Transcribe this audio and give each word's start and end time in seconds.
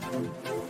Vamos 0.00 0.30
a 0.44 0.67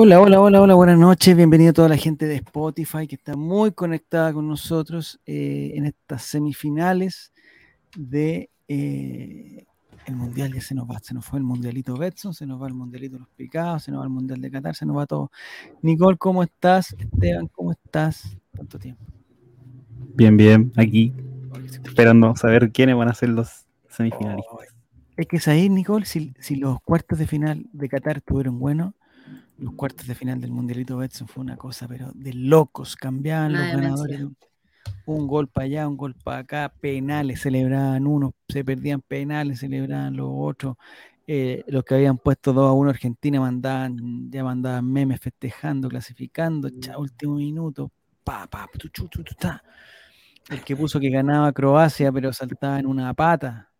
Hola, 0.00 0.20
hola, 0.20 0.40
hola, 0.40 0.62
hola, 0.62 0.74
buenas 0.76 0.96
noches. 0.96 1.36
Bienvenido 1.36 1.70
a 1.70 1.72
toda 1.72 1.88
la 1.88 1.96
gente 1.96 2.26
de 2.26 2.36
Spotify 2.36 3.08
que 3.08 3.16
está 3.16 3.34
muy 3.34 3.72
conectada 3.72 4.32
con 4.32 4.46
nosotros 4.46 5.20
eh, 5.26 5.72
en 5.74 5.86
estas 5.86 6.22
semifinales 6.22 7.32
de 7.96 8.48
eh, 8.68 9.66
el 10.06 10.14
mundial. 10.14 10.54
Ya 10.54 10.60
se 10.60 10.76
nos 10.76 10.88
va, 10.88 11.00
se 11.00 11.14
nos 11.14 11.24
fue 11.24 11.40
el 11.40 11.44
mundialito 11.44 11.96
Betson, 11.96 12.32
se 12.32 12.46
nos 12.46 12.62
va 12.62 12.68
el 12.68 12.74
mundialito 12.74 13.18
Los 13.18 13.28
Picados, 13.30 13.82
se 13.82 13.90
nos 13.90 14.02
va 14.02 14.04
el 14.04 14.10
mundial 14.10 14.40
de 14.40 14.52
Qatar, 14.52 14.76
se 14.76 14.86
nos 14.86 14.96
va 14.96 15.04
todo. 15.04 15.32
Nicole, 15.82 16.16
¿cómo 16.16 16.44
estás? 16.44 16.94
Esteban, 16.96 17.48
¿cómo 17.48 17.72
estás? 17.72 18.38
¿Cuánto 18.54 18.78
tiempo? 18.78 19.02
Bien, 20.14 20.36
bien, 20.36 20.70
aquí 20.76 21.12
esperando 21.72 22.36
saber 22.36 22.70
quiénes 22.70 22.94
van 22.94 23.08
a 23.08 23.14
ser 23.14 23.30
los 23.30 23.66
semifinalistas. 23.88 24.54
Oh, 24.54 24.60
Es 25.16 25.26
que 25.26 25.38
es 25.38 25.48
ahí, 25.48 25.68
Nicole, 25.68 26.06
si, 26.06 26.34
si 26.38 26.54
los 26.54 26.80
cuartos 26.82 27.18
de 27.18 27.26
final 27.26 27.66
de 27.72 27.88
Qatar 27.88 28.18
estuvieron 28.18 28.60
buenos, 28.60 28.94
los 29.58 29.74
cuartos 29.74 30.06
de 30.06 30.14
final 30.14 30.40
del 30.40 30.52
Mundialito 30.52 30.96
Betson 30.96 31.28
fue 31.28 31.42
una 31.42 31.56
cosa, 31.56 31.86
pero 31.88 32.10
de 32.14 32.32
locos, 32.32 32.96
cambiaban 32.96 33.52
los 33.52 33.62
ganadores. 33.62 34.18
de 34.18 34.24
Un, 34.24 34.36
un 35.06 35.26
gol 35.26 35.48
para 35.48 35.64
allá, 35.64 35.88
un 35.88 35.96
gol 35.96 36.14
para 36.14 36.38
acá, 36.38 36.72
penales, 36.80 37.40
celebraban 37.40 38.06
unos, 38.06 38.32
se 38.48 38.64
perdían 38.64 39.00
penales, 39.00 39.60
celebraban 39.60 40.16
los 40.16 40.28
otros. 40.30 40.76
eh, 41.26 41.62
los 41.66 41.84
que 41.84 41.94
habían 41.94 42.16
puesto 42.16 42.52
2 42.54 42.70
a 42.70 42.72
1 42.72 42.90
Argentina 42.90 43.38
mandaban, 43.40 44.30
ya 44.30 44.42
mandaban 44.44 44.90
memes 44.90 45.20
festejando, 45.20 45.88
clasificando, 45.88 46.70
cha, 46.80 46.96
último 46.96 47.34
minuto, 47.34 47.90
pa, 48.24 48.46
pa, 48.46 48.66
tu, 48.78 48.88
tu, 48.88 49.08
tu, 49.08 49.22
ta. 49.34 49.62
El 50.48 50.62
que 50.64 50.74
puso 50.74 50.98
que 50.98 51.10
ganaba 51.10 51.52
Croacia, 51.52 52.10
pero 52.10 52.32
saltaba 52.32 52.78
en 52.78 52.86
una 52.86 53.12
pata 53.12 53.70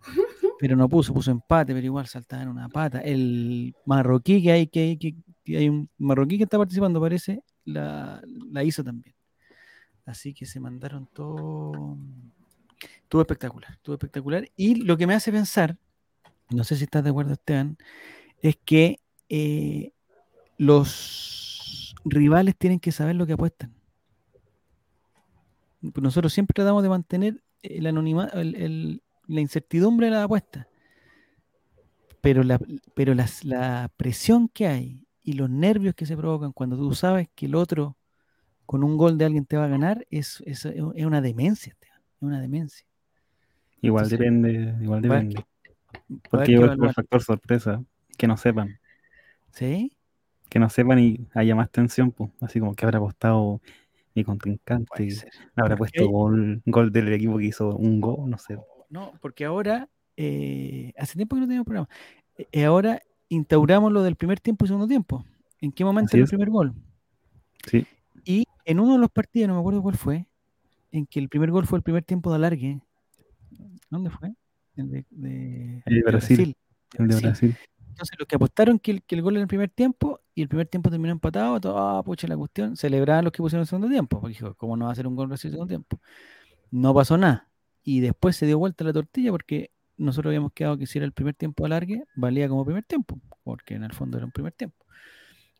pero 0.60 0.76
no 0.76 0.90
puso, 0.90 1.14
puso 1.14 1.30
empate, 1.30 1.72
pero 1.72 1.86
igual 1.86 2.06
saltaba 2.06 2.42
en 2.42 2.50
una 2.50 2.68
pata. 2.68 3.00
El 3.00 3.74
marroquí 3.86 4.42
que 4.42 4.52
hay, 4.52 4.66
que 4.66 4.80
hay, 4.80 4.96
que, 4.98 5.16
hay 5.56 5.70
un 5.70 5.88
marroquí 5.96 6.36
que 6.36 6.44
está 6.44 6.58
participando, 6.58 7.00
parece, 7.00 7.42
la, 7.64 8.22
la 8.52 8.62
hizo 8.62 8.84
también. 8.84 9.14
Así 10.04 10.34
que 10.34 10.44
se 10.44 10.60
mandaron 10.60 11.08
todo. 11.14 11.96
Estuvo 13.02 13.22
espectacular, 13.22 13.72
estuvo 13.72 13.94
espectacular. 13.94 14.50
Y 14.54 14.74
lo 14.74 14.98
que 14.98 15.06
me 15.06 15.14
hace 15.14 15.32
pensar, 15.32 15.78
no 16.50 16.62
sé 16.62 16.76
si 16.76 16.84
estás 16.84 17.04
de 17.04 17.08
acuerdo, 17.10 17.32
Esteban, 17.32 17.78
es 18.42 18.58
que 18.62 19.00
eh, 19.30 19.92
los 20.58 21.94
rivales 22.04 22.54
tienen 22.54 22.80
que 22.80 22.92
saber 22.92 23.16
lo 23.16 23.26
que 23.26 23.32
apuestan. 23.32 23.72
Nosotros 25.80 26.34
siempre 26.34 26.52
tratamos 26.52 26.82
de 26.82 26.90
mantener 26.90 27.42
el 27.62 27.86
anonimato, 27.86 28.38
el- 28.38 29.02
la 29.30 29.40
incertidumbre 29.40 30.06
de 30.08 30.12
la 30.12 30.24
apuesta. 30.24 30.68
Pero, 32.20 32.42
la, 32.42 32.60
pero 32.94 33.14
las- 33.14 33.44
la 33.44 33.90
presión 33.96 34.48
que 34.48 34.66
hay 34.66 35.06
y 35.22 35.34
los 35.34 35.48
nervios 35.48 35.94
que 35.94 36.06
se 36.06 36.16
provocan 36.16 36.52
cuando 36.52 36.76
tú 36.76 36.94
sabes 36.94 37.28
que 37.34 37.46
el 37.46 37.54
otro 37.54 37.96
con 38.66 38.84
un 38.84 38.96
gol 38.96 39.18
de 39.18 39.26
alguien 39.26 39.46
te 39.46 39.56
va 39.58 39.66
a 39.66 39.68
ganar 39.68 40.06
es, 40.10 40.42
es, 40.46 40.64
es 40.66 41.06
una 41.06 41.20
demencia, 41.22 41.76
es 41.82 42.22
una 42.22 42.40
demencia. 42.40 42.86
Igual 43.82 44.04
Entonces, 44.04 44.18
depende, 44.20 44.74
igual 44.82 45.02
depende. 45.02 45.36
haber 45.36 46.22
Porque 46.30 46.46
que 46.46 46.52
yo 46.52 46.60
creo 46.60 46.78
que 46.78 46.86
el 46.86 46.94
factor 46.94 47.22
sorpresa, 47.22 47.82
que 48.18 48.26
no 48.26 48.36
sepan, 48.36 48.78
¿Sí? 49.52 49.92
que 50.48 50.58
no 50.58 50.68
sepan 50.68 50.98
y 50.98 51.26
haya 51.34 51.54
más 51.54 51.70
tensión, 51.70 52.10
pues, 52.12 52.30
así 52.40 52.60
como 52.60 52.74
que 52.74 52.84
habrá 52.84 52.98
apostado 52.98 53.60
mi 54.14 54.24
contrincante, 54.24 55.22
habrá 55.56 55.76
puesto 55.76 56.08
gol, 56.08 56.62
gol 56.66 56.92
del 56.92 57.12
equipo 57.12 57.38
que 57.38 57.46
hizo 57.46 57.76
un 57.76 58.00
gol, 58.00 58.28
no 58.30 58.38
sé. 58.38 58.58
No, 58.90 59.12
porque 59.22 59.44
ahora, 59.44 59.88
eh, 60.16 60.92
hace 60.98 61.14
tiempo 61.14 61.36
que 61.36 61.40
no 61.40 61.46
teníamos 61.46 61.64
programa, 61.64 61.88
eh, 62.36 62.46
eh, 62.52 62.64
ahora 62.64 63.00
instauramos 63.28 63.92
lo 63.92 64.02
del 64.02 64.16
primer 64.16 64.40
tiempo 64.40 64.64
y 64.64 64.68
segundo 64.68 64.86
tiempo. 64.88 65.24
¿En 65.60 65.72
qué 65.72 65.84
momento 65.84 66.08
Así 66.08 66.16
era 66.18 66.24
el 66.24 66.28
primer 66.28 66.50
gol? 66.50 66.74
Sí, 67.66 67.86
Y 68.24 68.44
en 68.64 68.80
uno 68.80 68.94
de 68.94 68.98
los 68.98 69.10
partidos, 69.10 69.48
no 69.48 69.54
me 69.54 69.60
acuerdo 69.60 69.82
cuál 69.82 69.96
fue, 69.96 70.26
en 70.90 71.06
que 71.06 71.20
el 71.20 71.28
primer 71.28 71.50
gol 71.50 71.66
fue 71.66 71.78
el 71.78 71.82
primer 71.82 72.02
tiempo 72.02 72.30
de 72.30 72.36
alargue. 72.36 72.80
¿Dónde 73.88 74.10
fue? 74.10 74.32
El 74.76 74.90
de, 74.90 75.06
de- 75.10 75.82
El 75.86 75.94
de 75.94 75.96
de 75.96 76.02
Brasil. 76.02 76.56
el 76.98 77.08
de 77.08 77.16
Brasil. 77.20 77.56
Entonces, 77.90 78.16
los 78.18 78.26
que 78.26 78.36
apostaron 78.36 78.78
que 78.78 78.92
el, 78.92 79.02
que 79.02 79.14
el 79.14 79.22
gol 79.22 79.34
era 79.34 79.42
el 79.42 79.48
primer 79.48 79.68
tiempo 79.68 80.20
y 80.34 80.42
el 80.42 80.48
primer 80.48 80.66
tiempo 80.68 80.90
terminó 80.90 81.12
empatado, 81.12 81.60
todo, 81.60 81.76
ah, 81.78 82.02
pucha 82.02 82.26
la 82.26 82.36
cuestión, 82.36 82.76
celebraban 82.76 83.24
los 83.24 83.32
que 83.32 83.38
pusieron 83.42 83.62
el 83.62 83.66
segundo 83.68 83.88
tiempo, 83.88 84.20
porque 84.20 84.34
dijo, 84.34 84.54
¿cómo 84.54 84.76
no 84.76 84.86
va 84.86 84.92
a 84.92 84.94
ser 84.94 85.06
un 85.06 85.14
gol 85.16 85.28
Brasil 85.28 85.48
en 85.48 85.52
el 85.52 85.56
segundo 85.56 85.68
tiempo? 85.68 86.00
No 86.70 86.94
pasó 86.94 87.18
nada. 87.18 87.49
Y 87.90 87.98
después 87.98 88.36
se 88.36 88.46
dio 88.46 88.56
vuelta 88.56 88.84
la 88.84 88.92
tortilla 88.92 89.32
porque 89.32 89.72
nosotros 89.96 90.30
habíamos 90.30 90.52
quedado 90.52 90.78
que 90.78 90.86
si 90.86 90.98
era 90.98 91.04
el 91.04 91.12
primer 91.12 91.34
tiempo 91.34 91.66
alargue, 91.66 92.04
valía 92.14 92.48
como 92.48 92.64
primer 92.64 92.84
tiempo, 92.84 93.20
porque 93.42 93.74
en 93.74 93.82
el 93.82 93.92
fondo 93.92 94.16
era 94.16 94.26
un 94.26 94.30
primer 94.30 94.52
tiempo. 94.52 94.86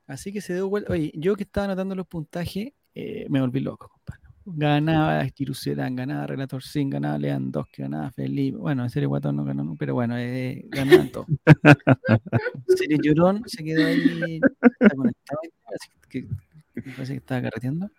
Así 0.07 0.33
que 0.33 0.41
se 0.41 0.55
dio 0.55 0.69
vuelta. 0.69 0.93
Oye, 0.93 1.11
yo 1.17 1.35
que 1.35 1.43
estaba 1.43 1.65
anotando 1.65 1.97
los 1.97 2.07
puntajes, 2.07 2.73
eh, 2.95 3.27
me 3.29 3.41
volví 3.41 3.59
loco, 3.59 3.89
compadre. 3.89 4.23
Ganaba 4.45 5.27
Giruserán, 5.35 5.97
ganaba 5.97 6.29
Relator 6.29 6.63
Sin, 6.63 6.89
ganaba 6.89 7.19
Lewandowski, 7.19 7.83
ganaba 7.83 8.13
Felipe. 8.13 8.59
Bueno, 8.59 8.85
en 8.85 8.91
serio, 8.91 9.09
Guatón 9.09 9.35
no 9.35 9.45
ganó, 9.45 9.75
pero 9.77 9.95
bueno, 9.95 10.17
eh, 10.17 10.67
ganaban 10.69 11.11
todos. 11.11 11.27
En 12.69 12.77
serio, 12.77 12.99
Llorón 13.03 13.43
se 13.47 13.65
quedó 13.65 13.85
ahí, 13.85 14.41
está 14.79 14.95
conectado, 14.95 15.41
así 15.75 15.91
que 16.09 16.29
me 16.85 16.93
parece 16.95 17.13
que 17.15 17.19
estaba 17.19 17.43
carreteando. 17.43 17.91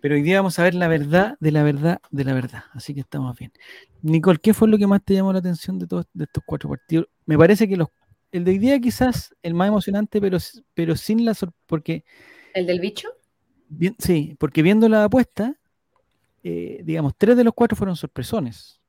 Pero 0.00 0.14
hoy 0.14 0.22
día 0.22 0.38
vamos 0.38 0.58
a 0.58 0.62
ver 0.64 0.74
la 0.74 0.88
verdad 0.88 1.36
de 1.40 1.52
la 1.52 1.62
verdad 1.62 2.00
de 2.10 2.24
la 2.24 2.34
verdad, 2.34 2.64
así 2.72 2.94
que 2.94 3.00
estamos 3.00 3.36
bien. 3.38 3.52
Nicole, 4.02 4.38
¿qué 4.42 4.54
fue 4.54 4.68
lo 4.68 4.78
que 4.78 4.86
más 4.86 5.02
te 5.04 5.14
llamó 5.14 5.32
la 5.32 5.40
atención 5.40 5.78
de 5.78 5.86
todos 5.86 6.06
de 6.12 6.24
estos 6.24 6.42
cuatro 6.46 6.68
partidos? 6.70 7.08
Me 7.26 7.36
parece 7.38 7.68
que 7.68 7.76
los, 7.76 7.88
el 8.32 8.44
de 8.44 8.52
hoy 8.52 8.58
día 8.58 8.78
quizás 8.80 9.34
el 9.42 9.54
más 9.54 9.68
emocionante, 9.68 10.20
pero, 10.20 10.38
pero 10.74 10.96
sin 10.96 11.24
la 11.24 11.34
sorpresa, 11.34 11.62
porque 11.66 12.04
¿El 12.54 12.66
del 12.66 12.80
bicho? 12.80 13.08
Bien- 13.68 13.96
sí, 13.98 14.36
porque 14.38 14.62
viendo 14.62 14.88
la 14.88 15.04
apuesta, 15.04 15.54
eh, 16.42 16.80
digamos, 16.84 17.14
tres 17.16 17.36
de 17.36 17.44
los 17.44 17.54
cuatro 17.54 17.76
fueron 17.76 17.96
sorpresones. 17.96 18.80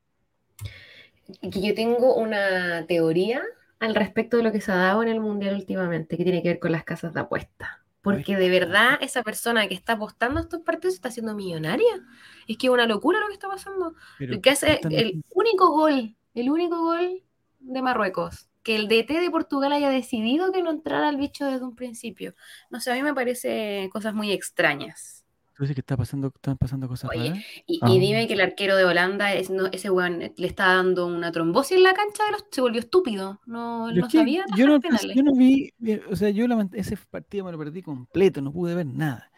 Que 1.42 1.60
yo 1.60 1.74
tengo 1.74 2.14
una 2.14 2.86
teoría 2.86 3.42
al 3.80 3.94
respecto 3.94 4.36
de 4.38 4.42
lo 4.42 4.52
que 4.52 4.60
se 4.60 4.72
ha 4.72 4.76
dado 4.76 5.02
en 5.02 5.08
el 5.08 5.20
mundial 5.20 5.54
últimamente, 5.56 6.16
que 6.16 6.24
tiene 6.24 6.42
que 6.42 6.48
ver 6.48 6.58
con 6.58 6.72
las 6.72 6.84
casas 6.84 7.12
de 7.12 7.20
apuesta. 7.20 7.82
Porque 8.16 8.36
de 8.36 8.48
verdad 8.50 8.98
esa 9.00 9.22
persona 9.22 9.68
que 9.68 9.74
está 9.74 9.94
apostando 9.94 10.38
a 10.38 10.42
estos 10.42 10.60
partidos 10.62 10.94
está 10.94 11.10
siendo 11.10 11.34
millonaria. 11.34 12.04
Es 12.46 12.56
que 12.56 12.66
es 12.68 12.72
una 12.72 12.86
locura 12.86 13.20
lo 13.20 13.28
que 13.28 13.34
está 13.34 13.48
pasando. 13.48 13.94
Pero, 14.18 14.40
que 14.40 14.50
hace 14.50 14.80
el 14.90 15.22
único 15.30 15.70
gol, 15.70 16.16
el 16.34 16.50
único 16.50 16.80
gol 16.80 17.22
de 17.60 17.82
Marruecos, 17.82 18.48
que 18.62 18.76
el 18.76 18.88
DT 18.88 19.20
de 19.20 19.30
Portugal 19.30 19.72
haya 19.72 19.90
decidido 19.90 20.52
que 20.52 20.62
no 20.62 20.70
entrara 20.70 21.08
al 21.08 21.16
bicho 21.16 21.46
desde 21.46 21.64
un 21.64 21.74
principio. 21.74 22.34
No 22.70 22.80
sé, 22.80 22.90
a 22.90 22.94
mí 22.94 23.02
me 23.02 23.14
parece 23.14 23.88
cosas 23.92 24.14
muy 24.14 24.32
extrañas. 24.32 25.17
Tú 25.58 25.64
dices 25.64 25.74
que 25.74 25.80
está 25.80 25.96
pasando, 25.96 26.28
están 26.28 26.56
pasando 26.56 26.86
cosas 26.86 27.10
Oye, 27.10 27.30
raras. 27.30 27.44
Y, 27.66 27.80
Ah. 27.82 27.90
y 27.90 27.98
dime 27.98 28.28
que 28.28 28.34
el 28.34 28.40
arquero 28.40 28.76
de 28.76 28.84
Holanda, 28.84 29.34
es, 29.34 29.50
no, 29.50 29.66
ese 29.66 29.90
weón 29.90 30.20
le 30.36 30.46
está 30.46 30.68
dando 30.68 31.06
una 31.08 31.32
trombosis 31.32 31.76
en 31.76 31.82
la 31.82 31.94
cancha, 31.94 32.24
de 32.26 32.30
los, 32.32 32.44
se 32.52 32.60
volvió 32.60 32.78
estúpido. 32.78 33.40
No, 33.44 33.90
no 33.90 34.08
sabía 34.08 34.44
yo, 34.56 34.66
no, 34.68 34.80
yo 35.14 35.22
no 35.24 35.34
vi, 35.34 35.72
eh, 35.84 36.00
o 36.08 36.14
sea, 36.14 36.30
yo 36.30 36.46
ese 36.74 36.96
partido 37.10 37.44
me 37.44 37.50
lo 37.50 37.58
perdí 37.58 37.82
completo, 37.82 38.40
no 38.40 38.52
pude 38.52 38.76
ver 38.76 38.86
nada. 38.86 39.32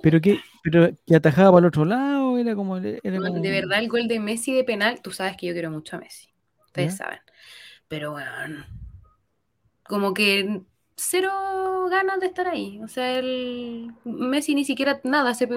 Pero 0.00 0.20
que, 0.20 0.38
pero 0.62 0.90
que 1.06 1.16
atajaba 1.16 1.50
para 1.50 1.60
el 1.60 1.68
otro 1.68 1.84
lado, 1.84 2.38
era 2.38 2.54
como, 2.54 2.76
era 2.76 2.98
Weón, 3.02 3.26
como- 3.26 3.40
De 3.42 3.50
verdad, 3.50 3.80
el 3.80 3.88
gol 3.88 4.06
de 4.06 4.20
Messi 4.20 4.52
de 4.54 4.62
penal, 4.62 5.00
tú 5.02 5.10
sabes 5.10 5.36
que 5.36 5.46
yo 5.48 5.54
quiero 5.54 5.72
mucho 5.72 5.96
a 5.96 5.98
Messi. 5.98 6.28
Ustedes 6.66 6.96
saben. 6.96 7.18
Pero 7.88 8.12
bueno, 8.12 8.64
como 9.82 10.14
que 10.14 10.62
cero 10.98 11.30
ganas 11.90 12.20
de 12.20 12.26
estar 12.26 12.46
ahí. 12.48 12.80
O 12.82 12.88
sea, 12.88 13.18
el 13.18 13.92
Messi 14.04 14.54
ni 14.54 14.64
siquiera 14.64 15.00
nada, 15.04 15.32
se 15.34 15.48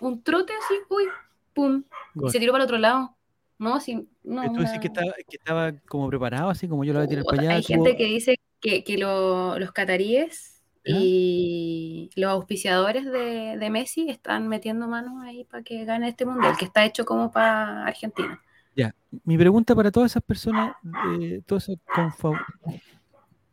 un 0.00 0.22
trote 0.22 0.52
así, 0.54 0.74
uy, 0.88 1.04
pum, 1.52 1.82
y 2.14 2.18
gol. 2.20 2.30
se 2.30 2.38
tiró 2.38 2.52
para 2.52 2.64
el 2.64 2.66
otro 2.68 2.78
lado. 2.78 3.14
No, 3.58 3.80
sí, 3.80 4.08
no. 4.24 4.42
Tú 4.52 4.60
decís 4.60 4.78
que 4.80 4.88
una- 4.88 5.00
estaba, 5.00 5.12
que 5.28 5.36
estaba 5.36 5.72
como 5.88 6.08
preparado, 6.08 6.50
así 6.50 6.66
como 6.68 6.84
yo 6.84 6.92
lo 6.92 7.00
voy 7.00 7.06
a 7.06 7.08
tirar 7.08 7.24
para 7.24 7.42
allá. 7.42 7.50
Hay 7.56 7.62
tuvo- 7.62 7.84
gente 7.84 7.96
que 7.96 8.04
dice 8.06 8.40
que, 8.60 8.82
que 8.84 8.98
lo- 8.98 9.58
los 9.58 9.72
cataríes 9.72 10.62
y 10.86 12.10
los 12.16 12.30
auspiciadores 12.30 13.04
de, 13.04 13.56
de 13.58 13.70
Messi 13.70 14.08
están 14.10 14.48
metiendo 14.48 14.86
manos 14.88 15.22
ahí 15.22 15.44
para 15.44 15.62
que 15.62 15.84
gane 15.84 16.08
este 16.08 16.26
mundial, 16.26 16.56
que 16.58 16.64
está 16.66 16.84
hecho 16.84 17.04
como 17.04 17.30
para 17.30 17.86
Argentina. 17.86 18.40
Ya, 18.76 18.94
mi 19.24 19.38
pregunta 19.38 19.74
para 19.74 19.90
todas 19.92 20.10
esas 20.12 20.22
personas, 20.22 20.74
eh, 21.20 21.40
todos 21.46 21.62
esos 21.64 21.78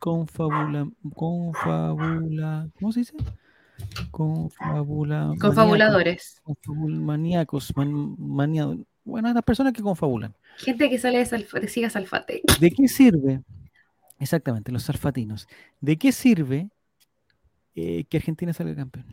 confabula, 0.02 0.90
confabula, 1.14 2.68
¿cómo 2.80 2.92
se 2.92 3.02
dice? 3.02 3.14
Confabula, 4.10 5.32
Confabuladores. 5.40 6.42
maníacos, 6.66 7.72
man- 7.78 8.16
maniado- 8.18 8.84
bueno, 9.04 9.32
las 9.32 9.44
personas 9.44 9.74
que 9.74 9.84
confabulan. 9.84 10.34
Gente 10.58 10.90
que 10.90 10.98
sale 10.98 11.20
de, 11.20 11.26
Salfa- 11.26 11.60
de 11.60 11.68
Siga 11.68 11.92
Salfate. 11.92 12.42
¿De 12.60 12.72
qué 12.72 12.88
sirve? 12.88 13.42
Exactamente, 14.20 14.72
los 14.72 14.84
salfatinos. 14.84 15.48
¿De 15.80 15.98
qué 15.98 16.12
sirve 16.12 16.70
eh, 17.76 18.04
que 18.06 18.18
Argentina 18.18 18.54
salga 18.54 18.76
campeón? 18.76 19.06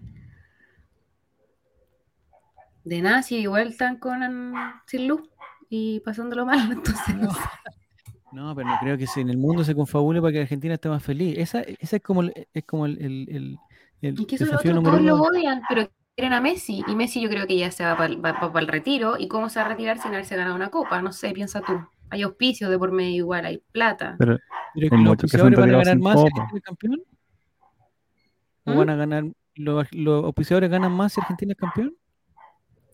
De 2.85 3.03
nada, 3.03 3.23
si 3.23 3.37
igual 3.37 3.69
están 3.69 3.99
con 3.99 4.21
sin 4.87 5.07
luz 5.07 5.21
y 5.69 6.01
pasándolo 6.01 6.47
mal. 6.47 6.73
Entonces, 6.73 7.15
no. 7.15 7.29
No, 8.33 8.55
pero 8.55 8.69
no 8.69 8.77
creo 8.81 8.99
que 8.99 9.07
se- 9.07 9.21
en 9.21 9.31
el 9.31 9.39
mundo 9.39 9.65
se 9.65 9.75
confabule 9.75 10.21
para 10.21 10.33
que 10.33 10.41
Argentina 10.43 10.75
esté 10.75 10.89
más 10.89 11.03
feliz. 11.03 11.39
Esa, 11.39 11.63
esa 11.63 11.97
es 11.97 12.03
como 12.03 12.23
el, 12.23 12.49
es 12.53 12.65
como 12.65 12.87
el, 12.87 12.99
el, 12.99 13.29
el- 13.31 13.59
el 14.03 14.21
Y 14.21 14.27
que 14.27 14.37
eso 14.37 14.57
todos 14.59 15.03
lo 15.03 15.23
odian, 15.23 15.63
pero 15.69 15.91
quieren 16.15 16.33
a 16.35 16.41
Messi. 16.41 16.85
Y 16.87 16.95
Messi 16.95 17.21
yo 17.21 17.29
creo 17.31 17.47
que 17.47 17.57
ya 17.57 17.71
se 17.71 17.85
va 17.85 17.97
para 17.97 18.61
el 18.61 18.69
retiro. 18.69 19.17
¿Y 19.19 19.29
cómo 19.29 19.49
se 19.49 19.61
va 19.61 19.67
a 19.67 19.69
retirar 19.71 19.99
sin 19.99 20.13
haberse 20.13 20.37
ganado 20.37 20.57
una 20.57 20.71
copa? 20.71 21.01
No 21.01 21.13
sé, 21.13 21.31
piensa 21.33 21.61
tú. 21.63 21.73
Hay 22.11 22.23
auspicios 22.23 22.71
de 22.71 22.79
por 22.79 22.93
medio 22.93 23.17
igual, 23.17 23.45
hay 23.47 23.63
plata. 23.73 24.17
Pero 24.19 24.39
los 24.75 25.07
auspiciadores 25.09 25.59
van 25.59 25.71
a 25.75 25.79
ganar 25.79 25.99
más 25.99 26.21
si. 26.21 26.27
Argentina 26.27 26.59
es 26.59 26.63
campeón. 26.63 27.03
¿O 28.65 28.73
¿Mm? 28.73 28.77
van 28.77 28.91
a 28.91 28.97
ganar, 28.97 29.25
los, 29.55 29.87
los 29.93 30.25
auspiciadores 30.25 30.71
ganan 30.71 30.93
más 30.93 31.13
si 31.13 31.21
Argentina 31.21 31.53
es 31.53 31.59
campeón? 31.59 31.95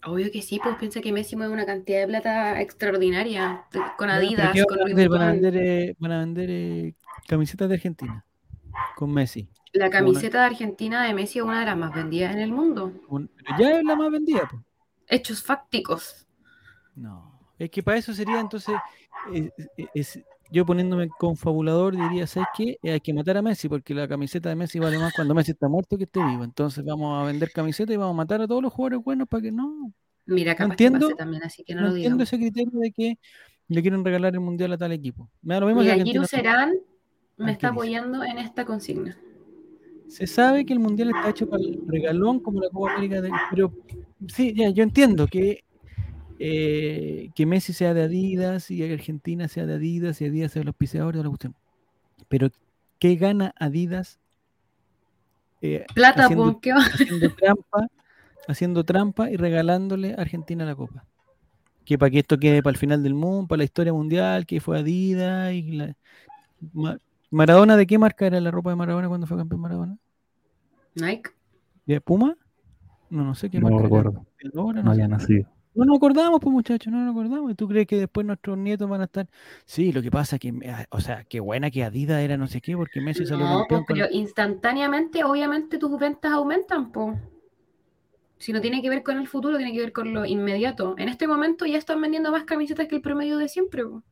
Obvio 0.07 0.31
que 0.31 0.43
sí, 0.43 0.61
pues 0.63 0.77
piensa 0.77 1.01
que 1.01 1.13
Messi 1.13 1.35
mueve 1.37 1.53
una 1.53 1.65
cantidad 1.67 2.01
de 2.01 2.07
plata 2.09 2.61
extraordinaria 2.61 3.65
con 3.73 4.09
pero 4.09 4.13
Adidas, 4.13 4.53
¿qué 4.53 4.65
con 4.65 4.77
van 4.79 4.87
vender? 4.87 5.09
Van 5.09 5.23
a 5.23 5.33
vender, 5.33 5.57
eh, 5.57 5.97
van 5.99 6.13
a 6.13 6.19
vender 6.21 6.51
eh, 6.51 6.95
camisetas 7.27 7.69
de 7.69 7.75
Argentina 7.77 8.25
con 8.97 9.13
Messi. 9.13 9.49
La 9.73 9.91
camiseta 9.91 10.41
de 10.41 10.45
Argentina 10.47 11.03
de 11.05 11.15
Messi 11.15 11.39
es 11.39 11.45
una 11.45 11.61
de 11.61 11.67
las 11.67 11.77
más 11.77 11.95
vendidas 11.95 12.33
en 12.35 12.41
el 12.41 12.53
mundo. 12.53 12.93
Un- 13.09 13.31
pero 13.37 13.59
ya 13.59 13.79
es 13.79 13.85
la 13.85 13.97
más 13.97 14.11
vendida. 14.11 14.47
pues. 14.51 14.63
Hechos 15.09 15.43
fácticos. 15.43 16.27
No, 16.95 17.41
es 17.59 17.71
que 17.71 17.83
para 17.83 17.99
eso 17.99 18.13
sería 18.15 18.41
entonces, 18.41 18.75
eh, 19.33 19.51
eh, 19.77 19.87
es- 19.95 20.21
yo 20.55 20.65
poniéndome 20.65 21.09
confabulador 21.09 21.97
diría, 21.97 22.27
¿sabes 22.29 22.49
qué? 22.57 22.79
Eh, 22.83 22.93
hay 22.93 23.01
que 23.01 23.13
matar 23.13 23.37
a 23.37 23.43
Messi 23.43 23.69
porque 23.69 23.93
la 23.93 24.07
camiseta 24.07 24.49
de 24.49 24.55
Messi 24.55 24.79
vale 24.79 24.99
más 24.99 25.13
cuando 25.13 25.35
Messi 25.35 25.51
está 25.51 25.69
muerto 25.69 25.99
que 25.99 26.05
esté 26.05 26.25
vivo. 26.25 26.45
Entonces 26.45 26.85
vamos 26.85 27.21
a 27.21 27.27
vender 27.27 27.51
camisetas 27.51 27.93
y 27.93 27.97
vamos 27.97 28.15
a 28.15 28.17
matar 28.17 28.41
a 28.41 28.47
todos 28.47 28.63
los 28.63 28.73
jugadores 28.73 29.05
buenos 29.05 29.27
para 29.29 29.43
que 29.43 29.51
no. 29.51 29.93
Mira, 30.27 30.55
capaz 30.55 30.73
entiendo, 30.73 31.09
que 31.09 31.15
pase 31.15 31.17
también, 31.17 31.43
así 31.43 31.65
que 31.65 31.75
no, 31.75 31.81
No, 31.83 31.89
lo 31.89 31.95
entiendo 31.97 32.23
ese 32.23 32.39
criterio 32.39 32.79
de 32.79 32.93
que 32.93 33.19
le 33.69 33.83
quieren 33.83 34.05
regalar 34.05 34.33
el 34.35 34.41
mundial 34.41 34.73
a 34.73 34.79
tal 34.79 34.93
equipo. 34.93 35.29
Me 35.43 35.55
da 35.55 35.61
lo 35.61 35.67
mismo 35.67 35.83
Mira. 35.83 35.97
Giru 35.97 36.25
Serán 36.25 36.75
me 37.37 37.51
está 37.53 37.69
apoyando 37.69 38.23
en 38.23 38.39
esta 38.39 38.65
consigna. 38.65 39.19
Se 40.07 40.27
sabe 40.27 40.65
que 40.65 40.73
el 40.73 40.79
mundial 40.79 41.11
está 41.11 41.31
hecho 41.31 41.49
para 41.49 41.63
el 41.63 41.81
regalón 41.89 42.39
como 42.39 42.61
la 42.61 42.69
Copa 42.71 42.93
América, 42.93 43.21
de- 43.21 43.33
pero 43.51 43.73
sí, 44.29 44.55
ya, 44.55 44.71
yo 44.71 44.85
entiendo 44.85 45.27
que 45.27 45.65
eh, 46.39 47.31
que 47.35 47.47
Messi 47.47 47.73
sea 47.73 47.95
de 47.95 48.03
Adidas 48.03 48.71
y 48.71 48.79
que 48.79 48.93
Argentina 48.93 49.49
sea 49.49 49.67
de 49.67 49.75
Adidas 49.75 50.21
y 50.21 50.27
Adidas 50.27 50.53
sea 50.53 50.63
el 50.63 50.69
auspiciador 50.69 51.17
de 51.17 51.23
la 51.23 51.29
cuestión. 51.29 51.55
Pero 52.29 52.51
¿qué 52.99 53.17
gana 53.17 53.55
Adidas 53.59 54.19
eh, 55.63 55.87
Plata, 55.95 56.25
haciendo, 56.25 56.61
¿qué 56.61 56.73
va? 56.73 56.85
haciendo 56.85 57.31
trampa, 57.31 57.87
haciendo 58.49 58.85
trampa 58.85 59.31
y 59.31 59.37
regalándole 59.37 60.15
a 60.15 60.21
Argentina 60.21 60.65
la 60.65 60.75
copa? 60.75 61.05
Que 61.85 61.99
para 61.99 62.11
que 62.11 62.21
esto 62.21 62.39
quede 62.39 62.63
para 62.63 62.73
el 62.73 62.79
final 62.79 63.03
del 63.03 63.15
mundo, 63.15 63.47
para 63.49 63.59
la 63.59 63.65
historia 63.65 63.93
mundial, 63.93 64.47
que 64.47 64.61
fue 64.61 64.79
Adidas 64.79 65.53
y 65.53 65.73
la- 65.73 65.97
Maradona, 67.31 67.77
¿de 67.77 67.87
qué 67.87 67.99
marca 67.99 68.27
era 68.27 68.41
la 68.41 68.51
ropa 68.51 68.71
de 68.71 68.77
Maradona 68.77 69.09
cuando 69.09 69.27
fue 69.27 69.37
campeón 69.37 69.61
Maradona? 69.61 69.99
Nike. 70.95 71.31
¿De 71.85 72.01
Puma? 72.01 72.37
No, 73.11 73.25
no 73.25 73.35
sé 73.35 73.51
qué 73.51 73.59
no 73.59 73.65
marca 73.65 73.77
era. 73.77 73.85
recuerdo. 73.85 74.27
¿De? 74.41 74.83
No 74.83 74.91
había 74.91 75.09
nacido. 75.09 75.49
No 75.75 75.85
nos 75.85 75.97
acordamos, 75.97 76.41
pues 76.41 76.53
muchachos, 76.53 76.93
no 76.93 77.01
nos 77.05 77.11
acordamos. 77.13 77.51
¿Y 77.51 77.55
tú 77.55 77.67
crees 77.69 77.87
que 77.87 77.97
después 77.97 78.25
nuestros 78.27 78.57
nietos 78.57 78.89
van 78.89 79.01
a 79.01 79.05
estar? 79.05 79.29
Sí, 79.65 79.93
lo 79.93 80.03
que 80.03 80.11
pasa 80.11 80.39
que, 80.39 80.53
ah, 80.71 80.85
o 80.91 81.01
sea, 81.01 81.25
qué 81.25 81.41
buena 81.41 81.71
que 81.71 81.83
Adidas 81.85 82.23
era 82.23 82.37
no 82.37 82.47
sé 82.47 82.61
qué, 82.61 82.77
porque 82.77 83.01
Messi 83.01 83.27
salió 83.27 83.45
No, 83.45 83.65
pues, 83.69 83.81
con- 83.81 83.87
pero 83.97 84.07
instantáneamente, 84.11 85.25
obviamente, 85.25 85.79
tus 85.79 85.99
ventas 85.99 86.33
aumentan, 86.33 86.93
pues. 86.93 87.19
Si 88.39 88.53
no 88.53 88.61
tiene 88.61 88.83
que 88.83 88.91
ver 88.91 89.03
con 89.03 89.19
el 89.19 89.27
futuro, 89.27 89.57
tiene 89.57 89.73
que 89.73 89.81
ver 89.81 89.93
con 89.93 90.13
lo 90.13 90.25
inmediato. 90.27 90.95
En 90.99 91.09
este 91.09 91.27
momento 91.27 91.65
ya 91.67 91.79
están 91.79 92.01
vendiendo 92.01 92.31
más 92.31 92.45
camisetas 92.45 92.87
que 92.89 92.97
el 92.97 93.03
promedio 93.03 93.39
de 93.39 93.49
siempre. 93.49 93.85
po. 93.85 94.03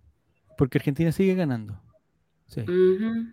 porque 0.58 0.78
Argentina 0.78 1.10
sigue 1.12 1.34
ganando. 1.34 1.80
Sí. 2.46 2.60
Ujú. 2.62 3.32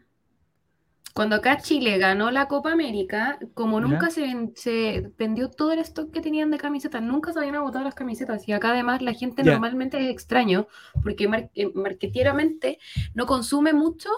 Cuando 1.14 1.36
acá 1.36 1.58
Chile 1.58 1.98
ganó 1.98 2.32
la 2.32 2.48
Copa 2.48 2.72
América, 2.72 3.40
como 3.54 3.80
Ya. 3.82 3.88
nunca 3.88 4.10
se, 4.10 4.22
ven- 4.22 4.54
se 4.56 5.12
vendió 5.18 5.50
todo 5.50 5.72
el 5.74 5.80
stock 5.80 6.12
que 6.12 6.22
tenían 6.22 6.52
de 6.52 6.58
camisetas, 6.58 7.02
nunca 7.02 7.34
se 7.34 7.40
habían 7.40 7.56
agotado 7.56 7.84
las 7.84 7.96
camisetas. 7.96 8.48
Y 8.48 8.54
acá 8.54 8.70
además 8.72 9.02
la 9.02 9.14
gente 9.14 9.44
Ya. 9.44 9.52
normalmente 9.54 9.98
es 10.00 10.10
extraño, 10.12 10.68
porque 11.04 11.28
mar- 11.28 11.50
eh, 11.56 11.72
marqueteramente 11.74 12.80
no 13.14 13.26
consume 13.26 13.74
mucho 13.74 14.10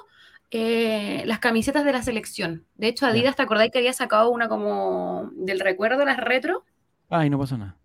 eh, 0.54 1.24
las 1.28 1.40
camisetas 1.40 1.86
de 1.86 1.94
la 1.94 2.04
selección. 2.04 2.66
De 2.76 2.88
hecho, 2.90 3.06
Ya. 3.06 3.12
Adidas, 3.14 3.36
¿te 3.38 3.42
acordáis 3.44 3.72
que 3.72 3.78
había 3.80 3.94
sacado 3.94 4.30
una 4.30 4.50
como 4.50 5.30
del 5.34 5.62
recuerdo, 5.62 6.04
las 6.04 6.18
retro? 6.18 6.66
Ay, 7.10 7.30
no 7.30 7.40
pasó 7.40 7.58
nada. 7.58 7.78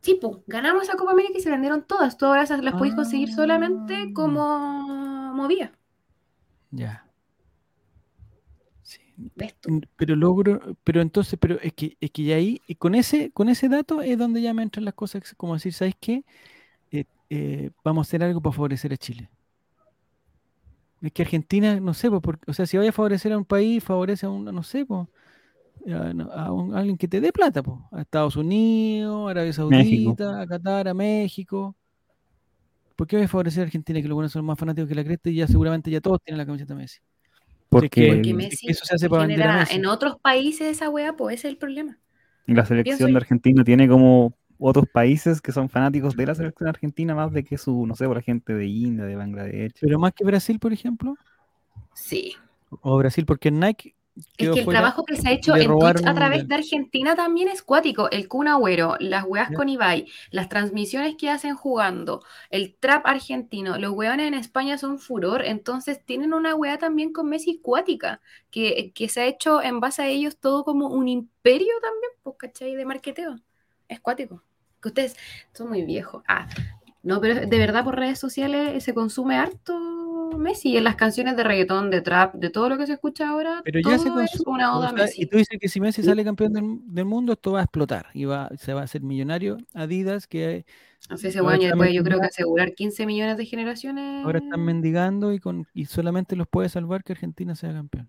Sí, 0.00 0.18
pues, 0.20 0.38
ganamos 0.48 0.82
esa 0.82 0.96
Copa 0.96 1.12
América 1.12 1.38
y 1.38 1.40
se 1.40 1.50
vendieron 1.50 1.84
todas. 1.86 2.18
Tú 2.18 2.26
ahora 2.26 2.44
las 2.44 2.74
podéis 2.74 2.94
conseguir 2.96 3.32
solamente 3.32 3.94
Ah. 3.94 4.10
como 4.12 5.32
movía. 5.32 5.72
Ya. 6.72 7.06
Sí. 9.16 9.30
¿Ves 9.36 9.54
tú? 9.60 9.80
Pero 9.96 10.16
logro, 10.16 10.76
pero 10.84 11.00
entonces, 11.00 11.38
pero 11.40 11.60
es 11.60 11.72
que, 11.72 11.96
es 12.00 12.10
que 12.10 12.24
ya 12.24 12.36
ahí, 12.36 12.60
y 12.66 12.74
con 12.74 12.94
ese, 12.94 13.30
con 13.30 13.48
ese 13.48 13.68
dato 13.68 14.02
es 14.02 14.18
donde 14.18 14.42
ya 14.42 14.52
me 14.54 14.62
entran 14.62 14.84
las 14.84 14.94
cosas 14.94 15.34
como 15.36 15.54
decir, 15.54 15.72
¿sabes 15.72 15.94
qué? 16.00 16.24
Eh, 16.90 17.04
eh, 17.30 17.70
vamos 17.84 18.06
a 18.06 18.08
hacer 18.08 18.22
algo 18.24 18.40
para 18.40 18.54
favorecer 18.54 18.92
a 18.92 18.96
Chile. 18.96 19.30
Es 21.02 21.12
que 21.12 21.22
Argentina, 21.22 21.78
no 21.80 21.92
sé, 21.94 22.08
pues, 22.10 22.22
porque- 22.22 22.50
o 22.50 22.54
sea, 22.54 22.66
si 22.66 22.76
vaya 22.76 22.90
a 22.90 22.92
favorecer 22.92 23.32
a 23.32 23.38
un 23.38 23.44
país, 23.44 23.84
favorece 23.84 24.26
a 24.26 24.30
un, 24.30 24.44
no 24.46 24.62
sé, 24.62 24.86
pues, 24.86 25.06
a, 26.32 26.50
un- 26.52 26.74
a 26.74 26.78
alguien 26.78 26.96
que 26.96 27.08
te 27.08 27.20
dé 27.20 27.32
plata, 27.32 27.62
pues, 27.62 27.78
a 27.92 28.00
Estados 28.00 28.36
Unidos, 28.36 29.28
a 29.28 29.30
Arabia 29.30 29.52
México. 29.68 30.16
Saudita, 30.16 30.40
a 30.40 30.46
Qatar, 30.46 30.88
a 30.88 30.94
México. 30.94 31.76
¿Por 32.96 33.06
qué 33.06 33.16
voy 33.16 33.24
a 33.24 33.28
favorecer 33.28 33.62
a 33.62 33.66
Argentina 33.66 34.00
que 34.00 34.08
los 34.08 34.14
buenos 34.14 34.32
son 34.32 34.44
más 34.44 34.58
fanáticos 34.58 34.88
que 34.88 34.94
la 34.94 35.04
cresta 35.04 35.28
y 35.28 35.34
ya 35.36 35.46
seguramente 35.46 35.90
ya 35.90 36.00
todos 36.00 36.22
tienen 36.22 36.38
la 36.38 36.46
camiseta 36.46 36.74
de 36.74 36.80
Messi? 36.80 37.00
Porque 37.80 38.32
Messi 38.34 38.68
eso 38.68 38.84
se 38.84 38.94
hace 38.94 39.08
para 39.08 39.22
genera 39.26 39.58
Messi. 39.60 39.76
en 39.76 39.86
otros 39.86 40.16
países 40.20 40.68
esa 40.68 40.88
weá, 40.90 41.14
pues 41.14 41.36
ese 41.38 41.48
es 41.48 41.52
el 41.52 41.58
problema. 41.58 41.98
la 42.46 42.64
selección 42.66 43.10
de 43.12 43.16
Argentina 43.16 43.64
tiene 43.64 43.88
como 43.88 44.34
otros 44.58 44.86
países 44.92 45.40
que 45.40 45.50
son 45.52 45.68
fanáticos 45.68 46.16
de 46.16 46.26
la 46.26 46.34
selección 46.34 46.68
argentina 46.68 47.14
más 47.14 47.32
de 47.32 47.42
que 47.44 47.58
su, 47.58 47.86
no 47.86 47.94
sé, 47.96 48.06
por 48.06 48.16
la 48.16 48.22
gente 48.22 48.54
de 48.54 48.66
India, 48.66 49.04
de 49.04 49.16
Bangladesh. 49.16 49.72
Pero 49.80 49.98
más 49.98 50.12
que 50.12 50.24
Brasil, 50.24 50.58
por 50.58 50.72
ejemplo, 50.72 51.16
Sí. 51.94 52.34
o 52.80 52.96
Brasil, 52.98 53.24
porque 53.26 53.50
Nike 53.50 53.94
Es 54.16 54.26
que 54.50 54.60
el 54.60 54.66
trabajo 54.66 55.04
que 55.04 55.16
se 55.16 55.28
ha 55.28 55.32
hecho 55.32 55.56
en 55.56 55.76
Twitch 55.76 56.06
a 56.06 56.14
través 56.14 56.46
de 56.46 56.54
Argentina 56.54 57.16
también 57.16 57.48
es 57.48 57.62
cuático. 57.62 58.08
El 58.10 58.28
Kun 58.28 58.46
Agüero, 58.46 58.96
las 59.00 59.24
weas 59.24 59.50
con 59.50 59.68
Ibai, 59.68 60.06
las 60.30 60.48
transmisiones 60.48 61.16
que 61.16 61.30
hacen 61.30 61.56
jugando, 61.56 62.22
el 62.50 62.76
trap 62.76 63.06
argentino, 63.06 63.76
los 63.78 63.92
weones 63.92 64.28
en 64.28 64.34
España 64.34 64.78
son 64.78 65.00
furor, 65.00 65.42
entonces 65.44 66.04
tienen 66.04 66.32
una 66.32 66.54
wea 66.54 66.78
también 66.78 67.12
con 67.12 67.28
Messi 67.28 67.58
cuática, 67.58 68.20
que, 68.52 68.92
que 68.94 69.08
se 69.08 69.22
ha 69.22 69.26
hecho 69.26 69.60
en 69.60 69.80
base 69.80 70.02
a 70.02 70.06
ellos 70.06 70.36
todo 70.36 70.64
como 70.64 70.88
un 70.88 71.08
imperio 71.08 71.74
también, 71.82 72.12
pues, 72.22 72.36
¿cachai? 72.38 72.76
De 72.76 72.84
marqueteo. 72.84 73.36
Es 73.88 73.98
cuático. 73.98 74.42
Que 74.80 74.88
ustedes 74.88 75.16
son 75.52 75.70
muy 75.70 75.82
viejos. 75.82 76.22
Ah, 76.28 76.46
no, 77.02 77.20
pero 77.20 77.46
de 77.46 77.58
verdad 77.58 77.84
por 77.84 77.96
redes 77.96 78.18
sociales 78.18 78.82
se 78.84 78.94
consume 78.94 79.36
harto 79.36 80.03
Messi 80.32 80.76
en 80.76 80.84
las 80.84 80.96
canciones 80.96 81.36
de 81.36 81.44
reggaetón, 81.44 81.90
de 81.90 82.00
trap, 82.00 82.34
de 82.34 82.50
todo 82.50 82.68
lo 82.68 82.76
que 82.78 82.86
se 82.86 82.94
escucha 82.94 83.28
ahora, 83.28 83.60
Pero 83.64 83.80
ya 83.80 83.98
se 83.98 84.08
es 84.08 84.14
consume. 84.14 84.54
una 84.54 84.76
oda 84.76 84.88
sea, 84.90 85.04
Messi. 85.04 85.22
y 85.22 85.26
tú 85.26 85.36
dices 85.38 85.58
que 85.60 85.68
si 85.68 85.80
Messi 85.80 86.02
Sí. 86.02 86.08
sale 86.08 86.24
campeón 86.24 86.52
del, 86.52 86.78
del 86.86 87.04
mundo, 87.04 87.32
esto 87.34 87.52
va 87.52 87.60
a 87.60 87.62
explotar 87.64 88.06
y 88.14 88.24
va, 88.24 88.50
se 88.58 88.72
va 88.74 88.80
a 88.82 88.84
hacer 88.84 89.02
millonario. 89.02 89.58
Adidas, 89.74 90.26
que 90.26 90.64
Así 91.08 91.26
ese 91.28 91.38
está 91.38 91.42
después 91.58 91.92
yo 91.92 92.02
creo 92.02 92.18
que 92.20 92.26
asegurar 92.26 92.72
15 92.74 93.06
millones 93.06 93.36
de 93.36 93.44
generaciones. 93.46 94.24
ahora 94.24 94.38
están 94.38 94.64
mendigando 94.64 95.32
y, 95.32 95.38
con, 95.38 95.66
y 95.74 95.84
solamente 95.86 96.34
los 96.36 96.48
puede 96.48 96.68
salvar 96.68 97.04
que 97.04 97.12
Argentina 97.12 97.54
sea 97.54 97.72
campeón. 97.72 98.08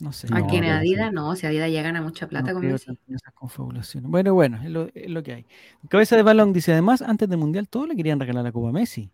No 0.00 0.12
sé. 0.12 0.28
¿A 0.30 0.38
No, 0.38 0.48
sí. 0.48 0.56
Adidas? 0.58 1.12
No, 1.12 1.34
si 1.34 1.46
Adidas 1.46 1.72
ya 1.72 1.82
gana 1.82 2.00
mucha 2.00 2.28
plata 2.28 2.52
no 2.52 2.60
con 2.60 2.70
Messi. 2.70 2.92
esas 3.08 3.34
confabulaciones. 3.34 4.08
Bueno, 4.08 4.32
bueno, 4.32 4.60
es 4.62 4.70
lo, 4.70 4.88
es 4.94 5.10
lo 5.10 5.22
que 5.24 5.32
hay. 5.34 5.46
Cabeza 5.88 6.14
de 6.14 6.22
balón 6.22 6.52
dice, 6.52 6.70
además, 6.72 7.02
antes 7.02 7.28
del 7.28 7.38
Mundial 7.38 7.68
todos 7.68 7.88
le 7.88 7.96
querían 7.96 8.20
regalar 8.20 8.44
la 8.44 8.52
Copa 8.52 8.68
a 8.68 8.72
Messi. 8.72 9.10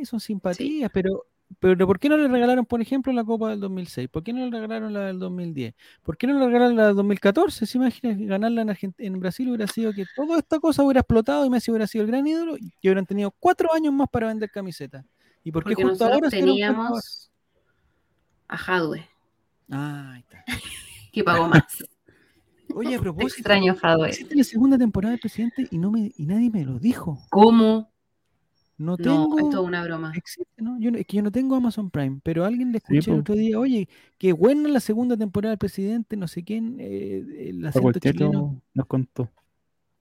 Sí, 0.00 0.06
son 0.06 0.20
simpatías, 0.20 0.90
pero, 0.92 1.26
pero 1.58 1.86
¿por 1.86 1.98
qué 1.98 2.08
no 2.08 2.16
le 2.16 2.26
regalaron, 2.28 2.64
por 2.64 2.80
ejemplo, 2.80 3.12
la 3.12 3.22
Copa 3.24 3.50
del 3.50 3.60
2006? 3.60 4.08
¿Por 4.08 4.22
qué 4.22 4.32
no 4.32 4.44
le 4.44 4.50
regalaron 4.50 4.92
la 4.92 5.00
del 5.06 5.18
2010? 5.18 5.74
¿Por 6.02 6.16
qué 6.16 6.26
no 6.26 6.38
le 6.38 6.46
regalaron 6.46 6.76
la 6.76 6.86
del 6.88 6.96
2014? 6.96 7.66
¿Se 7.66 7.78
imaginan 7.78 8.18
que 8.18 8.24
ganarla 8.26 8.62
en, 8.62 8.68
Argent- 8.70 8.94
en 8.98 9.20
Brasil 9.20 9.48
hubiera 9.48 9.66
sido 9.66 9.92
que 9.92 10.04
toda 10.16 10.38
esta 10.38 10.58
cosa 10.58 10.82
hubiera 10.82 11.00
explotado 11.00 11.44
y 11.44 11.50
Messi 11.50 11.70
hubiera 11.70 11.86
sido 11.86 12.04
el 12.04 12.10
gran 12.10 12.26
ídolo 12.26 12.56
y 12.56 12.72
hubieran 12.82 13.04
tenido 13.06 13.30
cuatro 13.38 13.72
años 13.74 13.92
más 13.92 14.08
para 14.08 14.28
vender 14.28 14.50
camisetas? 14.50 15.04
¿Y 15.44 15.52
por 15.52 15.64
qué 15.64 15.74
Porque 15.74 15.84
justo 15.84 16.04
ahora 16.06 16.30
teníamos 16.30 17.30
a 18.48 18.56
Jadwe, 18.56 19.06
Ah, 19.70 20.08
Ah, 20.08 20.12
ahí 20.14 20.20
está. 20.20 20.44
que 21.12 21.24
pagó 21.24 21.46
más. 21.48 21.64
Oye, 22.74 22.94
a 22.94 22.98
Te 22.98 23.02
propósito, 23.02 23.34
extraño, 23.38 23.74
Jadwe. 23.74 24.08
existe 24.10 24.34
la 24.36 24.44
segunda 24.44 24.78
temporada 24.78 25.10
del 25.10 25.20
presidente 25.20 25.66
y 25.70 25.78
no 25.78 25.90
me 25.90 26.12
y 26.16 26.26
nadie 26.26 26.50
me 26.50 26.64
lo 26.64 26.78
dijo. 26.78 27.18
¿Cómo? 27.30 27.89
No 28.80 28.92
No, 28.92 28.96
tengo. 28.96 29.38
esto 29.38 29.60
es 29.60 29.68
una 29.68 29.84
broma. 29.84 30.12
Existe, 30.16 30.62
¿no? 30.62 30.80
Yo, 30.80 30.90
no- 30.90 30.96
es 30.96 31.04
que 31.06 31.18
yo 31.18 31.22
no 31.22 31.30
tengo 31.30 31.54
Amazon 31.54 31.90
Prime, 31.90 32.20
pero 32.22 32.46
alguien 32.46 32.72
le 32.72 32.78
Sí, 32.78 32.96
escuché 32.96 33.12
el 33.12 33.20
otro 33.20 33.34
día, 33.34 33.58
oye, 33.58 33.88
qué 34.16 34.32
buena 34.32 34.68
la 34.70 34.80
segunda 34.80 35.16
temporada 35.18 35.50
del 35.50 35.58
presidente, 35.58 36.16
no 36.16 36.26
sé 36.26 36.42
quién, 36.44 36.76
eh, 36.80 37.48
el 37.50 37.66
acento 37.66 37.88
el 37.88 37.94
Cheto 37.94 38.10
chileno. 38.12 38.62
nos 38.72 38.86
contó. 38.86 39.28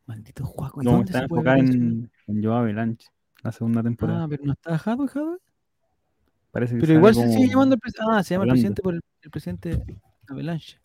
Maldito 0.06 0.46
Juaco, 0.46 0.82
¿y 0.82 0.86
Como 0.86 0.98
dónde 0.98 1.12
está 1.12 1.24
enfocada 1.24 1.58
en, 1.60 2.10
en 2.28 2.44
Joe 2.44 2.54
Avalanche, 2.56 3.08
la 3.44 3.52
segunda 3.52 3.84
temporada. 3.84 4.24
Ah, 4.24 4.28
pero 4.30 4.46
no 4.46 4.54
está 4.54 4.78
Jadwe, 4.78 5.08
Jadwe. 5.10 5.38
Parece 6.52 6.76
que 6.76 6.82
Pero 6.82 6.94
igual 6.94 7.14
se 7.16 7.32
sigue 7.34 7.48
llamando 7.50 7.76
el 7.76 7.82
presidente. 7.82 8.12
Ah, 8.16 8.24
se 8.24 8.34
llama 8.34 8.46
el 8.46 8.50
presidente 8.52 8.82
por 8.82 8.94
el, 8.96 9.02
el 9.22 9.30
presidente 9.30 9.84
Avalanche. 10.30 10.80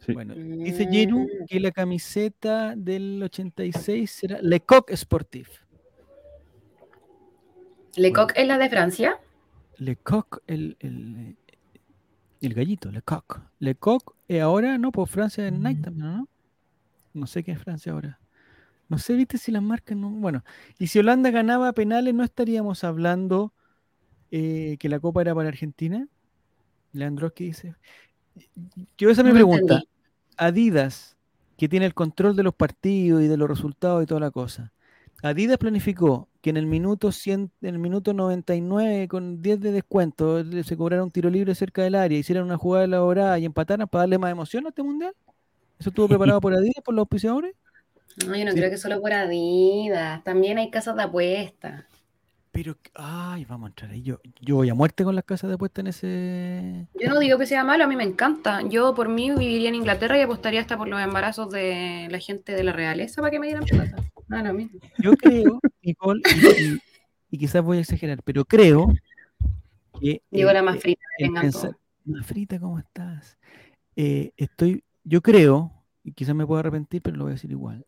Sí. 0.00 0.12
Bueno, 0.12 0.34
dice 0.34 0.86
Yeru 0.90 1.20
Mm. 1.20 1.28
que 1.48 1.60
la 1.60 1.70
camiseta 1.70 2.74
del 2.76 3.22
86 3.22 4.10
será 4.10 4.42
Le 4.42 4.60
Coq 4.60 4.90
Sportif. 4.94 5.48
Lecoq 7.96 8.32
es 8.36 8.46
la 8.46 8.58
de 8.58 8.68
Francia. 8.68 9.18
Le 9.78 9.96
Coq, 9.96 10.42
el, 10.46 10.76
el, 10.80 11.36
el 12.40 12.54
gallito, 12.54 12.90
Le 12.90 13.02
Coq. 13.02 13.40
Le 13.58 13.74
Coq, 13.74 14.14
eh, 14.28 14.40
ahora 14.40 14.78
no, 14.78 14.92
pues 14.92 15.10
Francia 15.10 15.46
en 15.46 15.62
Nike 15.62 15.82
también, 15.82 16.06
¿no? 16.16 16.28
No 17.12 17.26
sé 17.26 17.42
qué 17.42 17.52
es 17.52 17.58
Francia 17.58 17.92
ahora. 17.92 18.20
No 18.88 18.98
sé, 18.98 19.14
viste 19.14 19.38
si 19.38 19.50
las 19.50 19.62
marcas 19.62 19.96
no. 19.96 20.10
Bueno, 20.10 20.44
y 20.78 20.88
si 20.88 20.98
Holanda 20.98 21.30
ganaba 21.30 21.72
penales, 21.72 22.14
¿no 22.14 22.22
estaríamos 22.22 22.84
hablando 22.84 23.52
eh, 24.30 24.76
que 24.78 24.88
la 24.88 25.00
copa 25.00 25.22
era 25.22 25.34
para 25.34 25.48
Argentina? 25.48 26.06
Leandroski 26.92 27.44
dice. 27.46 27.74
Yo 28.98 29.10
esa 29.10 29.22
es 29.22 29.26
mi 29.26 29.32
pregunta. 29.32 29.74
entendí. 29.74 29.88
Adidas, 30.36 31.16
que 31.56 31.68
tiene 31.68 31.86
el 31.86 31.94
control 31.94 32.36
de 32.36 32.42
los 32.42 32.54
partidos 32.54 33.22
y 33.22 33.28
de 33.28 33.36
los 33.36 33.48
resultados 33.48 34.02
y 34.02 34.06
toda 34.06 34.20
la 34.20 34.30
cosa. 34.30 34.72
Adidas 35.24 35.56
planificó 35.58 36.28
que 36.42 36.50
en 36.50 36.56
el 36.58 36.66
minuto 36.66 37.10
100, 37.10 37.50
en 37.62 37.74
el 37.74 37.78
minuto 37.78 38.12
99 38.12 39.08
con 39.08 39.40
10 39.40 39.60
de 39.60 39.72
descuento 39.72 40.44
se 40.62 40.76
cobrara 40.76 41.02
un 41.02 41.10
tiro 41.10 41.30
libre 41.30 41.54
cerca 41.54 41.82
del 41.82 41.94
área, 41.94 42.18
hicieran 42.18 42.44
una 42.44 42.58
jugada 42.58 42.84
elaborada 42.84 43.38
y 43.38 43.46
empataran 43.46 43.88
para 43.88 44.02
darle 44.02 44.18
más 44.18 44.30
emoción 44.30 44.66
a 44.66 44.68
este 44.68 44.82
mundial. 44.82 45.14
¿Eso 45.78 45.88
estuvo 45.90 46.08
preparado 46.08 46.40
por 46.40 46.52
Adidas, 46.54 46.82
por 46.84 46.94
los 46.94 47.02
auspiciadores? 47.02 47.54
No, 48.26 48.36
yo 48.36 48.44
no 48.44 48.52
Sí. 48.52 48.58
creo 48.58 48.70
que 48.70 48.76
solo 48.76 49.00
por 49.00 49.12
Adidas. 49.14 50.22
También 50.24 50.58
hay 50.58 50.70
casas 50.70 50.94
de 50.96 51.02
apuestas. 51.04 51.84
Pero, 52.54 52.76
ay, 52.94 53.44
vamos 53.46 53.66
a 53.66 53.70
entrar 53.70 53.90
ahí. 53.90 54.02
Yo, 54.02 54.20
yo 54.40 54.54
voy 54.54 54.70
a 54.70 54.74
muerte 54.74 55.02
con 55.02 55.16
las 55.16 55.24
casas 55.24 55.48
de 55.48 55.54
apuesta 55.54 55.80
en 55.80 55.88
ese. 55.88 56.86
Yo 57.00 57.08
no 57.10 57.18
digo 57.18 57.36
que 57.36 57.46
sea 57.46 57.64
malo, 57.64 57.82
a 57.82 57.88
mí 57.88 57.96
me 57.96 58.04
encanta. 58.04 58.62
Yo 58.68 58.94
por 58.94 59.08
mí 59.08 59.32
viviría 59.32 59.68
en 59.70 59.74
Inglaterra 59.74 60.16
y 60.16 60.22
apostaría 60.22 60.60
hasta 60.60 60.78
por 60.78 60.86
los 60.86 61.00
embarazos 61.00 61.50
de 61.50 62.06
la 62.12 62.20
gente 62.20 62.52
de 62.54 62.62
la 62.62 62.72
realeza 62.72 63.20
para 63.20 63.32
que 63.32 63.40
me 63.40 63.48
dieran 63.48 63.64
plata. 63.64 63.96
Ah, 64.30 64.42
lo 64.44 64.54
mismo. 64.54 64.78
Yo 65.02 65.14
creo, 65.16 65.60
Nicole, 65.82 66.22
y, 66.32 66.62
y- 66.62 66.78
y 67.32 67.38
quizás 67.38 67.60
voy 67.64 67.78
a 67.78 67.80
exagerar, 67.80 68.22
pero 68.22 68.44
creo 68.44 68.86
que. 70.00 70.22
Digo 70.30 70.50
eh, 70.50 70.54
la 70.54 70.62
más 70.62 70.76
eh, 70.76 70.80
frita, 70.80 71.02
el 71.18 71.26
vengan 71.26 71.42
pensar-. 71.42 71.76
Más 72.04 72.24
frita, 72.24 72.60
¿cómo 72.60 72.78
estás? 72.78 73.36
Eh, 73.96 74.30
estoy, 74.36 74.84
yo 75.02 75.20
creo, 75.22 75.72
y 76.04 76.12
quizás 76.12 76.36
me 76.36 76.46
puedo 76.46 76.60
arrepentir, 76.60 77.02
pero 77.02 77.16
lo 77.16 77.24
voy 77.24 77.32
a 77.32 77.34
decir 77.34 77.50
igual. 77.50 77.84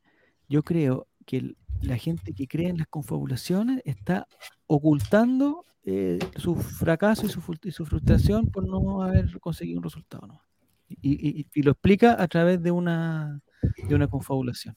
Yo 0.49 0.65
creo 0.65 1.07
que 1.25 1.37
el- 1.37 1.57
la 1.83 1.97
gente 1.97 2.33
que 2.33 2.47
cree 2.47 2.69
en 2.69 2.79
las 2.79 2.87
confabulaciones 2.89 3.81
está 3.85 4.27
ocultando 4.67 5.65
eh, 5.85 6.19
su 6.37 6.57
fracaso 6.57 7.27
y 7.27 7.29
su, 7.29 7.41
frustración 7.87 8.47
por 8.47 8.67
no 8.67 9.03
haber 9.03 9.39
conseguido 9.41 9.79
un 9.79 9.85
resultado. 9.85 10.27
¿no? 10.27 10.41
Y, 10.89 11.41
y- 11.41 11.47
y 11.55 11.63
lo 11.63 11.73
explica 11.73 12.21
a 12.21 12.27
través 12.29 12.63
de 12.63 12.71
una, 12.71 13.41
de 13.89 13.95
una 13.95 14.09
confabulación. 14.09 14.77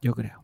Yo 0.00 0.14
creo. 0.14 0.42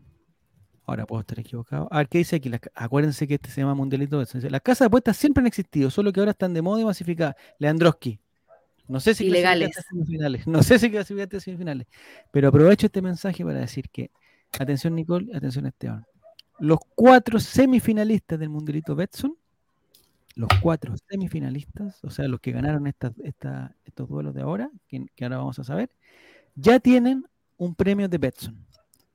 Ahora 0.85 1.05
puedo 1.07 1.21
estar 1.21 1.39
equivocado. 1.41 1.89
A 1.91 1.99
ver, 1.99 2.09
¿qué 2.09 2.19
dice 2.19 2.37
aquí? 2.37 2.51
Acuérdense 2.75 3.27
que 3.27 3.35
este 3.35 3.51
se 3.51 3.61
llama 3.61 3.75
Mundialito. 3.75 4.23
de. 4.25 4.51
Las 4.51 4.61
casas 4.61 4.81
de 4.81 4.87
apuestas 4.87 5.17
siempre 5.17 5.41
han 5.41 5.47
existido, 5.47 5.91
solo 5.91 6.13
que 6.13 6.21
ahora 6.21 6.31
están 6.33 6.55
de 6.55 6.63
moda 6.63 6.81
y 6.81 6.85
masificadas. 6.85 7.35
Leandroski. 7.59 8.21
No 8.89 9.01
sé 9.01 9.15
si 9.15 9.27
Ilegales. 9.27 9.71
semifinales. 9.89 10.47
No 10.47 10.63
sé 10.63 10.79
si 10.79 10.91
clasificaste 10.91 11.37
a 11.39 11.41
semifinales. 11.41 11.87
Pero 12.33 12.49
aprovecho 12.49 12.87
este 12.87 13.03
mensaje 13.03 13.45
para 13.45 13.59
decir 13.61 13.89
que, 13.91 14.11
atención 14.59 14.95
Nicole, 14.95 15.35
atención 15.37 15.67
Esteban. 15.67 16.05
Los 16.59 16.79
cuatro 16.95 17.39
semifinalistas 17.41 18.39
del 18.39 18.49
Mundialito 18.49 18.95
Betson, 18.95 19.37
los 20.37 20.49
cuatro 20.63 20.95
semifinalistas, 21.11 22.03
o 22.05 22.11
sea, 22.11 22.29
los 22.29 22.41
que 22.41 22.53
ganaron 22.53 22.87
esta- 22.87 23.13
esta- 23.25 23.75
estos 23.85 24.09
duelos 24.09 24.35
de 24.35 24.43
ahora, 24.43 24.71
que, 24.89 25.07
que 25.15 25.25
ahora 25.25 25.39
vamos 25.39 25.59
a 25.59 25.65
saber, 25.65 25.91
ya 26.55 26.79
tienen 26.79 27.25
un 27.59 27.75
premio 27.75 28.09
de 28.09 28.19
Betson. 28.19 28.57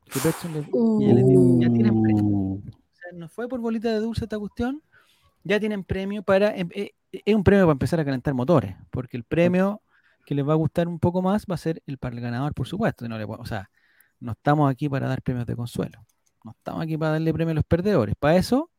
Que 0.05 0.19
Betson 0.23 0.53
les- 0.53 0.65
ya 0.65 1.13
les 1.13 1.25
ya 1.61 1.73
tienen 1.73 2.01
premio. 2.01 2.23
Uh, 2.25 2.61
O 2.67 2.95
sea, 2.95 3.11
no 3.17 3.29
fue 3.29 3.47
por 3.47 3.59
bolita 3.59 3.89
de 3.91 3.99
dulce 3.99 4.25
esta 4.25 4.37
cuestión, 4.37 4.81
ya 5.43 5.59
tienen 5.59 5.83
premio 5.83 6.23
para, 6.23 6.55
em- 6.55 6.69
eh, 6.73 6.91
es 7.11 7.35
un 7.35 7.43
premio 7.43 7.65
para 7.65 7.73
empezar 7.73 7.99
a 7.99 8.05
calentar 8.05 8.33
motores, 8.33 8.75
porque 8.89 9.17
el 9.17 9.23
premio 9.23 9.81
que 10.25 10.35
les 10.35 10.47
va 10.47 10.53
a 10.53 10.55
gustar 10.55 10.87
un 10.87 10.99
poco 10.99 11.21
más 11.21 11.45
va 11.49 11.55
a 11.55 11.57
ser 11.57 11.81
el 11.87 11.97
para 11.97 12.15
el 12.15 12.21
ganador, 12.21 12.53
por 12.53 12.67
supuesto. 12.67 13.07
No 13.07 13.17
le, 13.17 13.25
o 13.25 13.45
sea, 13.45 13.69
no 14.19 14.33
estamos 14.33 14.69
aquí 14.71 14.87
para 14.87 15.07
dar 15.07 15.21
premios 15.21 15.45
de 15.47 15.55
consuelo, 15.55 16.05
no 16.43 16.51
estamos 16.51 16.81
aquí 16.83 16.97
para 16.97 17.13
darle 17.13 17.33
premio 17.33 17.51
a 17.51 17.55
los 17.55 17.63
perdedores. 17.65 18.15
Para 18.17 18.37
eso, 18.37 18.69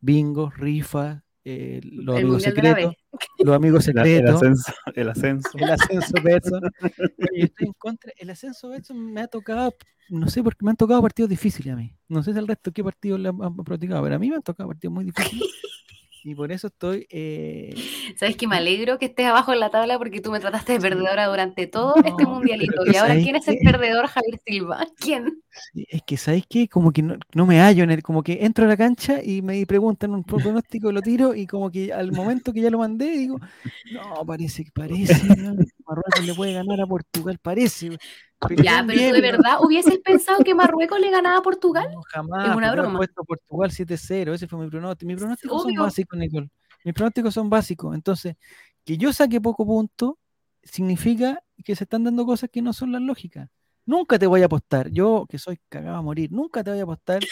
bingos, 0.00 0.56
rifas, 0.56 1.22
eh, 1.44 1.80
los 1.82 2.16
amigos 2.18 2.42
secretos, 2.42 2.94
los 3.38 3.56
amigos 3.56 3.86
la- 3.94 4.02
el 4.02 4.08
secretos, 4.08 4.34
ascenso, 4.42 4.72
el 4.94 5.08
ascenso. 5.08 5.58
el 5.58 5.70
ascenso 5.70 6.20
Betson. 6.22 6.60
Yo 7.18 7.44
estoy 7.44 7.66
en 7.66 7.72
contra. 7.78 8.12
El 8.18 8.30
ascenso 8.30 8.68
Betson 8.68 9.12
me 9.12 9.22
ha 9.22 9.26
tocado, 9.28 9.74
no 10.08 10.28
sé, 10.28 10.42
porque 10.42 10.64
me 10.64 10.70
han 10.70 10.76
tocado 10.76 11.00
partidos 11.02 11.30
difíciles 11.30 11.72
a 11.72 11.76
mí. 11.76 11.96
No 12.08 12.22
sé 12.22 12.32
si 12.32 12.38
al 12.38 12.46
resto 12.46 12.70
qué 12.70 12.84
partidos 12.84 13.18
le 13.18 13.30
han, 13.30 13.42
han 13.42 13.56
practicado, 13.56 14.02
pero 14.02 14.14
a 14.14 14.18
mí 14.18 14.28
me 14.28 14.36
han 14.36 14.42
tocado 14.42 14.68
partidos 14.68 14.92
muy 14.94 15.04
difíciles. 15.04 15.48
Y 16.24 16.34
por 16.34 16.52
eso 16.52 16.68
estoy. 16.68 17.06
eh, 17.10 17.74
¿Sabes 18.16 18.36
que 18.36 18.46
me 18.46 18.56
alegro 18.56 18.98
que 18.98 19.06
estés 19.06 19.26
abajo 19.26 19.52
en 19.52 19.60
la 19.60 19.70
tabla 19.70 19.98
porque 19.98 20.20
tú 20.20 20.30
me 20.30 20.38
trataste 20.38 20.74
de 20.74 20.80
perdedora 20.80 21.26
durante 21.26 21.66
todo 21.66 21.96
No, 21.96 22.08
este 22.08 22.24
mundialito? 22.26 22.84
Y 22.86 22.96
ahora, 22.96 23.08
¿sabes 23.08 23.24
¿quién 23.24 23.36
es 23.36 23.48
el 23.48 23.58
perdedor, 23.58 24.06
Javier 24.06 24.40
Silva? 24.46 24.86
¿Quién? 24.98 25.42
es 25.74 26.02
que, 26.02 26.16
¿sabéis 26.16 26.44
qué? 26.48 26.68
Como 26.68 26.92
que 26.92 27.02
no, 27.02 27.16
no 27.34 27.46
me 27.46 27.60
hallo 27.60 27.84
en 27.84 27.90
el. 27.90 28.02
Como 28.02 28.22
que 28.22 28.38
entro 28.44 28.64
a 28.64 28.68
la 28.68 28.76
cancha 28.76 29.22
y 29.22 29.42
me 29.42 29.66
preguntan 29.66 30.14
un 30.14 30.24
pronóstico, 30.24 30.92
lo 30.92 31.02
tiro 31.02 31.34
y 31.34 31.46
como 31.46 31.70
que 31.70 31.92
al 31.92 32.12
momento 32.12 32.52
que 32.52 32.60
ya 32.60 32.70
lo 32.70 32.78
mandé, 32.78 33.10
digo, 33.10 33.38
no, 33.92 34.24
parece 34.26 34.64
que 34.64 34.70
parece. 34.70 35.24
¿no? 35.36 35.54
Marruecos 35.86 36.24
le 36.24 36.34
puede 36.34 36.52
ganar 36.52 36.80
a 36.80 36.86
Portugal, 36.86 37.38
parece. 37.42 37.90
Ya, 38.62 38.84
pero 38.86 38.98
tú 38.98 39.14
de 39.14 39.20
verdad 39.20 39.58
hubieses 39.62 39.98
pensado 39.98 40.42
que 40.44 40.54
Marruecos 40.54 41.00
le 41.00 41.10
ganaba 41.10 41.38
a 41.38 41.42
Portugal. 41.42 41.88
No, 41.92 42.02
jamás. 42.02 42.48
Es 42.48 42.56
una 42.56 42.68
porque 42.68 42.80
broma. 42.80 42.94
he 42.94 42.96
puesto 42.98 43.24
Portugal 43.24 43.70
7-0. 43.70 44.34
Ese 44.34 44.48
fue 44.48 44.58
mi 44.58 44.70
pronóstico. 44.70 45.08
Mis 45.08 45.18
pronósticos 45.18 45.62
son 45.62 45.74
básicos, 45.74 46.18
Nicole. 46.18 46.50
Mis 46.84 46.94
pronósticos 46.94 47.34
son 47.34 47.50
básicos. 47.50 47.94
Entonces, 47.94 48.36
que 48.84 48.96
yo 48.96 49.12
saque 49.12 49.40
poco 49.40 49.64
punto 49.66 50.18
significa 50.62 51.42
que 51.64 51.76
se 51.76 51.84
están 51.84 52.04
dando 52.04 52.24
cosas 52.24 52.50
que 52.50 52.62
no 52.62 52.72
son 52.72 52.92
las 52.92 53.02
lógicas. 53.02 53.48
Nunca 53.84 54.18
te 54.18 54.26
voy 54.26 54.42
a 54.42 54.46
apostar. 54.46 54.90
Yo, 54.90 55.26
que 55.28 55.38
soy 55.38 55.58
cagado 55.68 55.96
a 55.96 56.02
morir, 56.02 56.30
nunca 56.30 56.62
te 56.62 56.70
voy 56.70 56.78
a 56.80 56.84
apostar 56.84 57.22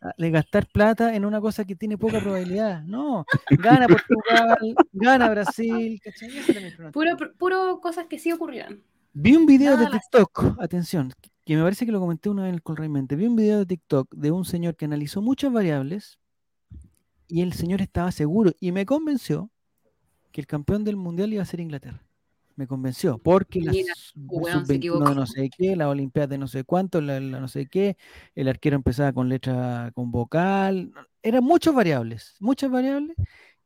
a 0.00 0.12
de 0.16 0.30
gastar 0.30 0.66
plata 0.66 1.14
en 1.14 1.24
una 1.24 1.40
cosa 1.40 1.64
que 1.64 1.76
tiene 1.76 1.98
poca 1.98 2.20
probabilidad. 2.20 2.82
No. 2.84 3.26
Gana 3.50 3.86
Portugal, 3.86 4.74
gana 4.92 5.28
Brasil. 5.28 6.00
Puro, 6.92 7.16
puro 7.36 7.80
cosas 7.80 8.06
que 8.06 8.18
sí 8.18 8.32
ocurrieron. 8.32 8.82
Vi 9.20 9.34
un 9.34 9.46
video 9.46 9.72
de 9.72 9.78
Nada 9.84 9.90
las- 9.90 10.08
TikTok, 10.08 10.60
atención, 10.60 11.12
que 11.44 11.56
me 11.56 11.62
parece 11.64 11.84
que 11.84 11.90
lo 11.90 11.98
comenté 11.98 12.30
una 12.30 12.42
vez 12.42 12.50
en 12.50 12.54
el 12.54 12.62
Colraimente. 12.62 13.16
Vi 13.16 13.26
un 13.26 13.34
video 13.34 13.58
de 13.58 13.66
TikTok 13.66 14.14
de 14.14 14.30
un 14.30 14.44
señor 14.44 14.76
que 14.76 14.84
analizó 14.84 15.20
muchas 15.20 15.52
variables 15.52 16.20
y 17.26 17.42
el 17.42 17.52
señor 17.52 17.82
estaba 17.82 18.12
seguro 18.12 18.52
y 18.60 18.70
me 18.70 18.86
convenció 18.86 19.50
que 20.30 20.40
el 20.40 20.46
campeón 20.46 20.84
del 20.84 20.94
mundial 20.94 21.32
iba 21.32 21.42
a 21.42 21.46
ser 21.46 21.58
Inglaterra. 21.58 22.06
Me 22.54 22.68
convenció, 22.68 23.18
porque 23.18 23.60
sub-21 23.60 24.70
equivocó. 24.72 25.08
de 25.08 25.14
no 25.16 25.26
sé 25.26 25.50
qué, 25.56 25.74
la 25.74 25.88
Olimpiada 25.88 26.28
de 26.28 26.38
no 26.38 26.46
sé 26.46 26.62
cuánto, 26.62 27.00
la, 27.00 27.18
la 27.18 27.40
no 27.40 27.48
sé 27.48 27.66
qué, 27.66 27.96
el 28.36 28.46
arquero 28.46 28.76
empezaba 28.76 29.12
con 29.12 29.28
letra, 29.28 29.90
con 29.96 30.12
vocal, 30.12 30.92
eran 31.24 31.42
muchas 31.42 31.74
variables, 31.74 32.36
muchas 32.38 32.70
variables, 32.70 33.16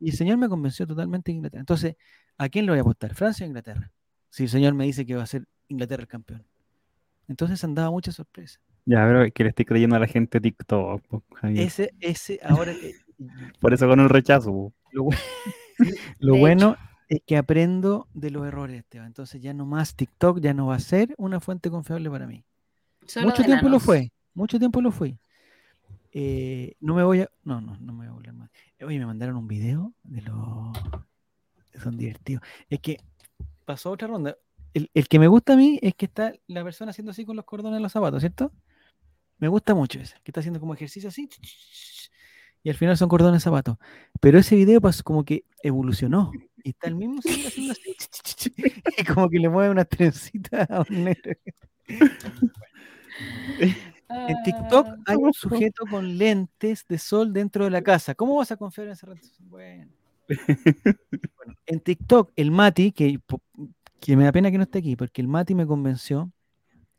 y 0.00 0.08
el 0.10 0.16
señor 0.16 0.38
me 0.38 0.48
convenció 0.48 0.86
totalmente 0.86 1.30
de 1.30 1.36
Inglaterra. 1.36 1.60
Entonces, 1.60 1.96
¿a 2.38 2.48
quién 2.48 2.64
le 2.64 2.72
voy 2.72 2.78
a 2.78 2.82
apostar? 2.82 3.14
¿Francia 3.14 3.44
o 3.44 3.48
Inglaterra? 3.48 3.92
Si 4.32 4.44
el 4.44 4.48
señor 4.48 4.72
me 4.72 4.86
dice 4.86 5.04
que 5.04 5.14
va 5.14 5.22
a 5.22 5.26
ser 5.26 5.44
Inglaterra 5.68 6.02
el 6.02 6.08
campeón. 6.08 6.42
Entonces 7.28 7.62
han 7.64 7.74
dado 7.74 7.92
muchas 7.92 8.14
sorpresas. 8.14 8.62
Ya, 8.86 9.06
pero 9.06 9.30
que 9.30 9.42
le 9.42 9.50
estoy 9.50 9.66
creyendo 9.66 9.94
a 9.94 9.98
la 9.98 10.06
gente 10.06 10.40
de 10.40 10.50
TikTok. 10.50 11.02
po. 11.02 11.22
Ese, 11.42 11.92
ese, 12.00 12.40
ahora, 12.42 12.72
eh, 12.72 12.94
Por 13.60 13.74
eso 13.74 13.86
con 13.86 14.00
un 14.00 14.08
rechazo. 14.08 14.72
lo, 16.18 16.36
bueno 16.38 16.78
es 17.10 17.20
que 17.26 17.36
aprendo 17.36 18.08
de 18.14 18.30
los 18.30 18.46
errores, 18.46 18.78
Esteban. 18.78 19.08
Entonces 19.08 19.42
ya 19.42 19.52
no 19.52 19.66
más 19.66 19.96
TikTok, 19.96 20.40
ya 20.40 20.54
no 20.54 20.66
va 20.66 20.76
a 20.76 20.80
ser 20.80 21.14
una 21.18 21.38
fuente 21.38 21.70
confiable 21.70 22.08
para 22.08 22.26
mí. 22.26 22.42
Solo 23.06 23.26
mucho 23.26 23.42
tiempo 23.42 23.68
lo 23.68 23.80
fue, 23.80 24.12
mucho 24.32 24.58
tiempo 24.58 24.80
lo 24.80 24.92
fui. 24.92 25.18
eh, 26.12 26.74
no 26.80 26.94
me 26.94 27.02
voy 27.04 27.20
a. 27.20 27.28
No, 27.44 27.60
no, 27.60 27.76
no 27.78 27.92
me 27.92 27.98
voy 27.98 28.06
a 28.06 28.12
burlar 28.12 28.34
más. 28.34 28.50
Oye, 28.80 28.98
me 28.98 29.04
mandaron 29.04 29.36
un 29.36 29.46
video 29.46 29.92
de 30.04 30.22
los. 30.22 30.72
Son 31.82 31.98
divertidos. 31.98 32.42
Es 32.70 32.80
que 32.80 32.98
pasó 33.64 33.90
otra 33.90 34.08
ronda. 34.08 34.36
El, 34.74 34.90
el 34.94 35.08
que 35.08 35.18
me 35.18 35.28
gusta 35.28 35.52
a 35.54 35.56
mí 35.56 35.78
es 35.82 35.94
que 35.94 36.06
está 36.06 36.32
la 36.46 36.64
persona 36.64 36.90
haciendo 36.90 37.10
así 37.10 37.24
con 37.24 37.36
los 37.36 37.44
cordones 37.44 37.76
en 37.76 37.82
los 37.82 37.92
zapatos, 37.92 38.20
¿cierto? 38.20 38.52
Me 39.38 39.48
gusta 39.48 39.74
mucho 39.74 39.98
ese, 39.98 40.14
que 40.22 40.30
está 40.30 40.40
haciendo 40.40 40.60
como 40.60 40.74
ejercicio 40.74 41.08
así. 41.08 41.28
Y 42.62 42.70
al 42.70 42.76
final 42.76 42.96
son 42.96 43.08
cordones 43.08 43.40
de 43.40 43.44
zapatos. 43.44 43.76
Pero 44.20 44.38
ese 44.38 44.54
video 44.54 44.80
pasó 44.80 45.02
como 45.02 45.24
que 45.24 45.44
evolucionó. 45.62 46.30
Y 46.62 46.70
está 46.70 46.86
el 46.88 46.94
mismo 46.94 47.18
haciendo 47.18 47.72
así. 47.72 47.96
Y 48.98 49.04
como 49.04 49.28
que 49.28 49.40
le 49.40 49.48
mueve 49.48 49.70
unas 49.70 49.88
trencitas 49.88 50.70
a 50.70 50.80
un. 50.80 51.08
En 54.08 54.42
TikTok 54.44 54.86
hay 55.06 55.16
un 55.16 55.32
sujeto 55.32 55.84
con 55.90 56.16
lentes 56.16 56.86
de 56.86 56.98
sol 56.98 57.32
dentro 57.32 57.64
de 57.64 57.70
la 57.70 57.82
casa. 57.82 58.14
¿Cómo 58.14 58.36
vas 58.36 58.52
a 58.52 58.56
confiar 58.56 58.86
en 58.86 58.92
ese 58.92 59.06
rato? 59.06 59.26
Bueno. 59.40 59.90
Bueno, 61.36 61.54
en 61.66 61.80
TikTok, 61.80 62.32
el 62.36 62.50
Mati, 62.50 62.92
que, 62.92 63.18
que 64.00 64.16
me 64.16 64.24
da 64.24 64.32
pena 64.32 64.50
que 64.50 64.58
no 64.58 64.64
esté 64.64 64.78
aquí, 64.78 64.96
porque 64.96 65.20
el 65.20 65.28
Mati 65.28 65.54
me 65.54 65.66
convenció 65.66 66.32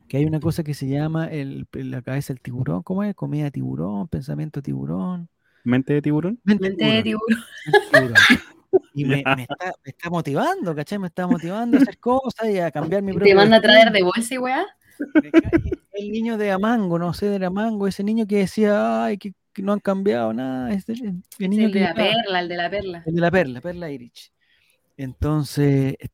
que 0.07 0.17
hay 0.17 0.25
una 0.25 0.39
cosa 0.39 0.63
que 0.63 0.73
se 0.73 0.87
llama 0.87 1.27
el, 1.27 1.67
la 1.71 2.01
cabeza 2.01 2.33
del 2.33 2.41
tiburón. 2.41 2.83
¿Cómo 2.83 3.03
es? 3.03 3.15
Comida 3.15 3.45
de 3.45 3.51
tiburón, 3.51 4.07
pensamiento 4.07 4.59
de 4.59 4.65
tiburón. 4.65 5.29
Mente 5.63 5.93
de 5.93 6.01
tiburón. 6.01 6.39
Mente 6.43 6.65
de 6.65 6.69
Mente 6.71 6.85
de 6.85 7.03
tiburón, 7.03 7.27
tiburón. 7.27 7.45
mente 7.91 7.99
de 7.99 8.07
tiburón. 8.07 8.53
Y 8.93 9.05
me, 9.05 9.17
está, 9.17 9.35
me 9.35 9.45
está 9.85 10.09
motivando, 10.09 10.75
¿cachai? 10.75 10.99
Me 10.99 11.07
está 11.07 11.27
motivando 11.27 11.77
a 11.77 11.81
hacer 11.81 11.99
cosas 11.99 12.49
y 12.49 12.59
a 12.59 12.71
cambiar 12.71 13.01
mi 13.01 13.11
Y 13.11 13.15
propio 13.15 13.31
Te 13.31 13.35
manda 13.35 13.57
a 13.57 13.61
traer 13.61 13.91
de 13.91 14.03
bolsa 14.03 14.33
y 14.33 14.37
weá. 14.37 14.65
El 15.91 16.11
niño 16.11 16.37
de 16.37 16.51
Amango, 16.51 16.99
no 16.99 17.13
sé, 17.13 17.27
de 17.27 17.45
Amango, 17.45 17.87
ese 17.87 18.03
niño 18.03 18.25
que 18.27 18.37
decía, 18.37 19.05
ay, 19.05 19.17
que, 19.17 19.33
que 19.53 19.62
no 19.62 19.72
han 19.74 19.79
cambiado 19.79 20.33
nada. 20.33 20.74
Este, 20.74 20.93
el, 20.93 21.24
el 21.39 21.50
niño 21.50 21.69
de 21.69 21.79
la 21.79 21.93
perla, 21.93 22.39
el 22.39 22.48
de 22.50 22.55
la 22.57 22.69
perla. 22.69 23.03
El 23.05 23.15
de 23.15 23.22
la 23.22 23.31
perla, 23.31 23.62
perla 23.62 23.91
Irich. 23.91 24.31
Entonces, 24.98 25.95
es- 26.00 26.12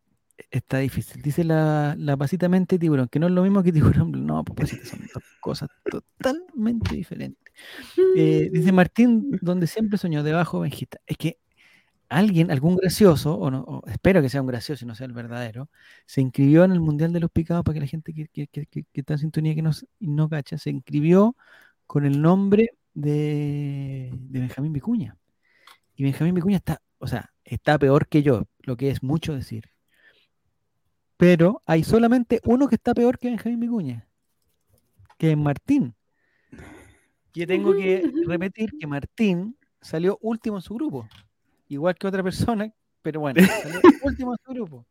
está 0.51 0.77
difícil. 0.79 1.21
Dice 1.21 1.43
la, 1.43 1.95
la 1.97 2.15
pasita 2.17 2.47
mente 2.49 2.79
tiburón, 2.79 3.07
que 3.09 3.19
no 3.19 3.27
es 3.27 3.33
lo 3.33 3.43
mismo 3.43 3.61
que 3.63 3.71
tiburón. 3.73 4.25
No, 4.25 4.43
pues 4.43 4.69
son 4.87 4.99
dos 5.13 5.23
cosas 5.41 5.69
totalmente 5.89 6.95
diferentes. 6.95 7.53
Eh, 8.15 8.49
dice 8.51 8.71
Martín, 8.71 9.37
donde 9.41 9.67
siempre 9.67 9.97
soñó, 9.97 10.23
debajo 10.23 10.61
Benjita. 10.61 10.99
Es 11.05 11.17
que 11.17 11.37
alguien, 12.07 12.49
algún 12.51 12.77
gracioso, 12.77 13.35
o, 13.35 13.51
no, 13.51 13.59
o 13.61 13.83
espero 13.87 14.21
que 14.21 14.29
sea 14.29 14.41
un 14.41 14.47
gracioso 14.47 14.85
y 14.85 14.87
no 14.87 14.95
sea 14.95 15.05
el 15.07 15.13
verdadero, 15.13 15.69
se 16.05 16.21
inscribió 16.21 16.63
en 16.63 16.71
el 16.71 16.79
Mundial 16.79 17.11
de 17.13 17.19
los 17.19 17.29
Picados 17.29 17.63
para 17.63 17.73
que 17.75 17.81
la 17.81 17.87
gente 17.87 18.13
que, 18.13 18.27
que, 18.27 18.47
que- 18.47 18.65
que- 18.65 18.85
está 18.93 19.13
en 19.13 19.19
sintonía 19.19 19.53
que 19.53 19.61
no, 19.61 19.71
s- 19.71 19.85
y 19.99 20.07
no 20.07 20.29
cacha, 20.29 20.57
se 20.57 20.69
inscribió 20.71 21.35
con 21.85 22.05
el 22.05 22.21
nombre 22.21 22.69
de, 22.93 24.11
de 24.13 24.39
Benjamín 24.39 24.73
Vicuña. 24.73 25.17
Y 25.95 26.03
Benjamín 26.03 26.35
Vicuña 26.35 26.57
está, 26.57 26.81
o 26.97 27.07
sea, 27.07 27.33
está 27.43 27.77
peor 27.77 28.07
que 28.07 28.23
yo, 28.23 28.43
lo 28.59 28.77
que 28.77 28.89
es 28.89 29.03
mucho 29.03 29.33
decir. 29.33 29.69
Pero 31.17 31.61
hay 31.65 31.83
solamente 31.83 32.39
uno 32.45 32.69
que 32.69 32.75
está 32.75 32.93
peor 32.93 33.19
que 33.19 33.29
Benjamín 33.29 33.59
Vicuña, 33.59 34.07
que 35.17 35.31
es 35.31 35.37
Martín. 35.37 35.93
Que 37.33 37.45
tengo 37.45 37.73
que 37.73 38.01
repetir 38.27 38.71
que 38.79 38.87
Martín 38.87 39.57
salió 39.81 40.17
último 40.21 40.57
en 40.57 40.61
su 40.61 40.73
grupo, 40.75 41.07
igual 41.67 41.95
que 41.95 42.07
otra 42.07 42.23
persona, 42.23 42.73
pero 43.01 43.19
bueno, 43.19 43.41
salió 43.45 43.81
último 44.03 44.33
en 44.33 44.37
su 44.45 44.53
grupo. 44.53 44.85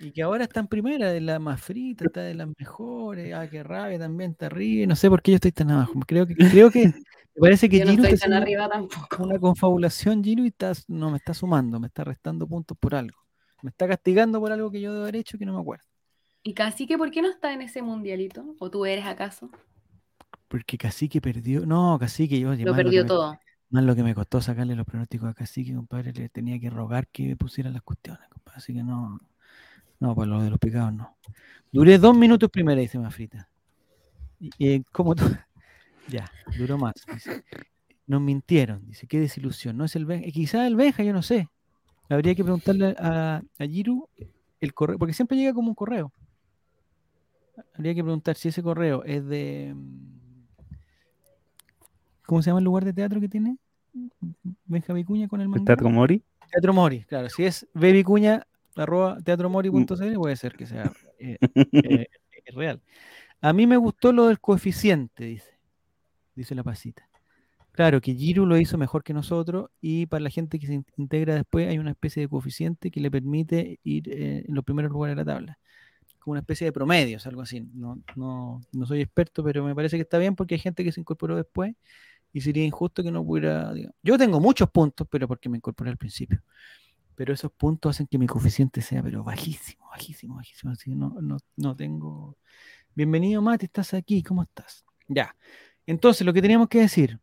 Y 0.00 0.12
que 0.12 0.22
ahora 0.22 0.44
está 0.44 0.60
en 0.60 0.66
primera, 0.66 1.12
de 1.12 1.20
la 1.20 1.38
más 1.38 1.60
frita, 1.60 2.04
está 2.04 2.22
de 2.22 2.34
las 2.34 2.48
mejores, 2.58 3.34
ah, 3.34 3.48
qué 3.48 3.62
rabia, 3.62 3.98
también 3.98 4.32
está 4.32 4.46
arriba, 4.46 4.86
no 4.86 4.96
sé 4.96 5.08
por 5.08 5.22
qué 5.22 5.32
yo 5.32 5.36
estoy 5.36 5.52
tan 5.52 5.70
abajo. 5.70 5.92
Creo 6.06 6.26
que, 6.26 6.34
creo 6.34 6.70
que, 6.70 6.86
me 6.86 7.40
parece 7.40 7.68
que 7.68 7.78
Yo 7.78 7.84
no 7.84 7.90
Giro 7.92 8.02
estoy 8.04 8.14
está 8.14 8.26
tan 8.26 8.42
arriba 8.42 8.68
tampoco. 8.68 9.22
una 9.22 9.38
confabulación, 9.38 10.24
Giro, 10.24 10.44
y 10.44 10.48
está, 10.48 10.72
no 10.88 11.10
me 11.10 11.18
está 11.18 11.34
sumando, 11.34 11.78
me 11.78 11.86
está 11.86 12.04
restando 12.04 12.46
puntos 12.46 12.76
por 12.78 12.94
algo. 12.94 13.18
Me 13.62 13.70
está 13.70 13.86
castigando 13.86 14.40
por 14.40 14.52
algo 14.52 14.70
que 14.70 14.80
yo 14.80 14.92
debo 14.92 15.02
haber 15.02 15.16
hecho 15.16 15.38
que 15.38 15.44
no 15.46 15.54
me 15.54 15.60
acuerdo. 15.60 15.84
¿Y 16.42 16.54
Cacique 16.54 16.96
por 16.96 17.10
qué 17.10 17.22
no 17.22 17.30
está 17.30 17.52
en 17.52 17.62
ese 17.62 17.82
mundialito? 17.82 18.56
¿O 18.58 18.70
tú 18.70 18.86
eres 18.86 19.04
acaso? 19.04 19.50
Porque 20.48 20.78
Cacique 20.78 21.20
perdió. 21.20 21.66
No, 21.66 21.98
Cacique, 21.98 22.40
yo 22.40 22.54
Lo 22.54 22.74
perdió 22.74 23.04
todo. 23.04 23.38
Más 23.70 23.84
lo 23.84 23.94
que 23.94 24.02
me 24.02 24.14
costó 24.14 24.40
sacarle 24.40 24.74
los 24.74 24.86
pronósticos 24.86 25.28
a 25.28 25.34
Cacique, 25.34 25.74
compadre, 25.74 26.12
le 26.12 26.28
tenía 26.30 26.58
que 26.58 26.70
rogar 26.70 27.06
que 27.08 27.36
pusieran 27.36 27.74
las 27.74 27.82
cuestiones, 27.82 28.26
compadre. 28.30 28.58
Así 28.58 28.72
que 28.72 28.82
no, 28.82 29.20
no, 30.00 30.14
para 30.14 30.26
lo 30.26 30.42
de 30.42 30.50
los 30.50 30.58
picados 30.58 30.92
no. 30.92 31.16
Duré 31.72 31.98
dos 31.98 32.16
minutos 32.16 32.50
primero, 32.50 32.80
dice 32.80 32.98
Mafrita. 32.98 33.48
Y, 34.40 34.82
¿Cómo 34.84 35.14
tú? 35.14 35.24
Ya, 36.08 36.30
duró 36.56 36.78
más. 36.78 36.94
dice. 37.12 37.44
Nos 38.06 38.22
mintieron, 38.22 38.86
dice, 38.86 39.06
qué 39.06 39.20
desilusión. 39.20 39.76
No 39.76 39.84
es 39.84 39.94
el 39.94 40.06
Benja, 40.06 40.30
quizás 40.30 40.66
el 40.66 40.74
Benja, 40.74 41.02
yo 41.02 41.12
no 41.12 41.20
sé. 41.20 41.50
Habría 42.08 42.34
que 42.34 42.42
preguntarle 42.42 42.96
a, 42.98 43.42
a 43.58 43.66
Giru 43.66 44.08
el 44.58 44.72
correo, 44.72 44.98
porque 44.98 45.12
siempre 45.12 45.36
llega 45.36 45.52
como 45.52 45.68
un 45.68 45.74
correo. 45.74 46.10
Habría 47.74 47.94
que 47.94 48.02
preguntar 48.02 48.36
si 48.36 48.48
ese 48.48 48.62
correo 48.62 49.04
es 49.04 49.26
de. 49.26 49.74
mm, 49.74 50.18
¿Cómo 52.24 52.40
se 52.40 52.48
llama 52.48 52.60
el 52.60 52.64
lugar 52.64 52.86
de 52.86 52.94
teatro 52.94 53.20
que 53.20 53.28
tiene? 53.28 53.58
Benja 54.64 54.94
Vicuña 54.94 55.28
con 55.28 55.42
el 55.42 55.48
manga. 55.48 55.64
Teatro 55.64 55.90
Mori. 55.90 56.22
Teatro 56.50 56.72
Mori, 56.72 57.04
claro. 57.04 57.28
Si 57.28 57.44
es 57.44 57.68
bebicuña, 57.74 58.46
arroba 58.78 59.18
teatromori.cl, 59.22 60.14
puede 60.14 60.36
ser 60.36 60.54
que 60.56 60.66
sea 60.66 60.92
eh, 61.18 61.38
eh, 61.72 62.06
real. 62.54 62.80
A 63.40 63.52
mí 63.52 63.66
me 63.66 63.76
gustó 63.76 64.12
lo 64.12 64.26
del 64.28 64.40
coeficiente, 64.40 65.24
dice. 65.24 65.58
Dice 66.34 66.54
la 66.54 66.62
pasita. 66.62 67.08
Claro, 67.72 68.00
que 68.00 68.14
Giru 68.14 68.44
lo 68.46 68.56
hizo 68.58 68.76
mejor 68.76 69.04
que 69.04 69.12
nosotros 69.14 69.70
y 69.80 70.06
para 70.06 70.20
la 70.22 70.30
gente 70.30 70.58
que 70.58 70.66
se 70.66 70.74
in- 70.74 70.86
integra 70.96 71.34
después 71.36 71.68
hay 71.68 71.78
una 71.78 71.90
especie 71.92 72.20
de 72.22 72.28
coeficiente 72.28 72.90
que 72.90 73.00
le 73.00 73.10
permite 73.10 73.78
ir 73.84 74.08
eh, 74.08 74.44
en 74.48 74.54
los 74.54 74.64
primeros 74.64 74.90
lugares 74.90 75.16
de 75.16 75.24
la 75.24 75.32
tabla. 75.32 75.58
Como 76.18 76.32
una 76.32 76.40
especie 76.40 76.64
de 76.64 76.72
promedios, 76.72 77.26
algo 77.28 77.42
así. 77.42 77.60
No, 77.74 78.00
no, 78.16 78.60
no 78.72 78.86
soy 78.86 79.00
experto, 79.02 79.44
pero 79.44 79.64
me 79.64 79.74
parece 79.76 79.96
que 79.96 80.02
está 80.02 80.18
bien 80.18 80.34
porque 80.34 80.56
hay 80.56 80.60
gente 80.60 80.82
que 80.82 80.90
se 80.90 81.00
incorporó 81.00 81.36
después 81.36 81.74
y 82.32 82.40
sería 82.40 82.64
injusto 82.64 83.02
que 83.04 83.12
no 83.12 83.24
pudiera. 83.24 83.72
digamos. 83.72 83.94
Yo 84.02 84.18
tengo 84.18 84.40
muchos 84.40 84.68
puntos, 84.70 85.06
pero 85.08 85.28
porque 85.28 85.48
me 85.48 85.58
incorporé 85.58 85.90
al 85.90 85.96
principio. 85.96 86.42
Pero 87.18 87.34
esos 87.34 87.50
puntos 87.50 87.96
hacen 87.96 88.06
que 88.06 88.16
mi 88.16 88.28
coeficiente 88.28 88.80
sea 88.80 89.02
pero 89.02 89.24
bajísimo, 89.24 89.88
bajísimo, 89.90 90.36
bajísimo. 90.36 90.70
Así 90.70 90.90
que 90.90 90.94
no, 90.94 91.16
no, 91.20 91.36
no 91.56 91.74
tengo. 91.74 92.38
Bienvenido, 92.94 93.42
Mati, 93.42 93.66
estás 93.66 93.92
aquí, 93.92 94.22
¿cómo 94.22 94.44
estás? 94.44 94.84
Ya. 95.08 95.34
Entonces, 95.84 96.24
lo 96.24 96.32
que 96.32 96.40
teníamos 96.40 96.68
que 96.68 96.78
decir. 96.78 97.18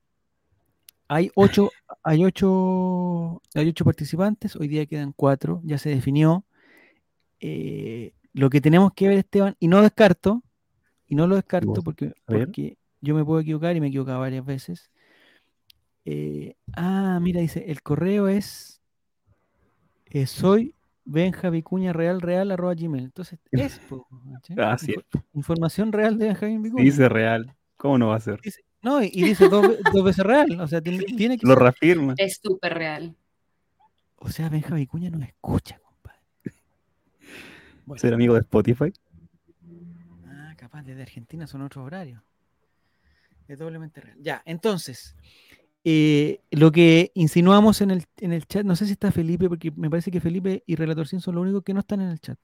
Hay 1.07 1.31
ocho, 1.33 1.71
hay 2.03 2.25
ocho, 2.25 3.41
hay 3.53 3.69
ocho 3.69 3.85
participantes, 3.85 4.57
hoy 4.57 4.67
día 4.67 4.85
quedan 4.85 5.13
cuatro, 5.13 5.61
ya 5.63 5.77
se 5.77 5.91
definió. 5.91 6.43
Eh, 7.39 8.11
lo 8.33 8.49
que 8.49 8.59
tenemos 8.59 8.91
que 8.93 9.07
ver, 9.07 9.19
Esteban, 9.19 9.55
y 9.61 9.69
no 9.69 9.81
descarto, 9.81 10.43
y 11.07 11.15
no 11.15 11.25
lo 11.25 11.37
descarto 11.37 11.81
porque, 11.81 12.11
porque 12.25 12.77
yo 12.99 13.15
me 13.15 13.23
puedo 13.23 13.39
equivocar 13.39 13.77
y 13.77 13.79
me 13.79 13.87
he 13.87 13.89
equivocado 13.91 14.19
varias 14.19 14.45
veces. 14.45 14.91
Eh, 16.03 16.57
ah, 16.73 17.17
mira, 17.21 17.39
dice, 17.39 17.71
el 17.71 17.81
correo 17.81 18.27
es 18.27 18.74
eh, 20.05 20.27
soy 20.27 20.73
Benja 21.03 21.49
Vicuña 21.49 21.93
Real 21.93 22.21
Real 22.21 22.51
arroba 22.51 22.73
gmail. 22.73 23.03
Entonces, 23.05 23.39
es. 23.51 23.79
Ah, 24.57 24.77
sí. 24.77 24.95
Información 25.33 25.91
real 25.91 26.17
de 26.17 26.27
Benjamín 26.27 26.61
Vicuña. 26.63 26.83
Dice 26.83 27.09
real. 27.09 27.55
¿Cómo 27.77 27.97
no 27.97 28.07
va 28.09 28.15
a 28.15 28.19
ser? 28.21 28.39
Dice- 28.41 28.63
no, 28.81 29.01
y, 29.01 29.09
y 29.11 29.23
dice 29.23 29.49
dos 29.49 29.65
veces 30.05 30.23
real. 30.25 30.59
O 30.61 30.67
sea, 30.67 30.79
tiene, 30.81 31.03
tiene 31.05 31.37
que 31.37 31.45
Lo 31.47 31.53
ser- 31.53 31.63
reafirma. 31.63 32.13
Es 32.17 32.39
súper 32.41 32.73
real. 32.75 33.15
O 34.17 34.29
sea, 34.29 34.47
Benja 34.49 34.75
Vicuña 34.75 35.09
nos 35.09 35.23
escucha, 35.23 35.79
compadre. 35.79 36.19
Bueno, 37.85 37.99
Ser 37.99 38.13
amigo 38.13 38.33
de 38.33 38.39
Spotify. 38.41 38.91
ah, 40.27 40.53
capaz 40.57 40.81
desde 40.83 41.01
Argentina 41.03 41.45
son 41.47 41.61
otros 41.61 41.85
horarios. 41.85 42.21
Es 43.47 43.59
doblemente 43.59 44.01
real. 44.01 44.17
Ya, 44.21 44.41
entonces, 44.45 45.15
eh, 45.87 46.41
lo 46.49 46.71
que 46.71 47.11
insinuamos 47.13 47.79
en 47.81 47.91
el, 47.91 48.05
en 48.17 48.33
el 48.33 48.47
chat, 48.47 48.65
no 48.65 48.75
sé 48.75 48.87
si 48.87 48.93
está 48.93 49.11
Felipe, 49.11 49.47
porque 49.47 49.71
me 49.75 49.87
parece 49.87 50.09
que 50.09 50.19
Felipe 50.19 50.63
y 50.65 50.75
Relator 50.75 51.07
Sin 51.07 51.21
son 51.21 51.35
los 51.35 51.43
únicos 51.43 51.63
que 51.63 51.75
no 51.75 51.81
están 51.81 52.01
en 52.01 52.09
el 52.09 52.19
chat. 52.19 52.39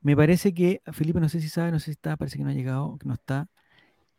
Me 0.00 0.16
parece 0.16 0.52
que, 0.52 0.82
Felipe, 0.92 1.20
no 1.20 1.28
sé 1.28 1.40
si 1.40 1.48
sabe, 1.48 1.70
no 1.70 1.78
sé 1.78 1.86
si 1.86 1.90
está, 1.92 2.16
parece 2.16 2.38
que 2.38 2.42
no 2.42 2.50
ha 2.50 2.54
llegado, 2.54 2.98
que 2.98 3.06
no 3.06 3.14
está, 3.14 3.48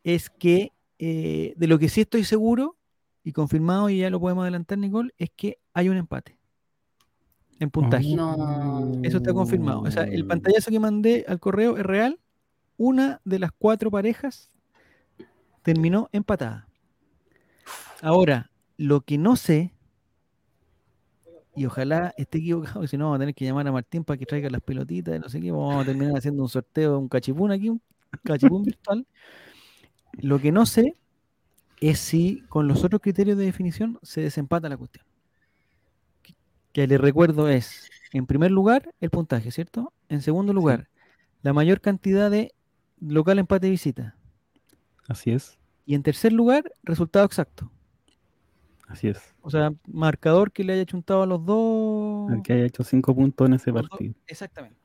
es 0.02 0.30
que 0.30 0.72
eh, 0.98 1.54
de 1.58 1.68
lo 1.68 1.78
que 1.78 1.90
sí 1.90 2.00
estoy 2.00 2.24
seguro 2.24 2.78
y 3.22 3.34
confirmado, 3.34 3.90
y 3.90 3.98
ya 3.98 4.10
lo 4.10 4.22
podemos 4.22 4.44
adelantar, 4.44 4.78
Nicole, 4.78 5.14
es 5.18 5.30
que 5.36 5.60
hay 5.74 5.90
un 5.90 5.98
empate 5.98 6.38
en 7.60 7.70
puntaje. 7.70 8.16
No. 8.16 9.02
Eso 9.04 9.18
está 9.18 9.34
confirmado. 9.34 9.82
O 9.82 9.92
sea, 9.92 10.04
el 10.04 10.26
pantallazo 10.26 10.72
que 10.72 10.80
mandé 10.80 11.26
al 11.28 11.42
correo 11.42 11.76
es 11.76 11.84
real. 11.84 12.18
Una 12.78 13.20
de 13.26 13.40
las 13.40 13.52
cuatro 13.52 13.92
parejas 13.92 14.50
terminó 15.64 16.08
empatada. 16.14 16.70
Ahora, 18.04 18.52
lo 18.78 19.00
que 19.02 19.18
no 19.18 19.38
sé, 19.38 19.72
y 21.56 21.66
ojalá 21.66 22.14
esté 22.18 22.40
equivocado, 22.40 22.86
si 22.88 22.98
no 22.98 23.06
vamos 23.06 23.16
a 23.18 23.20
tener 23.20 23.34
que 23.36 23.46
llamar 23.46 23.66
a 23.68 23.72
Martín 23.72 24.04
para 24.04 24.18
que 24.18 24.26
traiga 24.26 24.50
las 24.50 24.62
pelotitas, 24.62 25.20
no 25.22 25.30
sé 25.30 25.40
qué, 25.40 25.52
vamos 25.52 25.82
a 25.82 25.86
terminar 25.86 26.18
haciendo 26.18 26.44
un 26.44 26.50
sorteo, 26.50 27.00
un 27.00 27.08
cachipún 27.08 27.52
aquí, 27.52 27.70
un 27.70 27.82
cachipún 28.24 28.64
virtual. 28.66 29.08
Lo 30.20 30.40
que 30.40 30.52
no 30.52 30.66
sé 30.66 30.96
es 31.80 32.00
si 32.00 32.42
con 32.50 32.68
los 32.68 32.84
otros 32.84 33.02
criterios 33.02 33.38
de 33.38 33.46
definición 33.46 34.00
se 34.04 34.20
desempata 34.22 34.68
la 34.68 34.76
cuestión. 34.78 35.06
Que- 36.24 36.36
Que 36.74 36.88
le 36.88 36.98
recuerdo 36.98 37.48
es, 37.50 37.90
en 38.12 38.26
primer 38.26 38.52
lugar, 38.52 38.94
el 39.00 39.10
puntaje, 39.12 39.50
¿cierto? 39.52 39.94
En 40.10 40.22
segundo 40.22 40.52
lugar, 40.54 40.90
la 41.42 41.54
mayor 41.54 41.80
cantidad 41.82 42.30
de 42.30 42.54
local 43.00 43.40
empate 43.40 43.68
y 43.68 43.72
visita. 43.72 44.16
Así 45.08 45.32
es, 45.32 45.58
Y 45.86 45.96
en 45.96 46.04
tercer 46.04 46.32
lugar, 46.34 46.72
resultado 46.84 47.26
exacto. 47.26 47.70
Así 48.88 49.08
es. 49.08 49.34
O 49.42 49.50
sea, 49.50 49.74
marcador 49.88 50.52
que 50.52 50.64
le 50.64 50.74
haya 50.74 50.86
chuntado 50.86 51.24
a 51.24 51.26
los 51.26 51.46
dos. 51.46 52.32
El 52.32 52.42
que 52.42 52.54
haya 52.54 52.66
hecho 52.66 52.84
cinco 52.84 53.16
puntos 53.16 53.48
en 53.48 53.54
ese 53.56 53.72
los 53.72 53.82
dos- 53.84 53.90
partido. 53.90 54.14
Exactamente. 54.28 54.78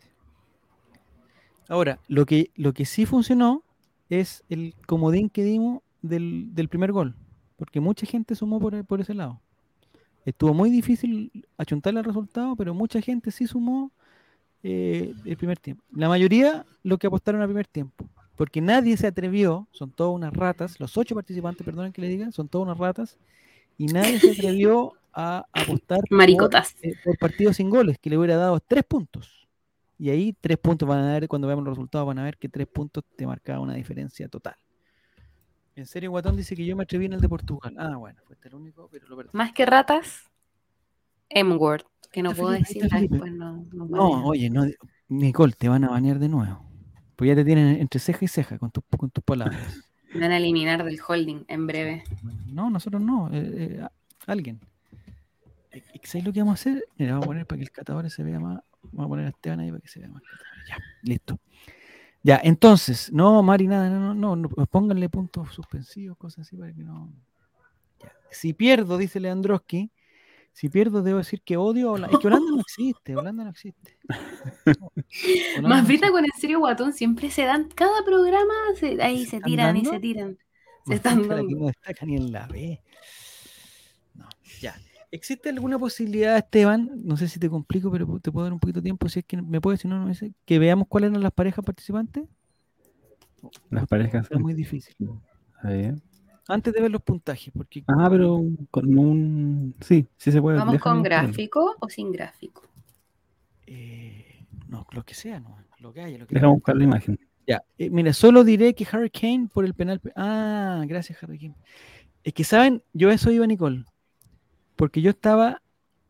Ahora, 1.68 1.98
lo 2.08 2.24
que, 2.24 2.50
lo 2.56 2.72
que 2.72 2.84
sí 2.86 3.04
funcionó 3.04 3.62
es 4.08 4.42
el 4.48 4.74
comodín 4.86 5.28
que 5.28 5.44
dimos 5.44 5.82
del, 6.00 6.54
del 6.54 6.68
primer 6.68 6.92
gol. 6.92 7.14
Porque 7.56 7.80
mucha 7.80 8.06
gente 8.06 8.34
sumó 8.34 8.58
por, 8.60 8.84
por 8.84 9.00
ese 9.00 9.14
lado. 9.14 9.40
Estuvo 10.24 10.54
muy 10.54 10.70
difícil 10.70 11.46
achuntarle 11.56 12.00
el 12.00 12.06
resultado, 12.06 12.54
pero 12.56 12.72
mucha 12.74 13.00
gente 13.00 13.30
sí 13.30 13.46
sumó 13.46 13.90
eh, 14.62 15.12
el 15.24 15.36
primer 15.36 15.58
tiempo. 15.58 15.82
La 15.92 16.08
mayoría 16.08 16.64
lo 16.82 16.98
que 16.98 17.06
apostaron 17.06 17.40
al 17.40 17.48
primer 17.48 17.66
tiempo. 17.66 18.08
Porque 18.36 18.60
nadie 18.60 18.96
se 18.96 19.06
atrevió, 19.08 19.66
son 19.72 19.90
todas 19.90 20.14
unas 20.14 20.32
ratas, 20.32 20.78
los 20.78 20.96
ocho 20.96 21.14
participantes, 21.16 21.64
perdonen 21.64 21.92
que 21.92 22.00
le 22.00 22.08
digan, 22.08 22.30
son 22.32 22.48
todas 22.48 22.66
unas 22.66 22.78
ratas, 22.78 23.18
y 23.78 23.86
nadie 23.86 24.18
se 24.18 24.32
atrevió 24.32 24.92
a 25.12 25.46
apostar 25.52 26.00
por, 26.08 26.22
eh, 26.22 26.94
por 27.02 27.18
partido 27.18 27.52
sin 27.52 27.70
goles, 27.70 27.98
que 27.98 28.10
le 28.10 28.18
hubiera 28.18 28.36
dado 28.36 28.60
tres 28.60 28.84
puntos. 28.84 29.48
Y 29.98 30.10
ahí 30.10 30.36
tres 30.40 30.58
puntos 30.58 30.88
van 30.88 31.04
a 31.04 31.12
ver, 31.12 31.28
cuando 31.28 31.48
veamos 31.48 31.64
los 31.64 31.72
resultados, 31.76 32.06
van 32.06 32.18
a 32.18 32.24
ver 32.24 32.36
que 32.36 32.48
tres 32.48 32.66
puntos 32.66 33.04
te 33.16 33.26
marcaba 33.26 33.60
una 33.60 33.74
diferencia 33.74 34.28
total. 34.28 34.54
En 35.74 35.86
serio, 35.86 36.10
Guatón 36.10 36.36
dice 36.36 36.56
que 36.56 36.66
yo 36.66 36.76
me 36.76 36.82
atreví 36.82 37.06
en 37.06 37.14
el 37.14 37.20
de 37.20 37.28
Portugal. 37.28 37.74
Ah, 37.78 37.96
bueno, 37.96 38.20
fue 38.26 38.36
el 38.42 38.54
único, 38.54 38.88
pero 38.90 39.08
lo 39.08 39.16
perdí. 39.16 39.30
Más 39.32 39.52
que 39.52 39.64
ratas, 39.64 40.24
M-word, 41.28 41.82
que 42.10 42.22
no 42.22 42.34
puedo 42.34 42.50
decir, 42.50 42.82
después 42.82 43.32
no, 43.32 43.64
no 43.72 43.86
No, 43.86 44.10
banean. 44.10 44.22
oye, 44.24 44.50
no, 44.50 44.66
Nicole, 45.08 45.52
te 45.52 45.68
van 45.68 45.84
a 45.84 45.90
banear 45.90 46.18
de 46.18 46.28
nuevo. 46.28 46.64
Pues 47.16 47.28
ya 47.28 47.34
te 47.34 47.44
tienen 47.44 47.80
entre 47.80 48.00
ceja 48.00 48.24
y 48.24 48.28
ceja 48.28 48.58
con, 48.58 48.70
tus 48.70 48.82
con 48.96 49.10
tus 49.10 49.22
palabras. 49.24 49.84
Van 50.14 50.32
a 50.32 50.36
eliminar 50.38 50.84
del 50.84 50.98
holding 51.06 51.44
en 51.48 51.66
breve. 51.66 52.04
No, 52.46 52.70
nosotros 52.70 53.02
no. 53.02 53.28
eh, 53.32 53.78
eh, 53.80 53.86
alguien. 54.26 54.60
Eh, 55.70 55.82
eh, 55.94 56.00
¿Sabes 56.04 56.26
lo 56.26 56.32
que 56.32 56.40
vamos 56.40 56.52
a 56.52 56.60
hacer? 56.60 56.84
Mira, 56.96 57.12
vamos 57.12 57.26
a 57.26 57.28
poner 57.28 57.46
para 57.46 57.58
que 57.58 57.64
el 57.64 57.70
catador 57.70 58.10
se 58.10 58.22
vea 58.22 58.40
más. 58.40 58.60
Vamos 58.92 59.06
a 59.06 59.08
poner 59.08 59.26
a 59.26 59.28
Esteban 59.30 59.60
ahí 59.60 59.70
para 59.70 59.80
que 59.80 59.88
se 59.88 60.00
vea 60.00 60.08
más. 60.08 60.22
Ya, 60.68 60.76
listo. 61.02 61.38
Ya, 62.22 62.40
entonces, 62.42 63.12
no, 63.12 63.42
Mari, 63.42 63.68
nada, 63.68 63.88
no, 63.90 64.12
no, 64.14 64.34
no, 64.36 64.48
pues 64.48 64.66
pónganle 64.68 65.08
puntos 65.08 65.54
suspensivos, 65.54 66.16
cosas 66.18 66.46
así 66.46 66.56
para 66.56 66.72
que 66.72 66.82
no. 66.82 67.12
Si 68.30 68.52
pierdo, 68.52 68.98
dice 68.98 69.20
Leandroski, 69.20 69.90
si 70.58 70.68
pierdo, 70.68 71.02
debo 71.02 71.18
decir 71.18 71.40
que 71.42 71.56
odio 71.56 71.90
a 71.90 71.92
Holanda. 71.92 72.16
Es 72.16 72.20
que 72.20 72.26
Holanda 72.26 72.50
no 72.50 72.60
existe, 72.60 73.16
Holanda 73.16 73.44
no 73.44 73.50
existe. 73.50 73.96
Holanda 75.58 75.68
Más 75.68 75.82
no 75.82 75.86
Brita 75.86 76.10
con 76.10 76.24
el 76.24 76.30
serio 76.38 76.58
guatón 76.58 76.92
siempre 76.92 77.30
se 77.30 77.42
dan, 77.44 77.68
cada 77.74 78.04
programa 78.04 78.52
se- 78.78 79.00
ahí 79.02 79.24
¿Se 79.24 79.40
tiran 79.40 79.76
y 79.76 79.84
se 79.84 80.00
tiran. 80.00 80.36
Se 80.84 80.90
No, 80.90 80.94
están 80.96 81.28
dando. 81.28 81.56
no 81.58 81.66
destaca 81.66 82.04
ni 82.06 82.16
en 82.16 82.32
la 82.32 82.46
B. 82.48 82.82
No, 84.14 84.28
ya. 84.60 84.74
¿Existe 85.10 85.48
alguna 85.48 85.78
posibilidad, 85.78 86.36
Esteban? 86.36 86.90
No 87.04 87.16
sé 87.16 87.28
si 87.28 87.38
te 87.38 87.48
complico, 87.48 87.90
pero 87.90 88.18
te 88.20 88.32
puedo 88.32 88.44
dar 88.44 88.52
un 88.52 88.58
poquito 88.58 88.80
de 88.80 88.84
tiempo. 88.84 89.08
Si 89.08 89.20
es 89.20 89.24
que 89.24 89.40
me 89.40 89.60
puedes, 89.60 89.80
si 89.80 89.88
no, 89.88 89.98
no 89.98 90.06
me 90.06 90.14
sé. 90.14 90.34
Que 90.44 90.58
veamos 90.58 90.86
cuáles 90.88 91.10
eran 91.10 91.22
las 91.22 91.32
parejas 91.32 91.64
participantes. 91.64 92.24
Las 93.70 93.86
parejas. 93.86 94.24
Está 94.24 94.38
muy 94.38 94.54
difícil. 94.54 94.94
A 95.62 95.68
ver. 95.68 95.94
Antes 96.48 96.72
de 96.72 96.80
ver 96.80 96.90
los 96.90 97.02
puntajes, 97.02 97.52
porque. 97.54 97.84
Ah, 97.86 98.08
pero 98.10 98.42
con 98.70 98.98
un. 98.98 99.74
Sí, 99.80 100.06
sí 100.16 100.32
se 100.32 100.40
puede. 100.40 100.58
¿Vamos 100.58 100.74
déjame 100.74 100.96
con 100.96 101.02
gráfico 101.02 101.76
o 101.78 101.88
sin 101.88 102.10
gráfico? 102.10 102.62
eh, 103.66 104.24
no, 104.68 104.86
lo 104.92 105.04
que 105.04 105.14
sea, 105.14 105.40
no. 105.40 105.56
Lo 105.80 105.92
que 105.92 106.00
haya, 106.00 106.18
lo 106.18 106.26
que 106.26 106.34
Déjame 106.34 106.48
haya. 106.48 106.54
buscar 106.54 106.76
la 106.76 106.84
imagen. 106.84 107.18
Ya, 107.46 107.62
eh, 107.78 107.90
mira, 107.90 108.12
solo 108.12 108.44
diré 108.44 108.74
que 108.74 108.86
Harry 108.90 109.10
Kane 109.10 109.48
por 109.52 109.64
el 109.64 109.74
penal. 109.74 110.00
pe- 110.00 110.12
Ah, 110.16 110.84
gracias, 110.86 111.22
Harry 111.22 111.38
Kane. 111.38 111.54
Es 112.24 112.32
que, 112.34 112.44
¿saben? 112.44 112.82
Yo 112.92 113.10
a 113.10 113.14
eso 113.14 113.30
iba, 113.30 113.46
Nicole. 113.46 113.84
Porque 114.76 115.02
yo 115.02 115.10
estaba 115.10 115.62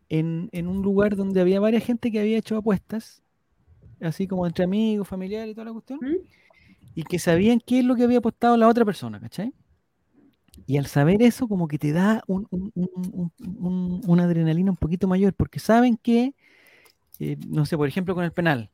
en, 0.08 0.48
en 0.52 0.68
un 0.68 0.82
lugar 0.82 1.16
donde 1.16 1.40
había 1.40 1.60
varias 1.60 1.84
gente 1.84 2.10
que 2.12 2.20
había 2.20 2.38
hecho 2.38 2.56
apuestas, 2.56 3.22
así 4.00 4.26
como 4.28 4.46
entre 4.46 4.64
amigos, 4.64 5.08
familiares 5.08 5.52
y 5.52 5.54
toda 5.54 5.66
la 5.66 5.72
cuestión, 5.72 6.00
¿Mm? 6.00 6.16
y 6.94 7.04
que 7.04 7.18
sabían 7.18 7.60
qué 7.64 7.80
es 7.80 7.84
lo 7.84 7.96
que 7.96 8.04
había 8.04 8.18
apostado 8.18 8.56
la 8.56 8.68
otra 8.68 8.84
persona, 8.84 9.20
¿cachai? 9.20 9.52
Y 10.66 10.76
al 10.76 10.86
saber 10.86 11.22
eso, 11.22 11.48
como 11.48 11.66
que 11.68 11.78
te 11.78 11.92
da 11.92 12.22
un- 12.26 12.46
un- 12.50 12.72
un- 12.74 12.90
un- 12.94 13.32
un- 13.58 14.00
una 14.06 14.24
adrenalina 14.24 14.70
un 14.70 14.76
poquito 14.76 15.08
mayor, 15.08 15.32
porque 15.34 15.58
saben 15.58 15.96
que, 15.96 16.34
eh, 17.20 17.36
no 17.46 17.64
sé, 17.66 17.76
por 17.76 17.88
ejemplo, 17.88 18.14
con 18.14 18.24
el 18.24 18.32
penal, 18.32 18.70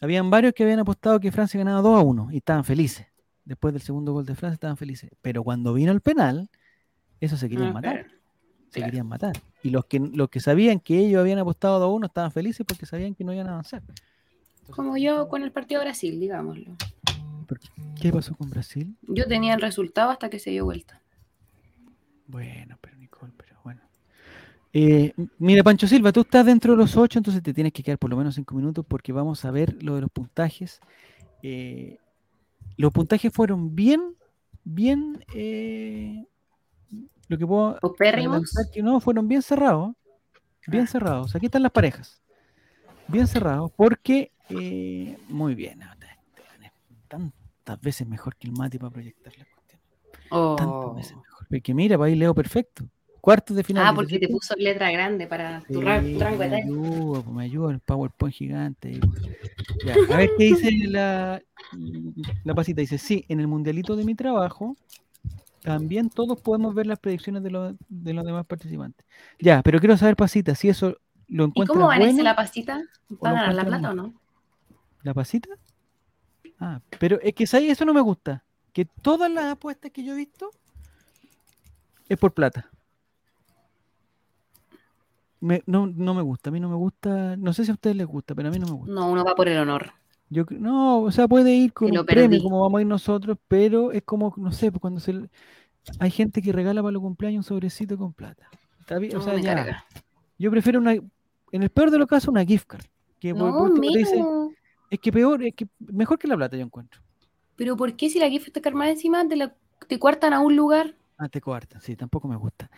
habían 0.00 0.28
varios 0.30 0.52
que 0.54 0.62
habían 0.64 0.80
apostado 0.80 1.20
que 1.20 1.30
Francia 1.32 1.58
ganaba 1.58 1.80
2 1.82 1.98
a 1.98 2.02
1 2.02 2.28
y 2.32 2.38
estaban 2.38 2.64
felices. 2.64 3.06
Después 3.44 3.72
del 3.72 3.82
segundo 3.82 4.12
gol 4.12 4.26
de 4.26 4.34
Francia 4.34 4.54
estaban 4.54 4.76
felices. 4.76 5.10
Pero 5.22 5.44
cuando 5.44 5.72
vino 5.72 5.92
el 5.92 6.00
penal, 6.00 6.50
eso 7.20 7.36
se 7.36 7.48
querían 7.48 7.68
Ah, 7.68 7.72
matar. 7.74 7.92
claro. 8.02 8.10
Se 8.70 8.82
querían 8.82 9.06
matar. 9.06 9.32
Y 9.62 9.70
los 9.70 9.86
que, 9.86 10.00
los 10.00 10.28
que 10.28 10.40
sabían 10.40 10.80
que 10.80 10.98
ellos 10.98 11.20
habían 11.20 11.38
apostado 11.38 11.78
2 11.78 11.86
a 11.88 11.92
1 11.92 12.06
estaban 12.08 12.32
felices 12.32 12.66
porque 12.66 12.84
sabían 12.84 13.14
que 13.14 13.24
no 13.24 13.32
iban 13.32 13.46
a 13.46 13.52
avanzar. 13.52 13.82
Entonces, 13.82 14.74
Como 14.74 14.96
yo 14.96 15.28
con 15.28 15.42
el 15.42 15.52
partido 15.52 15.80
Brasil, 15.80 16.18
digámoslo. 16.18 16.76
¿Qué 18.00 18.12
pasó 18.12 18.34
con 18.34 18.50
Brasil? 18.50 18.94
Yo 19.02 19.26
tenía 19.28 19.54
el 19.54 19.60
resultado 19.60 20.10
hasta 20.10 20.28
que 20.28 20.38
se 20.40 20.50
dio 20.50 20.64
vuelta. 20.64 21.00
Bueno, 22.28 22.76
pero 22.80 22.96
Nicole, 22.96 23.32
pero 23.36 23.56
bueno. 23.64 23.80
Eh, 24.72 25.12
mira, 25.38 25.62
Pancho 25.62 25.86
Silva, 25.86 26.12
tú 26.12 26.20
estás 26.20 26.44
dentro 26.44 26.72
de 26.72 26.78
los 26.78 26.96
ocho, 26.96 27.18
entonces 27.18 27.42
te 27.42 27.54
tienes 27.54 27.72
que 27.72 27.82
quedar 27.82 27.98
por 27.98 28.10
lo 28.10 28.16
menos 28.16 28.34
cinco 28.34 28.54
minutos 28.54 28.84
porque 28.86 29.12
vamos 29.12 29.44
a 29.44 29.50
ver 29.50 29.82
lo 29.82 29.94
de 29.94 30.02
los 30.02 30.10
puntajes. 30.10 30.80
Eh, 31.42 31.98
los 32.76 32.92
puntajes 32.92 33.32
fueron 33.32 33.74
bien, 33.74 34.14
bien, 34.64 35.24
eh, 35.34 36.26
lo 37.28 37.38
que 37.38 37.46
puedo 37.46 37.78
adelantar 38.00 38.70
que 38.72 38.82
no, 38.82 39.00
fueron 39.00 39.28
bien 39.28 39.40
cerrados, 39.42 39.94
bien 40.66 40.84
Ah. 40.84 40.88
cerrados. 40.88 41.34
Aquí 41.34 41.46
están 41.46 41.62
las 41.62 41.72
parejas, 41.72 42.20
bien 43.08 43.26
cerrados, 43.26 43.70
porque, 43.76 44.32
eh, 44.50 45.16
muy 45.28 45.54
bien, 45.54 45.80
tantas 47.08 47.80
veces 47.80 48.06
mejor 48.06 48.36
que 48.36 48.46
el 48.48 48.52
Mati 48.52 48.78
para 48.78 48.90
proyectar 48.90 49.32
la 49.38 49.44
cuestión. 49.44 49.80
Tantas 50.28 50.66
Oh. 50.68 50.94
veces 50.94 51.16
mejor. 51.16 51.35
Porque 51.48 51.74
mira, 51.74 51.96
para 51.96 52.08
ahí 52.08 52.14
leo 52.14 52.34
perfecto. 52.34 52.88
Cuartos 53.20 53.56
de 53.56 53.64
final. 53.64 53.86
Ah, 53.86 53.92
porque 53.94 54.18
te 54.18 54.28
puso 54.28 54.54
letra 54.56 54.90
grande 54.90 55.26
para 55.26 55.60
tu 55.60 55.66
Sí, 55.66 55.72
tu 55.74 55.80
rango 55.80 56.38
me 56.38 56.56
ayuda, 56.56 57.22
pues, 57.22 57.34
me 57.34 57.44
ayuda 57.44 57.72
el 57.72 57.80
PowerPoint 57.80 58.34
gigante. 58.34 59.00
Ya, 59.84 59.94
a 60.14 60.16
ver 60.18 60.30
qué 60.38 60.44
dice 60.44 60.70
la, 60.88 61.42
la 62.44 62.54
pasita. 62.54 62.80
Dice, 62.80 62.98
sí, 62.98 63.24
en 63.28 63.40
el 63.40 63.48
mundialito 63.48 63.96
de 63.96 64.04
mi 64.04 64.14
trabajo 64.14 64.76
también 65.66 66.10
todos 66.10 66.40
podemos 66.40 66.72
ver 66.76 66.86
las 66.86 67.00
predicciones 67.00 67.42
de, 67.42 67.50
los 67.50 67.74
de 67.88 68.12
los 68.14 68.24
demás 68.24 68.46
participantes. 68.46 69.04
Ya, 69.40 69.62
pero 69.64 69.80
quiero 69.80 69.96
saber, 69.96 70.14
pasita, 70.14 70.54
si 70.54 70.68
eso 70.68 70.96
lo 71.26 71.42
¿Y 71.42 71.46
encuentras 71.48 71.76
cómo 71.76 71.88
van 71.88 71.98
bueno, 71.98 72.22
la 72.22 72.36
pasita? 72.36 72.84
lo 73.08 73.16
¿Van 73.18 73.36
a 73.36 73.40
ganar 73.40 73.54
la 73.56 73.64
plata 73.66 73.90
o 73.90 73.94
no? 73.94 74.14
¿La 75.02 75.12
pasita? 75.12 75.48
Ah, 76.60 76.80
pero 77.00 77.20
es 77.20 77.34
que 77.34 77.48
¿sabes? 77.48 77.72
eso 77.72 77.84
no 77.84 77.92
me 77.92 78.00
gusta. 78.00 78.44
Que 78.72 78.84
todas 78.84 79.28
las 79.28 79.46
apuestas 79.46 79.90
que 79.90 80.04
yo 80.04 80.12
he 80.12 80.16
visto 80.16 80.52
es 82.08 82.18
por 82.18 82.32
plata. 82.32 82.70
Me- 85.40 85.62
no, 85.66 85.86
no 85.86 86.14
me 86.14 86.22
gusta, 86.22 86.50
a 86.50 86.52
mí 86.52 86.60
no 86.60 86.68
me 86.68 86.76
gusta, 86.76 87.36
no 87.36 87.52
sé 87.52 87.64
si 87.64 87.70
a 87.70 87.74
ustedes 87.74 87.96
les 87.96 88.06
gusta, 88.06 88.34
pero 88.34 88.48
a 88.48 88.50
mí 88.50 88.58
no 88.58 88.66
me 88.66 88.72
gusta. 88.72 88.92
No, 88.92 89.10
uno 89.10 89.24
va 89.24 89.34
por 89.34 89.48
el 89.48 89.58
honor. 89.58 89.92
Yo 90.28 90.44
no, 90.50 91.02
o 91.02 91.12
sea, 91.12 91.28
puede 91.28 91.54
ir 91.54 91.72
con 91.72 91.96
un 91.96 92.04
premio 92.04 92.30
perdí. 92.30 92.42
como 92.42 92.62
vamos 92.62 92.78
a 92.78 92.80
ir 92.80 92.86
nosotros, 92.86 93.38
pero 93.46 93.92
es 93.92 94.02
como, 94.02 94.34
no 94.38 94.50
sé, 94.50 94.72
pues 94.72 94.80
cuando 94.80 94.98
se 94.98 95.28
hay 96.00 96.10
gente 96.10 96.42
que 96.42 96.52
regala 96.52 96.82
para 96.82 96.92
los 96.92 97.02
cumpleaños 97.02 97.44
un 97.44 97.48
sobrecito 97.48 97.96
con 97.96 98.12
plata. 98.12 98.48
Está 98.80 98.98
bien, 98.98 99.16
o 99.16 99.20
sea, 99.22 99.38
ya. 99.40 99.84
Yo 100.38 100.50
prefiero 100.50 100.80
una, 100.80 100.94
en 100.94 101.62
el 101.62 101.70
peor 101.70 101.90
de 101.90 101.98
los 101.98 102.08
casos, 102.08 102.28
una 102.28 102.44
gift 102.44 102.66
card. 102.66 102.84
Que 103.20 103.32
No, 103.32 103.56
por 103.56 103.80
te 103.80 103.98
dice, 103.98 104.24
es 104.90 104.98
que 104.98 105.12
peor, 105.12 105.42
es 105.44 105.54
que 105.54 105.68
mejor 105.78 106.18
que 106.18 106.28
la 106.28 106.36
plata 106.36 106.56
yo 106.56 106.64
encuentro. 106.64 107.00
Pero 107.56 107.76
¿por 107.76 107.94
qué 107.94 108.10
si 108.10 108.18
la 108.18 108.28
gift 108.28 108.48
está 108.54 108.68
armada 108.68 108.90
encima 108.90 109.26
te, 109.26 109.36
la, 109.36 109.54
te 109.86 109.98
cuartan 109.98 110.32
a 110.32 110.40
un 110.40 110.56
lugar? 110.56 110.94
Ah, 111.18 111.28
te 111.28 111.40
coartan, 111.40 111.80
sí, 111.80 111.96
tampoco 111.96 112.28
me 112.28 112.36
gusta. 112.36 112.70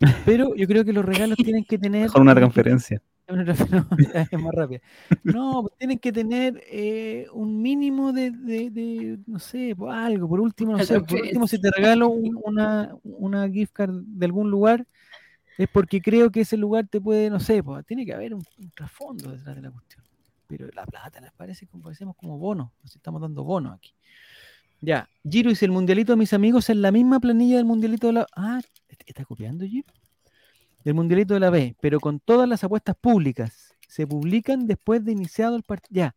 Pero 0.26 0.54
yo 0.54 0.66
creo 0.66 0.84
que 0.84 0.92
los 0.92 1.04
regalos 1.04 1.36
tienen 1.36 1.64
que 1.64 1.78
tener. 1.78 2.10
Con 2.10 2.22
una 2.22 2.34
transferencia. 2.34 3.00
no, 3.28 3.86
es 4.14 4.32
más 4.40 4.54
rápida. 4.54 4.80
No, 5.24 5.62
pues 5.62 5.74
tienen 5.78 5.98
que 5.98 6.12
tener 6.12 6.62
eh, 6.68 7.26
un 7.32 7.60
mínimo 7.60 8.12
de, 8.12 8.30
de- 8.30 8.70
de, 8.70 9.18
no 9.26 9.38
sé, 9.38 9.74
pues 9.76 9.92
algo. 9.92 10.28
Por 10.28 10.40
último, 10.40 10.72
no 10.72 10.84
sé, 10.84 11.00
por 11.00 11.20
último, 11.20 11.46
si 11.48 11.60
te 11.60 11.70
regalo 11.70 12.08
un- 12.08 12.38
una, 12.44 12.94
una 13.02 13.48
gift 13.50 13.72
card 13.72 13.94
de 14.04 14.26
algún 14.26 14.50
lugar, 14.50 14.86
es 15.58 15.68
porque 15.68 16.00
creo 16.00 16.30
que 16.30 16.42
ese 16.42 16.56
lugar 16.56 16.86
te 16.86 17.00
puede, 17.00 17.30
no 17.30 17.40
sé, 17.40 17.62
pues 17.62 17.84
tiene 17.86 18.04
que 18.06 18.14
haber 18.14 18.34
un, 18.34 18.44
un 18.58 18.70
trasfondo 18.70 19.32
detrás 19.32 19.56
de 19.56 19.62
la 19.62 19.70
cuestión. 19.70 20.04
Pero 20.46 20.68
la 20.74 20.86
plata 20.86 21.20
les 21.20 21.32
parece 21.32 21.66
como 21.66 21.82
parecemos 21.82 22.14
como 22.14 22.38
bonos, 22.38 22.70
nos 22.82 22.94
estamos 22.94 23.20
dando 23.20 23.42
bonos 23.42 23.74
aquí. 23.74 23.92
Ya, 24.80 25.08
Giro 25.28 25.50
dice, 25.50 25.64
el 25.64 25.72
mundialito 25.72 26.12
de 26.12 26.16
mis 26.16 26.32
amigos 26.32 26.68
es 26.70 26.76
la 26.76 26.92
misma 26.92 27.20
planilla 27.20 27.56
del 27.56 27.64
mundialito 27.64 28.08
de 28.08 28.12
la... 28.14 28.26
Ah, 28.36 28.60
¿está 29.06 29.24
copiando 29.24 29.64
Giro? 29.64 29.92
Del 30.84 30.94
mundialito 30.94 31.34
de 31.34 31.40
la 31.40 31.50
B, 31.50 31.76
pero 31.80 31.98
con 31.98 32.20
todas 32.20 32.48
las 32.48 32.62
apuestas 32.62 32.96
públicas. 32.96 33.74
Se 33.88 34.06
publican 34.06 34.66
después 34.66 35.04
de 35.04 35.12
iniciado 35.12 35.56
el 35.56 35.62
partido. 35.62 35.94
Ya, 35.94 36.16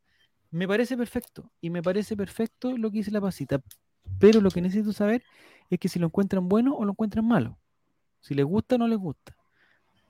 me 0.52 0.67
parece 0.67 0.98
perfecto. 0.98 1.52
Y 1.62 1.69
me 1.69 1.82
parece 1.82 2.17
perfecto 2.17 2.76
lo 2.78 2.91
que 2.91 2.98
dice 2.98 3.12
la 3.12 3.22
pasita. 3.22 3.62
Pero 4.19 4.41
lo 4.41 4.50
que 4.50 4.62
necesito 4.62 4.93
saber 4.93 5.24
es 5.69 5.80
que 5.80 5.88
si 5.88 6.00
lo 6.00 6.08
encuentran 6.08 6.50
bueno 6.50 6.76
o 6.76 6.86
lo 6.86 6.91
encuentran 6.91 7.28
malo. 7.28 7.58
Si 8.19 8.34
les 8.34 8.45
gusta 8.45 8.76
o 8.76 8.78
no 8.78 8.88
les 8.88 8.98
gusta. 8.98 9.36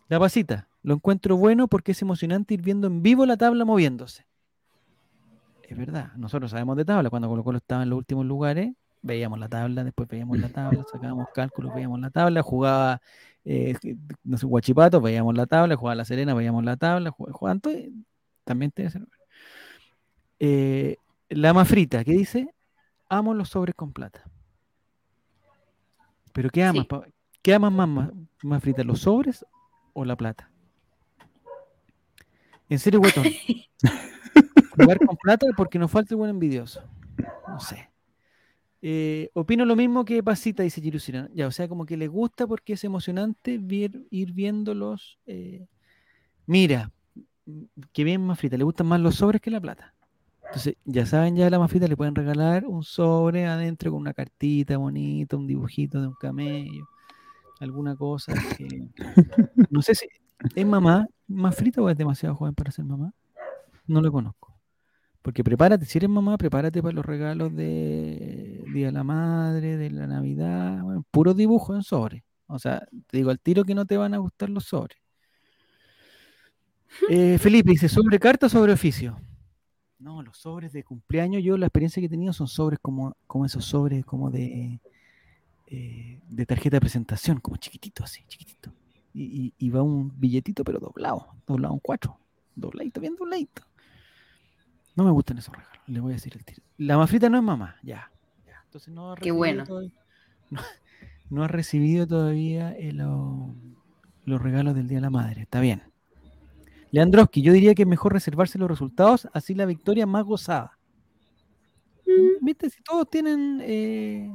La 0.08 0.20
pasita, 0.20 0.70
lo 0.82 0.96
encuentro 0.96 1.38
bueno 1.38 1.68
porque 1.68 1.92
es 1.92 2.02
emocionante 2.02 2.54
ir 2.54 2.62
viendo 2.62 2.88
en 2.88 3.04
vivo 3.04 3.26
la 3.26 3.38
tabla 3.38 3.66
moviéndose. 3.66 4.26
Es 5.70 5.78
verdad, 5.78 6.12
nosotros 6.16 6.50
sabemos 6.50 6.76
de 6.78 6.84
tabla. 6.84 7.12
Cuando 7.12 7.30
Colo 7.30 7.44
Colo 7.44 7.58
estaba 7.60 7.84
en 7.84 7.92
los 7.92 7.98
últimos 7.98 8.26
lugares, 8.26 8.74
veíamos 9.04 9.38
la 9.38 9.48
tabla, 9.48 9.84
después 9.84 10.10
veíamos 10.10 10.40
la 10.40 10.50
tabla, 10.50 10.84
sacábamos 10.92 11.28
cálculos, 11.32 11.76
veíamos 11.76 12.00
la 12.00 12.10
tabla, 12.10 12.42
jugaba, 12.42 13.00
eh, 13.46 13.76
no 14.24 14.40
sé, 14.40 14.48
Guachipato, 14.48 15.00
veíamos 15.00 15.36
la 15.36 15.46
tabla, 15.46 15.76
jugaba 15.76 15.94
La 15.94 16.06
Serena, 16.06 16.34
veíamos 16.34 16.64
la 16.66 16.76
tabla, 16.76 17.12
jugaba, 17.12 17.60
y 17.72 18.04
también 18.46 18.72
tiene 18.72 18.92
que 18.92 18.98
ser. 18.98 19.08
Eh, 20.40 20.98
la 21.30 21.54
más 21.54 21.68
frita, 21.68 22.04
¿qué 22.04 22.14
dice? 22.14 22.50
Amo 23.08 23.36
los 23.36 23.50
sobres 23.50 23.76
con 23.76 23.94
plata. 23.94 24.24
¿Pero 26.34 26.50
qué 26.50 26.64
amas? 26.64 26.88
Sí. 26.90 27.12
¿Qué 27.44 27.54
amas 27.54 27.72
más, 27.72 27.88
más, 27.88 28.10
más 28.42 28.64
frita, 28.64 28.84
los 28.84 29.02
sobres 29.02 29.46
o 29.94 30.04
la 30.04 30.16
plata? 30.16 30.50
En 32.70 32.80
serio, 32.80 33.02
guatón. 33.02 33.26
Jugar 34.80 35.00
con 35.06 35.18
plata 35.18 35.48
porque 35.56 35.80
nos 35.80 35.92
falta 35.92 36.14
el 36.14 36.18
buen 36.18 36.30
envidioso. 36.30 36.82
No 37.48 37.60
sé. 37.60 37.90
Eh, 38.82 39.30
opino 39.34 39.66
lo 39.66 39.76
mismo 39.76 40.06
que 40.06 40.24
Pasita, 40.24 40.64
dice 40.64 40.82
Jirusina. 40.82 41.30
Ya, 41.34 41.48
o 41.48 41.52
sea, 41.52 41.68
como 41.68 41.86
que 41.86 41.98
le 41.98 42.08
gusta 42.08 42.48
porque 42.48 42.74
es 42.74 42.84
emocionante 42.84 43.60
ir 43.62 44.34
viéndolos. 44.34 45.20
eh, 45.26 45.68
mira, 46.46 46.92
que 47.94 48.04
bien 48.04 48.22
más 48.22 48.40
frita, 48.40 48.58
le 48.58 48.64
gustan 48.64 48.88
más 48.88 49.00
los 49.00 49.16
sobres 49.16 49.42
que 49.42 49.52
la 49.52 49.60
plata. 49.60 49.94
Entonces, 50.46 50.76
ya 50.84 51.06
saben, 51.06 51.36
ya 51.36 51.46
a 51.46 51.50
la 51.50 51.60
más 51.60 51.70
frita 51.70 51.88
le 51.88 51.96
pueden 51.96 52.16
regalar 52.16 52.66
un 52.66 52.84
sobre 52.84 53.46
adentro 53.46 53.92
con 53.92 54.02
una 54.02 54.14
cartita 54.14 54.78
bonita, 54.78 55.38
un 55.38 55.46
dibujito 55.46 56.02
de 56.02 56.08
un 56.08 56.16
camello, 56.16 56.88
alguna 57.60 57.96
cosa 57.96 58.34
que. 58.58 58.88
No 59.70 59.82
sé 59.82 59.94
si. 59.94 60.08
¿Es 60.56 60.66
mamá 60.66 61.06
más 61.28 61.56
frita 61.56 61.82
o 61.82 61.90
es 61.90 61.98
demasiado 61.98 62.34
joven 62.36 62.56
para 62.56 62.72
ser 62.72 62.86
mamá? 62.86 63.14
No 63.86 64.02
lo 64.02 64.12
conozco. 64.12 64.49
Porque 65.22 65.44
prepárate, 65.44 65.86
si 65.86 65.98
eres 65.98 66.10
mamá, 66.10 66.38
prepárate 66.38 66.82
para 66.82 66.94
los 66.96 67.06
regalos 67.06 67.54
de 67.56 68.64
Día 68.74 68.88
de 68.88 68.92
la 68.94 69.04
Madre, 69.04 69.76
de 69.78 69.90
la 69.92 70.08
Navidad, 70.08 70.82
bueno, 70.82 71.06
puro 71.12 71.34
dibujo 71.34 71.76
en 71.76 71.84
sobre. 71.84 72.24
O 72.48 72.58
sea, 72.58 72.88
te 73.08 73.18
digo 73.18 73.30
al 73.30 73.40
tiro 73.40 73.66
que 73.66 73.76
no 73.76 73.86
te 73.86 73.98
van 73.98 74.14
a 74.14 74.18
gustar 74.18 74.50
los 74.50 74.66
sobres. 74.66 74.98
Eh, 77.10 77.38
Felipe 77.38 77.72
dice, 77.72 77.88
¿sobre 77.88 78.20
carta 78.20 78.48
o 78.48 78.50
sobre 78.50 78.74
oficio? 78.74 79.20
No, 80.00 80.22
los 80.24 80.38
sobres 80.38 80.72
de 80.74 80.84
cumpleaños, 80.84 81.44
yo 81.44 81.56
la 81.58 81.68
experiencia 81.68 82.02
que 82.02 82.08
he 82.08 82.10
tenido 82.10 82.34
son 82.34 82.48
sobres 82.48 82.80
como, 82.82 83.16
como 83.28 83.46
esos 83.46 83.66
sobres 83.66 84.04
como 84.06 84.32
de, 84.32 84.80
eh, 85.68 86.20
de 86.28 86.46
tarjeta 86.46 86.78
de 86.78 86.82
presentación, 86.82 87.40
como 87.42 87.58
chiquitito 87.58 88.04
así, 88.04 88.24
chiquitito. 88.28 88.72
Y, 89.14 89.24
y- 89.24 89.54
y 89.58 89.70
va 89.70 89.84
un 89.84 90.12
billetito, 90.20 90.64
pero 90.64 90.80
doblado, 90.80 91.28
doblado 91.46 91.74
en 91.76 91.80
cuatro, 91.80 92.18
dobladito, 92.56 93.02
bien 93.02 93.16
dobladito. 93.16 93.64
No 95.00 95.06
me 95.06 95.12
gustan 95.12 95.38
esos 95.38 95.56
regalos, 95.56 95.80
le 95.88 96.00
voy 96.02 96.12
a 96.12 96.16
decir 96.16 96.34
el 96.36 96.44
tiro. 96.44 96.62
La 96.78 96.98
mafrita 96.98 97.30
no 97.30 97.38
es 97.38 97.44
mamá, 97.44 97.78
ya. 97.84 98.12
ya. 98.46 98.62
Entonces 98.66 98.94
no 98.94 99.12
ha 99.12 99.16
Qué 99.16 99.20
recibido 99.22 99.38
bueno. 99.38 99.64
todavía- 99.64 99.92
no, 100.50 100.62
no 101.30 101.44
ha 101.44 101.48
recibido 101.48 102.06
todavía 102.06 102.74
eh, 102.74 102.92
lo- 102.92 103.56
los 104.26 104.42
regalos 104.42 104.76
del 104.76 104.90
Día 104.90 104.98
de 104.98 105.02
la 105.04 105.10
Madre. 105.10 105.44
Está 105.44 105.62
bien. 105.62 105.84
Leandroski, 106.92 107.42
yo 107.42 107.54
diría 107.54 107.76
que 107.76 107.84
es 107.84 107.88
mejor 107.88 108.12
reservarse 108.12 108.58
los 108.60 108.68
resultados, 108.70 109.30
así 109.32 109.54
la 109.56 109.66
victoria 109.66 110.06
más 110.06 110.26
gozada. 110.26 110.78
Mm, 112.06 112.44
¿Viste? 112.46 112.70
Si 112.70 112.82
todos 112.84 113.10
tienen 113.10 113.62
eh, 113.64 114.34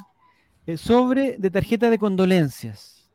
el 0.64 0.79
sobre 0.79 1.37
de 1.37 1.50
tarjeta 1.50 1.90
de 1.90 1.98
condolencias. 1.98 3.11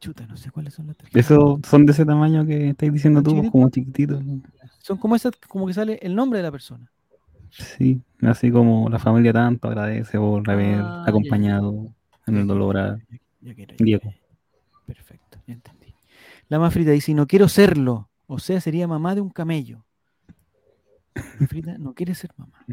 Chuta, 0.00 0.26
no 0.26 0.36
sé 0.36 0.50
cuáles 0.50 0.74
son 0.74 0.86
las 0.88 0.96
tarjetas. 0.96 1.30
Esos 1.30 1.60
son 1.64 1.86
de 1.86 1.92
ese 1.92 2.04
tamaño 2.06 2.44
que 2.46 2.70
estáis 2.70 2.92
diciendo 2.92 3.22
tú, 3.22 3.30
¿Chiquitito? 3.30 3.52
como 3.52 3.68
chiquititos. 3.70 4.24
¿no? 4.24 4.42
Son 4.80 4.96
como 4.98 5.14
esas, 5.16 5.32
como 5.48 5.66
que 5.66 5.74
sale 5.74 5.98
el 6.02 6.14
nombre 6.14 6.38
de 6.38 6.42
la 6.42 6.50
persona. 6.52 6.90
Sí, 7.50 8.00
así 8.22 8.50
como 8.50 8.88
la 8.88 8.98
familia 8.98 9.32
tanto 9.32 9.68
agradece 9.68 10.18
por 10.18 10.48
haber 10.50 10.80
Ah, 10.80 10.82
ya, 10.98 11.04
ya. 11.04 11.10
acompañado 11.10 11.86
en 12.26 12.36
el 12.36 12.46
dolor 12.46 12.76
a 12.78 12.98
Ya, 13.40 13.52
ya 13.54 13.66
Diego. 13.78 14.14
Perfecto, 14.86 15.38
ya 15.46 15.54
entendí. 15.54 15.94
La 16.48 16.58
más 16.58 16.72
frita 16.72 16.90
dice, 16.92 17.14
no 17.14 17.26
quiero 17.26 17.48
serlo. 17.48 18.08
O 18.26 18.38
sea, 18.38 18.60
sería 18.60 18.86
mamá 18.86 19.14
de 19.14 19.20
un 19.20 19.30
camello. 19.30 19.84
La 21.14 21.46
frita 21.48 21.76
no 21.78 21.94
quiere 21.94 22.14
ser 22.14 22.30
mamá. 22.36 22.64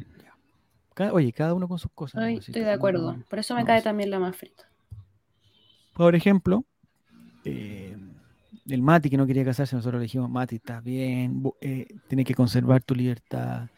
Cada- 0.94 1.14
oye, 1.14 1.32
cada 1.34 1.54
uno 1.54 1.68
con 1.68 1.80
sus 1.80 1.92
cosas. 1.94 2.22
Ay, 2.24 2.36
¿no? 2.36 2.40
Así 2.40 2.52
estoy 2.52 2.64
de 2.64 2.72
acuerdo. 2.72 3.18
Por 3.30 3.40
eso 3.40 3.54
me 3.56 3.62
no, 3.62 3.68
cae 3.68 3.80
sí. 3.80 3.84
también 3.84 4.10
la 4.12 4.20
más 4.20 4.36
frita. 4.36 4.64
Por 5.94 6.16
ejemplo, 6.16 6.64
eh, 7.46 7.98
el 8.68 8.82
Mati 8.82 9.10
que 9.10 9.18
no 9.18 9.26
quería 9.26 9.46
casarse, 9.46 9.76
nosotros 9.76 10.00
le 10.00 10.04
dijimos, 10.04 10.30
Mati, 10.30 10.56
estás 10.56 10.84
bien, 10.84 11.44
eh, 11.62 11.88
tienes 12.08 12.26
que 12.26 12.34
conservar 12.34 12.84
tu 12.84 12.96
libertad, 12.96 13.70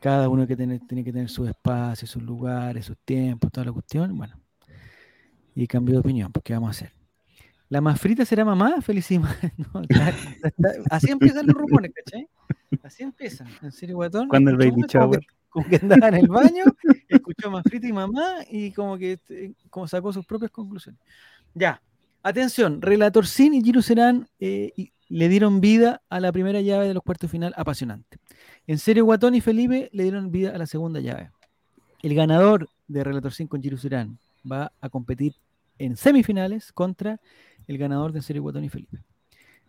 cada 0.00 0.28
uno 0.28 0.46
que 0.46 0.56
tiene, 0.56 0.80
tiene 0.80 1.04
que 1.04 1.12
tener 1.12 1.28
su 1.28 1.46
espacio, 1.46 2.06
sus 2.08 2.22
lugares, 2.22 2.86
sus 2.86 2.98
tiempos, 2.98 3.50
toda 3.52 3.66
la 3.66 3.72
cuestión, 3.72 4.16
bueno. 4.16 4.38
Y 5.54 5.66
cambió 5.66 5.94
de 5.94 6.00
opinión, 6.00 6.32
pues 6.32 6.42
¿qué 6.42 6.54
vamos 6.54 6.68
a 6.68 6.70
hacer? 6.70 6.92
¿La 7.68 7.80
más 7.80 8.00
frita 8.00 8.24
será 8.24 8.44
mamá? 8.44 8.82
Felicísima. 8.82 9.34
No, 9.56 9.82
así 10.90 11.10
empiezan 11.10 11.46
los 11.46 11.56
rumores, 11.56 11.92
¿cachai? 11.94 12.28
Así 12.82 13.02
empiezan. 13.02 13.48
En 13.62 13.72
serio, 13.72 13.96
guatón. 13.96 14.28
¿Cuándo 14.28 14.50
el 14.50 14.56
baby 14.56 14.82
shower? 14.88 15.24
Como 15.48 15.66
que 15.68 15.76
andaba 15.76 16.08
en 16.08 16.14
el 16.16 16.28
baño, 16.28 16.64
escuchó 17.08 17.48
a 17.48 17.50
más 17.50 17.62
frita 17.62 17.86
y 17.86 17.92
mamá 17.92 18.38
y 18.50 18.72
como 18.72 18.98
que 18.98 19.18
eh, 19.28 19.52
como 19.70 19.86
sacó 19.86 20.12
sus 20.12 20.26
propias 20.26 20.50
conclusiones. 20.50 21.00
Ya, 21.54 21.80
atención, 22.22 22.82
Relator 22.82 23.26
Sin 23.26 23.54
y 23.54 23.62
Giro 23.62 23.82
Serán 23.82 24.28
eh, 24.38 24.72
le 25.08 25.28
dieron 25.28 25.60
vida 25.60 26.02
a 26.08 26.20
la 26.20 26.32
primera 26.32 26.60
llave 26.60 26.88
de 26.88 26.94
los 26.94 27.02
cuartos 27.02 27.30
final, 27.30 27.52
apasionante. 27.56 28.18
En 28.66 28.78
serio, 28.78 29.04
Guatón 29.04 29.34
y 29.34 29.40
Felipe 29.40 29.90
le 29.92 30.04
dieron 30.04 30.30
vida 30.30 30.54
a 30.54 30.58
la 30.58 30.66
segunda 30.66 31.00
llave. 31.00 31.30
El 32.02 32.14
ganador 32.14 32.68
de 32.88 33.04
Relator 33.04 33.32
Sin 33.32 33.46
con 33.46 33.62
Giro 33.62 33.76
Serán 33.76 34.18
va 34.50 34.72
a 34.80 34.88
competir 34.88 35.34
en 35.78 35.96
semifinales 35.96 36.72
contra 36.72 37.20
el 37.66 37.78
ganador 37.78 38.12
de 38.12 38.18
En 38.18 38.22
serio, 38.22 38.42
Guatón 38.42 38.64
y 38.64 38.68
Felipe. 38.68 38.98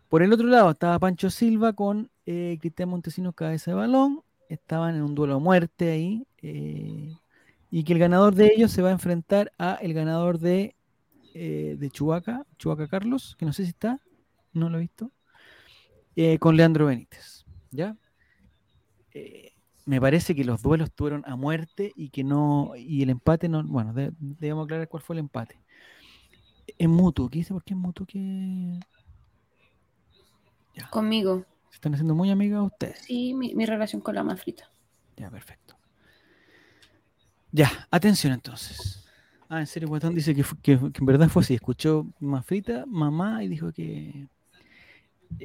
Por 0.08 0.22
el 0.22 0.32
otro 0.32 0.46
lado 0.46 0.70
estaba 0.70 0.98
Pancho 0.98 1.30
Silva 1.30 1.72
con 1.72 2.10
eh, 2.26 2.56
Cristian 2.60 2.88
Montesinos 2.88 3.34
cabeza 3.34 3.70
de 3.70 3.76
balón. 3.76 4.22
Estaban 4.48 4.94
en 4.94 5.02
un 5.02 5.14
duelo 5.14 5.34
a 5.34 5.38
muerte 5.38 5.90
ahí. 5.90 6.26
eh, 6.42 7.14
y 7.74 7.82
que 7.82 7.92
el 7.92 7.98
ganador 7.98 8.36
de 8.36 8.52
ellos 8.54 8.70
se 8.70 8.82
va 8.82 8.90
a 8.90 8.92
enfrentar 8.92 9.50
a 9.58 9.74
el 9.74 9.94
ganador 9.94 10.38
de, 10.38 10.76
eh, 11.34 11.76
de 11.78 11.90
Chubaca, 11.90 12.46
Chubaca 12.58 12.88
Carlos, 12.88 13.36
que 13.38 13.44
no 13.44 13.52
sé 13.52 13.64
si 13.64 13.70
está, 13.70 14.00
no 14.52 14.70
lo 14.70 14.78
he 14.78 14.82
visto, 14.82 15.12
eh, 16.16 16.38
con 16.38 16.56
Leandro 16.56 16.86
Benítez. 16.86 17.44
¿Ya? 17.70 17.96
Eh, 19.12 19.52
me 19.84 20.00
parece 20.00 20.34
que 20.34 20.44
los 20.44 20.62
duelos 20.62 20.92
tuvieron 20.92 21.22
a 21.26 21.36
muerte 21.36 21.92
y 21.94 22.08
que 22.08 22.24
no, 22.24 22.72
y 22.76 23.02
el 23.02 23.10
empate 23.10 23.48
no, 23.48 23.62
bueno, 23.64 23.92
de- 23.92 24.12
debemos 24.18 24.64
aclarar 24.64 24.88
cuál 24.88 25.02
fue 25.02 25.14
el 25.16 25.20
empate. 25.20 25.60
Es 26.78 26.88
mutuo, 26.88 27.28
¿qué 27.28 27.38
dice? 27.40 27.52
¿Por 27.52 27.62
qué 27.62 27.74
es 27.74 27.78
mutuo? 27.78 28.06
Que 28.06 28.80
ya, 30.74 30.88
Conmigo. 30.90 31.44
se 31.70 31.74
están 31.74 31.92
haciendo 31.94 32.14
muy 32.14 32.30
amigas 32.30 32.62
ustedes. 32.62 32.98
Sí, 33.00 33.34
mi, 33.34 33.54
mi 33.54 33.66
relación 33.66 34.00
con 34.00 34.14
la 34.14 34.24
más 34.24 34.40
frita. 34.40 34.70
Ya, 35.16 35.30
perfecto. 35.30 35.76
Ya, 37.52 37.86
atención 37.90 38.32
entonces. 38.32 39.03
Ah, 39.48 39.60
en 39.60 39.66
serio, 39.66 39.88
Guatón 39.88 40.14
dice 40.14 40.34
que, 40.34 40.42
que- 40.62 40.78
que 40.78 40.98
en 41.00 41.06
verdad 41.06 41.28
fue 41.28 41.42
así. 41.42 41.54
Escuchó 41.54 42.06
más 42.20 42.44
frita, 42.46 42.84
mamá, 42.86 43.44
y 43.44 43.48
dijo 43.48 43.72
que 43.72 44.26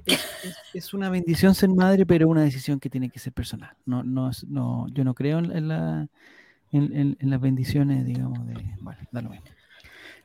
es, 0.05 0.19
es- 0.43 0.57
es 0.73 0.93
una 0.93 1.09
bendición 1.09 1.53
ser 1.55 1.69
madre, 1.69 2.05
pero 2.05 2.27
una 2.29 2.41
decisión 2.41 2.79
que 2.79 2.89
tiene 2.89 3.09
que 3.09 3.19
ser 3.19 3.33
personal. 3.33 3.75
No, 3.85 4.03
no, 4.03 4.31
no, 4.47 4.88
yo 4.89 5.03
no 5.03 5.13
creo 5.13 5.39
en, 5.39 5.67
la, 5.67 6.07
en, 6.71 6.95
en- 6.95 7.17
en 7.19 7.29
las 7.29 7.41
bendiciones, 7.41 8.05
digamos, 8.05 8.45
de. 8.47 8.53
Bueno, 8.81 8.99
da 9.12 9.21
lo 9.21 9.29
mismo. 9.31 9.45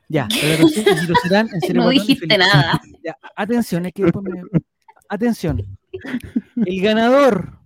Ya, 0.09 0.29
pero 0.41 0.69
serán, 1.23 1.49
en 1.53 1.61
serio, 1.61 1.83
No 1.83 1.87
Guatón, 1.89 2.07
dijiste 2.07 2.39
nada. 2.39 2.81
Ya, 3.05 3.17
atención, 3.37 3.87
es 3.87 3.93
que 3.93 4.05
después 4.05 4.25
me- 4.25 4.43
Atención. 5.09 5.63
El 6.65 6.81
ganador 6.81 7.59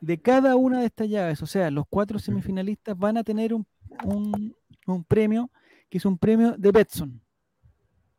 de 0.00 0.20
cada 0.20 0.54
una 0.54 0.80
de 0.80 0.86
estas 0.86 1.08
llaves, 1.08 1.42
o 1.42 1.46
sea, 1.46 1.70
los 1.72 1.84
cuatro 1.90 2.18
semifinalistas 2.20 2.96
van 2.96 3.16
a 3.16 3.24
tener 3.24 3.52
un, 3.52 3.66
un- 4.04 4.54
un 4.86 5.04
premio 5.04 5.50
que 5.88 5.98
es 5.98 6.04
un 6.04 6.18
premio 6.18 6.54
de 6.58 6.70
Betson. 6.72 7.20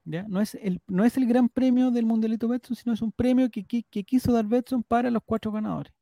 ¿ya? 0.05 0.23
No, 0.27 0.41
es 0.41 0.55
el, 0.55 0.81
no 0.87 1.03
es 1.05 1.17
el 1.17 1.27
gran 1.27 1.49
premio 1.49 1.91
del 1.91 2.05
Mundialito 2.05 2.47
Betson, 2.47 2.75
sino 2.75 2.93
es 2.93 3.01
un 3.01 3.11
premio 3.11 3.49
que, 3.49 3.65
qui- 3.65 3.85
que 3.89 4.03
quiso 4.03 4.31
dar 4.33 4.45
Betson 4.45 4.81
para 4.83 5.11
los 5.11 5.21
cuatro 5.23 5.51
ganadores. 5.51 5.93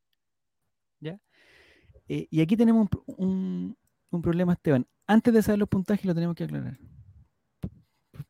¿ya? 1.00 1.18
Eh, 2.08 2.26
y 2.30 2.40
aquí 2.40 2.56
tenemos 2.56 2.88
un, 3.06 3.26
un- 3.26 3.76
un 4.10 4.22
problema, 4.22 4.54
Esteban. 4.54 4.86
Antes 5.06 5.34
de 5.34 5.42
saber 5.42 5.58
los 5.58 5.68
puntajes 5.68 6.04
lo 6.06 6.14
tenemos 6.14 6.34
que 6.36 6.44
aclarar. 6.44 6.78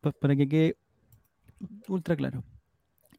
Pa- 0.00 0.12
para 0.12 0.34
que 0.37 0.48
quede 0.48 0.76
ultra 1.88 2.16
claro. 2.16 2.42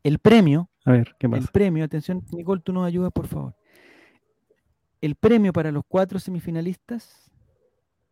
El 0.04 0.20
premio, 0.20 0.70
A 0.86 0.92
ver, 0.92 1.16
¿qué 1.20 1.28
el 1.28 1.32
pasa? 1.32 1.52
premio, 1.52 1.84
atención, 1.84 2.24
Nicole, 2.32 2.62
tú 2.62 2.72
nos 2.74 2.86
ayudas, 2.86 3.12
por 3.12 3.28
favor. 3.28 3.56
El 5.02 5.16
premio 5.16 5.52
para 5.54 5.72
los 5.72 5.84
cuatro 5.88 6.20
semifinalistas 6.20 7.32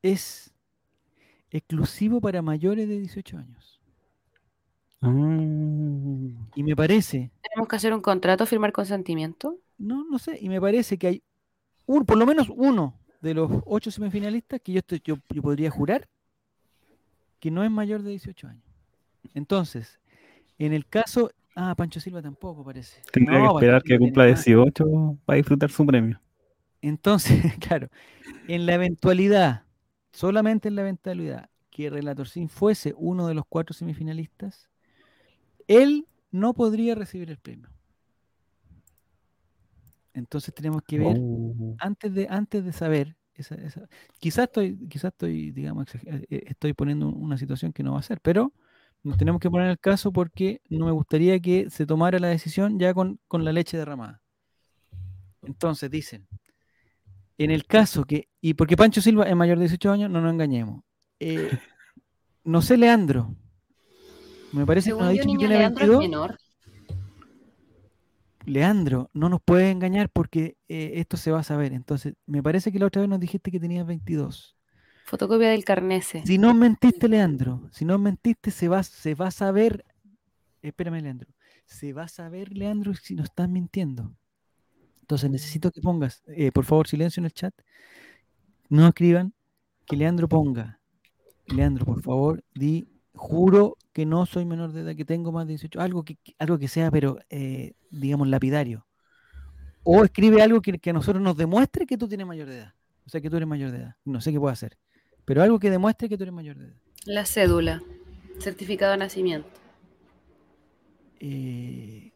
es 0.02 0.54
exclusivo 1.52 2.22
para 2.22 2.42
mayores 2.42 2.88
de 2.88 3.00
18 3.00 3.38
años. 3.38 3.82
Ah, 5.02 5.10
Y 6.56 6.64
me 6.64 6.76
parece, 6.76 7.32
Tenemos 7.42 7.68
que 7.68 7.76
hacer 7.78 7.94
un 7.94 8.02
contrato, 8.02 8.46
firmar 8.46 8.72
consentimiento. 8.72 9.60
no, 9.78 10.06
no 10.10 10.20
sé, 10.20 10.38
y 10.42 10.50
me 10.50 10.60
parece 10.62 10.98
que 10.98 11.08
hay 11.08 11.24
un, 11.88 12.06
por 12.06 12.18
lo 12.18 12.26
menos 12.28 12.50
uno 12.50 13.00
de 13.22 13.34
los 13.36 13.52
ocho 13.66 13.92
semifinalistas 13.92 14.62
que 14.62 14.74
yo, 14.74 14.80
estoy, 14.80 15.02
yo, 15.06 15.18
yo 15.30 15.42
podría 15.44 15.72
jurar 15.72 16.10
que 17.40 17.52
no 17.52 17.64
es 17.64 17.72
mayor 17.72 18.04
de 18.04 18.12
18 18.12 18.48
años. 18.48 18.64
Entonces, 19.34 20.00
en 20.60 20.74
el 20.74 20.88
caso, 20.88 21.32
ah, 21.56 21.76
Pancho 21.76 22.00
Silva 22.02 22.22
tampoco 22.22 22.64
parece. 22.66 23.06
tendría 23.12 23.40
No, 23.40 23.42
que 23.42 23.48
esperar 23.48 23.84
que 23.84 23.98
cumpla 24.00 24.26
más. 24.26 24.46
18 24.46 25.18
para 25.26 25.38
disfrutar 25.38 25.70
su 25.70 25.86
premio. 25.86 26.22
Entonces, 26.82 27.54
claro, 27.60 27.90
en 28.48 28.68
la 28.68 28.76
eventualidad, 28.76 29.66
solamente 30.17 30.67
en 30.67 30.75
la 30.75 30.82
eventualidad 30.82 31.49
que 31.69 31.91
Relator 31.91 32.27
Sin 32.27 32.49
fuese 32.49 32.95
uno 32.97 33.27
de 33.27 33.36
los 33.36 33.45
cuatro 33.47 33.75
semifinalistas, 33.75 34.67
él 35.67 36.08
no 36.32 36.56
podría 36.56 36.95
recibir 36.95 37.30
el 37.30 37.38
premio. 37.38 37.69
Entonces 40.15 40.53
tenemos 40.56 40.82
que 40.82 40.97
ver, 40.97 41.17
Oh. 41.19 41.75
antes 41.77 42.12
de, 42.15 42.27
antes 42.32 42.65
de 42.65 42.73
saber, 42.73 43.15
esa, 43.36 43.53
esa- 43.56 43.88
quizás 44.19 44.45
estoy, 44.45 44.75
quizás 44.89 45.12
estoy, 45.13 45.51
digamos, 45.51 45.86
eh, 45.93 46.25
eh, 46.32 46.43
estoy 46.47 46.73
poniendo 46.73 47.10
una 47.10 47.38
situación 47.38 47.71
que 47.71 47.84
no 47.84 47.93
va 47.93 47.99
a 47.99 48.03
ser, 48.03 48.19
pero 48.21 48.51
nos 49.03 49.17
tenemos 49.17 49.39
que 49.39 49.51
poner 49.51 49.69
el 49.69 49.77
caso 49.80 50.12
porque 50.12 50.62
no 50.69 50.88
me 50.88 50.91
gustaría 50.91 51.39
que 51.39 51.69
se 51.69 51.86
tomara 51.86 52.17
la 52.17 52.30
decisión 52.30 52.80
ya 52.80 52.91
con, 52.95 53.19
con 53.27 53.45
la 53.45 53.53
leche 53.53 53.77
derramada. 53.77 54.19
Entonces 55.43 55.91
dicen, 55.91 56.27
en 57.38 57.52
el 57.52 57.65
caso 57.65 58.04
que, 58.06 58.30
y 58.41 58.54
porque 58.56 58.78
Pancho 58.78 59.02
Silva 59.02 59.26
es 59.26 59.36
mayor 59.36 59.58
de 59.58 59.65
18 59.65 59.91
años, 59.91 60.10
no 60.10 60.21
nos 60.21 60.34
engañemos. 60.34 60.84
eh, 61.19 61.50
no 62.43 62.62
sé, 62.62 62.78
Leandro. 62.78 63.36
Me 64.54 64.65
parece 64.65 64.91
que 64.91 64.95
nos 64.95 65.04
ha 65.04 65.10
dicho 65.10 65.23
que 65.23 65.28
niño 65.28 65.39
tiene 65.39 65.58
Leandro 65.58 65.84
es 65.84 65.89
22. 65.89 66.00
menor. 66.00 66.38
Leandro, 68.45 69.10
no 69.13 69.28
nos 69.28 69.41
puedes 69.43 69.69
engañar 69.69 70.10
porque 70.10 70.56
eh, 70.69 70.93
esto 70.95 71.17
se 71.17 71.32
va 71.32 71.39
a 71.39 71.43
saber. 71.43 71.73
Entonces, 71.73 72.13
me 72.26 72.41
parece 72.41 72.71
que 72.71 72.80
la 72.80 72.86
otra 72.86 73.02
vez 73.02 73.10
nos 73.10 73.19
dijiste 73.19 73.52
que 73.52 73.60
tenías 73.60 73.86
22. 73.86 74.56
Fotocopia 75.06 75.50
del 75.50 75.65
carnese. 75.65 76.23
Si 76.26 76.38
no 76.38 76.54
mentiste, 76.54 77.10
Leandro, 77.10 77.69
si 77.71 77.84
no 77.84 77.97
mentiste, 77.97 78.52
se 78.52 78.69
va, 78.69 78.84
se 78.84 79.15
va 79.15 79.28
a 79.28 79.32
saber. 79.32 79.84
Espérame, 80.62 81.02
Leandro. 81.02 81.30
Se 81.65 81.91
va 81.91 82.04
a 82.04 82.08
saber, 82.08 82.54
Leandro, 82.58 82.93
si 82.93 83.15
no 83.15 83.23
estás 83.23 83.50
mintiendo. 83.50 84.15
Entonces 85.08 85.32
necesito 85.32 85.72
que 85.72 85.80
pongas, 85.80 86.22
eh, 86.28 86.52
por 86.52 86.65
favor, 86.65 86.86
silencio 86.86 87.22
en 87.22 87.26
el 87.28 87.32
chat. 87.32 87.54
No 88.67 88.86
escriban 88.89 89.34
que 89.86 89.96
Leandro 89.96 90.28
ponga. 90.28 90.82
Leandro, 91.46 91.86
por 91.86 92.02
favor, 92.02 92.43
di, 92.54 92.89
juro 93.13 93.78
que 93.93 94.06
no 94.06 94.26
soy 94.26 94.43
menor 94.43 94.74
de 94.74 94.82
edad, 94.82 94.96
que 94.98 95.06
tengo 95.06 95.32
más 95.32 95.48
de 95.48 95.54
18. 95.54 95.80
Algo 95.80 96.04
que, 96.04 96.17
algo 96.39 96.60
que 96.60 96.67
sea, 96.67 96.91
pero, 96.91 97.20
eh, 97.30 97.72
digamos, 97.89 98.28
lapidario. 98.28 98.86
O 99.84 100.04
escribe 100.04 100.41
algo 100.41 100.62
que, 100.62 100.78
que 100.78 100.89
a 100.89 100.93
nosotros 100.93 101.24
nos 101.24 101.38
demuestre 101.38 101.86
que 101.86 101.98
tú 101.98 102.10
tienes 102.10 102.28
mayor 102.28 102.50
de 102.50 102.58
edad. 102.58 102.74
O 103.06 103.10
sea, 103.10 103.22
que 103.22 103.30
tú 103.30 103.38
eres 103.38 103.48
mayor 103.48 103.72
de 103.72 103.78
edad. 103.78 103.96
No 104.04 104.20
sé 104.20 104.34
qué 104.34 104.39
puedo 104.41 104.52
hacer. 104.52 104.78
Pero 105.24 105.41
algo 105.41 105.58
que 105.58 105.70
demuestre 105.70 106.10
que 106.10 106.17
tú 106.17 106.24
eres 106.24 106.36
mayor 106.36 106.58
de 106.58 106.65
edad. 106.65 106.78
La 107.06 107.26
cédula. 107.26 107.82
Certificado 108.39 108.91
de 108.91 108.98
nacimiento. 108.98 109.48
Eh, 111.22 112.12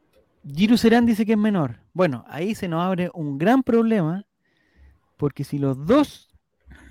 Giru 0.45 0.77
Serán 0.77 1.06
dice 1.06 1.25
que 1.25 1.34
es 1.34 1.38
menor. 1.38 1.80
Bueno, 1.93 2.23
ahí 2.27 2.56
se 2.56 2.67
nos 2.67 2.82
abre 2.82 3.10
un 3.13 3.38
gran 3.38 3.63
problema, 3.63 4.25
porque 5.17 5.43
si 5.43 5.58
los 5.60 5.86
dos 5.86 6.30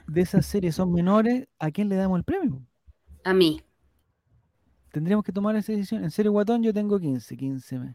de 0.06 0.20
esas 0.20 0.46
series 0.46 0.74
son 0.76 0.92
menores, 0.92 1.48
¿a 1.58 1.70
quién 1.70 1.88
le 1.88 1.96
damos 1.96 2.18
el 2.18 2.24
premio? 2.24 2.62
A 3.24 3.32
mí. 3.34 3.60
Tendríamos 4.92 5.24
que 5.24 5.32
tomar 5.32 5.54
esa 5.56 5.72
decisión. 5.72 6.02
En 6.04 6.10
serio, 6.10 6.32
Guatón, 6.32 6.62
yo 6.62 6.72
tengo 6.72 6.98
15, 6.98 7.36
15 7.36 7.78
me- 7.78 7.94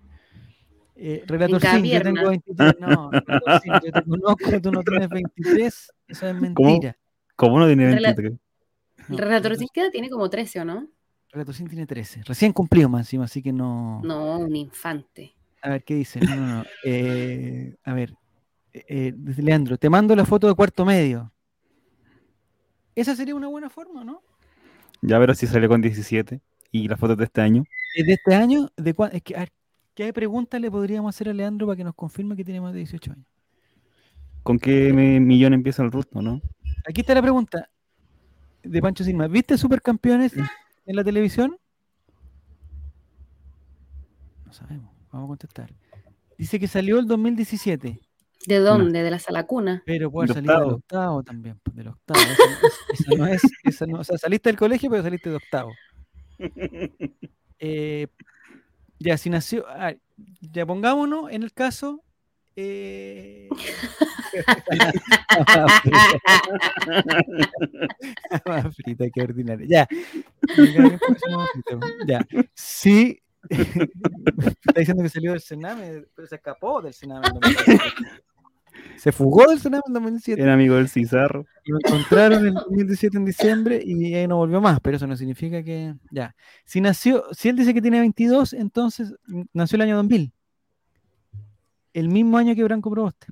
Eh, 0.98 1.24
Relator 1.28 1.60
Sin, 1.60 1.84
yo 1.84 2.02
tengo 2.02 2.14
pierna. 2.22 2.30
23. 2.30 2.76
No, 2.80 3.12
Relator 3.12 3.62
Sin, 3.62 3.74
yo 3.74 3.92
te 3.92 4.02
conozco, 4.04 4.62
tú 4.62 4.72
no 4.72 4.82
tienes 4.82 5.10
23. 5.10 5.92
Eso 6.08 6.28
es 6.28 6.36
mentira. 6.42 6.98
¿Cómo 7.36 7.60
no 7.60 7.68
tiene 7.68 7.92
Rela- 7.94 8.16
23? 8.16 8.32
No, 9.10 9.16
El 9.16 9.18
relator 9.18 9.52
Relator- 9.52 9.72
queda 9.74 9.92
tiene 9.92 10.10
como 10.10 10.30
13, 10.30 10.62
¿o 10.62 10.66
no? 10.66 10.88
Relator 11.32 11.54
Sin 11.54 11.68
tiene 11.68 11.86
13. 11.86 12.24
Recién 12.24 12.54
cumplido 12.54 12.88
más 12.88 13.02
encima, 13.02 13.26
así 13.26 13.42
que 13.44 13.52
no. 13.52 14.02
No, 14.06 14.40
un 14.40 14.56
infante. 14.56 15.35
A 15.66 15.70
ver, 15.70 15.84
¿qué 15.84 15.96
dice? 15.96 16.20
No, 16.20 16.36
no, 16.36 16.46
no. 16.46 16.64
Eh, 16.84 17.76
a 17.84 17.94
ver, 17.96 18.14
eh, 18.72 19.12
dice 19.16 19.42
Leandro, 19.42 19.80
te 19.80 19.90
mando 19.90 20.16
la 20.16 20.24
foto 20.24 20.48
de 20.48 20.54
cuarto 20.54 20.86
medio. 20.86 21.34
Esa 22.94 23.16
sería 23.16 23.34
una 23.34 23.48
buena 23.48 23.72
forma, 23.72 24.04
¿no? 24.04 24.22
Ya, 25.02 25.20
pero 25.20 25.34
si 25.34 25.48
salió 25.48 25.68
con 25.68 25.82
17 25.82 26.40
y 26.72 26.88
las 26.88 27.00
fotos 27.00 27.18
de 27.18 27.24
este 27.24 27.42
año. 27.42 27.64
De 27.96 28.14
este 28.14 28.36
año, 28.36 28.70
de 28.78 28.96
es 29.12 29.24
que, 29.24 29.36
a 29.36 29.40
ver, 29.40 29.54
¿qué 29.96 30.14
pregunta 30.14 30.60
le 30.60 30.70
podríamos 30.70 31.16
hacer 31.16 31.30
a 31.30 31.34
Leandro 31.34 31.66
para 31.66 31.78
que 31.78 31.84
nos 31.84 31.96
confirme 31.96 32.36
que 32.36 32.46
tiene 32.46 32.62
más 32.62 32.72
de 32.72 32.80
18 32.80 33.14
años? 33.14 33.26
¿Con 34.44 34.60
qué 34.60 34.94
millón 34.94 35.54
empieza 35.54 35.82
el 35.82 35.92
ruto, 35.92 36.22
no? 36.22 36.44
Aquí 36.88 37.02
está 37.02 37.16
la 37.16 37.24
pregunta 37.24 37.72
de 38.62 38.82
Pancho 38.82 39.04
Silva. 39.04 39.28
¿Viste 39.28 39.58
Supercampeones 39.58 40.34
en 40.38 40.96
la 40.96 41.04
televisión? 41.04 41.58
No 44.46 44.54
sabemos, 44.54 44.95
vamos 45.16 45.28
a 45.28 45.30
contestar. 45.30 45.74
Dice 46.38 46.60
que 46.60 46.68
salió 46.68 47.00
el 47.00 47.08
2017. 47.08 48.00
¿De 48.48 48.60
dónde? 48.60 49.02
¿De 49.02 49.10
la 49.10 49.18
sala 49.20 49.46
cuna? 49.48 49.82
Pero 49.86 50.12
puede 50.12 50.34
salir 50.34 50.52
del 50.52 50.60
octavo. 50.74 51.24
también, 51.24 51.60
pues, 51.64 51.76
del 51.76 51.88
octavo. 51.88 52.20
Esa, 52.94 53.16
no 53.18 53.26
es, 53.26 53.42
esa 53.64 53.86
no- 53.88 54.00
o 54.00 54.04
sea, 54.04 54.18
saliste 54.18 54.50
del 54.50 54.58
colegio, 54.58 54.90
pero 54.90 55.02
saliste 55.04 55.30
de 55.30 55.36
octavo. 55.38 55.72
Eh, 57.60 58.08
ya, 59.00 59.18
si 59.18 59.30
nació, 59.30 59.66
ah, 59.68 59.94
ya 60.42 60.66
pongámonos 60.66 61.32
en 61.32 61.44
el 61.44 61.54
caso. 61.54 62.02
eh, 62.58 63.48
Más 68.46 68.76
frita 68.76 69.06
ordinaria. 69.22 69.66
Ya. 69.68 69.88
Ya. 72.08 72.26
Sí. 72.54 73.22
Está 73.50 74.80
diciendo 74.80 75.04
que 75.04 75.10
salió 75.10 75.32
del 75.32 75.42
Sename, 75.42 76.06
pero 76.16 76.28
se 76.28 76.36
escapó 76.36 76.82
del 76.82 76.94
Sename. 76.94 77.28
en 77.28 77.34
2017. 77.34 77.84
Se 78.98 79.12
fugó 79.12 79.48
del 79.50 79.60
Sename 79.60 79.84
en 79.88 79.94
2007. 79.94 80.42
Era 80.42 80.54
amigo 80.54 80.76
del 80.76 80.90
Cizarro. 80.90 81.46
Y 81.64 81.72
lo 81.72 81.78
encontraron 81.84 82.46
en 82.48 82.54
2017 82.56 83.18
en 83.18 83.26
diciembre 83.26 83.82
y 83.84 84.14
ahí 84.14 84.28
no 84.28 84.38
volvió 84.38 84.60
más, 84.62 84.80
pero 84.82 84.98
eso 84.98 85.08
no 85.08 85.16
significa 85.16 85.64
que. 85.64 85.96
Ya. 86.12 86.36
Si 86.66 86.82
nació, 86.82 87.24
si 87.32 87.50
él 87.50 87.56
dice 87.56 87.74
que 87.74 87.82
tiene 87.82 88.00
22, 88.00 88.54
entonces 88.54 89.14
nació 89.54 89.76
el 89.78 89.82
año 89.84 89.96
2000. 89.98 90.32
El 91.94 92.10
mismo 92.10 92.38
año 92.38 92.54
que 92.56 92.64
Branco 92.64 92.92
Proboste. 92.92 93.28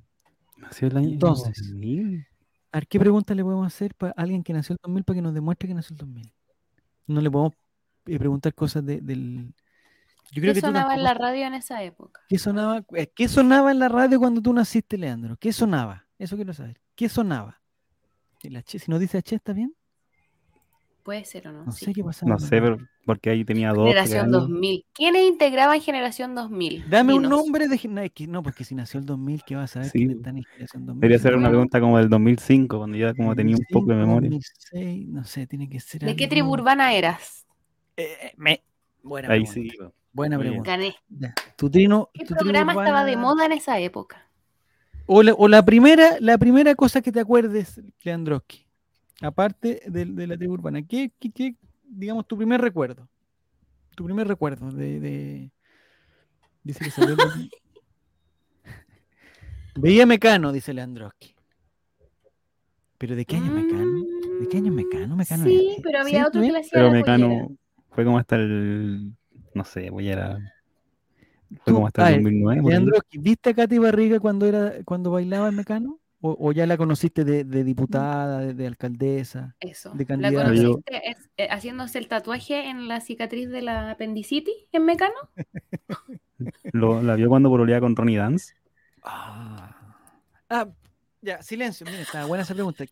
Nació 0.57 0.87
el 0.87 0.97
año 0.97 1.09
Entonces. 1.09 1.57
2000. 1.71 2.25
A 2.71 2.77
ver, 2.77 2.87
¿qué 2.87 2.99
pregunta 2.99 3.35
le 3.35 3.43
podemos 3.43 3.67
hacer 3.67 3.93
para 3.95 4.13
alguien 4.13 4.41
que 4.43 4.53
nació 4.53 4.73
el 4.73 4.79
2000 4.81 5.03
para 5.03 5.15
que 5.15 5.21
nos 5.21 5.33
demuestre 5.33 5.67
que 5.67 5.75
nació 5.75 5.93
el 5.93 5.97
2000? 5.97 6.31
No 7.07 7.21
le 7.21 7.29
podemos 7.29 7.53
eh, 8.05 8.17
preguntar 8.17 8.53
cosas 8.53 8.85
de- 8.85 9.01
del. 9.01 9.53
Yo 10.33 10.41
creo 10.41 10.53
¿Qué 10.53 10.55
que 10.55 10.61
tú 10.61 10.67
sonaba 10.67 10.95
en 10.95 11.03
la 11.03 11.13
radio 11.13 11.45
en 11.45 11.53
esa 11.53 11.83
época? 11.83 12.21
¿Qué 12.27 12.37
sonaba, 12.39 12.83
eh, 12.95 13.07
¿Qué 13.13 13.27
sonaba 13.27 13.71
en 13.71 13.79
la 13.79 13.89
radio 13.89 14.19
cuando 14.19 14.41
tú 14.41 14.51
naciste, 14.53 14.97
Leandro? 14.97 15.37
¿Qué 15.37 15.53
sonaba? 15.53 16.05
Eso 16.17 16.35
quiero 16.35 16.53
saber. 16.53 16.79
¿Qué 16.95 17.07
sonaba? 17.09 17.61
El 18.41 18.55
H, 18.55 18.79
si 18.79 18.91
no 18.91 18.99
dice 18.99 19.17
H, 19.19 19.35
¿está 19.35 19.53
bien? 19.53 19.73
Puede 21.03 21.25
ser 21.25 21.49
o 21.49 21.51
no. 21.51 21.65
No 21.65 21.71
sí. 21.71 21.85
sé 21.85 21.93
qué 21.93 22.03
pasaba. 22.03 22.29
No 22.31 22.35
la 22.39 22.39
sé, 22.47 22.61
pero 22.61 22.77
porque 23.05 23.29
ahí 23.29 23.43
tenía 23.43 23.73
dos. 23.73 23.87
Generación 23.89 24.27
años. 24.27 24.31
2000. 24.47 24.85
¿Quiénes 24.93 25.23
integraban 25.23 25.81
Generación 25.81 26.33
2000? 26.33 26.89
Dame 26.89 27.13
un 27.13 27.23
nombre 27.23 27.67
de. 27.67 27.79
No, 27.89 28.01
es 28.01 28.11
que- 28.11 28.25
no, 28.25 28.41
porque 28.41 28.63
si 28.63 28.73
nació 28.73 29.01
el 29.01 29.05
2000, 29.05 29.43
¿qué 29.43 29.55
vas 29.55 29.71
a 29.71 29.73
saber 29.73 29.89
Sí. 29.89 29.99
quiénes 29.99 30.17
están 30.17 30.37
en 30.37 30.43
generación 30.45 30.85
2000? 30.85 31.01
Debería 31.01 31.19
ser 31.21 31.35
una 31.35 31.49
pregunta 31.49 31.79
como 31.81 31.97
del 31.97 32.09
2005, 32.09 32.77
cuando 32.77 32.97
ya 32.97 33.13
como 33.13 33.35
tenía 33.35 33.55
un 33.57 33.65
poco 33.69 33.87
de 33.87 33.95
2005, 33.95 34.07
memoria. 34.07 34.29
2006, 34.29 35.07
no 35.09 35.23
sé, 35.25 35.45
tiene 35.45 35.67
que 35.69 35.79
ser. 35.81 36.01
¿De 36.01 36.15
qué 36.15 36.27
tribu 36.27 36.51
urbana 36.53 36.93
eras? 36.93 37.45
Eh, 37.97 38.07
eh, 38.23 38.33
me- 38.37 38.63
Buena 39.03 39.27
Ahí 39.33 39.43
pregunta. 39.43 39.53
sí. 39.75 39.93
Buena 40.13 40.37
pregunta. 40.39 40.71
Gané. 40.71 40.95
Ya. 41.09 41.33
Tu 41.57 41.69
trino. 41.69 42.09
¿Qué 42.13 42.23
tu 42.25 42.35
programa 42.35 42.71
estaba 42.73 43.03
de 43.03 43.17
moda 43.17 43.45
en 43.45 43.51
esa 43.53 43.79
época? 43.79 44.29
O 45.05 45.21
la, 45.23 45.33
o 45.33 45.47
la 45.47 45.65
primera, 45.65 46.17
la 46.19 46.37
primera 46.37 46.75
cosa 46.75 47.01
que 47.01 47.11
te 47.11 47.19
acuerdes, 47.19 47.81
Leandroski, 48.03 48.65
aparte 49.21 49.81
de, 49.87 50.05
de 50.05 50.27
la 50.27 50.37
tribu 50.37 50.53
urbana, 50.53 50.81
¿qué, 50.83 51.11
qué- 51.19 51.31
qué, 51.31 51.55
digamos, 51.83 52.25
tu 52.27 52.37
primer 52.37 52.61
recuerdo? 52.61 53.09
Tu 53.95 54.05
primer 54.05 54.27
recuerdo 54.27 54.71
de... 54.71 54.99
de- 54.99 55.51
Dice 56.63 56.85
que 56.85 56.91
salió 56.91 57.11
el 57.11 57.17
2000. 57.17 57.51
Veía 59.75 60.05
Mecano, 60.05 60.51
dice 60.53 60.73
Leandroski. 60.73 61.35
¿Pero 62.97 63.15
de 63.15 63.25
qué 63.25 63.35
año 63.35 63.47
es 63.47 63.51
Mecano? 63.63 64.01
¿De 64.39 64.47
qué 64.47 64.57
año 64.57 64.67
es 64.67 64.73
Mecano? 64.73 65.15
Mecano 65.17 65.43
Sí, 65.43 65.71
era- 65.73 65.81
pero 65.83 65.99
había 65.99 66.19
¿Sí? 66.19 66.25
otro 66.27 66.41
que 66.41 66.51
le 66.51 66.59
hacía 66.59 66.71
Pero 66.73 66.85
la 66.87 66.91
Mecano 66.93 67.47
fue 67.89 68.05
como 68.05 68.17
hasta 68.17 68.35
el. 68.37 69.13
No 69.53 69.63
sé, 69.65 69.89
voy 69.89 70.09
a 70.09 70.13
era. 70.13 70.53
Fue 71.63 71.73
como 71.73 71.87
hasta 71.87 72.01
el 72.09 72.15
ver, 72.15 72.23
2009. 72.23 72.61
por 72.61 72.71
ahí. 72.71 72.77
Leandro, 72.77 72.99
¿viste 73.11 73.49
a 73.51 73.53
Katy 73.53 73.77
Barriga 73.77 74.19
cuando 74.19 74.45
era 74.47 74.73
cuando 74.85 75.11
bailaba 75.11 75.49
en 75.49 75.55
Mecano? 75.55 75.99
¿O, 76.21 76.37
o 76.39 76.51
ya 76.53 76.65
la 76.65 76.77
conociste 76.77 77.25
de, 77.25 77.43
de 77.43 77.63
diputada, 77.65 78.39
de, 78.39 78.53
de 78.53 78.65
alcaldesa? 78.67 79.55
Eso. 79.59 79.91
de 79.93 80.03
¿La 80.03 80.07
candidato. 80.07 80.53
Yo- 80.53 80.61
conociste 80.81 81.09
es- 81.11 81.29
eh, 81.37 81.47
haciéndose 81.51 81.99
el 81.99 82.07
tatuaje 82.07 82.69
en 82.69 82.87
la 82.87 83.01
cicatriz 83.01 83.49
de 83.49 83.61
la 83.61 83.91
apendicitis 83.91 84.55
en 84.71 84.85
Mecano? 84.85 85.13
Lo- 86.71 87.01
la 87.03 87.15
vio 87.15 87.29
cuando 87.29 87.49
pololeaba 87.49 87.81
con 87.81 87.95
Ronnie 87.95 88.17
Dance. 88.17 88.53
Ah. 89.03 89.75
Ah, 90.49 90.67
ya, 91.21 91.41
silencio. 91.41 91.85
Mira, 91.85 91.99
está 92.01 92.25
buena 92.25 92.43
esa 92.43 92.53
pregunta. 92.53 92.85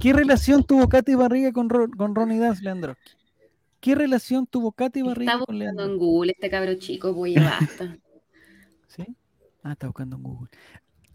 ¿Qué 0.00 0.12
relación 0.12 0.64
tuvo 0.64 0.88
Katy 0.88 1.14
Barriga 1.14 1.52
con, 1.52 1.68
Ro- 1.68 1.88
con 1.96 2.14
Ronnie 2.14 2.38
Dance, 2.38 2.62
Leandro? 2.62 2.96
¿Qué 3.84 3.94
relación 3.94 4.46
tuvo 4.46 4.72
Katy 4.72 5.02
Barriga 5.02 5.32
Está 5.34 5.44
con 5.44 5.54
buscando 5.58 5.74
Leandro? 5.82 5.84
en 5.92 5.98
Google 5.98 6.32
este 6.32 6.48
cabro 6.48 6.74
chico, 6.76 7.14
pues 7.14 7.34
ya 7.34 7.42
basta. 7.60 7.98
¿Sí? 8.88 9.04
Ah, 9.62 9.72
está 9.72 9.88
buscando 9.88 10.16
en 10.16 10.22
Google. 10.22 10.48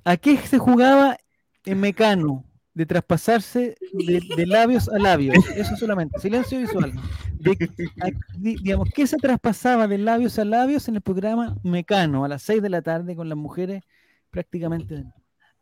¿A 0.04 0.18
qué 0.18 0.38
se 0.38 0.60
jugaba 0.60 1.18
en 1.66 1.80
Mecano? 1.80 2.46
De 2.76 2.86
traspasarse 2.86 3.76
de, 3.94 4.22
de 4.38 4.46
labios 4.46 4.88
a 4.88 5.00
labios. 5.00 5.36
Eso 5.56 5.76
solamente. 5.78 6.20
Silencio 6.20 6.60
visual. 6.60 6.94
De- 7.40 7.92
a- 8.02 8.12
digamos, 8.38 8.88
¿qué 8.94 9.08
se 9.08 9.18
traspasaba 9.18 9.88
de 9.88 9.98
labios 9.98 10.38
a 10.38 10.46
labios 10.46 10.88
en 10.88 10.96
el 10.98 11.02
programa 11.02 11.58
Mecano 11.64 12.24
a 12.24 12.28
las 12.28 12.44
6 12.44 12.62
de 12.62 12.70
la 12.70 12.84
tarde 12.84 13.16
con 13.16 13.28
las 13.30 13.38
mujeres 13.38 13.82
prácticamente? 14.30 15.04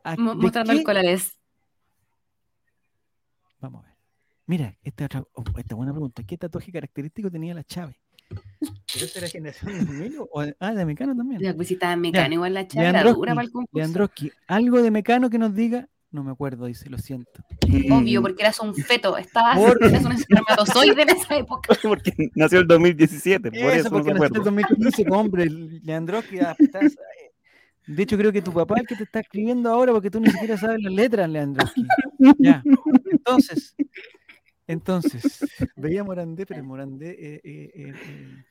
¿A- 0.03 0.17
Mostrando 0.17 0.73
qué- 0.73 0.79
el 0.79 0.83
colores. 0.83 1.37
Vamos 3.61 3.83
a 3.85 3.86
ver. 3.86 3.86
Mira, 4.47 4.75
esta, 4.81 5.05
otra, 5.05 5.23
oh, 5.33 5.43
esta 5.57 5.75
buena 5.75 5.91
pregunta. 5.91 6.23
¿Qué 6.23 6.37
tatuaje 6.37 6.71
característico 6.71 7.29
tenía 7.29 7.53
la 7.53 7.63
Chávez? 7.63 7.97
¿Pero 8.29 9.05
esa 9.05 9.19
era 9.19 9.27
generación 9.29 9.85
2000 9.85 10.15
o- 10.31 10.43
Ah, 10.59 10.73
de 10.73 10.85
Mecano 10.85 11.15
también. 11.15 11.55
Pues 11.55 11.67
si 11.67 11.73
estaba 11.75 11.93
en 11.93 12.01
Mecano, 12.01 12.33
igual 12.33 12.53
la 12.53 12.61
era 12.61 12.81
Leandroski, 12.91 13.15
dura 13.19 13.35
para 13.35 13.45
el 13.45 13.51
concurso. 13.51 13.77
Leandroski, 13.77 14.31
algo 14.47 14.81
de 14.81 14.91
Mecano 14.91 15.29
que 15.29 15.37
nos 15.37 15.53
diga. 15.53 15.87
No 16.09 16.23
me 16.23 16.31
acuerdo, 16.31 16.65
dice, 16.67 16.89
lo 16.89 16.97
siento. 16.97 17.43
Obvio, 17.91 18.21
porque 18.21 18.41
eras 18.41 18.59
un 18.61 18.73
feto, 18.73 19.17
estabas, 19.17 19.57
Por- 19.59 19.83
eras 19.83 20.05
un 20.05 20.13
espermatozoide 20.13 21.01
en 21.01 21.09
esa 21.09 21.35
época. 21.37 21.75
Porque 21.83 22.13
nació 22.33 22.59
el 22.59 22.67
2017, 22.67 23.51
por 23.51 23.59
Eso, 23.59 23.69
eso, 23.71 23.83
no 23.83 23.89
porque 23.91 24.13
nació 24.13 24.25
en 24.27 24.33
el 24.33 24.39
acuerda. 24.39 24.43
2015, 24.45 25.05
hombre, 25.11 25.45
Leandroski. 25.83 26.39
ah, 26.39 26.55
estás- 26.57 26.95
De 27.85 28.03
hecho, 28.03 28.17
creo 28.17 28.31
que 28.31 28.41
tu 28.41 28.53
papá 28.53 28.75
es 28.75 28.81
el 28.81 28.87
que 28.87 28.95
te 28.95 29.03
está 29.03 29.19
escribiendo 29.19 29.69
ahora 29.69 29.91
porque 29.91 30.09
tú 30.09 30.19
ni 30.21 30.29
siquiera 30.31 30.57
sabes 30.57 30.81
las 30.81 30.93
letras, 30.93 31.29
Leandroski. 31.29 31.85
Ya. 32.39 32.63
Entonces, 33.11 33.75
entonces, 34.67 35.39
veía 35.75 36.03
Morandé, 36.03 36.45
pero 36.45 36.63
Morandé. 36.63 37.11
eh, 37.11 37.41
eh, 37.43 37.71
eh, 37.73 37.93
eh, 37.95 38.45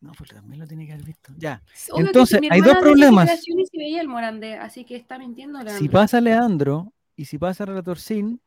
no, 0.00 0.12
pues 0.12 0.30
también 0.30 0.60
lo 0.60 0.66
tiene 0.66 0.86
que 0.86 0.92
haber 0.92 1.04
visto. 1.04 1.32
Ya. 1.38 1.60
Obvio 1.90 2.06
Entonces, 2.06 2.40
hay 2.50 2.60
dos 2.60 2.78
problemas. 2.78 3.28
se 3.40 3.78
veía 3.78 4.00
el 4.00 4.06
Morandé, 4.08 4.54
así 4.56 4.84
que 4.84 4.94
está 4.96 5.18
mintiendo 5.18 5.58
Leandro. 5.58 5.78
Si 5.78 5.88
pasa 5.88 6.20
Leandro 6.20 6.92
y 7.16 7.24
si 7.24 7.36
pasa 7.36 7.64
Relator 7.66 7.98
Sin, 7.98 8.40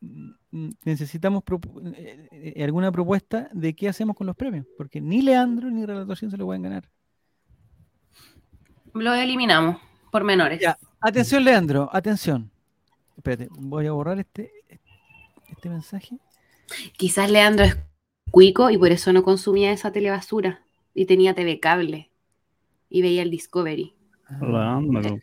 mm, 0.00 0.30
mm, 0.50 0.70
necesitamos 0.84 1.42
propu- 1.42 1.94
eh, 1.96 2.28
eh, 2.56 2.64
alguna 2.64 2.92
propuesta 2.92 3.48
de 3.54 3.74
qué 3.74 3.88
hacemos 3.88 4.14
con 4.14 4.26
los 4.26 4.36
premios, 4.36 4.66
porque 4.76 5.00
ni 5.00 5.22
Leandro 5.22 5.70
ni 5.70 5.86
Relator 5.86 6.18
Sin 6.18 6.30
se 6.30 6.36
lo 6.36 6.44
pueden 6.44 6.62
ganar. 6.62 6.90
Lo 8.92 9.14
eliminamos 9.14 9.76
por 10.10 10.24
menores. 10.24 10.60
Ya. 10.60 10.76
Atención, 11.00 11.44
Leandro, 11.44 11.88
atención. 11.92 12.50
Espérate, 13.16 13.48
voy 13.52 13.86
a 13.86 13.92
borrar 13.92 14.18
este, 14.18 14.50
este 15.60 15.68
mensaje. 15.68 16.16
Quizás 16.96 17.30
Leandro 17.30 17.66
es 17.66 17.76
cuico 18.30 18.70
y 18.70 18.78
por 18.78 18.90
eso 18.92 19.12
no 19.12 19.22
consumía 19.22 19.72
esa 19.72 19.92
telebasura 19.92 20.62
y 20.94 21.04
tenía 21.04 21.34
TV 21.34 21.60
cable 21.60 22.10
y 22.88 23.02
veía 23.02 23.20
el 23.20 23.30
Discovery. 23.30 23.94
Leandro. 24.40 25.20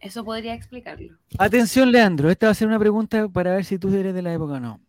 Eso 0.00 0.24
podría 0.24 0.54
explicarlo. 0.54 1.16
Atención, 1.38 1.92
Leandro, 1.92 2.28
esta 2.28 2.46
va 2.46 2.52
a 2.52 2.54
ser 2.54 2.66
una 2.66 2.78
pregunta 2.78 3.28
para 3.28 3.54
ver 3.54 3.64
si 3.64 3.78
tú 3.78 3.94
eres 3.94 4.14
de 4.14 4.22
la 4.22 4.32
época 4.34 4.54
o 4.54 4.60
no. 4.60 4.80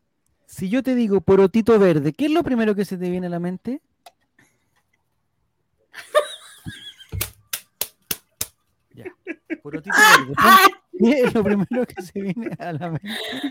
Si 0.47 0.69
yo 0.69 0.81
te 0.81 0.95
digo 0.95 1.21
porotito 1.21 1.77
verde, 1.77 2.13
¿qué 2.13 2.25
es 2.25 2.31
lo 2.31 2.41
primero 2.41 2.73
que 2.73 2.85
se 2.85 2.97
te 2.97 3.11
viene 3.11 3.27
a 3.27 3.29
la 3.29 3.39
mente? 3.39 3.79
Ya, 8.95 9.05
porotito 9.61 9.95
verde. 9.95 10.33
¿Qué 10.99 11.21
es 11.21 11.33
lo 11.33 11.43
primero 11.43 11.85
que 11.85 12.01
se 12.01 12.21
viene 12.21 12.49
a 12.59 12.73
la 12.73 12.89
mente? 12.91 13.07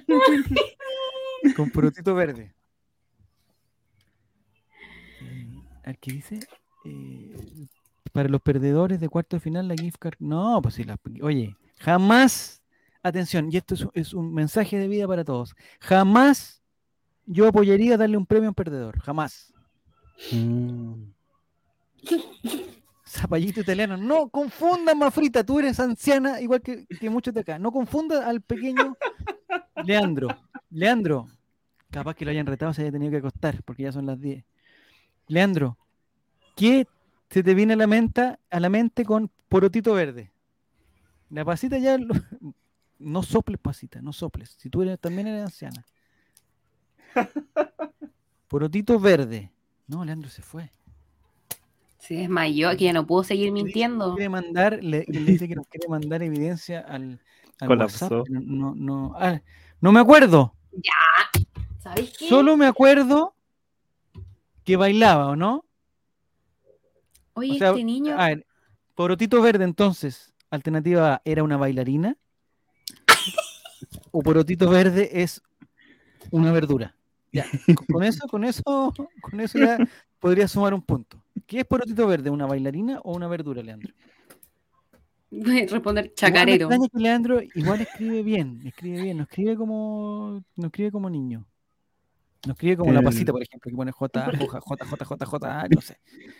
Con 1.56 1.70
porotito 1.70 2.14
verde. 2.14 2.54
Eh, 5.22 5.62
a 5.84 5.86
ver, 5.86 5.98
¿qué 5.98 6.12
dice? 6.12 6.40
Eh, 6.84 7.34
para 8.12 8.28
los 8.28 8.40
perdedores 8.40 9.00
de 9.00 9.08
cuarto 9.08 9.36
de 9.36 9.40
final, 9.40 9.68
la 9.68 9.74
gift 9.74 9.98
card. 9.98 10.16
No, 10.18 10.60
pues 10.62 10.74
sí, 10.74 10.84
la- 10.84 10.98
oye, 11.22 11.56
jamás, 11.78 12.62
atención, 13.02 13.48
y 13.52 13.56
esto 13.58 13.74
es, 13.74 13.80
un- 13.82 13.90
es 13.94 14.14
un 14.14 14.32
mensaje 14.34 14.78
de 14.78 14.88
vida 14.88 15.06
para 15.06 15.24
todos. 15.24 15.54
Jamás 15.80 16.62
yo 17.26 17.46
apoyaría 17.48 17.96
darle 17.96 18.16
un 18.16 18.26
premio 18.26 18.48
a 18.48 18.50
un 18.50 18.54
perdedor. 18.54 18.98
Jamás. 19.00 19.52
Mm. 20.32 20.94
Zapallito 23.16 23.60
italiano. 23.60 23.96
No 23.96 24.28
confundas, 24.28 24.94
Mafrita. 24.96 25.44
Tú 25.44 25.58
eres 25.58 25.78
anciana, 25.80 26.40
igual 26.40 26.60
que, 26.62 26.86
que 26.86 27.10
muchos 27.10 27.32
de 27.34 27.40
acá. 27.40 27.58
No 27.58 27.72
confundas 27.72 28.24
al 28.24 28.40
pequeño 28.42 28.96
Leandro. 29.84 30.28
Leandro. 30.70 31.26
Capaz 31.90 32.14
que 32.14 32.24
lo 32.24 32.30
hayan 32.30 32.46
retado, 32.46 32.72
se 32.74 32.82
haya 32.82 32.92
tenido 32.92 33.10
que 33.12 33.18
acostar, 33.18 33.62
porque 33.62 33.84
ya 33.84 33.92
son 33.92 34.06
las 34.06 34.20
10. 34.20 34.44
Leandro, 35.28 35.78
¿qué 36.56 36.86
se 37.30 37.42
te 37.42 37.54
viene 37.54 37.72
a 37.72 37.76
la 37.76 37.86
mente, 37.86 38.36
a 38.50 38.60
la 38.60 38.68
mente 38.68 39.04
con 39.04 39.30
porotito 39.48 39.94
verde? 39.94 40.30
La 41.30 41.44
pasita 41.44 41.78
ya. 41.78 41.96
lo- 41.98 42.14
No 42.98 43.22
soples, 43.22 43.58
pasita, 43.60 44.00
no 44.02 44.12
soples. 44.12 44.56
Si 44.58 44.68
tú 44.70 44.82
eres, 44.82 44.98
también 45.00 45.26
eres 45.28 45.42
anciana. 45.44 45.84
Porotito 48.48 48.98
verde. 49.00 49.50
No, 49.86 50.04
Leandro 50.04 50.28
se 50.30 50.42
fue. 50.42 50.70
Se 52.06 52.14
desmayó, 52.14 52.70
que 52.76 52.84
ya 52.84 52.92
no 52.92 53.06
puedo 53.06 53.24
seguir 53.24 53.50
mintiendo. 53.52 54.14
quiere 54.14 54.28
mandar, 54.28 54.82
le, 54.82 55.04
le 55.08 55.20
dice 55.24 55.48
que 55.48 55.56
nos 55.56 55.66
quiere 55.66 55.88
mandar 55.88 56.22
evidencia 56.22 56.80
al, 56.80 57.20
al 57.60 57.68
Colapsó. 57.68 58.18
WhatsApp. 58.20 58.28
No, 58.30 58.74
no, 58.76 59.14
ah, 59.18 59.40
no 59.80 59.92
me 59.92 60.00
acuerdo. 60.00 60.54
¿Sabéis 61.78 62.16
qué? 62.18 62.28
Solo 62.28 62.56
me 62.56 62.66
acuerdo 62.66 63.34
que 64.64 64.76
bailaba, 64.76 65.28
¿o 65.28 65.36
no? 65.36 65.64
Oye, 67.34 67.52
O 67.52 67.54
sea, 67.58 67.68
este 67.70 67.84
niño. 67.84 68.14
A 68.18 68.28
ver, 68.28 68.46
Porotito 68.94 69.42
Verde, 69.42 69.64
entonces, 69.64 70.32
alternativa 70.50 71.14
A, 71.14 71.22
¿era 71.24 71.42
una 71.42 71.56
bailarina? 71.56 72.16
¿O 74.10 74.20
Porotito 74.22 74.70
Verde 74.70 75.22
es 75.22 75.42
una 76.30 76.52
verdura? 76.52 76.94
Ya, 77.32 77.46
con- 77.74 77.86
con 77.86 78.02
eso, 78.04 78.26
con 78.28 78.44
eso, 78.44 78.62
con 79.20 79.40
eso 79.40 79.58
ya 79.58 79.78
podría 80.18 80.48
sumar 80.48 80.72
un 80.72 80.82
punto. 80.82 81.22
¿Qué 81.46 81.60
es 81.60 81.64
Porotito 81.64 82.06
Verde? 82.06 82.30
¿Una 82.30 82.46
bailarina 82.46 83.00
o 83.04 83.14
una 83.14 83.28
verdura, 83.28 83.62
Leandro? 83.62 83.92
Voy 85.30 85.60
a 85.62 85.66
responder 85.66 86.04
Igual 86.04 86.10
me 86.10 86.14
chacarero. 86.14 86.66
extraña 86.66 86.88
que 86.88 86.98
Leandro 86.98 87.40
igual 87.54 87.80
escribe 87.80 88.22
bien, 88.22 88.60
escribe 88.64 89.02
bien, 89.02 89.16
no 89.18 89.22
escribe 89.24 89.56
como, 89.56 90.42
no 90.56 90.66
escribe 90.66 90.90
como 90.90 91.10
niño. 91.10 91.46
No 92.46 92.52
escribe 92.52 92.76
como 92.76 92.92
la 92.92 93.02
pasita, 93.02 93.32
por 93.32 93.42
ejemplo, 93.42 93.70
que 93.70 93.76
pone 93.76 93.92
J, 93.92 94.24
J, 94.38 94.60
J, 94.60 94.84
J, 94.86 95.04
J, 95.04 95.26
J, 95.26 95.60
ah, 95.60 95.66
no 95.68 95.80
sé. 95.80 95.98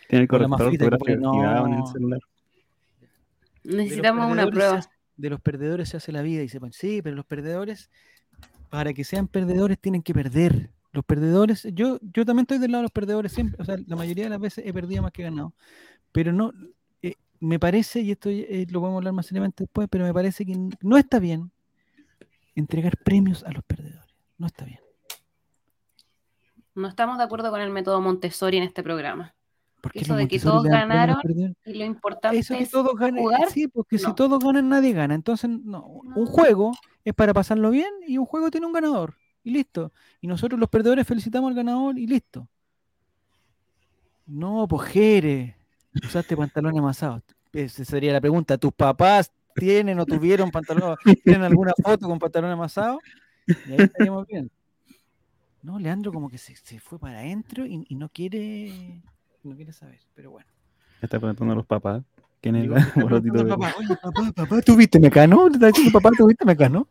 Tiene 0.08 0.22
el 0.22 0.28
corrector 0.28 0.70
que 0.70 0.78
pone, 0.96 1.12
activado 1.14 1.66
en 1.66 1.72
el 1.72 1.78
no. 1.80 1.86
celular. 1.86 2.20
Necesitamos 3.64 4.30
una 4.30 4.44
se 4.44 4.50
prueba. 4.50 4.74
hace- 4.78 4.88
de 5.16 5.30
los 5.30 5.40
perdedores 5.40 5.88
se 5.88 5.96
hace 5.96 6.12
la 6.12 6.20
vida 6.22 6.42
y 6.42 6.48
sepan, 6.48 6.72
sí, 6.72 7.00
pero 7.02 7.16
los 7.16 7.24
perdedores, 7.24 7.90
para 8.68 8.92
que 8.92 9.02
sean 9.02 9.28
perdedores, 9.28 9.78
tienen 9.78 10.02
que 10.02 10.12
perder. 10.12 10.70
Los 10.96 11.04
perdedores, 11.04 11.68
yo, 11.74 11.98
yo 12.00 12.24
también 12.24 12.44
estoy 12.44 12.56
del 12.56 12.72
lado 12.72 12.80
de 12.80 12.84
los 12.84 12.90
perdedores 12.90 13.30
siempre, 13.30 13.60
o 13.60 13.66
sea, 13.66 13.76
la 13.86 13.96
mayoría 13.96 14.24
de 14.24 14.30
las 14.30 14.40
veces 14.40 14.64
he 14.66 14.72
perdido 14.72 15.02
más 15.02 15.12
que 15.12 15.24
ganado. 15.24 15.52
Pero 16.10 16.32
no, 16.32 16.54
eh, 17.02 17.16
me 17.38 17.58
parece, 17.58 18.00
y 18.00 18.12
esto 18.12 18.30
eh, 18.30 18.66
lo 18.70 18.80
podemos 18.80 19.00
hablar 19.00 19.12
más 19.12 19.26
seriamente 19.26 19.64
después, 19.64 19.88
pero 19.90 20.06
me 20.06 20.14
parece 20.14 20.46
que 20.46 20.56
no 20.80 20.96
está 20.96 21.18
bien 21.18 21.52
entregar 22.54 22.96
premios 22.96 23.44
a 23.44 23.52
los 23.52 23.62
perdedores. 23.64 24.10
No 24.38 24.46
está 24.46 24.64
bien. 24.64 24.80
No 26.74 26.88
estamos 26.88 27.18
de 27.18 27.24
acuerdo 27.24 27.50
con 27.50 27.60
el 27.60 27.70
método 27.70 28.00
Montessori 28.00 28.56
en 28.56 28.62
este 28.62 28.82
programa. 28.82 29.34
Porque 29.82 29.98
Eso 29.98 30.16
de 30.16 30.28
que 30.28 30.40
todos 30.40 30.64
ganaron, 30.64 31.18
Y 31.66 31.74
lo 31.74 31.84
importante 31.84 32.38
Eso 32.38 32.56
que 32.56 32.62
es 32.62 32.70
todos 32.70 32.94
ganen, 32.94 33.22
jugar. 33.22 33.50
sí, 33.50 33.68
porque 33.68 33.98
si 33.98 34.14
todos 34.14 34.42
ganan, 34.42 34.70
nadie 34.70 34.94
gana. 34.94 35.14
Entonces, 35.14 35.50
no, 35.50 35.84
un 35.84 36.24
juego 36.24 36.72
es 37.04 37.12
para 37.12 37.34
pasarlo 37.34 37.70
bien 37.70 37.92
y 38.06 38.16
un 38.16 38.24
juego 38.24 38.50
tiene 38.50 38.66
un 38.66 38.72
ganador. 38.72 39.14
Y 39.46 39.52
listo. 39.52 39.92
Y 40.20 40.26
nosotros 40.26 40.58
los 40.58 40.68
perdedores 40.68 41.06
felicitamos 41.06 41.50
al 41.50 41.54
ganador 41.54 41.96
y 41.96 42.08
listo. 42.08 42.48
No, 44.26 44.66
pues 44.66 44.88
Jere, 44.90 45.54
usaste 46.04 46.36
pantalones 46.36 46.76
amasados. 46.80 47.22
Esa 47.52 47.84
sería 47.84 48.12
la 48.12 48.20
pregunta. 48.20 48.58
¿Tus 48.58 48.72
papás 48.72 49.30
tienen 49.54 50.00
o 50.00 50.04
tuvieron 50.04 50.50
pantalón, 50.50 50.96
tienen 51.22 51.44
alguna 51.44 51.72
foto 51.80 52.08
con 52.08 52.18
pantalón 52.18 52.50
amasado, 52.50 52.98
y 53.46 53.52
ahí 53.70 53.76
estaríamos 53.78 54.26
bien. 54.26 54.50
No, 55.62 55.78
Leandro 55.78 56.12
como 56.12 56.28
que 56.28 56.38
se, 56.38 56.56
se 56.56 56.80
fue 56.80 56.98
para 56.98 57.20
adentro 57.20 57.64
y, 57.64 57.84
y 57.88 57.94
no 57.94 58.08
quiere 58.08 59.00
no 59.44 59.54
quiere 59.54 59.72
saber, 59.72 60.00
pero 60.16 60.32
bueno. 60.32 60.48
Está 61.00 61.20
preguntando 61.20 61.52
a 61.52 61.56
los 61.56 61.66
papás. 61.66 62.02
¿Quién 62.40 62.56
es 62.56 62.62
Digo, 62.62 62.76
el 62.76 62.84
preguntando 62.92 63.44
de- 63.44 63.48
papá, 63.50 63.74
"Oye, 63.78 63.96
papá, 64.02 64.32
papá, 64.34 64.60
¿tuviste 64.62 64.98
mecano? 64.98 65.48
Le 65.48 65.54
está 65.54 65.68
diciendo, 65.68 65.92
papá, 65.92 66.10
¿tuviste 66.18 66.44
mecano? 66.44 66.88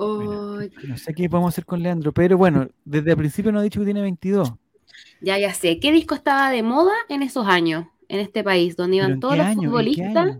Ay, 0.00 0.70
No 0.88 0.96
sé 0.96 1.14
qué 1.14 1.28
podemos 1.28 1.54
hacer 1.54 1.64
con 1.64 1.82
Leandro, 1.82 2.12
pero 2.12 2.36
bueno, 2.36 2.68
desde 2.84 3.10
el 3.10 3.16
principio 3.16 3.52
nos 3.52 3.60
ha 3.60 3.64
dicho 3.64 3.80
que 3.80 3.86
tiene 3.86 4.02
22. 4.02 4.52
ya, 5.20 5.38
ya 5.38 5.52
sé. 5.54 5.78
¿Qué 5.80 5.92
disco 5.92 6.14
estaba 6.14 6.50
de 6.50 6.62
moda 6.62 6.92
en 7.08 7.22
esos 7.22 7.46
años, 7.46 7.86
en 8.08 8.20
este 8.20 8.44
país, 8.44 8.76
donde 8.76 8.96
¿Pero 8.96 9.08
iban 9.08 9.20
todos 9.20 9.36
los 9.38 9.54
futbolistas? 9.54 10.38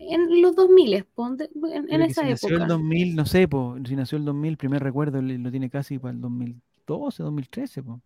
En 0.00 0.42
los 0.42 0.54
2000, 0.54 1.04
ponte- 1.14 1.50
en, 1.72 1.92
en 1.92 2.02
esa 2.02 2.22
si 2.22 2.30
nació 2.30 2.48
el 2.50 2.54
época. 2.54 2.66
2000, 2.74 3.16
no 3.16 3.26
sé, 3.26 3.48
po, 3.48 3.76
si 3.84 3.96
nació 3.96 4.18
el 4.18 4.24
2000, 4.24 4.56
primer 4.56 4.82
recuerdo 4.82 5.20
lo 5.20 5.50
tiene 5.50 5.68
casi 5.70 5.98
para 5.98 6.12
el 6.14 6.20
2012, 6.20 7.22
2013. 7.22 7.82
Po. 7.82 8.00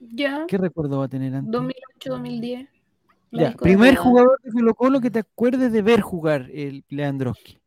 Ya, 0.00 0.44
¿Qué 0.46 0.58
recuerdo 0.58 0.98
va 0.98 1.06
a 1.06 1.08
tener 1.08 1.34
antes? 1.34 1.50
2008, 1.50 2.10
2010. 2.10 2.68
los 3.30 3.42
Ya, 3.42 3.52
primer 3.56 3.96
jugador 3.96 4.38
de 4.42 4.50
Colo 4.52 4.74
Colo 4.74 5.00
que 5.00 5.10
te 5.10 5.20
acuerdes 5.20 5.72
de 5.72 5.82
ver 5.82 6.00
jugar 6.00 6.48
el 6.52 6.84
Leandroski. 6.88 7.59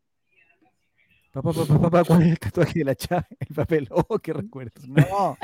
Papá, 1.34 1.52
papá, 1.52 1.80
papá, 1.80 2.04
¿cuál 2.04 2.22
es 2.22 2.28
el 2.28 2.38
tatuaje 2.38 2.78
de 2.78 2.84
la 2.84 2.94
chave? 2.94 3.26
El 3.40 3.54
papel. 3.54 3.88
Oh, 3.90 4.18
qué 4.20 4.32
recuerdos. 4.32 4.86
No. 4.88 5.36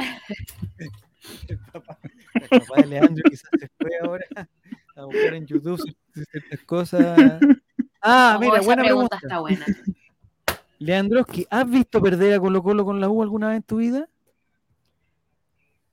El 1.48 1.58
papá, 1.72 1.98
el 2.34 2.48
papá 2.48 2.80
de 2.80 2.86
Leandro 2.86 3.22
quizás 3.28 3.50
se 3.58 3.68
fue 3.78 3.90
ahora 4.02 4.24
a 4.96 5.04
buscar 5.04 5.34
en 5.34 5.46
YouTube 5.46 5.82
ciertas 6.14 6.60
cosas. 6.64 7.18
Ah, 8.00 8.34
Oh, 8.36 8.40
mira, 8.40 8.60
buena 8.62 8.82
pregunta 8.82 9.18
pregunta. 9.18 9.18
está 9.22 9.40
buena. 9.40 9.66
Leandroski, 10.78 11.46
¿has 11.50 11.68
visto 11.68 12.00
perder 12.00 12.34
a 12.34 12.40
Colo 12.40 12.62
Colo 12.62 12.84
con 12.86 12.98
la 13.00 13.08
U 13.10 13.22
alguna 13.22 13.48
vez 13.48 13.56
en 13.58 13.62
tu 13.64 13.76
vida? 13.76 14.08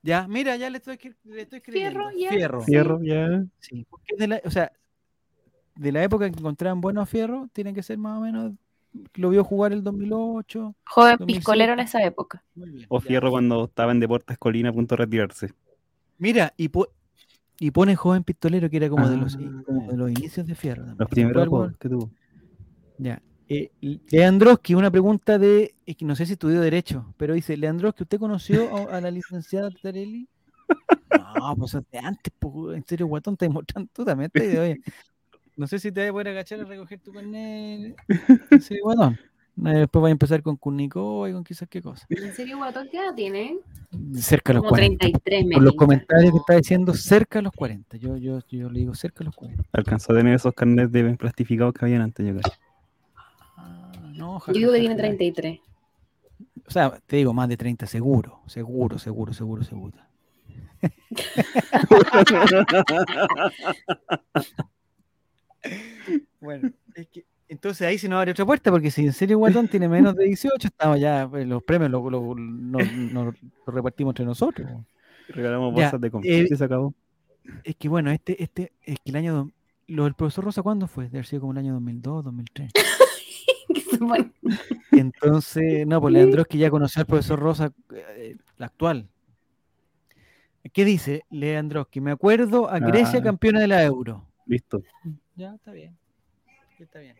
Ya, 0.02 0.26
mira, 0.28 0.56
ya 0.56 0.70
le 0.70 0.78
estoy, 0.78 0.98
le 1.24 1.42
estoy 1.42 1.58
escribiendo. 1.58 2.08
Fierro, 2.08 2.18
ya, 2.18 2.62
Fierro. 2.64 2.98
ya. 3.02 3.44
Sí, 3.58 3.84
porque 3.90 4.14
es 4.14 4.18
de 4.18 4.28
la, 4.28 4.40
o 4.44 4.50
sea, 4.50 4.72
de 5.74 5.92
la 5.92 6.02
época 6.02 6.30
que 6.30 6.38
encontraban 6.38 6.80
buenos 6.80 7.08
fierros, 7.10 7.50
tiene 7.52 7.74
que 7.74 7.82
ser 7.82 7.98
más 7.98 8.16
o 8.16 8.22
menos, 8.22 8.52
lo 9.14 9.30
vio 9.30 9.44
jugar 9.44 9.72
el 9.72 9.82
2008. 9.82 10.74
Joven 10.86 11.16
2007. 11.18 11.26
piscolero 11.38 11.72
en 11.74 11.80
esa 11.80 12.02
época. 12.04 12.42
Muy 12.54 12.70
bien. 12.70 12.86
O 12.88 13.00
ya. 13.00 13.06
Fierro 13.06 13.30
cuando 13.30 13.64
estaba 13.64 13.92
en 13.92 14.00
Deportes 14.00 14.38
Colina 14.38 14.70
a 14.70 14.72
punto 14.72 14.94
de 14.96 15.04
retirarse. 15.04 15.52
Mira, 16.18 16.52
y, 16.56 16.68
po- 16.68 16.88
y 17.60 17.70
pone 17.70 17.94
joven 17.96 18.24
pistolero 18.24 18.68
que 18.70 18.76
era 18.78 18.88
como, 18.88 19.08
de 19.08 19.16
los, 19.16 19.36
Ah. 19.36 19.62
como 19.66 19.90
de 19.90 19.96
los 19.96 20.10
inicios 20.10 20.46
de 20.46 20.54
fierro. 20.54 20.82
también. 20.84 20.98
Los 20.98 21.08
¿Fue 21.08 21.14
primeros 21.14 21.48
juegos 21.48 21.76
que 21.78 21.88
tuvo. 21.88 22.10
Ya. 22.98 23.22
Eh, 23.50 23.70
Leandroski, 24.10 24.74
una 24.74 24.90
pregunta 24.90 25.38
de, 25.38 25.74
es 25.86 25.96
que 25.96 26.04
no 26.04 26.14
sé 26.14 26.26
si 26.26 26.34
estudió 26.34 26.60
Derecho, 26.60 27.14
pero 27.16 27.32
dice, 27.34 27.56
Leandroski, 27.56 28.02
¿usted 28.02 28.18
conoció 28.18 28.76
a, 28.90 28.96
a 28.96 29.00
la 29.00 29.10
licenciada 29.10 29.70
Tarelli? 29.70 30.28
No, 31.38 31.54
pues 31.56 31.70
eso 31.70 31.78
es 31.78 31.90
de 31.90 31.98
antes, 31.98 32.32
pues, 32.38 32.76
en 32.76 32.84
serio, 32.86 33.06
guatón, 33.06 33.36
te 33.36 33.48
mostrando 33.48 33.88
tú 33.92 34.04
también. 34.04 34.28
de, 34.34 34.58
oye, 34.58 34.80
no 35.58 35.66
sé 35.66 35.80
si 35.80 35.90
te 35.90 36.00
vas 36.00 36.10
a 36.10 36.12
poder 36.12 36.28
agachar 36.28 36.60
a 36.60 36.64
recoger 36.64 37.00
tu 37.00 37.12
carnet. 37.12 37.96
En 38.50 38.60
serio, 38.60 38.84
guatón. 38.84 39.18
Eh, 39.66 39.78
Después 39.80 40.02
vas 40.02 40.10
a 40.10 40.12
empezar 40.12 40.40
con 40.40 40.56
Cunico 40.56 41.26
y 41.26 41.32
con 41.32 41.42
quizás 41.42 41.68
qué 41.68 41.82
cosa. 41.82 42.06
¿En 42.10 42.32
serio, 42.32 42.58
Guatón, 42.58 42.86
qué 42.92 42.98
edad 42.98 43.12
tiene? 43.12 43.58
Cerca 44.14 44.52
de 44.52 44.58
los 44.58 44.62
Como 44.62 44.70
40. 44.70 44.98
33 45.00 45.46
me 45.46 45.54
Por 45.56 45.64
los 45.64 45.74
comentarios 45.74 46.30
que 46.30 46.38
está 46.38 46.54
diciendo, 46.54 46.94
cerca 46.94 47.40
de 47.40 47.42
los 47.42 47.52
40. 47.52 47.96
Yo, 47.96 48.16
yo, 48.18 48.38
yo 48.48 48.70
le 48.70 48.78
digo 48.78 48.94
cerca 48.94 49.18
de 49.18 49.24
los 49.24 49.34
40. 49.34 49.64
Alcanzó 49.72 50.12
a 50.12 50.16
tener 50.16 50.34
esos 50.34 50.54
carnets 50.54 50.92
de 50.92 51.16
plastificados 51.16 51.74
que 51.74 51.84
habían 51.84 52.02
antes, 52.02 52.24
yo 52.24 52.36
creo. 52.36 52.52
Ah, 53.56 53.90
no, 54.14 54.40
Yo 54.46 54.52
digo 54.52 54.70
que 54.72 54.78
tiene 54.78 54.94
jajaja. 54.94 55.16
33. 55.16 55.58
O 56.64 56.70
sea, 56.70 57.00
te 57.04 57.16
digo 57.16 57.34
más 57.34 57.48
de 57.48 57.56
30 57.56 57.86
seguro, 57.86 58.42
seguro, 58.46 58.96
seguro, 59.00 59.32
seguro, 59.32 59.64
seguro. 59.64 59.98
bueno, 66.40 66.70
es 66.94 67.06
que 67.08 67.24
entonces 67.48 67.86
ahí 67.86 67.96
se 67.98 68.08
nos 68.08 68.18
abre 68.18 68.32
otra 68.32 68.44
puerta, 68.44 68.70
porque 68.70 68.90
si 68.90 69.06
en 69.06 69.12
serio 69.12 69.38
Guatón 69.38 69.68
tiene 69.68 69.88
menos 69.88 70.14
de 70.14 70.24
18, 70.26 70.68
estamos 70.68 71.00
ya, 71.00 71.26
pues, 71.28 71.46
los 71.46 71.62
premios 71.62 71.90
los 71.90 72.02
lo, 72.12 72.34
no- 72.34 72.78
no- 72.78 73.24
los 73.24 73.34
repartimos 73.66 74.12
entre 74.12 74.24
nosotros. 74.26 74.68
Regalamos 75.28 75.74
Ya, 75.74 75.82
bolsas 75.84 76.00
de 76.00 76.06
eh, 76.08 76.10
confeti 76.10 76.54
y 76.54 76.56
se 76.56 76.64
acabó. 76.64 76.94
Es 77.64 77.76
que 77.76 77.88
bueno, 77.88 78.10
este, 78.10 78.42
este, 78.42 78.72
es 78.82 78.96
que 79.02 79.10
el 79.10 79.16
año, 79.16 79.34
do- 79.34 79.50
lo 79.86 80.04
del 80.04 80.12
profesor 80.14 80.44
Rosa, 80.44 80.62
¿cuándo 80.62 80.86
fue? 80.86 81.04
Debe 81.04 81.18
haber 81.18 81.26
sido 81.26 81.40
como 81.40 81.52
el 81.52 81.58
año 81.58 81.72
2002, 81.74 82.24
2003. 82.24 82.70
Que 83.74 83.80
se 83.80 83.98
pone- 83.98 84.30
Entonces, 84.92 85.86
no, 85.86 86.00
pues 86.02 86.12
Leandroski 86.14 86.58
ya 86.58 86.70
conoció 86.70 87.00
al 87.00 87.06
profesor 87.06 87.38
Rosa, 87.38 87.72
eh, 87.94 88.36
la 88.58 88.66
actual. 88.66 89.08
¿Qué 90.72 90.84
dice 90.84 91.22
Leandroski? 91.30 92.00
Me 92.02 92.10
acuerdo 92.10 92.68
a 92.68 92.78
Grecia 92.78 93.20
Ah. 93.20 93.22
campeona 93.22 93.60
de 93.60 93.68
la 93.68 93.82
Euro. 93.84 94.24
Listo. 94.46 94.82
Ya, 95.38 95.54
está 95.54 95.70
bien. 95.70 95.96
ya 96.80 96.84
Está 96.84 96.98
bien. 96.98 97.14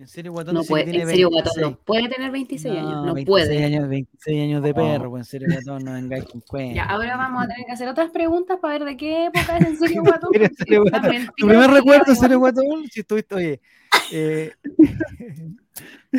En 0.00 0.08
serio, 0.08 0.32
Guatón 0.32 0.54
No 0.54 0.64
puede, 0.64 0.84
tiene 0.84 1.02
en 1.02 1.08
serio, 1.08 1.30
Guatón, 1.30 1.52
26. 1.54 1.70
no 1.70 1.84
puede 1.84 2.08
tener 2.08 2.32
26 2.32 2.74
años. 2.74 3.06
No 3.06 3.14
26 3.14 3.26
puede. 3.26 3.64
Años, 3.64 3.88
26 3.88 4.42
años 4.42 4.62
de 4.64 4.74
perro, 4.74 5.10
pues 5.10 5.20
en 5.20 5.24
serio, 5.24 5.48
Guatón, 5.52 5.84
no 5.84 5.92
vengáis 5.92 6.24
con 6.24 6.40
cuentos. 6.40 6.74
Ya, 6.74 6.84
ahora 6.86 7.16
vamos 7.16 7.44
a 7.44 7.46
tener 7.46 7.64
que 7.64 7.72
hacer 7.72 7.88
otras 7.88 8.10
preguntas 8.10 8.58
para 8.60 8.78
ver 8.78 8.88
de 8.88 8.96
qué 8.96 9.26
época 9.26 9.56
es 9.56 9.66
en 9.66 9.78
serio, 9.78 10.02
Guatón. 10.04 10.30
¿En 10.34 10.54
serio, 10.56 10.82
Guatón? 10.82 11.12
¿Tu 11.36 11.46
primer 11.46 11.70
recuerdo, 11.70 12.10
en 12.10 12.16
serio, 12.16 12.40
Guatón-? 12.40 12.88
Si 12.90 13.00
estuviste, 13.00 13.34
oye. 13.36 13.60
Eh, 14.10 14.52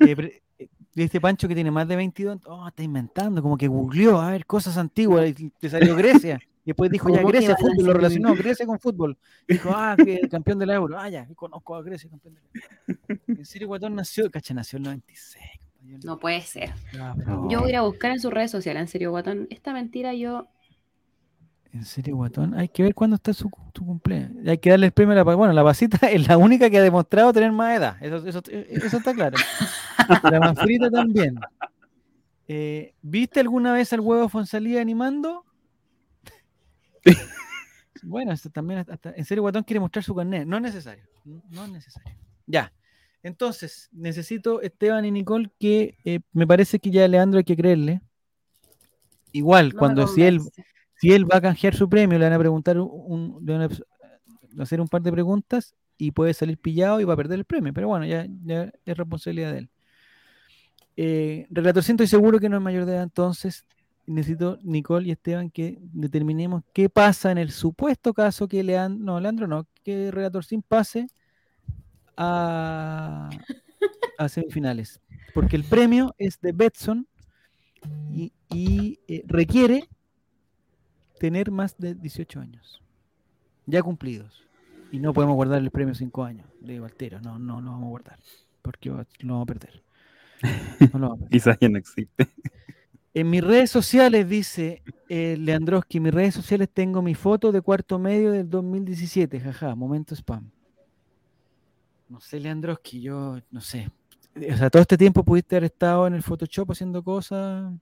eh, 0.00 0.40
eh, 0.58 0.68
este 0.94 1.20
Pancho 1.22 1.48
que 1.48 1.54
tiene 1.54 1.70
más 1.70 1.88
de 1.88 1.96
22, 1.96 2.40
oh, 2.44 2.68
está 2.68 2.82
inventando, 2.82 3.40
como 3.40 3.56
que 3.56 3.66
googleó, 3.66 4.20
a 4.20 4.30
ver, 4.30 4.44
cosas 4.44 4.76
antiguas, 4.76 5.32
te 5.58 5.70
salió 5.70 5.96
Grecia. 5.96 6.38
Y 6.66 6.70
después 6.70 6.90
dijo, 6.90 7.08
ya, 7.10 7.18
¿Cómo 7.18 7.30
que 7.30 7.38
Grecia, 7.38 7.56
fútbol, 7.56 7.86
lo 7.86 7.92
relacionó, 7.92 8.34
Grecia 8.34 8.66
con 8.66 8.80
fútbol. 8.80 9.16
Dijo, 9.46 9.70
ah, 9.72 9.94
que 9.96 10.28
campeón 10.28 10.58
del 10.58 10.70
euro. 10.70 10.98
Ah, 10.98 11.08
ya, 11.08 11.24
conozco 11.36 11.76
a 11.76 11.82
Grecia, 11.82 12.10
campeón 12.10 12.34
del 12.34 12.42
euro. 12.42 13.22
En 13.28 13.44
serio, 13.44 13.68
Guatón 13.68 13.94
nació, 13.94 14.28
cacha, 14.32 14.52
nació 14.52 14.78
en 14.78 14.86
el 14.86 14.90
96. 14.90 15.44
compañero. 15.78 16.00
No 16.02 16.18
puede 16.18 16.40
ser. 16.40 16.72
No. 16.92 17.48
Yo 17.48 17.60
voy 17.60 17.68
a 17.68 17.70
ir 17.70 17.76
a 17.76 17.82
buscar 17.82 18.10
en 18.10 18.18
sus 18.18 18.32
redes 18.32 18.50
sociales, 18.50 18.80
en 18.80 18.88
serio, 18.88 19.12
Guatón. 19.12 19.46
Esta 19.48 19.72
mentira 19.72 20.12
yo. 20.12 20.48
En 21.72 21.84
serio, 21.84 22.16
Guatón, 22.16 22.54
hay 22.54 22.68
que 22.68 22.82
ver 22.82 22.96
cuándo 22.96 23.14
está 23.14 23.32
su, 23.32 23.48
su 23.72 23.86
cumpleaños. 23.86 24.44
Hay 24.44 24.58
que 24.58 24.70
darle 24.70 24.86
el 24.86 24.92
premio 24.92 25.12
a 25.12 25.16
la 25.16 25.22
Bueno, 25.22 25.52
la 25.52 25.62
pasita 25.62 26.08
es 26.10 26.26
la 26.26 26.36
única 26.36 26.68
que 26.68 26.78
ha 26.78 26.82
demostrado 26.82 27.32
tener 27.32 27.52
más 27.52 27.78
edad. 27.78 27.96
Eso, 28.00 28.16
eso, 28.26 28.42
eso 28.50 28.96
está 28.96 29.14
claro. 29.14 29.36
La 30.24 30.40
manfrita 30.40 30.90
también. 30.90 31.38
Eh, 32.48 32.92
¿Viste 33.02 33.38
alguna 33.38 33.72
vez 33.72 33.92
al 33.92 34.00
huevo 34.00 34.28
Fonsalía 34.28 34.80
animando? 34.80 35.45
Bueno, 38.02 38.32
también 38.52 38.80
hasta- 38.88 39.12
en 39.16 39.24
serio, 39.24 39.42
Guatón 39.42 39.64
quiere 39.64 39.80
mostrar 39.80 40.04
su 40.04 40.14
carnet. 40.14 40.46
No 40.46 40.56
es 40.56 40.62
necesario. 40.62 41.04
No 41.24 41.64
es 41.64 41.70
necesario. 41.72 42.12
Ya. 42.46 42.72
Entonces, 43.22 43.88
necesito, 43.90 44.60
Esteban 44.60 45.04
y 45.06 45.10
Nicole, 45.10 45.50
que 45.58 45.96
eh, 46.04 46.20
me 46.32 46.46
parece 46.46 46.78
que 46.78 46.90
ya 46.90 47.04
a 47.04 47.08
Leandro 47.08 47.38
hay 47.38 47.44
que 47.44 47.56
creerle. 47.56 48.00
Igual, 49.32 49.70
no 49.72 49.78
cuando 49.78 50.06
si 50.06 50.22
él, 50.22 50.40
si 51.00 51.10
él 51.12 51.24
va 51.30 51.38
a 51.38 51.40
canjear 51.40 51.74
su 51.74 51.88
premio, 51.88 52.18
le 52.18 52.26
van 52.26 52.34
a 52.34 52.38
preguntar 52.38 52.78
un, 52.78 52.88
un- 52.92 53.44
le 53.46 53.52
van 53.58 53.62
a 54.58 54.62
hacer 54.62 54.80
un 54.80 54.88
par 54.88 55.02
de 55.02 55.10
preguntas 55.10 55.74
y 55.98 56.12
puede 56.12 56.32
salir 56.34 56.58
pillado 56.58 57.00
y 57.00 57.04
va 57.04 57.14
a 57.14 57.16
perder 57.16 57.38
el 57.40 57.44
premio. 57.44 57.72
Pero 57.72 57.88
bueno, 57.88 58.04
ya, 58.06 58.26
ya 58.44 58.70
es 58.84 58.96
responsabilidad 58.96 59.52
de 59.52 59.58
él. 59.58 59.70
Eh, 60.96 61.46
relator, 61.50 61.82
estoy 61.86 62.06
seguro 62.06 62.38
que 62.38 62.48
no 62.48 62.56
es 62.56 62.62
mayor 62.62 62.84
de 62.84 62.92
edad, 62.92 63.02
entonces 63.02 63.64
necesito 64.06 64.58
Nicole 64.62 65.08
y 65.08 65.10
Esteban 65.10 65.50
que 65.50 65.78
determinemos 65.80 66.62
qué 66.72 66.88
pasa 66.88 67.30
en 67.32 67.38
el 67.38 67.50
supuesto 67.50 68.14
caso 68.14 68.48
que 68.48 68.62
Leandro, 68.62 69.04
no, 69.04 69.20
Leandro 69.20 69.46
no, 69.46 69.66
que 69.82 70.10
Relator 70.10 70.44
sin 70.44 70.62
pase 70.62 71.08
a, 72.16 73.30
a 74.18 74.28
semifinales. 74.28 75.00
Porque 75.34 75.56
el 75.56 75.64
premio 75.64 76.14
es 76.18 76.40
de 76.40 76.52
Betson 76.52 77.06
y, 78.10 78.32
y, 78.48 78.98
eh, 79.06 79.22
requiere 79.26 79.88
tener 81.18 81.50
más 81.50 81.76
de 81.78 81.94
18 81.94 82.40
años, 82.40 82.82
ya 83.66 83.82
cumplidos. 83.82 84.46
Y 84.92 85.00
no 85.00 85.12
podemos 85.12 85.34
guardar 85.34 85.60
el 85.60 85.70
premio 85.70 85.94
5 85.94 86.24
años 86.24 86.48
de 86.60 86.80
Valtero, 86.80 87.20
no, 87.20 87.38
no 87.38 87.60
lo 87.60 87.72
vamos 87.72 87.86
a 87.86 87.90
guardar, 87.90 88.18
porque 88.62 88.88
lo 88.88 89.04
vamos 89.20 89.42
a 89.42 89.46
perder. 89.46 89.82
No 90.92 90.98
lo 90.98 91.08
vamos 91.08 91.16
a 91.16 91.24
perder. 91.24 91.30
Quizás 91.30 91.58
ya 91.60 91.68
no 91.68 91.78
existe. 91.78 92.28
En 93.16 93.30
mis 93.30 93.42
redes 93.42 93.70
sociales, 93.70 94.28
dice 94.28 94.82
eh, 95.08 95.38
Leandroski, 95.38 95.96
en 95.96 96.02
mis 96.02 96.12
redes 96.12 96.34
sociales 96.34 96.68
tengo 96.70 97.00
mi 97.00 97.14
foto 97.14 97.50
de 97.50 97.62
cuarto 97.62 97.98
medio 97.98 98.30
del 98.30 98.50
2017, 98.50 99.40
jaja, 99.40 99.74
momento 99.74 100.14
spam. 100.14 100.50
No 102.10 102.20
sé, 102.20 102.38
Leandroski, 102.38 103.00
yo 103.00 103.38
no 103.50 103.62
sé. 103.62 103.90
O 104.36 104.56
sea, 104.58 104.68
todo 104.68 104.82
este 104.82 104.98
tiempo 104.98 105.24
pudiste 105.24 105.56
haber 105.56 105.64
estado 105.64 106.06
en 106.06 106.12
el 106.12 106.22
Photoshop 106.22 106.72
haciendo 106.72 107.02
cosas. 107.02 107.72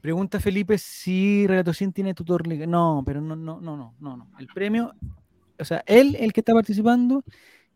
Pregunta 0.00 0.38
Felipe 0.38 0.78
si 0.78 1.44
Relatocín 1.48 1.92
tiene 1.92 2.14
tutor. 2.14 2.46
No, 2.46 3.02
pero 3.04 3.20
no, 3.20 3.34
no, 3.34 3.60
no, 3.60 3.76
no, 3.76 3.94
no, 3.98 4.16
no. 4.16 4.30
El 4.38 4.46
premio 4.46 4.94
o 5.58 5.64
sea, 5.64 5.82
él 5.86 6.16
el 6.20 6.32
que 6.32 6.42
está 6.42 6.52
participando, 6.52 7.24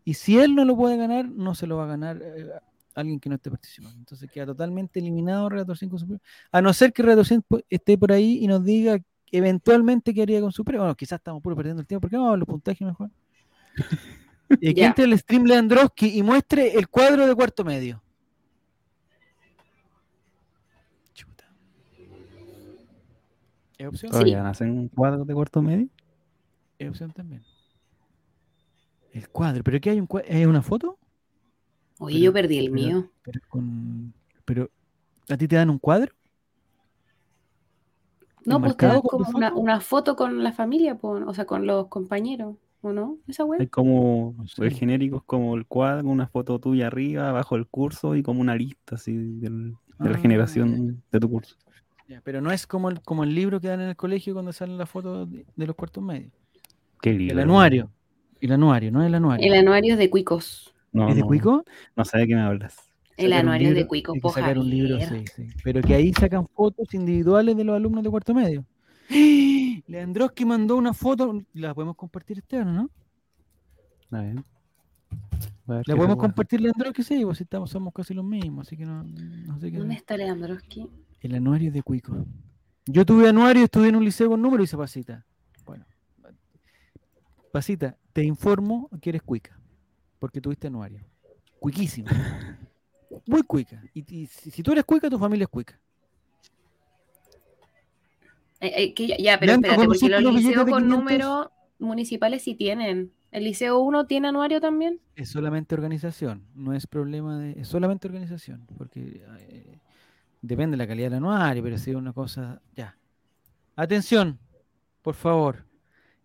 y 0.05 0.13
si 0.13 0.39
él 0.39 0.55
no 0.55 0.63
lo 0.63 0.77
puede 0.77 0.95
ganar, 0.95 1.27
no 1.27 1.55
se 1.55 1.67
lo 1.67 1.75
va 1.75 1.83
a 1.83 1.87
ganar 1.87 2.21
eh, 2.21 2.49
alguien 2.95 3.19
que 3.19 3.29
no 3.29 3.35
esté 3.35 3.49
participando. 3.49 3.97
Entonces 3.97 4.29
queda 4.31 4.45
totalmente 4.47 4.99
eliminado 4.99 5.49
Redactor 5.49 5.77
5 5.77 5.97
Supremo. 5.99 6.21
A 6.51 6.61
no 6.61 6.73
ser 6.73 6.93
que 6.93 7.03
Redactor 7.03 7.25
5 7.25 7.59
esté 7.69 7.97
por 7.97 8.11
ahí 8.11 8.39
y 8.41 8.47
nos 8.47 8.63
diga 8.63 8.99
eventualmente 9.31 10.13
qué 10.13 10.21
haría 10.21 10.41
con 10.41 10.51
Supremo. 10.51 10.83
Bueno, 10.83 10.95
quizás 10.95 11.19
estamos 11.19 11.41
puro 11.41 11.55
perdiendo 11.55 11.81
el 11.81 11.87
tiempo. 11.87 12.01
¿Por 12.01 12.09
qué 12.09 12.17
no 12.17 12.23
vamos 12.23 12.35
a 12.35 12.39
los 12.39 12.47
puntajes 12.47 12.85
mejor? 12.85 13.09
Y 14.59 14.73
que 14.73 14.83
entre 14.83 15.05
el 15.05 15.17
stream 15.17 15.45
Leandroski 15.45 16.17
y 16.17 16.23
muestre 16.23 16.77
el 16.77 16.89
cuadro 16.89 17.25
de 17.25 17.33
cuarto 17.33 17.63
medio. 17.63 18.03
Chuta. 21.13 21.45
¿Es 23.77 23.87
opción? 23.87 24.11
Todavía 24.11 24.39
van 24.39 24.47
a 24.47 24.49
hacer 24.49 24.69
un 24.69 24.89
cuadro 24.89 25.23
de 25.23 25.33
cuarto 25.33 25.61
medio. 25.61 25.87
Es 26.77 26.89
opción 26.89 27.13
también. 27.13 27.43
El 29.13 29.29
cuadro. 29.29 29.63
¿Pero 29.63 29.79
qué 29.79 29.91
hay? 29.91 30.01
Un 30.01 30.09
¿Es 30.25 30.45
una 30.45 30.61
foto? 30.61 30.99
Oye, 32.03 32.15
Pero- 32.15 32.25
yo 32.25 32.33
perdí 32.33 32.57
el 32.57 32.71
pero- 32.71 32.73
mío. 32.73 33.09
Pero, 33.21 33.39
con... 33.47 34.13
pero 34.43 34.69
¿a 35.29 35.37
ti 35.37 35.47
te 35.47 35.55
dan 35.55 35.69
un 35.69 35.77
cuadro? 35.77 36.11
No, 38.43 38.59
pues 38.59 38.75
te 38.75 38.87
dan 38.87 39.01
como 39.01 39.25
una, 39.35 39.49
foto? 39.49 39.61
una 39.61 39.79
foto 39.81 40.15
con 40.15 40.43
la 40.43 40.51
familia, 40.51 40.97
o 41.01 41.33
sea, 41.33 41.45
con 41.45 41.67
los 41.67 41.87
compañeros, 41.89 42.55
¿o 42.81 42.91
no? 42.91 43.17
Esa 43.27 43.43
Hay 43.43 43.49
web. 43.49 43.69
como 43.69 44.33
No 44.37 44.47
sé. 44.47 44.63
el 44.65 44.71
genérico 44.73 45.17
es 45.17 45.23
como 45.27 45.55
el 45.55 45.67
cuadro, 45.67 46.09
una 46.09 46.25
foto 46.27 46.57
tuya 46.59 46.87
arriba, 46.87 47.29
abajo 47.29 47.53
del 47.55 47.67
curso 47.67 48.15
y 48.15 48.23
como 48.23 48.41
una 48.41 48.55
lista 48.55 48.95
así 48.95 49.13
del- 49.15 49.75
de 49.99 50.09
la 50.09 50.15
Ah, 50.17 50.19
generación 50.19 51.03
de 51.11 51.19
tu 51.19 51.29
curso. 51.29 51.55
Ya, 52.07 52.19
pero 52.23 52.41
no 52.41 52.51
es 52.51 52.65
como 52.65 52.89
el, 52.89 52.99
como 53.03 53.23
el 53.23 53.35
libro 53.35 53.61
que 53.61 53.67
dan 53.67 53.81
en 53.81 53.89
el 53.89 53.95
colegio 53.95 54.33
cuando 54.33 54.51
salen 54.53 54.79
las 54.79 54.89
fotos 54.89 55.31
de, 55.31 55.45
de 55.55 55.67
los 55.67 55.75
cuartos 55.75 56.03
medios. 56.03 56.33
Qué 56.99 57.11
El 57.11 57.19
libro. 57.19 57.41
anuario. 57.43 57.91
El 58.41 58.51
anuario, 58.53 58.91
no 58.91 59.03
el 59.03 59.13
anuario. 59.13 59.45
El 59.45 59.53
anuario 59.59 59.93
es 59.93 59.99
de 59.99 60.09
Cuicos. 60.09 60.70
No, 60.91 61.09
¿Es 61.09 61.15
de 61.15 61.21
no, 61.21 61.27
Cuico? 61.27 61.63
No 61.95 62.05
sé 62.05 62.17
de 62.17 62.27
qué 62.27 62.35
me 62.35 62.41
hablas. 62.41 62.75
El 63.17 63.33
anuario 63.33 63.69
es 63.69 63.75
de 63.75 63.87
Cuico, 63.87 64.13
hay 64.13 64.21
que 64.21 64.29
sacar 64.29 64.57
un 64.57 64.69
libro, 64.69 64.99
sí, 64.99 65.25
sí. 65.35 65.47
Pero 65.63 65.81
que 65.81 65.93
ahí 65.93 66.11
sacan 66.13 66.47
fotos 66.47 66.93
individuales 66.93 67.55
de 67.55 67.63
los 67.63 67.75
alumnos 67.75 68.03
de 68.03 68.09
cuarto 68.09 68.33
medio. 68.33 68.65
Leandroski 69.87 70.45
mandó 70.45 70.75
una 70.75 70.93
foto, 70.93 71.41
la 71.53 71.73
podemos 71.73 71.95
compartir 71.95 72.39
Esteban, 72.39 72.69
¿o 72.69 72.73
¿no? 72.73 72.89
A 74.17 74.21
ver. 74.21 74.37
A 75.67 75.73
ver 75.73 75.85
qué 75.85 75.91
La 75.91 75.95
podemos 75.95 76.17
compartir 76.17 76.61
Leandroski, 76.61 77.03
sí, 77.03 77.23
pues 77.23 77.37
si 77.37 77.43
estamos, 77.43 77.69
somos 77.69 77.93
casi 77.93 78.13
los 78.13 78.25
mismos, 78.25 78.67
así 78.67 78.77
que 78.77 78.85
no, 78.85 79.03
no 79.03 79.59
sé 79.59 79.71
qué. 79.71 79.77
¿Dónde 79.77 79.95
está 79.95 80.17
Leandroski? 80.17 80.89
El 81.19 81.35
anuario 81.35 81.71
de 81.71 81.83
Cuico. 81.83 82.25
Yo 82.85 83.05
tuve 83.05 83.29
anuario, 83.29 83.63
estudié 83.63 83.89
en 83.89 83.95
un 83.95 84.03
liceo 84.03 84.29
con 84.29 84.41
número 84.41 84.63
y 84.63 84.65
hice 84.65 84.75
pasita. 84.75 85.25
Bueno, 85.65 85.85
pasita, 87.51 87.97
te 88.13 88.23
informo 88.23 88.89
que 89.01 89.11
eres 89.11 89.21
cuica, 89.21 89.59
porque 90.21 90.39
tuviste 90.39 90.67
anuario. 90.67 91.01
Cuiquísimo. 91.59 92.07
Muy 93.25 93.41
cuica. 93.41 93.83
Y, 93.91 94.21
y 94.21 94.27
si, 94.27 94.51
si 94.51 94.61
tú 94.61 94.71
eres 94.71 94.85
cuica, 94.85 95.09
tu 95.09 95.17
familia 95.17 95.45
es 95.45 95.49
cuica. 95.49 95.79
Eh, 98.59 98.71
eh, 98.75 98.93
que 98.93 99.07
ya, 99.07 99.17
ya, 99.17 99.39
pero 99.39 99.53
espérate, 99.53 99.75
porque 99.75 99.87
¿conociste 99.87 100.21
los 100.21 100.35
liceos 100.35 100.69
con 100.69 100.83
500? 100.83 100.87
números 100.87 101.47
municipales 101.79 102.43
sí 102.43 102.53
tienen. 102.53 103.11
¿El 103.31 103.45
liceo 103.45 103.79
1 103.79 104.05
tiene 104.05 104.27
anuario 104.27 104.61
también? 104.61 104.99
Es 105.15 105.29
solamente 105.29 105.73
organización, 105.73 106.45
no 106.53 106.75
es 106.75 106.85
problema 106.85 107.39
de. 107.39 107.59
Es 107.59 107.67
solamente 107.67 108.07
organización, 108.07 108.67
porque 108.77 109.23
eh, 109.39 109.79
depende 110.43 110.75
de 110.75 110.77
la 110.77 110.87
calidad 110.87 111.07
del 111.07 111.17
anuario, 111.17 111.63
pero 111.63 111.79
si 111.79 111.89
es 111.89 111.95
una 111.95 112.13
cosa. 112.13 112.61
Ya. 112.75 112.95
Atención, 113.75 114.37
por 115.01 115.15
favor. 115.15 115.65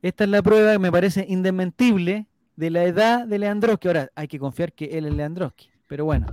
Esta 0.03 0.25
es 0.25 0.31
la 0.31 0.43
prueba 0.43 0.73
que 0.73 0.79
me 0.79 0.93
parece 0.93 1.25
indesmentible 1.27 2.27
de 2.57 2.71
la 2.71 2.85
edad 2.85 3.27
de 3.27 3.39
Leandroski. 3.39 3.89
Ahora, 3.89 4.11
hay 4.15 4.29
que 4.29 4.39
confiar 4.39 4.73
que 4.73 4.87
él 4.87 5.07
es 5.07 5.15
Leandroski, 5.15 5.71
pero 5.87 6.05
bueno. 6.05 6.27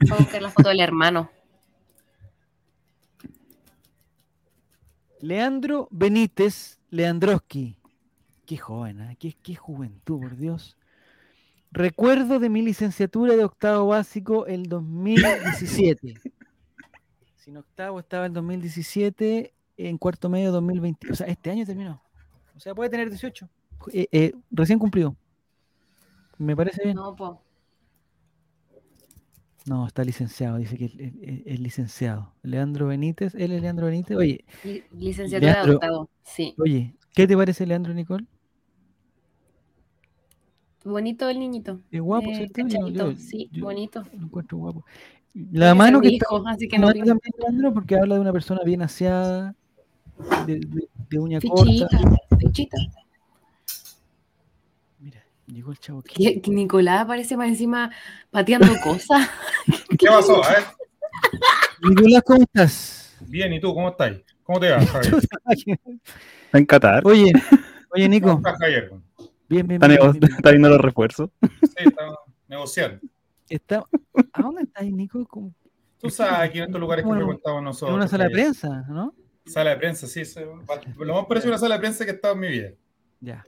Voy 0.00 0.12
a 0.12 0.16
buscar 0.16 0.42
la 0.42 0.50
foto 0.50 0.68
del 0.68 0.80
hermano. 0.80 1.30
Leandro 5.20 5.88
Benítez 5.90 6.78
Leandroski. 6.90 7.76
Qué 8.44 8.56
joven, 8.56 9.00
¿ah? 9.00 9.14
qué, 9.18 9.34
qué 9.42 9.56
juventud, 9.56 10.20
por 10.20 10.36
Dios. 10.36 10.76
Recuerdo 11.72 12.38
de 12.38 12.48
mi 12.48 12.62
licenciatura 12.62 13.34
de 13.34 13.44
octavo 13.44 13.88
básico 13.88 14.46
el 14.46 14.68
2017. 14.68 16.14
Si 17.36 17.50
en 17.50 17.56
octavo 17.56 17.98
estaba 17.98 18.26
el 18.26 18.32
2017, 18.32 19.52
en 19.76 19.98
cuarto 19.98 20.28
medio 20.28 20.52
2020. 20.52 21.12
O 21.12 21.14
sea, 21.14 21.26
este 21.26 21.50
año 21.50 21.66
terminó. 21.66 22.00
O 22.56 22.60
sea, 22.60 22.74
puede 22.74 22.90
tener 22.90 23.10
18. 23.10 23.48
Eh, 23.92 24.08
eh, 24.10 24.32
recién 24.50 24.78
cumplido. 24.78 25.16
Me 26.38 26.54
parece 26.56 26.82
bien. 26.84 26.96
No, 26.96 27.14
po. 27.16 27.42
No, 29.66 29.86
está 29.86 30.04
licenciado, 30.04 30.58
dice 30.58 30.76
que 30.78 31.42
es, 31.44 31.58
licenciado. 31.60 32.32
Leandro 32.42 32.86
Benítez, 32.86 33.34
él 33.34 33.50
es 33.52 33.60
Leandro 33.62 33.86
Benítez. 33.86 34.16
Oye, 34.16 34.44
Li- 34.62 34.84
Licenciatura 34.92 35.64
de 35.64 35.72
octavo. 35.74 36.08
Sí. 36.22 36.54
oye, 36.58 36.94
¿qué 37.14 37.26
te 37.26 37.36
parece 37.36 37.66
Leandro 37.66 37.92
Nicole? 37.92 38.26
Bonito 40.84 41.28
el 41.28 41.40
niñito. 41.40 41.80
Es 41.90 42.00
guapo, 42.00 42.30
Eh, 42.30 42.48
¿cierto? 42.54 42.88
Yo- 42.90 43.16
sí, 43.16 43.48
yo 43.52 43.64
bonito. 43.64 44.04
Lo 44.16 44.26
encuentro 44.26 44.58
guapo. 44.58 44.84
La 45.34 45.74
mano 45.74 46.00
que 46.00 46.08
está 46.14 46.26
hijo, 46.32 46.46
así 46.46 46.68
que 46.68 46.78
no 46.78 46.86
también 46.86 47.18
Leandro 47.40 47.74
porque 47.74 47.96
habla 47.96 48.14
de 48.14 48.20
una 48.20 48.32
persona 48.32 48.60
bien 48.64 48.82
aseada, 48.82 49.54
de, 50.46 50.60
de- 50.60 50.88
de 51.10 51.18
uña 51.18 51.40
corta. 51.40 51.64
Fichita, 51.64 51.98
fichita. 52.38 52.76
Mira, 52.78 53.05
llegó 55.46 55.70
el 55.72 55.78
chavo. 55.78 56.02
Que, 56.02 56.40
que 56.40 56.50
Nicolás 56.50 57.02
aparece 57.02 57.36
más 57.36 57.48
encima 57.48 57.90
pateando 58.30 58.68
cosas. 58.84 59.28
¿Qué 59.98 60.06
pasó? 60.06 60.42
A 60.44 60.48
ver, 60.50 60.64
Nicolás, 61.82 62.22
¿cómo 62.24 62.42
estás? 62.42 63.16
bien, 63.28 63.52
¿y 63.52 63.60
tú 63.60 63.74
cómo 63.74 63.88
estás? 63.90 64.12
¿Cómo 64.42 64.60
te 64.60 64.70
va, 64.70 64.80
Javier? 64.86 65.14
Está 66.44 66.58
en 66.58 66.66
Qatar. 66.66 67.06
Oye, 67.06 67.32
oye, 67.90 68.04
¿Cómo 68.04 68.08
Nico, 68.08 68.30
estás, 68.36 68.58
Javier? 68.58 68.90
bien, 69.48 69.66
bien, 69.66 69.72
Está, 69.72 69.88
bien, 69.88 70.00
nego- 70.00 70.12
bien, 70.12 70.20
bien. 70.20 70.32
está 70.36 70.50
viendo 70.50 70.68
los 70.68 70.80
refuerzos. 70.80 71.30
Sí, 71.62 71.84
estamos 71.84 72.16
negociando. 72.48 73.00
Está- 73.48 73.84
¿A 74.32 74.42
dónde 74.42 74.62
estás, 74.62 74.84
Nico? 74.84 75.24
¿Cómo- 75.26 75.54
Tú 75.98 76.10
sabes, 76.10 76.50
aquí 76.50 76.58
en 76.58 76.64
estos 76.64 76.80
lugares 76.80 77.02
que 77.04 77.08
Bueno, 77.08 77.22
frecuentamos 77.22 77.58
En 77.58 77.64
nosotros. 77.64 77.96
una 77.96 78.06
sala 78.08 78.24
de 78.24 78.30
prensa, 78.30 78.84
¿no? 78.88 79.14
Sala 79.46 79.70
de 79.70 79.76
prensa, 79.76 80.06
sí. 80.06 80.20
eso- 80.20 80.40
Lo 80.98 81.14
más 81.14 81.24
parecido 81.26 81.52
a 81.52 81.54
una 81.54 81.58
sala 81.60 81.76
de 81.76 81.80
prensa 81.80 82.04
que 82.04 82.10
he 82.10 82.14
estado 82.14 82.34
en 82.34 82.40
mi 82.40 82.48
vida. 82.48 82.70
Ya. 83.20 83.44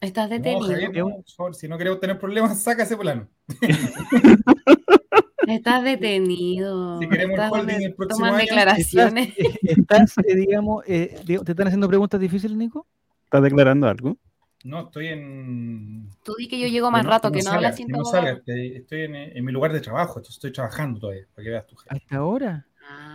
Estás 0.00 0.28
No, 0.28 0.36
detenido. 0.36 0.62
Javier, 0.68 0.92
no, 0.96 1.08
por 1.16 1.30
favor, 1.36 1.54
si 1.54 1.68
no 1.68 1.78
queremos 1.78 2.00
tener 2.00 2.18
problemas, 2.18 2.60
saca 2.62 2.82
ese 2.82 2.96
plano. 2.96 3.28
Estás 5.46 5.84
detenido. 5.84 6.98
Si 7.00 7.08
queremos 7.08 7.34
Estás 7.38 7.52
holding 7.52 7.82
el 7.82 7.94
próximo 7.94 8.26
año, 8.26 8.36
declaraciones. 8.38 9.34
¿Estás, 9.62 10.10
estás, 10.16 10.18
eh, 10.26 10.34
digamos, 10.36 10.82
eh, 10.86 11.20
digo, 11.26 11.44
¿te 11.44 11.52
están 11.52 11.66
haciendo 11.66 11.86
preguntas 11.88 12.18
difíciles, 12.20 12.56
Nico? 12.56 12.86
¿Estás 13.24 13.42
declarando 13.42 13.86
algo? 13.86 14.16
No, 14.64 14.86
estoy 14.86 15.08
en. 15.08 16.08
Tú 16.22 16.34
di 16.38 16.48
que 16.48 16.58
yo 16.58 16.66
llego 16.68 16.90
más 16.90 17.04
no- 17.04 17.10
rato, 17.10 17.30
que 17.30 17.38
no 17.38 17.42
salga, 17.44 17.56
hablas 17.56 17.76
sin 17.76 17.88
no 17.88 18.04
salga, 18.06 18.40
Estoy 18.46 19.02
en, 19.02 19.14
en 19.14 19.44
mi 19.44 19.52
lugar 19.52 19.72
de 19.74 19.80
trabajo, 19.82 20.12
entonces 20.18 20.36
estoy 20.36 20.52
trabajando 20.52 20.98
todavía, 21.00 21.26
para 21.34 21.44
que 21.44 21.50
veas 21.50 21.66
tu 21.66 21.76
jefe. 21.76 21.94
¿Hasta 21.94 22.16
ahora? 22.16 22.66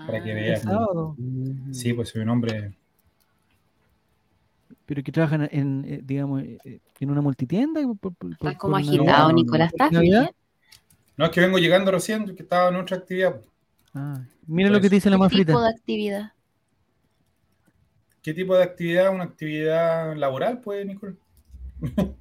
Para 0.06 0.24
que 0.24 0.32
Ah, 0.32 0.38
¿El 0.38 0.44
veas. 0.44 0.62
sábado? 0.62 1.16
Sí, 1.72 1.94
pues 1.94 2.10
soy 2.10 2.22
un 2.22 2.30
hombre. 2.30 2.74
Pero 4.90 5.04
que 5.04 5.12
trabajan 5.12 5.48
en, 5.52 5.86
eh, 5.88 6.00
digamos, 6.04 6.42
eh, 6.42 6.58
eh, 6.66 6.80
en 7.00 7.12
una 7.12 7.22
multitienda. 7.22 7.80
por- 7.84 7.96
por- 8.00 8.16
por- 8.16 8.32
Estás 8.32 8.56
como 8.56 8.76
agitado, 8.76 9.32
Nicolás. 9.32 9.72
¿Estás. 9.72 9.92
No, 9.92 11.26
es 11.26 11.30
que 11.32 11.42
vengo 11.42 11.60
llegando 11.60 11.92
recién, 11.92 12.26
que 12.36 12.42
estaba 12.42 12.70
en 12.70 12.76
otra 12.78 12.98
actividad. 12.98 13.40
Ah, 13.94 14.20
mira 14.48 14.72
lo 14.72 14.82
que 14.82 14.90
te 14.90 14.96
dice 14.96 15.12
la 15.12 15.18
¿Qué 15.18 15.20
más 15.20 15.32
tipo 15.32 15.44
frita. 15.44 15.62
de 15.62 15.70
actividad? 15.70 16.34
¿Qué 18.24 18.34
tipo 18.34 18.56
de 18.58 18.64
actividad? 18.64 19.14
¿Una 19.14 19.26
actividad 19.26 20.16
laboral, 20.16 20.60
pues, 20.60 20.84
Nicole? 20.88 21.18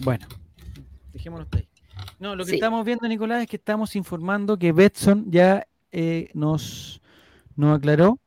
Bueno, 0.00 0.26
dejémonos 1.14 1.48
ahí. 1.52 1.66
No, 2.18 2.36
lo 2.36 2.44
que 2.44 2.50
Sí. 2.50 2.56
estamos 2.56 2.84
viendo, 2.84 3.08
Nicolás, 3.08 3.40
es 3.42 3.48
que 3.48 3.56
estamos 3.56 3.96
informando 3.96 4.58
que 4.58 4.72
Betson 4.72 5.30
ya 5.30 5.66
eh, 5.92 6.28
nos, 6.34 7.00
nos 7.56 7.78
aclaró 7.78 8.18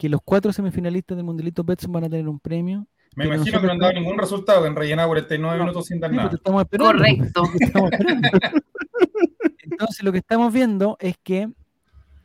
que 0.00 0.08
los 0.08 0.20
cuatro 0.24 0.50
semifinalistas 0.50 1.14
del 1.14 1.26
Mundialito 1.26 1.62
Betson 1.62 1.92
van 1.92 2.04
a 2.04 2.08
tener 2.08 2.26
un 2.26 2.40
premio. 2.40 2.86
Me 3.16 3.26
imagino 3.26 3.60
que 3.60 3.66
no 3.66 3.72
han 3.72 3.78
dado 3.78 3.92
ningún 3.92 4.16
resultado, 4.18 4.62
que 4.62 4.68
han 4.68 4.76
rellenado 4.76 5.08
49 5.10 5.58
No, 5.58 5.64
minutos 5.64 5.86
sin 5.86 6.00
dar 6.00 6.10
Sí, 6.10 6.16
nada. 6.16 6.30
te 6.30 6.36
estamos 6.36 6.62
esperando, 6.62 6.92
Correcto. 6.92 7.42
estamos. 7.60 7.90
Entonces, 9.62 10.02
lo 10.02 10.12
que 10.12 10.18
estamos 10.18 10.52
viendo 10.52 10.96
es 11.00 11.16
que 11.22 11.50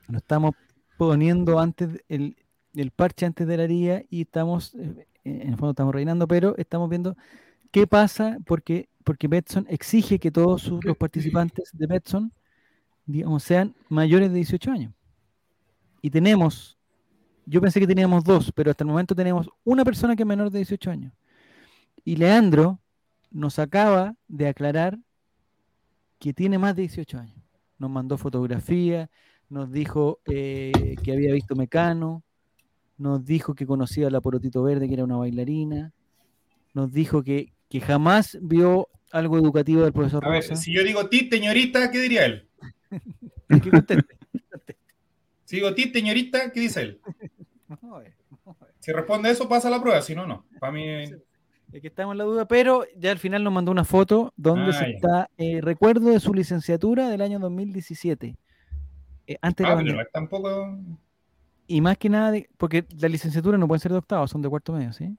lo 0.07 0.17
estamos 0.17 0.51
poniendo 0.97 1.59
antes 1.59 2.01
el, 2.07 2.38
el 2.76 2.91
parche 2.91 3.26
antes 3.26 3.45
de 3.47 3.57
la 3.57 3.63
haría 3.63 4.03
y 4.09 4.21
estamos, 4.21 4.73
eh, 4.76 5.05
en 5.23 5.41
el 5.49 5.57
fondo 5.57 5.71
estamos 5.71 5.93
rellenando, 5.93 6.28
pero 6.28 6.55
estamos 6.57 6.89
viendo 6.89 7.17
qué 7.71 7.88
pasa 7.88 8.38
porque, 8.45 8.88
porque 9.03 9.28
Betson 9.28 9.65
exige 9.69 10.19
que 10.19 10.32
todos 10.32 10.61
sus- 10.61 10.84
los 10.86 10.95
participantes 10.97 11.71
de 11.73 11.88
Betson 11.88 12.32
digamos, 13.05 13.43
sean 13.43 13.76
mayores 13.89 14.30
de 14.30 14.38
18 14.38 14.71
años. 14.71 14.93
Y 16.01 16.09
tenemos, 16.09 16.74
yo 17.45 17.61
pensé 17.61 17.79
que 17.79 17.87
teníamos 17.87 18.23
dos, 18.23 18.51
pero 18.53 18.71
hasta 18.71 18.83
el 18.83 18.89
momento 18.89 19.15
tenemos 19.15 19.49
una 19.63 19.85
persona 19.85 20.15
que 20.15 20.23
es 20.23 20.27
menor 20.27 20.49
de 20.49 20.59
18 20.59 20.91
años. 20.91 21.13
Y 22.03 22.15
Leandro 22.15 22.79
nos 23.31 23.59
acaba 23.59 24.15
de 24.27 24.47
aclarar 24.47 24.97
que 26.19 26.33
tiene 26.33 26.57
más 26.57 26.75
de 26.75 26.83
18 26.83 27.19
años. 27.19 27.37
Nos 27.77 27.89
mandó 27.89 28.17
fotografía, 28.17 29.09
nos 29.49 29.71
dijo 29.71 30.19
eh, 30.25 30.95
que 31.03 31.11
había 31.11 31.33
visto 31.33 31.55
Mecano, 31.55 32.23
nos 32.97 33.25
dijo 33.25 33.53
que 33.53 33.65
conocía 33.65 34.07
a 34.07 34.09
la 34.09 34.21
Porotito 34.21 34.63
Verde, 34.63 34.87
que 34.87 34.93
era 34.93 35.03
una 35.03 35.17
bailarina, 35.17 35.93
nos 36.73 36.93
dijo 36.93 37.23
que, 37.23 37.53
que 37.69 37.81
jamás 37.81 38.37
vio 38.41 38.87
algo 39.11 39.37
educativo 39.37 39.83
del 39.83 39.93
profesor 39.93 40.25
A 40.25 40.29
ver, 40.29 40.43
si 40.43 40.73
yo 40.73 40.83
digo 40.83 41.07
ti, 41.07 41.29
señorita, 41.31 41.91
¿qué 41.91 41.99
diría 41.99 42.25
él? 42.25 42.47
Que 43.47 43.69
conteste. 43.69 44.17
Si 45.43 45.57
digo 45.57 45.75
ti, 45.75 45.91
señorita, 45.93 46.51
¿qué 46.51 46.59
dice 46.59 46.81
él? 46.81 47.01
Vamos 47.68 47.95
a 47.95 47.99
ver, 47.99 48.13
vamos 48.45 48.61
a 48.61 48.66
ver. 48.66 48.76
Si 48.80 48.91
responde 48.91 49.30
eso, 49.32 49.49
pasa 49.49 49.70
la 49.70 49.82
prueba, 49.82 50.01
si 50.01 50.13
no, 50.16 50.26
no. 50.28 50.45
Para 50.59 50.72
mí, 50.72 50.88
Es 51.74 51.82
que 51.82 51.88
estamos 51.88 52.13
en 52.13 52.20
la 52.20 52.24
duda, 52.24 52.47
pero 52.47 52.86
ya 52.95 53.11
al 53.11 53.18
final 53.20 53.43
nos 53.43 53.51
mandó 53.51 53.72
una 53.72 53.84
foto 53.84 54.32
donde 54.38 54.70
Ah, 54.70 54.74
se 54.74 54.86
ya. 54.91 54.95
está 54.95 55.30
eh, 55.38 55.59
recuerdo 55.61 56.09
de 56.11 56.20
su 56.20 56.34
licenciatura 56.34 57.09
del 57.09 57.22
año 57.22 57.39
2017. 57.39 58.36
eh, 59.28 59.38
antes 59.41 59.63
de 59.66 59.70
la 59.70 59.74
ah, 59.80 59.82
pero 59.84 59.95
no 59.95 60.01
es 60.01 60.11
tampoco. 60.11 60.78
Y 61.68 61.82
más 61.82 61.97
que 61.97 62.09
nada, 62.09 62.30
de- 62.32 62.47
porque 62.57 62.86
la 62.99 63.07
licenciatura 63.09 63.57
no 63.57 63.68
pueden 63.68 63.80
ser 63.80 63.91
de 63.91 63.97
octavo, 63.97 64.28
son 64.28 64.43
de 64.43 64.49
cuarto 64.49 64.72
medio, 64.74 64.93
¿sí? 64.93 65.18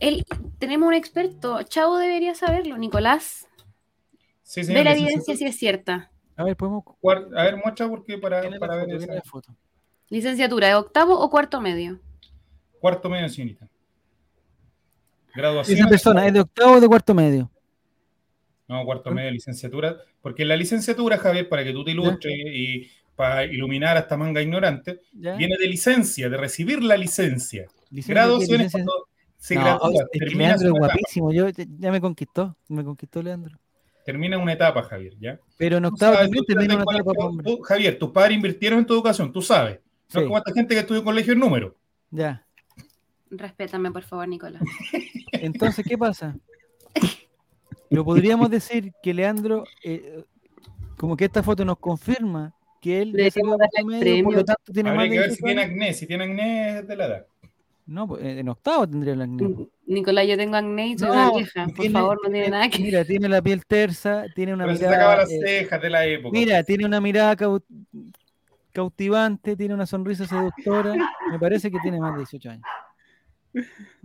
Él, 0.00 0.22
tenemos 0.58 0.86
un 0.86 0.92
experto, 0.92 1.62
Chavo 1.62 1.96
debería 1.96 2.34
saberlo, 2.34 2.76
Nicolás. 2.76 3.48
Sí, 4.42 4.60
Ve 4.66 4.84
la 4.84 4.92
evidencia 4.92 5.34
si 5.34 5.44
es 5.46 5.56
cierta. 5.56 6.12
A 6.36 6.44
ver, 6.44 6.54
podemos. 6.56 6.84
A 7.34 7.42
ver, 7.44 7.56
muestra 7.56 7.88
porque 7.88 8.18
para, 8.18 8.42
¿quién 8.42 8.52
es 8.52 8.60
para 8.60 8.76
la 8.76 8.84
ver 8.84 8.96
esa. 8.96 9.14
la 9.14 9.22
foto? 9.22 9.56
Licenciatura, 10.10 10.68
¿de 10.68 10.74
octavo 10.74 11.18
o 11.18 11.30
cuarto 11.30 11.60
medio? 11.60 11.98
Cuarto 12.80 13.08
medio, 13.08 13.28
señorita. 13.28 13.68
Graduación. 15.34 15.78
Esa 15.78 15.88
persona 15.88 16.26
es 16.26 16.32
de 16.32 16.40
octavo 16.40 16.74
o 16.76 16.80
de 16.80 16.86
cuarto 16.88 17.14
medio. 17.14 17.50
No, 18.68 18.84
cuarto 18.84 19.10
medio, 19.10 19.30
licenciatura. 19.30 19.96
Porque 20.22 20.44
la 20.44 20.56
licenciatura, 20.56 21.18
Javier, 21.18 21.48
para 21.48 21.64
que 21.64 21.72
tú 21.72 21.84
te 21.84 21.90
ilustres 21.90 22.32
y 22.34 22.88
para 23.16 23.44
iluminar 23.44 23.96
a 23.96 24.00
esta 24.00 24.16
manga 24.16 24.40
ignorante, 24.42 25.00
¿Ya? 25.12 25.36
viene 25.36 25.56
de 25.58 25.66
licencia, 25.68 26.28
de 26.28 26.36
recibir 26.36 26.82
la 26.82 26.96
licencia. 26.96 27.66
Licencia- 27.90 28.14
Graduación 28.14 28.60
es 28.62 28.72
cuando 28.72 28.92
se 29.36 29.54
No, 29.56 29.60
gradúa, 29.62 30.04
es 30.12 30.20
que 30.20 30.34
Leandro 30.36 30.68
es 30.68 30.74
guapísimo. 30.74 31.32
Yo, 31.32 31.48
ya- 31.48 31.90
me 31.92 32.00
conquistó. 32.00 32.56
Me 32.68 32.82
conquistó 32.84 33.22
Leandro. 33.22 33.58
Termina 34.04 34.36
una 34.38 34.52
etapa, 34.52 34.82
Javier, 34.82 35.14
¿ya? 35.18 35.38
Pero 35.56 35.78
en 35.78 35.86
octavo 35.86 36.14
sabes, 36.14 36.26
también 36.28 36.44
termina 36.44 36.74
una 36.76 36.96
etapa, 36.98 37.30
tú, 37.42 37.60
Javier, 37.62 37.98
tus 37.98 38.10
padres 38.10 38.36
invirtieron 38.36 38.80
en 38.80 38.86
tu 38.86 38.94
educación, 38.94 39.32
tú 39.32 39.40
sabes. 39.42 39.78
No 40.12 40.20
es 40.20 40.26
como 40.26 40.38
esta 40.38 40.52
gente 40.52 40.74
que 40.74 40.80
estudió 40.80 41.00
en 41.00 41.04
colegio 41.04 41.32
en 41.32 41.38
número. 41.40 41.74
Ya. 42.10 42.46
Respétame, 43.30 43.90
por 43.90 44.02
favor, 44.04 44.28
Nicolás. 44.28 44.62
Entonces, 45.32 45.84
¿qué 45.88 45.96
pasa? 45.98 46.36
Lo 47.90 48.04
podríamos 48.04 48.50
decir 48.50 48.92
que 49.02 49.14
Leandro, 49.14 49.64
eh, 49.82 50.24
como 50.96 51.16
que 51.16 51.24
esta 51.24 51.42
foto 51.42 51.64
nos 51.64 51.78
confirma 51.78 52.54
que 52.80 53.02
él 53.02 53.08
el 53.18 53.84
medio, 53.86 53.90
por 53.90 54.00
premio. 54.00 54.30
lo 54.30 54.44
tanto 54.44 54.72
tiene 54.72 54.92
más 54.92 55.08
que 55.08 55.18
ver 55.18 55.30
si 55.30 55.36
18 55.42 55.44
tiene 55.46 55.62
acné. 55.62 55.94
Si 55.94 56.06
tiene 56.06 56.24
acné, 56.24 56.78
es 56.80 56.88
de 56.88 56.96
la 56.96 57.06
edad. 57.06 57.26
No, 57.86 58.08
pues, 58.08 58.24
en 58.24 58.48
octavo 58.48 58.88
tendría 58.88 59.12
el 59.14 59.22
acné. 59.22 59.68
Nicolás, 59.86 60.26
yo 60.26 60.36
tengo 60.36 60.56
acné 60.56 60.88
y 60.88 60.98
soy 60.98 61.08
No, 61.08 61.14
una 61.14 61.30
vieja. 61.36 61.64
Por 61.66 61.74
tiene- 61.74 61.92
favor, 61.92 62.20
no 62.24 62.30
tiene 62.30 62.48
nada 62.48 62.68
que 62.68 62.78
Mira, 62.82 63.04
tiene 63.04 63.28
la 63.28 63.42
piel 63.42 63.64
tersa, 63.66 64.24
tiene 64.34 64.54
una 64.54 64.64
Pero 64.64 64.76
se 64.76 64.84
sacaba 64.84 65.02
mirada. 65.02 65.16
las 65.22 65.30
eh, 65.32 65.40
cejas 65.44 65.82
de 65.82 65.90
la 65.90 66.06
época. 66.06 66.38
mira, 66.38 66.62
tiene 66.62 66.86
una 66.86 67.00
mirada 67.00 67.36
cau- 67.36 67.62
cautivante, 68.74 69.56
tiene 69.56 69.72
una 69.72 69.86
sonrisa 69.86 70.26
seductora. 70.26 70.94
Me 71.30 71.38
parece 71.38 71.70
que 71.70 71.78
tiene 71.80 71.98
más 71.98 72.12
de 72.12 72.18
18 72.18 72.50
años. 72.50 72.66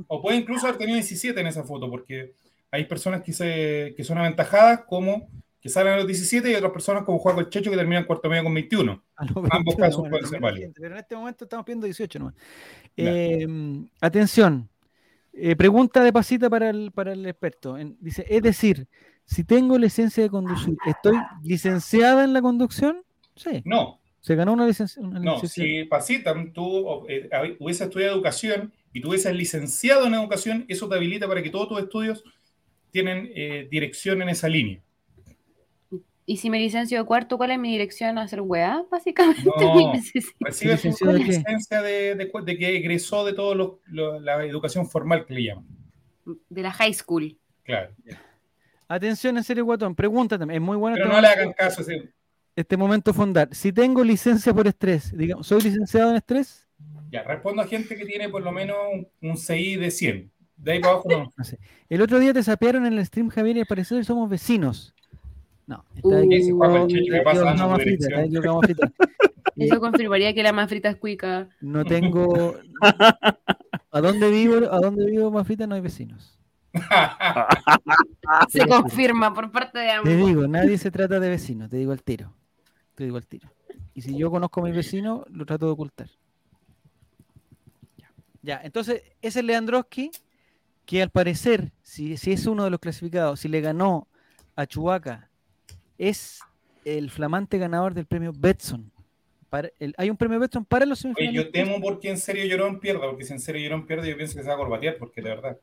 O 0.07 0.21
puede 0.21 0.37
incluso 0.37 0.67
haber 0.67 0.77
tenido 0.77 0.95
17 0.95 1.37
en 1.41 1.47
esa 1.47 1.63
foto, 1.63 1.89
porque 1.89 2.33
hay 2.71 2.85
personas 2.85 3.23
que, 3.23 3.33
se, 3.33 3.93
que 3.97 4.03
son 4.03 4.17
aventajadas 4.19 4.81
como 4.87 5.27
que 5.59 5.67
salen 5.67 5.93
a 5.93 5.97
los 5.97 6.07
17 6.07 6.49
y 6.51 6.55
otras 6.55 6.71
personas 6.71 7.03
como 7.03 7.19
Juan 7.19 7.37
el 7.39 7.49
Checho 7.49 7.69
que 7.69 7.75
terminan 7.75 8.05
cuarto 8.05 8.29
medio 8.29 8.43
con 8.43 8.53
21. 8.53 9.03
A 9.17 9.25
los 9.25 9.35
Ambos 9.35 9.75
21, 9.75 9.77
casos 9.77 9.99
bueno, 9.99 10.11
pueden 10.11 10.27
ser 10.29 10.39
válidos. 10.39 10.73
Pero 10.79 10.93
en 10.95 10.99
este 10.99 11.15
momento 11.15 11.43
estamos 11.43 11.65
viendo 11.65 11.85
18 11.85 12.19
nomás. 12.19 12.35
Eh, 12.95 13.45
atención. 13.99 14.69
Eh, 15.33 15.55
pregunta 15.55 16.01
de 16.03 16.13
pasita 16.13 16.49
para 16.49 16.69
el, 16.69 16.91
para 16.91 17.11
el 17.11 17.25
experto. 17.25 17.77
En- 17.77 17.97
dice, 17.99 18.25
es 18.29 18.41
decir, 18.41 18.87
si 19.25 19.43
tengo 19.43 19.77
licencia 19.77 20.23
de 20.23 20.29
conducir, 20.29 20.77
¿estoy 20.85 21.17
licenciada 21.43 22.23
en 22.23 22.33
la 22.33 22.41
conducción? 22.41 23.03
Sí. 23.35 23.61
No, 23.65 23.98
Se 24.21 24.35
ganó 24.35 24.53
una 24.53 24.67
licencia. 24.67 25.01
Una 25.01 25.19
no. 25.19 25.35
licencia- 25.35 25.63
Si 25.63 25.83
Pasita, 25.85 26.33
tú 26.53 27.05
eh, 27.07 27.29
estudiado 27.69 28.13
educación 28.15 28.73
y 28.93 29.01
tú 29.01 29.09
hubieses 29.09 29.33
licenciado 29.33 30.07
en 30.07 30.13
educación, 30.13 30.65
eso 30.67 30.87
te 30.89 30.95
habilita 30.95 31.27
para 31.27 31.41
que 31.41 31.49
todos 31.49 31.67
tus 31.69 31.79
estudios 31.79 32.23
tienen 32.91 33.31
eh, 33.35 33.67
dirección 33.69 34.21
en 34.21 34.29
esa 34.29 34.47
línea. 34.49 34.81
Y 36.25 36.37
si 36.37 36.49
me 36.51 36.59
licencio 36.59 36.99
de 36.99 37.05
cuarto, 37.05 37.37
¿cuál 37.37 37.49
es 37.51 37.57
mi 37.59 37.71
dirección 37.71 38.17
a 38.19 38.23
hacer 38.23 38.41
weá? 38.41 38.83
Básicamente, 38.91 39.41
No. 39.45 39.93
Recibe 40.39 40.77
su 40.77 41.05
de 41.07 41.13
licencia 41.19 41.81
de, 41.81 42.13
de 42.15 42.29
cu- 42.31 42.43
de 42.43 42.55
que 42.57 42.77
egresó 42.77 43.25
de 43.25 43.33
toda 43.33 43.55
la 44.21 44.45
educación 44.45 44.87
formal 44.87 45.25
que 45.25 45.33
le 45.33 45.43
llaman. 45.45 45.65
de 46.49 46.61
la 46.61 46.71
high 46.71 46.93
school. 46.93 47.35
Claro. 47.63 47.91
Atención, 48.87 49.37
en 49.37 49.43
serio, 49.43 49.65
Guatón. 49.65 49.95
Pregunta 49.95 50.37
también. 50.37 50.61
Es 50.61 50.65
muy 50.65 50.77
buena 50.77 50.95
Pero 50.97 51.07
esta 51.07 51.15
no 51.15 51.21
le 51.21 51.27
hagan 51.33 51.53
caso. 51.53 51.81
ese- 51.81 52.09
este 52.59 52.77
momento 52.77 53.13
fondar. 53.13 53.49
Si 53.53 53.71
tengo 53.73 54.03
licencia 54.03 54.53
por 54.53 54.67
estrés, 54.67 55.15
digamos, 55.15 55.47
¿soy 55.47 55.61
licenciado 55.61 56.11
en 56.11 56.17
estrés? 56.17 56.67
Ya, 57.11 57.23
respondo 57.23 57.61
a 57.61 57.67
gente 57.67 57.95
que 57.97 58.05
tiene 58.05 58.29
por 58.29 58.41
lo 58.43 58.51
menos 58.51 58.77
un, 58.93 59.07
un 59.29 59.37
CI 59.37 59.75
de 59.77 59.91
100. 59.91 60.31
De 60.57 60.71
ahí 60.73 60.79
para 60.79 60.93
abajo 60.93 61.09
no. 61.09 61.31
No 61.37 61.43
sé. 61.43 61.57
El 61.89 62.01
otro 62.01 62.19
día 62.19 62.33
te 62.33 62.43
sapearon 62.43 62.85
en 62.85 62.93
el 62.93 63.05
stream, 63.05 63.29
Javier, 63.29 63.57
y 63.57 63.59
al 63.61 63.65
parecer 63.65 64.03
somos 64.05 64.29
vecinos. 64.29 64.93
No, 65.65 65.83
está 65.95 66.07
Uh, 66.07 66.17
ahí- 66.17 66.29
Eso 69.55 69.79
confirmaría 69.79 70.33
que 70.33 70.43
la 70.43 70.53
más 70.53 70.69
frita 70.69 70.89
es 70.89 70.95
cuica. 70.95 71.49
no 71.61 71.83
tengo. 71.85 72.55
¿A 73.91 74.01
dónde 74.01 74.29
vivo? 74.29 74.55
¿A 74.71 74.79
dónde 74.79 75.05
vivo, 75.05 75.31
Mafrita? 75.31 75.67
No 75.67 75.75
hay 75.75 75.81
vecinos. 75.81 76.37
Se 78.49 78.67
confirma 78.67 79.33
por 79.33 79.51
parte 79.51 79.79
de 79.79 79.85
Te 79.85 79.91
ambos. 79.91 80.27
digo, 80.27 80.47
nadie 80.47 80.77
se 80.77 80.91
trata 80.91 81.19
de 81.19 81.29
vecinos, 81.29 81.69
te 81.69 81.77
digo 81.77 81.91
al 81.91 82.03
tiro. 82.03 82.33
Te 82.99 83.05
digo 83.05 83.15
al 83.15 83.25
tiro. 83.25 83.49
Y 83.93 84.01
si 84.01 84.13
yo 84.17 84.29
conozco 84.29 84.59
a 84.59 84.63
mis 84.65 84.75
vecinos, 84.75 85.23
lo 85.29 85.45
trato 85.45 85.67
de 85.67 85.71
ocultar. 85.71 86.09
Ya, 88.41 88.59
entonces, 88.61 89.03
ese 89.21 89.39
es 89.39 89.45
Leandroski, 89.45 90.11
que 90.85 91.01
al 91.01 91.09
parecer, 91.09 91.71
si, 91.81 92.17
si 92.17 92.33
es 92.33 92.45
uno 92.45 92.65
de 92.65 92.69
los 92.71 92.79
clasificados, 92.81 93.39
si 93.39 93.47
le 93.47 93.61
ganó 93.61 94.09
a 94.57 94.65
Chubaca, 94.65 95.29
es 95.97 96.41
el 96.83 97.09
flamante 97.09 97.57
ganador 97.57 97.93
del 97.93 98.05
premio 98.05 98.33
Betson. 98.37 98.91
Para 99.49 99.69
el- 99.79 99.95
hay 99.97 100.09
un 100.09 100.17
premio 100.17 100.37
Betson 100.37 100.65
para 100.65 100.85
los 100.85 101.05
Oye, 101.05 101.31
yo 101.31 101.49
temo 101.51 101.79
porque 101.79 102.09
en 102.09 102.17
serio 102.17 102.43
Llorón 102.47 102.81
pierda, 102.81 103.09
porque 103.09 103.23
si 103.23 103.31
en 103.31 103.39
serio 103.39 103.61
Llorón 103.61 103.87
pierde, 103.87 104.09
yo 104.09 104.17
pienso 104.17 104.35
que 104.35 104.41
se 104.43 104.49
va 104.49 104.55
a 104.55 104.57
corbatear, 104.57 104.97
porque 104.97 105.21
de 105.21 105.29
verdad 105.29 105.57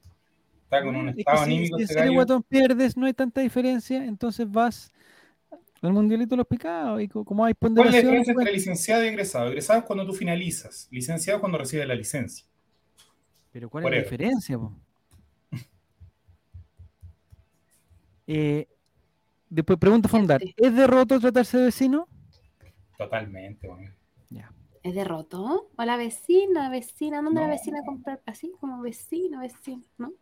está 0.63 0.83
con 0.83 0.97
un 0.97 1.11
Es 1.11 1.17
que 1.17 1.21
estado 1.21 1.37
si- 1.45 1.45
anímico 1.45 1.77
si 1.77 1.83
en 1.83 1.85
este 1.85 1.95
serio. 2.01 2.13
Guatón 2.15 2.43
pierdes, 2.45 2.97
no 2.97 3.05
hay 3.05 3.13
tanta 3.13 3.43
diferencia, 3.43 4.03
entonces 4.07 4.51
vas 4.51 4.91
al 5.83 5.93
mundialito 5.93 6.31
de 6.31 6.37
los 6.39 6.47
picados 6.47 7.01
y 7.03 7.09
co- 7.09 7.25
como 7.25 7.45
hay 7.45 7.55
¿Cuál 7.55 7.71
es 7.73 7.77
la 7.77 7.83
ponderación. 7.83 8.03
diferencia 8.05 8.33
entre 8.33 8.53
licenciado 8.53 9.05
y 9.05 9.09
egresado? 9.09 9.49
Egresado 9.49 9.79
es 9.81 9.85
cuando 9.85 10.07
tú 10.07 10.13
finalizas, 10.15 10.89
licenciado 10.91 11.37
es 11.39 11.41
cuando 11.41 11.59
recibes 11.59 11.87
la 11.87 11.95
licencia. 11.95 12.47
Pero 13.53 13.71
¿cuál 13.71 13.83
Por 13.85 13.95
es 13.95 13.99
la 13.99 14.05
diferencia? 14.05 14.59
Eh, 18.27 18.67
después 19.49 19.79
pregunta 19.79 20.09
Fondar, 20.09 20.41
Sí. 20.41 20.53
¿es 20.57 20.75
derroto 20.75 21.21
tratarse 21.21 21.59
de 21.59 21.65
vecino? 21.67 22.09
Totalmente, 22.99 23.69
bueno. 23.69 23.91
¿Es 24.83 24.95
derroto? 24.95 25.69
Hola 25.77 25.97
vecina, 25.97 26.71
vecina. 26.71 27.21
¿Dónde 27.21 27.41
la 27.41 27.49
No. 27.49 27.53
vecina 27.55 27.81
comprar? 27.85 28.23
Así 28.25 28.53
como 28.61 28.81
vecino, 28.83 29.41
vecino, 29.41 29.83
¿no? 29.99 30.13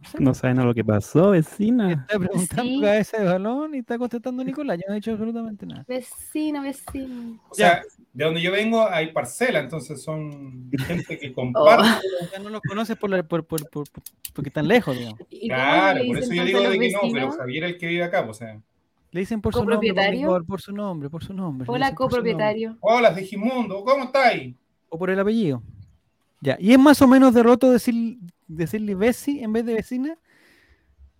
No 0.18 0.32
saben 0.34 0.58
a 0.58 0.64
lo 0.64 0.74
que 0.74 0.84
pasó, 0.84 1.30
vecina. 1.30 1.92
Está 1.92 2.18
preguntando 2.18 2.62
Sí. 2.62 2.80
cabeza 2.80 3.18
de 3.18 3.24
balón 3.26 3.74
y 3.74 3.78
está 3.78 3.98
contestando 3.98 4.42
Nicolás. 4.42 4.78
Yo 4.78 4.84
no 4.88 4.94
he 4.94 4.96
dicho 4.96 5.10
absolutamente 5.12 5.66
nada. 5.66 5.84
Vecino, 5.86 6.62
vecino. 6.62 7.38
O 7.48 7.54
sea, 7.54 7.82
de 8.12 8.24
donde 8.24 8.40
yo 8.40 8.50
vengo 8.52 8.88
hay 8.88 9.12
parcela, 9.12 9.58
entonces 9.60 10.02
son 10.02 10.70
gente 10.86 11.18
que 11.18 11.32
comparte. 11.32 12.06
Ya 12.32 12.38
no 12.38 12.48
los 12.50 12.62
conoces 12.62 12.96
por 12.96 13.10
la- 13.10 13.22
por- 13.22 13.44
por- 13.44 13.68
por- 13.68 13.88
por- 13.90 14.02
porque 14.32 14.48
están 14.48 14.66
lejos, 14.68 14.96
digamos. 14.96 15.20
¿Y 15.28 15.48
cómo 15.48 15.60
Claro, 15.60 15.98
le 15.98 16.06
por 16.06 16.16
dicen 16.16 16.32
eso 16.32 16.34
yo 16.42 16.44
digo 16.46 16.58
a 16.58 16.70
de 16.70 16.78
que 16.78 16.90
no, 16.92 16.98
pero? 17.12 17.32
Javier 17.32 17.64
es 17.64 17.70
el 17.72 17.78
que 17.78 17.86
vive 17.86 18.04
acá, 18.04 18.24
pues, 18.24 18.36
o 18.36 18.38
sea. 18.40 18.60
Le 19.12 19.20
dicen 19.20 19.40
por 19.40 19.52
su 19.52 19.58
nombre, 19.58 19.74
por, 19.76 19.84
¿Copropietario? 19.86 20.20
Nicole, 20.20 20.44
por 20.44 20.60
su 20.60 20.72
nombre, 20.72 21.10
por 21.10 21.24
su 21.24 21.34
nombre. 21.34 21.66
Hola, 21.68 21.94
copropietario. 21.94 22.76
Hola, 22.80 23.10
Digimundo, 23.12 23.82
¿cómo 23.84 24.04
estáis? 24.04 24.54
O 24.88 24.96
por 24.98 25.10
el 25.10 25.18
apellido. 25.18 25.62
Ya, 26.40 26.56
¿y 26.60 26.72
es 26.72 26.78
más 26.78 27.02
o 27.02 27.08
menos 27.08 27.34
derroto 27.34 27.70
decir, 27.70 28.16
decirle 28.56 28.94
Bessi 28.94 29.40
en 29.42 29.52
vez 29.52 29.64
de 29.64 29.74
vecina? 29.74 30.18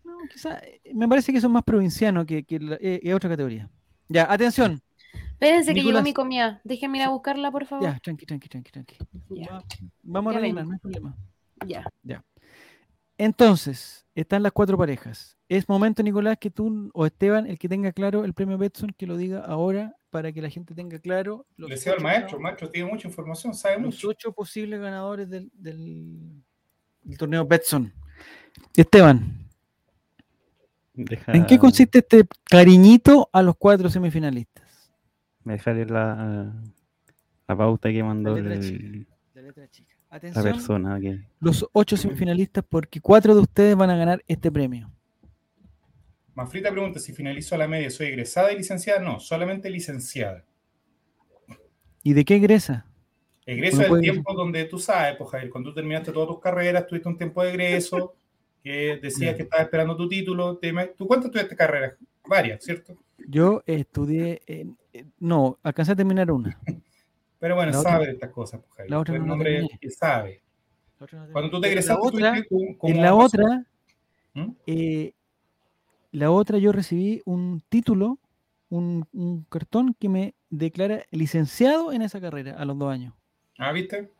No, 0.04 0.16
quizá, 0.32 0.60
me 0.94 1.08
parece 1.08 1.32
que 1.32 1.38
eso 1.38 1.46
es 1.46 1.52
más 1.52 1.62
provinciano 1.64 2.26
que, 2.26 2.44
que 2.44 2.58
la- 2.60 2.78
eh, 2.80 3.00
es 3.02 3.14
otra 3.14 3.30
categoría. 3.30 3.70
Ya, 4.08 4.30
atención. 4.32 4.80
Espérense 5.32 5.68
que 5.72 5.80
llegó 5.80 5.88
Nicolás. 5.90 6.04
mi 6.04 6.12
comida. 6.14 6.60
Déjenme 6.64 6.98
ir 6.98 7.04
a 7.04 7.08
buscarla, 7.10 7.50
por 7.50 7.64
favor. 7.66 7.84
Ya, 7.86 7.98
tranqui, 8.00 8.26
tranqui, 8.26 8.48
tranqui, 8.48 8.70
tranqui. 8.72 8.96
Ya, 9.30 9.52
Va- 9.52 9.64
Vamos 10.02 10.30
a 10.32 10.34
Ya 10.34 10.40
rellenar, 10.40 10.66
no 10.66 10.72
hay 10.72 10.78
problema. 10.78 11.16
ya. 11.66 12.24
Entonces, 13.16 14.06
están 14.14 14.42
las 14.42 14.52
cuatro 14.52 14.78
parejas. 14.78 15.36
Es 15.48 15.68
momento, 15.68 16.02
Nicolás, 16.02 16.36
que 16.40 16.50
tú 16.50 16.90
o 16.94 17.04
Esteban, 17.06 17.46
el 17.46 17.58
que 17.58 17.68
tenga 17.68 17.92
claro 17.92 18.24
el 18.24 18.32
premio 18.34 18.56
Betson, 18.56 18.94
que 18.96 19.06
lo 19.06 19.16
diga 19.16 19.40
ahora 19.44 19.94
para 20.10 20.32
que 20.32 20.40
la 20.40 20.48
gente 20.48 20.74
tenga 20.74 20.98
claro 20.98 21.46
los, 21.56 21.68
Le 21.68 21.76
decía 21.76 21.92
al 21.92 22.00
maestro, 22.00 22.38
el 22.38 22.42
maestro 22.42 22.70
tiene 22.70 22.90
mucha 22.90 23.06
información, 23.08 23.52
sabe 23.54 23.76
los 23.76 23.84
mucho. 23.94 24.08
ocho 24.08 24.32
posibles 24.32 24.80
ganadores 24.80 25.28
del, 25.28 25.50
del- 25.52 26.42
del 27.02 27.18
torneo 27.18 27.44
Betson. 27.46 27.92
Esteban, 28.76 29.36
Deja, 30.94 31.32
¿en 31.32 31.46
qué 31.46 31.58
consiste 31.58 31.98
este 32.00 32.26
cariñito 32.44 33.28
a 33.32 33.42
los 33.42 33.56
cuatro 33.56 33.88
semifinalistas? 33.88 34.92
Me 35.44 35.54
deja 35.54 35.72
leer 35.72 35.90
la, 35.90 36.52
la 37.48 37.56
pauta 37.56 37.90
que 37.90 38.02
mandó 38.02 38.34
letra 38.36 38.54
el- 38.54 39.06
La 39.34 39.42
letra 39.42 39.68
chica. 39.70 39.94
la 40.10 40.16
Atención, 40.16 40.44
persona. 40.44 41.00
Que, 41.00 41.20
los 41.40 41.66
ocho 41.72 41.96
semifinalistas, 41.96 42.64
porque 42.68 43.00
cuatro 43.00 43.34
de 43.34 43.40
ustedes 43.40 43.76
van 43.76 43.90
a 43.90 43.96
ganar 43.96 44.22
este 44.26 44.50
premio. 44.52 44.92
Manfrita 46.34 46.70
pregunta 46.70 47.00
si 47.00 47.12
finalizo 47.12 47.54
a 47.54 47.58
la 47.58 47.68
media, 47.68 47.90
¿soy 47.90 48.08
egresada 48.08 48.52
y 48.52 48.56
licenciada? 48.58 49.00
No, 49.00 49.20
solamente 49.20 49.70
licenciada. 49.70 50.44
¿Y 52.02 52.12
de 52.14 52.24
qué 52.24 52.36
egresa? 52.36 52.86
Egreso 53.52 53.76
Uno 53.76 53.82
es 53.82 53.86
el 53.86 53.88
puede- 53.90 54.02
tiempo 54.02 54.34
donde 54.34 54.64
tú 54.66 54.78
sabes, 54.78 55.16
pues 55.16 55.30
Javier, 55.30 55.50
cuando 55.50 55.70
tú 55.70 55.74
terminaste 55.74 56.12
todas 56.12 56.28
tus 56.28 56.40
carreras, 56.40 56.86
tuviste 56.86 57.08
un 57.08 57.16
tiempo 57.16 57.42
de 57.42 57.50
egreso, 57.50 58.14
que 58.62 58.98
decías 59.02 59.34
que 59.36 59.42
estabas 59.42 59.64
esperando 59.66 59.96
tu 59.96 60.08
título. 60.08 60.56
te- 60.58 60.72
¿Tú 60.96 61.06
cuántas 61.06 61.30
tuviste 61.30 61.56
carreras? 61.56 61.94
Varias, 62.28 62.62
¿cierto? 62.62 62.94
Yo 63.28 63.62
estudié, 63.66 64.42
en- 64.46 64.76
no, 65.18 65.58
alcancé 65.62 65.92
a 65.92 65.96
terminar 65.96 66.30
una. 66.30 66.58
Pero 67.40 67.54
bueno, 67.56 67.72
La 67.72 67.78
sabe 67.78 68.06
de 68.06 68.12
estas 68.12 68.30
cosas, 68.30 68.60
pues 68.60 68.72
Javier. 68.74 68.90
la 68.90 68.98
otra 69.00 69.14
Tú 69.14 69.20
no 69.22 69.26
la 69.28 69.32
hombre 69.32 69.68
que 69.80 69.90
sabe. 69.90 70.42
Cuando 71.32 71.50
tú 71.50 71.60
te 71.62 71.68
egresaste, 71.68 72.06
otra, 72.06 72.44
como 72.50 72.76
en 72.82 73.00
la 73.00 73.14
otra, 73.14 73.64
¿Mm? 74.34 74.50
eh, 74.66 75.14
la 76.12 76.30
otra 76.30 76.58
yo 76.58 76.72
recibí 76.72 77.22
un 77.24 77.62
título, 77.70 78.18
un, 78.68 79.06
un 79.14 79.44
cartón 79.44 79.96
que 79.98 80.10
me 80.10 80.34
declara 80.50 81.04
licenciado 81.10 81.92
en 81.92 82.02
esa 82.02 82.20
carrera 82.20 82.52
a 82.58 82.66
los 82.66 82.78
dos 82.78 82.92
años. 82.92 83.14
Ah, 83.58 83.72
¿viste? 83.72 84.12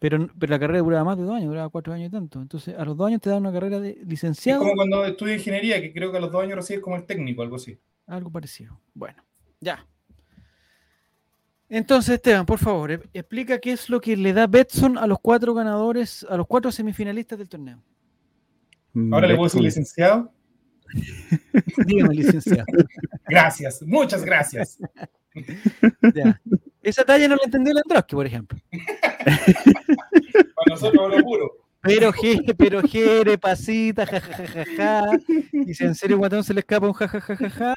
Pero, 0.00 0.28
pero 0.38 0.50
la 0.50 0.58
carrera 0.60 0.78
duraba 0.80 1.04
más 1.04 1.18
de 1.18 1.24
dos 1.24 1.34
años, 1.34 1.48
duraba 1.48 1.68
cuatro 1.70 1.92
años 1.92 2.08
y 2.08 2.10
tanto. 2.12 2.40
Entonces, 2.40 2.76
a 2.78 2.84
los 2.84 2.96
dos 2.96 3.08
años 3.08 3.20
te 3.20 3.30
dan 3.30 3.40
una 3.40 3.52
carrera 3.52 3.80
de 3.80 3.90
Es 3.90 4.06
licenciado, 4.06 4.60
como 4.60 4.74
cuando 4.76 5.04
estudias 5.04 5.38
ingeniería, 5.38 5.80
que 5.80 5.92
creo 5.92 6.12
que 6.12 6.18
a 6.18 6.20
los 6.20 6.30
dos 6.30 6.42
años 6.42 6.54
recibes 6.56 6.82
como 6.82 6.94
el 6.96 7.04
técnico, 7.04 7.42
algo 7.42 7.56
así. 7.56 7.78
algo 8.06 8.30
parecido. 8.30 8.80
Bueno, 8.94 9.24
ya. 9.60 9.84
Entonces, 11.68 12.14
Esteban, 12.14 12.46
por 12.46 12.58
favor, 12.58 12.92
e- 12.92 13.00
explica 13.12 13.58
qué 13.58 13.72
es 13.72 13.90
lo 13.90 14.00
que 14.00 14.16
le 14.16 14.32
da 14.32 14.46
Betson 14.46 14.96
a 14.96 15.06
los 15.06 15.18
cuatro 15.20 15.52
ganadores, 15.52 16.24
a 16.30 16.36
los 16.36 16.46
cuatro 16.46 16.70
semifinalistas 16.72 17.38
del 17.38 17.48
torneo. 17.48 17.82
Ahora 19.12 19.26
le 19.26 19.34
puedo 19.34 19.44
decir 19.46 19.62
licenciado. 19.62 20.32
Dígame, 21.86 22.14
licenciado. 22.14 22.64
Gracias, 23.28 23.82
muchas 23.82 24.24
gracias. 24.24 24.78
Ya. 26.14 26.40
Esa 26.82 27.04
talla 27.04 27.28
no 27.28 27.36
la 27.36 27.42
entendió 27.44 27.72
el 27.72 27.78
Androski, 27.78 28.14
por 28.14 28.26
ejemplo. 28.26 28.58
Para 29.24 30.66
nosotros 30.68 31.02
oro 31.02 31.22
puro. 31.22 31.68
Pero 31.80 32.12
je, 32.12 32.54
pero 32.56 32.82
jere, 32.82 33.38
pasita, 33.38 34.04
jajajaja. 34.04 35.04
Y 35.52 35.74
si 35.74 35.84
en 35.84 35.94
serio 35.94 36.18
Guatón 36.18 36.42
se 36.42 36.52
le 36.52 36.60
escapa 36.60 36.86
un 36.86 36.92
jajajaja, 36.92 37.74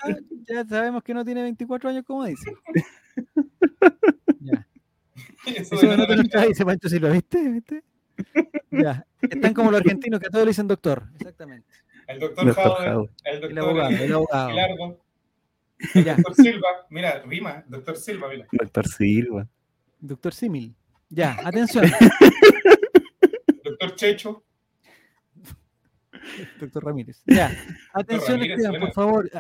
ya 0.48 0.66
sabemos 0.68 1.04
que 1.04 1.14
no 1.14 1.24
tiene 1.24 1.44
24 1.44 1.90
años, 1.90 2.04
como 2.06 2.26
dice. 2.26 2.52
Ya. 4.40 4.68
Eso 5.46 5.76
Eso 5.76 5.98
no 5.98 6.08
te 6.08 6.16
lo 6.16 6.48
dice 6.48 6.66
Pancho 6.66 6.90
Silva, 6.90 7.10
¿viste? 7.10 7.50
¿viste? 7.50 7.84
Ya. 8.72 9.06
Están 9.22 9.54
como 9.54 9.72
los 9.72 9.82
argentinos 9.82 10.20
que 10.20 10.28
a 10.28 10.30
todos 10.30 10.46
le 10.46 10.50
dicen 10.50 10.68
doctor. 10.68 11.04
Exactamente. 11.20 11.68
El 12.08 12.20
doctor 12.20 12.46
Doctor 12.48 12.78
Jaude, 12.78 13.10
el 13.24 13.36
El 13.36 13.42
doctor 13.42 13.60
abogado, 13.60 13.90
el 13.90 14.14
abogado. 14.14 15.00
Doctor 15.94 16.36
Silva, 16.36 16.68
mira, 16.90 17.24
rima, 17.26 17.64
doctor 17.68 17.98
Silva, 17.98 18.30
mira. 18.30 18.48
Doctor 18.52 18.88
Silva. 18.88 19.48
Doctor 20.00 20.34
Simil. 20.34 20.76
Ya, 21.10 21.38
atención. 21.44 21.86
Doctor 23.64 23.96
Checho, 23.96 24.44
Doctor 26.60 26.86
Ramírez. 26.86 27.22
Ya. 27.26 27.52
Atención, 27.94 28.40
Ramírez, 28.40 28.60
Esteban, 28.60 28.82
por 28.82 28.94
favor, 28.94 29.32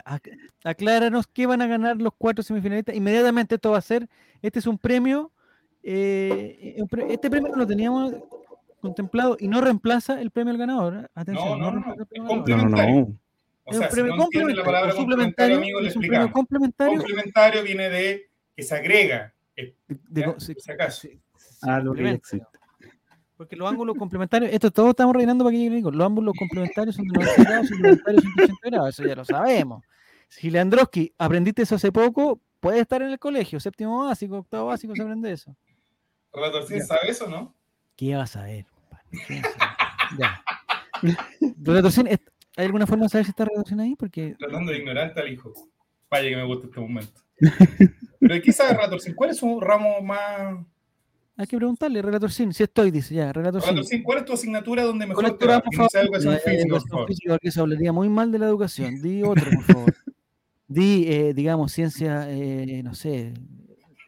acláranos 0.64 1.28
qué 1.28 1.46
van 1.46 1.62
a 1.62 1.68
ganar 1.68 1.98
los 1.98 2.14
cuatro 2.18 2.44
semifinalistas. 2.44 2.96
Inmediatamente 2.96 3.56
esto 3.56 3.72
va 3.72 3.78
a 3.78 3.82
ser, 3.82 4.08
este 4.42 4.60
es 4.60 4.68
un 4.68 4.78
premio, 4.78 5.32
eh, 5.84 6.78
este 7.10 7.30
premio 7.30 7.56
lo 7.56 7.66
teníamos 7.68 8.16
contemplado 8.80 9.38
y 9.40 9.48
no 9.48 9.62
reemplaza 9.62 10.20
el 10.20 10.32
premio 10.32 10.52
al 10.52 10.58
ganador. 10.58 10.96
¿eh? 10.96 11.08
Atención, 11.14 11.60
No, 11.60 11.72
no, 11.72 11.80
no, 11.80 11.94
es. 11.94 11.98
No, 12.18 12.24
no, 12.24 12.28
Complementario. 12.28 13.16
O 13.72 13.74
Es 13.74 13.78
sea, 13.80 13.88
un 13.88 13.92
si 13.92 13.96
premio 14.02 14.16
no 14.16 14.24
entienden 14.24 14.56
la 14.58 14.64
complementario, 14.64 14.66
palabra 14.66 14.96
complementario, 14.96 15.56
complementario, 15.56 15.58
amigo, 15.58 15.80
es 15.80 15.96
un 15.96 16.02
premio 16.02 16.32
complementario 16.32 16.98
Complementario 17.00 17.64
viene 17.64 17.90
de 17.90 18.30
que 18.56 18.64
se 18.64 18.76
agrega. 18.76 19.34
eh, 19.56 19.76
de- 19.88 20.00
de- 20.24 20.36
si 20.40 20.72
acaso. 20.72 21.02
se 21.02 21.20
Ah, 21.62 21.80
lo 21.80 21.94
que 21.94 22.10
existe. 22.10 22.48
Porque 23.38 23.56
los 23.56 23.70
ángulos 23.70 23.96
complementarios, 23.98 24.52
esto 24.54 24.70
todos 24.72 24.90
estamos 24.90 25.16
rellenando 25.16 25.44
para 25.44 25.52
que 25.54 25.58
llegue 25.58 25.76
Nico, 25.78 25.90
Los 25.92 26.06
ángulos 26.06 26.36
complementarios 26.38 26.96
son 26.96 27.08
de 27.08 27.14
90 27.20 27.44
grados, 27.44 27.68
suplementarios 27.68 28.22
180 28.24 28.70
grados, 28.70 28.90
eso 28.90 29.08
ya 29.08 29.16
lo 29.16 29.26
sabemos. 29.26 29.84
Si 30.28 30.50
Leandroski, 30.52 31.14
aprendiste 31.18 31.64
eso 31.64 31.76
hace 31.76 31.92
poco, 31.92 32.40
puede 32.60 32.80
estar 32.80 33.02
en 33.02 33.10
el 33.10 33.20
colegio, 33.20 33.60
séptimo 33.60 34.06
básico, 34.06 34.38
octavo 34.38 34.68
básico, 34.68 34.96
se 34.96 35.02
aprende 35.02 35.32
eso. 35.32 35.56
Relatorcín, 36.32 36.78
Ya. 36.80 36.86
¿sabe 36.86 37.10
eso, 37.10 37.28
no? 37.28 37.54
¿Qué 37.96 38.16
vas 38.16 38.36
a 38.36 38.44
ver? 38.44 38.66
compadre? 38.68 39.06
¿Qué 39.28 39.42
vas 39.42 39.56
a 39.60 39.76
ver? 40.12 40.20
Ya. 40.20 40.44
Relatorcín, 41.64 42.08
¿est- 42.08 42.30
¿hay 42.58 42.66
alguna 42.66 42.88
forma 42.88 43.06
de 43.06 43.10
saber 43.10 43.26
si 43.26 43.32
está 43.32 43.46
relatorcín 43.46 43.80
ahí? 43.80 43.96
Porque 43.96 44.36
Tratando 44.38 44.72
de 44.72 44.78
ignorante 44.80 45.20
al 45.20 45.32
hijo. 45.32 45.54
Vaya 46.10 46.30
que 46.30 46.36
me 46.36 46.44
gusta 46.46 46.68
este 46.68 46.80
momento. 46.80 47.22
Pero 48.20 48.34
¿de 48.36 48.42
qué 48.42 48.52
sabe 48.52 48.74
Relatorcín? 48.74 49.16
¿Cuál 49.16 49.30
es 49.32 49.38
su 49.38 49.60
ramo 49.60 50.02
más... 50.02 50.64
hay 51.38 51.48
que 51.48 51.58
preguntarle, 51.58 52.02
Relatorcín, 52.02 52.54
si 52.54 52.64
estoy, 52.64 52.92
dice 52.92 53.16
ya, 53.16 53.32
Relatorcín. 53.34 53.70
Relatorcín, 53.70 54.04
¿cuál 54.04 54.18
es 54.20 54.26
tu 54.26 54.34
asignatura 54.34 54.84
donde 54.84 55.06
¿Cuál 55.08 55.18
mejor 55.18 55.26
es 55.26 55.38
tu 55.40 55.48
ramo 55.48 55.64
educación 55.72 56.38
física, 56.46 57.06
física, 57.08 57.30
porque 57.34 57.48
eso 57.48 57.62
hablaría 57.62 57.92
muy 57.94 58.10
mal 58.10 58.32
de 58.32 58.40
la 58.40 58.46
educación. 58.48 59.02
Di 59.02 59.24
otro, 59.24 59.50
por 59.52 59.64
favor. 59.64 59.96
Di, 60.68 61.06
eh, 61.08 61.34
digamos, 61.34 61.72
ciencia, 61.72 62.28
eh, 62.30 62.82
no 62.84 62.94
sé, 62.94 63.34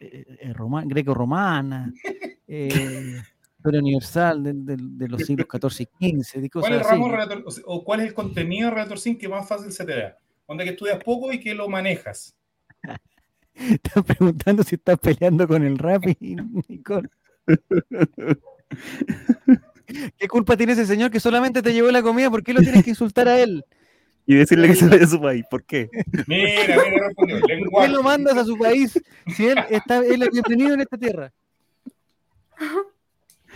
eh, 0.00 0.24
eh, 0.40 0.52
roma- 0.54 0.84
greco-romana, 0.86 1.92
eh, 2.46 3.20
historia 3.64 3.80
universal 3.80 4.42
de, 4.42 4.52
de- 4.52 4.76
de 4.78 5.08
los 5.08 5.22
siglos 5.22 5.46
XIV 5.50 5.88
y 5.98 6.22
XV, 6.22 6.40
di 6.42 6.50
cosas 6.50 6.68
¿Cuál 6.68 6.72
es 6.74 6.80
el 6.80 6.86
así. 6.86 6.90
ramo 6.90 7.08
relator, 7.10 7.42
o, 7.46 7.50
sea, 7.50 7.64
o 7.66 7.82
cuál 7.82 8.00
es 8.00 8.06
el 8.08 8.14
contenido 8.14 8.68
de 8.68 8.74
Relatorcín 8.74 9.16
que 9.16 9.26
más 9.26 9.48
fácil 9.48 9.72
se 9.72 9.86
te 9.86 9.96
da? 9.96 10.18
Donde 10.46 10.64
que 10.64 10.70
estudias 10.72 11.02
poco 11.02 11.32
y 11.32 11.40
que 11.40 11.54
lo 11.54 11.66
manejas. 11.66 12.36
Están 13.54 14.02
preguntando 14.04 14.62
si 14.64 14.74
estás 14.74 14.98
peleando 14.98 15.48
con 15.48 15.62
el 15.64 15.78
rap 15.78 16.04
y, 16.20 16.36
y 16.68 16.78
con... 16.82 17.08
¿Qué 20.18 20.28
culpa 20.28 20.56
tiene 20.56 20.72
ese 20.72 20.84
señor 20.86 21.10
que 21.10 21.20
solamente 21.20 21.62
te 21.62 21.72
llevó 21.72 21.90
la 21.90 22.02
comida? 22.02 22.30
¿Por 22.30 22.42
qué 22.42 22.52
lo 22.52 22.60
tienes 22.60 22.82
que 22.84 22.90
insultar 22.90 23.28
a 23.28 23.38
él? 23.40 23.64
Y 24.26 24.36
decirle 24.36 24.68
que 24.68 24.74
se 24.74 24.86
vaya 24.86 25.00
de 25.00 25.06
su 25.06 25.20
país. 25.20 25.44
¿Por 25.50 25.64
qué? 25.64 25.90
Mira, 26.26 26.48
mira, 26.66 27.08
respondió. 27.08 27.40
¿Por 27.70 27.82
qué 27.84 27.88
lo 27.90 28.02
mandas 28.02 28.34
a 28.38 28.44
su 28.46 28.56
país 28.56 28.98
si 29.36 29.46
él 29.48 29.58
está 29.68 29.98
él 29.98 30.22
es 30.22 30.30
bienvenido 30.30 30.72
en 30.72 30.80
esta 30.80 30.96
tierra? 30.96 31.30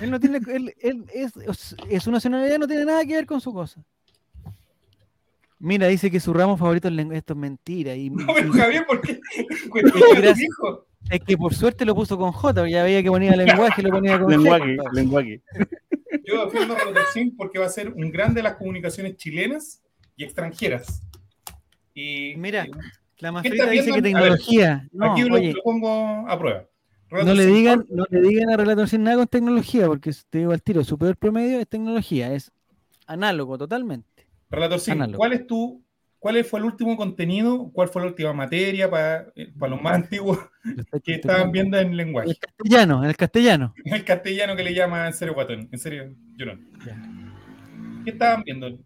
Él 0.01 0.11
no 0.11 0.21
tiene, 0.21 0.39
él, 0.53 0.75
él 0.81 1.05
es, 1.13 1.33
es 1.89 2.03
su 2.03 2.11
nacionalidad 2.11 2.59
no 2.59 2.67
tiene 2.69 2.85
nada 2.85 3.05
que 3.05 3.15
ver 3.17 3.27
con 3.27 3.41
su 3.41 3.53
cosa. 3.53 3.83
Mira, 5.61 5.89
dice 5.89 6.11
que 6.11 6.21
su 6.21 6.33
ramo 6.33 6.57
favorito 6.57 6.87
es 6.89 6.95
lengua. 6.95 7.17
Esto 7.17 7.33
es 7.33 7.39
mentira. 7.39 7.95
Y, 7.97 8.11
No, 8.11 8.27
pero 8.35 8.53
Javier, 8.53 8.87
¿por 8.87 9.01
qué? 9.01 9.19
Es 11.11 11.21
que 11.21 11.39
por 11.39 11.55
suerte 11.55 11.85
lo 11.87 11.95
puso 11.95 12.19
con 12.19 12.33
J, 12.33 12.55
porque 12.61 12.73
ya 12.73 12.83
veía 12.83 13.03
que 13.03 13.09
ponía 13.09 13.35
lenguaje, 13.35 13.83
lo 13.83 13.91
ponía 13.91 14.19
con 14.21 14.31
Lenguaje, 14.31 14.77
compadre. 14.77 15.01
lenguaje. 15.01 15.43
Yo 16.25 16.45
defiendo 16.45 16.75
a 16.75 16.79
Relatorcín 16.81 17.35
porque 17.37 17.59
va 17.59 17.67
a 17.67 17.71
ser 17.71 17.89
un 17.93 18.11
grande 18.11 18.41
de 18.41 18.43
las 18.43 18.57
comunicaciones 18.57 19.17
chilenas 19.17 19.83
y 20.17 20.25
extranjeras. 20.25 21.01
Y 21.95 22.35
Mira, 22.37 22.67
y- 22.67 22.71
La 23.21 23.33
Mafrita 23.33 23.71
dice 23.71 23.87
que 23.87 23.93
ver, 23.93 24.03
tecnología. 24.03 24.87
No, 24.93 25.13
aquí 25.13 25.23
lo, 25.23 25.37
oye, 25.37 25.53
lo 25.55 25.63
pongo 25.63 26.29
a 26.29 26.39
prueba. 26.39 26.67
No 27.11 27.35
le 27.35 27.47
digan, 27.47 27.87
no 27.91 28.05
le 28.11 28.21
digan 28.21 28.51
a 28.51 28.57
Relator 28.57 28.89
sin 28.89 29.03
nada 29.03 29.17
con 29.17 29.27
tecnología, 29.27 29.87
porque 29.87 30.13
te 30.29 30.39
digo 30.39 30.53
al 30.53 30.63
tiro, 30.63 30.85
su 30.85 30.99
peor 30.99 31.17
promedio 31.17 31.59
es 31.59 31.69
tecnología, 31.69 32.33
es 32.33 32.53
análogo 33.07 33.57
totalmente. 33.59 34.27
Relatorcín, 34.51 34.95
Análogo. 34.95 35.19
¿cuál 35.19 35.33
es 35.33 35.47
tu, 35.47 35.83
cuál 36.19 36.43
fue 36.45 36.61
el 36.61 36.67
último 36.67 36.97
contenido? 36.97 37.71
¿Cuál 37.73 37.89
fue 37.89 38.03
la 38.03 38.09
última 38.09 38.33
materia 38.33 38.91
para, 38.91 39.33
eh, 39.37 39.53
para 39.59 39.71
los 39.71 39.83
más 39.83 39.95
antiguos 39.95 40.39
que 41.05 41.15
estaban 41.15 41.53
viendo 41.53 41.79
en 41.79 41.97
lenguaje? 41.97 42.31
El 42.31 42.39
castellano, 42.39 43.05
el 43.05 43.17
castellano. 43.17 43.75
El 43.85 44.05
castellano 44.05 44.57
que 44.57 44.65
le 44.65 44.75
llama 44.75 45.07
en 45.07 45.13
serio 45.13 45.35
guatón, 45.35 45.69
en 45.71 45.79
serio 45.79 46.15
llorón. 46.37 46.69
Ya. 46.87 46.97
¿Qué 48.05 48.11
estaban 48.11 48.43
viendo? 48.43 48.79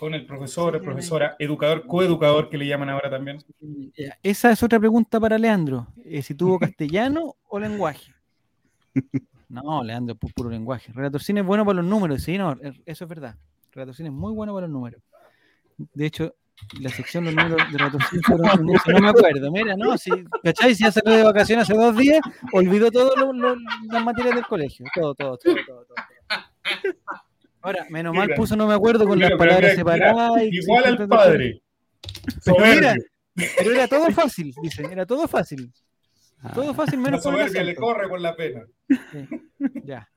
Con 0.00 0.14
el 0.14 0.24
profesor, 0.24 0.74
el 0.74 0.80
profesora, 0.80 1.36
educador, 1.38 1.86
coeducador 1.86 2.48
que 2.48 2.56
le 2.56 2.66
llaman 2.66 2.88
ahora 2.88 3.10
también. 3.10 3.36
Esa 4.22 4.50
es 4.50 4.62
otra 4.62 4.80
pregunta 4.80 5.20
para 5.20 5.36
Leandro. 5.38 5.88
eh, 6.04 6.22
si 6.22 6.34
tuvo 6.34 6.58
castellano 6.74 7.36
o 7.48 7.58
lenguaje. 7.60 8.14
No, 9.50 9.84
Leandro, 9.84 10.14
pu- 10.16 10.32
puro 10.32 10.48
lenguaje. 10.48 10.90
Relator 10.94 11.22
Cine 11.22 11.40
es 11.40 11.46
bueno 11.46 11.66
para 11.66 11.76
los 11.76 11.84
números, 11.84 12.22
sí, 12.22 12.38
no, 12.38 12.52
er- 12.56 12.80
eso 12.86 13.04
es 13.04 13.08
verdad. 13.08 13.36
Relatorcín 13.72 14.06
es 14.06 14.12
muy 14.12 14.32
bueno 14.32 14.54
para 14.54 14.66
los 14.66 14.72
números. 14.72 15.02
De 15.76 16.06
hecho, 16.06 16.34
la 16.80 16.88
sección 16.90 17.24
de 17.26 17.32
los 17.32 17.44
números 17.44 17.70
de 17.70 17.76
éxito. 17.98 18.36
No 18.92 19.00
me 19.00 19.08
acuerdo, 19.10 19.52
mira, 19.52 19.76
no, 19.76 19.98
si, 19.98 20.10
¿cachai? 20.42 20.74
Si 20.74 20.82
ya 20.84 20.90
salió 20.92 21.12
de 21.16 21.24
vacaciones 21.24 21.68
hace 21.68 21.78
dos 21.78 21.94
días, 21.96 22.20
olvidó 22.54 22.90
todas 22.90 23.14
las 23.92 24.04
materias 24.04 24.34
del 24.34 24.46
colegio. 24.46 24.86
Todo, 24.94 25.14
todo, 25.14 25.36
todo, 25.36 25.54
todo. 25.66 25.84
todo. 25.84 25.94
Ahora, 27.62 27.86
menos 27.90 28.14
mal 28.14 28.30
puso 28.34 28.56
no 28.56 28.66
me 28.66 28.74
acuerdo 28.74 29.06
con 29.06 29.16
Mira, 29.18 29.30
las 29.30 29.38
palabras 29.38 29.76
mira, 29.76 29.84
mira, 29.94 30.06
separadas. 30.06 30.42
y 30.42 30.58
Igual 30.58 30.84
al 30.84 31.08
padre. 31.08 31.62
Pero 32.44 32.56
pero 33.58 33.70
era 33.72 33.86
todo 33.88 34.10
fácil, 34.10 34.54
dicen, 34.62 34.90
era 34.90 35.06
todo 35.06 35.26
fácil. 35.28 35.72
Ah, 36.42 36.52
Todo 36.54 36.72
fácil, 36.74 36.98
La 37.00 37.04
menos 37.04 37.22
por 37.22 37.34
el 37.34 37.40
soberbia 37.40 37.62
le 37.64 37.74
corre 37.74 38.08
con 38.08 38.22
la 38.22 38.34
pena. 38.34 38.62
Sí, 38.88 39.28
Ya. 39.84 40.08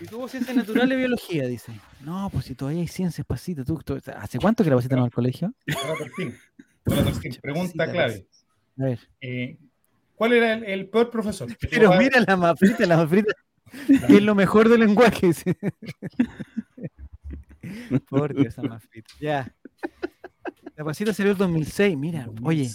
Y 0.00 0.06
tuvo 0.06 0.28
ciencias 0.28 0.56
naturales 0.56 0.94
y 0.96 0.98
biología, 0.98 1.46
dice. 1.48 1.72
No, 2.02 2.28
pues 2.32 2.44
si 2.44 2.54
todavía 2.54 2.80
hay 2.80 2.86
ciencias, 2.88 3.26
pasita. 3.26 3.64
¿Tú, 3.64 3.80
tú- 3.84 4.00
¿Hace 4.16 4.38
cuánto 4.38 4.62
que 4.62 4.70
la 4.70 4.76
pasita 4.76 4.94
no 4.96 5.02
va 5.02 5.06
al 5.06 5.12
colegio? 5.12 5.52
Relatorcín. 5.66 6.36
Relatorcín. 6.84 7.34
Pregunta 7.42 7.86
Cosita, 7.86 7.92
clave. 7.92 8.26
A 8.78 8.84
ver. 8.84 8.98
Eh, 9.20 9.56
¿Cuál 10.14 10.32
era 10.34 10.52
el, 10.54 10.64
el 10.64 10.88
peor 10.88 11.10
profesor? 11.10 11.48
Pero 11.70 11.92
mira 11.96 12.20
la 12.26 12.36
mafrita, 12.36 12.86
la 12.86 12.96
mafrita, 12.98 13.32
es 13.88 14.22
lo 14.22 14.34
mejor 14.34 14.68
del 14.68 14.80
lenguaje. 14.80 15.30
Por 18.08 18.34
Dios, 18.34 18.48
esa 18.48 18.62
mafrita. 18.62 19.10
Ya. 19.20 19.54
La 20.76 20.84
pasita 20.84 21.12
salió 21.12 21.32
en 21.32 21.38
2006. 21.38 21.96
Mira, 21.96 22.28
oye, 22.42 22.70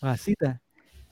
pasita. 0.00 0.60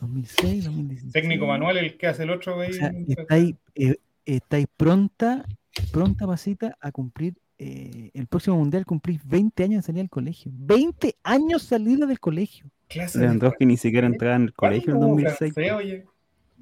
2006, 0.00 0.64
2016. 0.64 1.12
Técnico 1.12 1.46
manual, 1.46 1.76
el 1.76 1.98
que 1.98 2.06
hace 2.06 2.22
el 2.22 2.30
otro, 2.30 2.54
güey. 2.54 2.70
O 2.70 2.72
sea, 2.72 2.90
estáis, 3.06 3.54
eh, 3.74 3.96
estáis 4.24 4.66
pronta, 4.76 5.44
pronta 5.92 6.26
pasita 6.26 6.76
a 6.80 6.90
cumplir 6.90 7.34
eh, 7.58 8.10
el 8.14 8.26
próximo 8.26 8.56
mundial, 8.56 8.86
cumplís 8.86 9.20
20 9.26 9.64
años 9.64 9.82
de 9.82 9.86
salida 9.86 10.00
del 10.00 10.08
colegio. 10.08 10.50
20 10.54 11.16
años 11.22 11.62
salida 11.62 12.06
del 12.06 12.18
colegio. 12.18 12.70
Clase 12.88 13.18
de 13.18 13.24
Lewandowski 13.24 13.66
ni 13.66 13.76
siquiera 13.76 14.06
entraba 14.06 14.36
en 14.36 14.42
el 14.44 14.54
colegio 14.54 14.92
en 14.92 14.98
¿Cuándo 14.98 15.14
hubo 15.14 15.20
2006. 15.20 15.52
francés, 15.52 15.72
oye? 15.72 16.04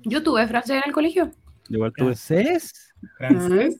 Yo 0.02 0.22
tuve 0.22 0.46
francés 0.48 0.76
en 0.76 0.82
el 0.86 0.92
colegio. 0.92 1.30
Igual 1.68 1.92
tuve. 1.96 2.14
¿Francés? 2.14 2.92
Francés. 3.16 3.76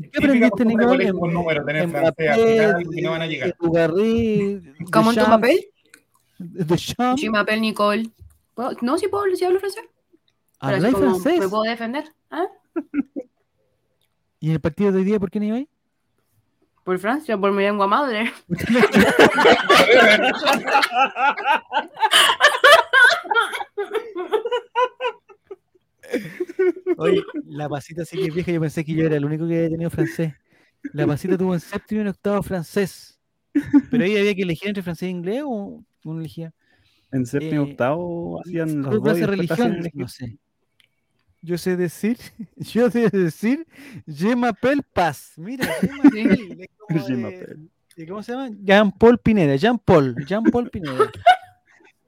¿Qué 0.00 0.08
aprendiste, 0.18 0.64
de 0.64 0.66
Nicole? 0.68 0.86
colegio 0.88 1.18
con 1.18 1.32
números, 1.34 1.66
tener 1.66 1.82
francés, 1.88 2.00
Mbappé, 2.02 2.28
africano, 2.30 2.90
que 2.90 3.02
no 3.02 3.10
van 3.10 3.22
a 3.22 3.26
llegar. 3.26 3.56
Ugarry, 3.60 4.74
¿Cómo 4.90 5.10
en 5.12 5.18
tu 5.18 5.24
papel? 5.24 5.66
Je 7.18 7.30
m'appelle 7.30 7.60
Nicole. 7.60 8.08
¿Puedo- 8.54 8.76
No, 8.80 8.96
sí 8.98 9.08
puedo, 9.08 9.24
sí 9.36 9.44
hablo 9.44 9.60
francés. 9.60 9.82
Pero 9.84 9.92
así 10.60 10.74
¿Habláis 10.76 10.94
como 10.94 11.06
francés? 11.20 11.40
¿Me 11.40 11.48
puedo 11.48 11.62
defender? 11.64 12.04
¿Ah? 12.30 12.46
¿Y 14.40 14.48
en 14.48 14.52
el 14.54 14.60
partido 14.60 14.90
de 14.92 14.98
hoy 14.98 15.04
día 15.04 15.20
por 15.20 15.30
qué 15.30 15.38
no 15.40 15.46
ibais? 15.46 15.68
Por 16.84 16.98
Francia, 16.98 17.38
por 17.38 17.52
mi 17.52 17.62
lengua 17.62 17.86
madre. 17.86 18.32
Oye, 26.96 27.22
la 27.46 27.68
pasita 27.68 28.04
sí 28.04 28.16
que 28.18 28.26
es 28.26 28.34
vieja, 28.34 28.52
yo 28.52 28.60
pensé 28.60 28.84
que 28.84 28.94
yo 28.94 29.04
era 29.06 29.16
el 29.16 29.24
único 29.24 29.46
que 29.48 29.56
había 29.56 29.70
tenido 29.70 29.90
francés. 29.90 30.34
La 30.92 31.06
pasita 31.06 31.38
tuvo 31.38 31.54
en 31.54 31.60
séptimo 31.60 32.00
y 32.00 32.02
en 32.02 32.08
octavo 32.08 32.42
francés. 32.42 33.18
Pero 33.90 34.04
ahí 34.04 34.16
había 34.16 34.34
que 34.34 34.42
elegir 34.42 34.68
entre 34.68 34.82
francés 34.82 35.06
e 35.06 35.10
inglés 35.10 35.42
o 35.44 35.82
uno 36.04 36.20
elegía. 36.20 36.52
En 37.12 37.26
séptimo 37.26 37.64
y 37.64 37.68
Eh, 37.68 37.70
octavo 37.72 38.40
hacían 38.40 38.82
los 38.82 38.90
¿Qué 38.90 38.96
dos 39.10 39.20
religión? 39.20 39.78
No 39.94 40.08
sé. 40.08 40.38
Yo 41.44 41.58
sé 41.58 41.76
decir, 41.76 42.18
yo 42.56 42.90
sé 42.90 43.10
decir, 43.10 43.66
je 44.06 44.34
m'appelle 44.36 44.82
Paz. 44.92 45.32
Mira, 45.36 45.66
je 45.80 45.88
m'appelle, 45.88 46.56
es 46.62 46.68
como 46.78 47.00
Je 47.06 47.12
de- 47.14 47.18
m'appelle. 47.20 47.68
¿y 47.96 48.06
¿Cómo 48.06 48.22
se 48.22 48.32
llama? 48.32 48.48
Jean-Paul 48.62 49.18
Pineda, 49.18 49.56
Jean-Paul, 49.56 50.14
Jean-Paul 50.26 50.70
Pineda. 50.70 51.10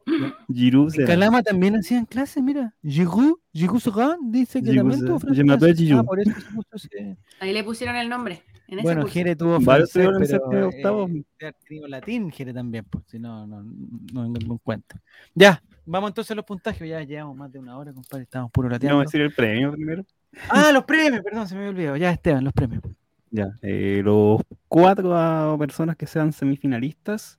Giroud 0.53 0.87
En 0.87 0.91
será. 0.91 1.07
Calama 1.07 1.43
también 1.43 1.77
hacían 1.77 2.05
clases, 2.07 2.43
mira. 2.43 2.75
Giroud, 2.83 3.39
Giroud 3.53 3.81
Serra 3.81 4.17
dice 4.23 4.63
que 4.63 4.71
Giroud 4.71 4.91
también 4.91 5.07
tuvo 5.07 5.19
francés. 5.21 5.45
m'appelle 5.45 5.73
Ah, 5.73 5.77
Giroud. 5.77 6.05
por 6.05 6.21
eso 6.21 6.33
se 6.77 7.17
Ahí 7.41 7.53
le 7.53 7.65
pusieron 7.65 7.97
el 7.97 8.09
nombre. 8.09 8.43
En 8.67 8.79
ese 8.79 8.85
Bueno. 8.87 9.07
Jere 9.07 9.37
tuvo 9.37 9.61
francés, 9.61 10.09
pero 10.51 10.69
octavo. 10.69 11.09
eh, 11.39 11.53
tenido 11.69 11.87
latín, 11.87 12.31
Jere 12.31 12.55
también, 12.55 12.85
pues, 12.89 13.05
si 13.09 13.19
no, 13.19 13.47
no, 13.47 13.63
no 13.63 14.23
vengo 14.33 14.53
en 14.55 14.59
cuenta. 14.59 15.01
Ya, 15.35 15.63
vamos 15.85 16.11
entonces 16.11 16.31
a 16.31 16.35
los 16.35 16.47
puntajes, 16.47 16.89
ya 16.89 17.03
llevamos 17.03 17.37
más 17.37 17.53
de 17.53 17.59
una 17.59 17.77
hora, 17.77 17.93
compadre, 17.93 18.23
estamos 18.25 18.51
puro 18.51 18.71
lateando. 18.71 18.97
Vamos 18.97 19.07
a 19.07 19.09
decir 19.09 19.21
el 19.21 19.33
premio 19.35 19.71
primero. 19.73 20.05
Ah, 20.49 20.73
los 20.73 20.85
premios, 20.85 21.23
perdón, 21.23 21.47
se 21.47 21.55
me 21.55 21.61
había 21.61 21.71
olvidado. 21.71 21.97
Ya, 21.99 22.11
Esteban, 22.11 22.43
los 22.43 22.55
premios. 22.55 22.83
Ya, 23.31 23.49
eh, 23.61 24.01
los 24.03 24.41
cuatro 24.67 25.15
ah, 25.15 25.55
personas 25.59 25.95
que 25.97 26.07
sean 26.07 26.33
semifinalistas 26.33 27.39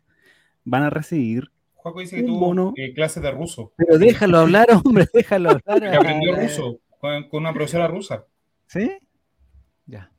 van 0.64 0.84
a 0.84 0.90
recibir 0.92 1.52
Juaco 1.86 2.00
dice 2.00 2.16
que 2.16 2.24
tuvo 2.24 2.74
eh, 2.78 2.94
clases 2.96 3.22
de 3.22 3.30
ruso. 3.30 3.72
Pero 3.78 4.00
déjalo 4.00 4.40
hablar, 4.40 4.66
hombre, 4.84 5.06
déjalo 5.14 5.52
hablar. 5.52 5.80
Que 5.92 5.96
aprendió 5.96 6.36
ruso 6.36 6.80
con, 7.00 7.30
con 7.30 7.42
una 7.44 7.54
profesora 7.54 7.88
rusa. 7.88 8.26
¿Sí? 8.66 8.92
Ya. 9.86 10.12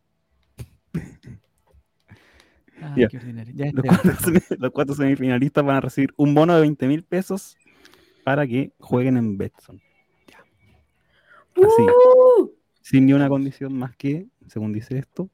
Qué. 2.94 3.08
Ya, 3.54 3.70
los 3.72 3.84
cuatro, 3.84 4.12
semi- 4.12 4.56
los 4.60 4.70
cuatro 4.70 4.94
semifinalistas 4.94 5.64
van 5.64 5.76
a 5.76 5.80
recibir 5.80 6.12
un 6.16 6.34
bono 6.34 6.54
de 6.54 6.60
20 6.60 6.86
mil 6.86 7.02
pesos 7.02 7.56
para 8.22 8.46
que 8.46 8.70
jueguen 8.78 9.16
en 9.16 9.36
Betson. 9.36 9.80
Así, 11.56 11.82
¡Uh! 11.82 12.52
sin 12.80 13.06
ni 13.06 13.12
una 13.12 13.28
condición 13.28 13.76
más 13.76 13.96
que, 13.96 14.28
según 14.46 14.72
dice 14.72 14.98
esto, 14.98 15.28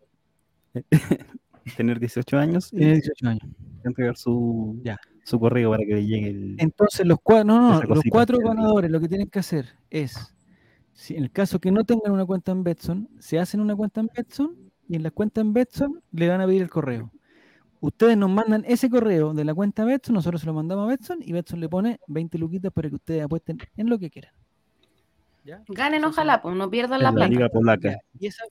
tener 1.77 1.99
18 2.01 2.39
años 2.39 2.73
y 2.73 2.77
Tiene 2.79 2.93
18 2.95 3.29
años. 3.29 3.43
entregar 3.85 4.17
su, 4.17 4.81
Ya. 4.83 4.99
Su 5.25 5.39
correo 5.39 5.71
para 5.71 5.85
que 5.85 5.95
le 5.95 6.07
llegue 6.07 6.29
el... 6.31 6.57
Entonces, 6.59 7.07
los 7.07 7.19
cuatro, 7.23 7.45
no, 7.45 7.81
no, 7.81 7.83
los 7.83 8.03
cuatro 8.11 8.39
ganadores 8.39 8.91
lo 8.91 9.01
que 9.01 9.09
tienen 9.09 9.29
que 9.29 9.39
hacer 9.39 9.67
es, 9.91 10.35
si 10.93 11.17
en 11.17 11.25
el 11.25 11.31
caso 11.31 11.59
que 11.61 11.71
no 11.71 11.85
tengan 11.85 12.13
una 12.13 12.25
cuenta 12.25 12.53
en 12.53 12.65
Betson, 12.65 13.09
se 13.19 13.39
hacen 13.39 13.61
una 13.61 13.75
cuenta 13.77 14.01
en 14.01 14.11
Betson 14.15 14.57
y 14.89 14.97
en 14.97 15.03
la 15.03 15.11
cuenta 15.11 15.41
en 15.41 15.53
Betson 15.53 16.03
le 16.13 16.29
van 16.29 16.41
a 16.41 16.47
pedir 16.47 16.63
el 16.63 16.71
correo. 16.71 17.11
Ustedes 17.81 18.17
nos 18.17 18.31
mandan 18.31 18.65
ese 18.67 18.89
correo 18.89 19.35
de 19.35 19.45
la 19.45 19.55
cuenta 19.55 19.85
Betson, 19.85 20.15
nosotros 20.15 20.41
se 20.41 20.47
lo 20.47 20.55
mandamos 20.55 20.85
a 20.85 20.89
Betson 20.89 21.19
y 21.21 21.33
Betson 21.33 21.61
le 21.61 21.69
pone 21.69 21.99
20 22.07 22.39
luquitas 22.39 22.73
para 22.73 22.89
que 22.89 22.95
ustedes 22.97 23.23
apuesten 23.25 23.59
en 23.77 23.89
lo 23.89 23.99
que 23.99 24.11
quieran. 24.11 24.33
¿Ya? 25.45 25.63
Ganen, 25.69 26.05
ojalá, 26.05 26.41
pues 26.41 26.55
no 26.57 26.71
pierdan 26.71 26.99
en 27.01 27.05
la 27.05 27.11
la 27.11 27.15
plata. 27.15 27.31
Liga 27.31 27.49
Polaca. 27.49 27.91
Ya, 27.91 27.99
y 28.21 28.27
esa- 28.27 28.45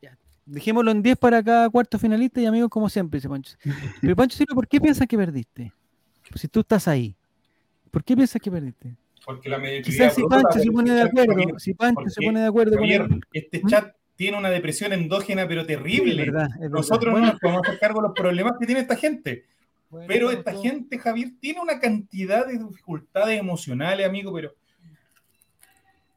ya. 0.00 0.16
Dejémoslo 0.46 0.90
en 0.92 1.02
10 1.02 1.18
para 1.18 1.42
cada 1.42 1.68
cuarto 1.68 1.98
finalista 1.98 2.40
y 2.40 2.46
amigos 2.46 2.70
como 2.70 2.88
siempre, 2.88 3.18
dice 3.18 3.28
Pancho. 3.28 3.56
Pero 4.00 4.16
Pancho 4.16 4.38
Silva, 4.38 4.54
¿por 4.54 4.66
qué 4.66 4.80
piensas 4.80 5.06
que 5.06 5.18
perdiste? 5.18 5.74
Pues 6.30 6.40
si 6.42 6.48
tú 6.48 6.60
estás 6.60 6.86
ahí, 6.88 7.14
¿por 7.90 8.04
qué 8.04 8.14
piensas 8.14 8.40
que 8.40 8.50
perdiste? 8.50 8.94
Porque 9.24 9.48
la 9.48 9.58
mediocridad. 9.58 10.10
Quizás 10.10 10.14
si 10.14 10.22
Pancho 10.24 10.58
se 10.58 10.70
pone 10.70 10.92
de 10.94 11.02
acuerdo, 11.02 11.32
Javier, 11.32 11.54
si 11.58 11.74
Pancho 11.74 12.00
se 12.08 12.14
porque, 12.16 12.26
pone 12.26 12.40
de 12.40 12.46
acuerdo 12.46 12.72
con 12.72 12.80
Javier, 12.80 13.02
él. 13.02 13.20
este 13.32 13.60
¿Mm? 13.62 13.68
chat 13.68 13.94
tiene 14.16 14.36
una 14.38 14.50
depresión 14.50 14.92
endógena, 14.92 15.46
pero 15.46 15.64
terrible. 15.66 16.10
Es 16.22 16.26
verdad, 16.32 16.48
es 16.54 16.60
verdad. 16.60 16.70
Nosotros 16.76 17.14
no 17.20 17.26
nos 17.26 17.38
podemos 17.40 17.62
hacer 17.66 17.78
cargo 17.78 18.00
de 18.00 18.08
los 18.08 18.14
problemas 18.16 18.54
que 18.58 18.66
tiene 18.66 18.80
esta 18.80 18.96
gente. 18.96 19.44
bueno, 19.90 20.06
Pero 20.08 20.30
esta 20.30 20.52
todo- 20.52 20.62
gente, 20.62 20.98
Javier, 20.98 21.30
tiene 21.40 21.60
una 21.60 21.78
cantidad 21.78 22.46
de 22.46 22.58
dificultades 22.58 23.38
emocionales, 23.38 24.06
amigo, 24.06 24.32
pero 24.32 24.54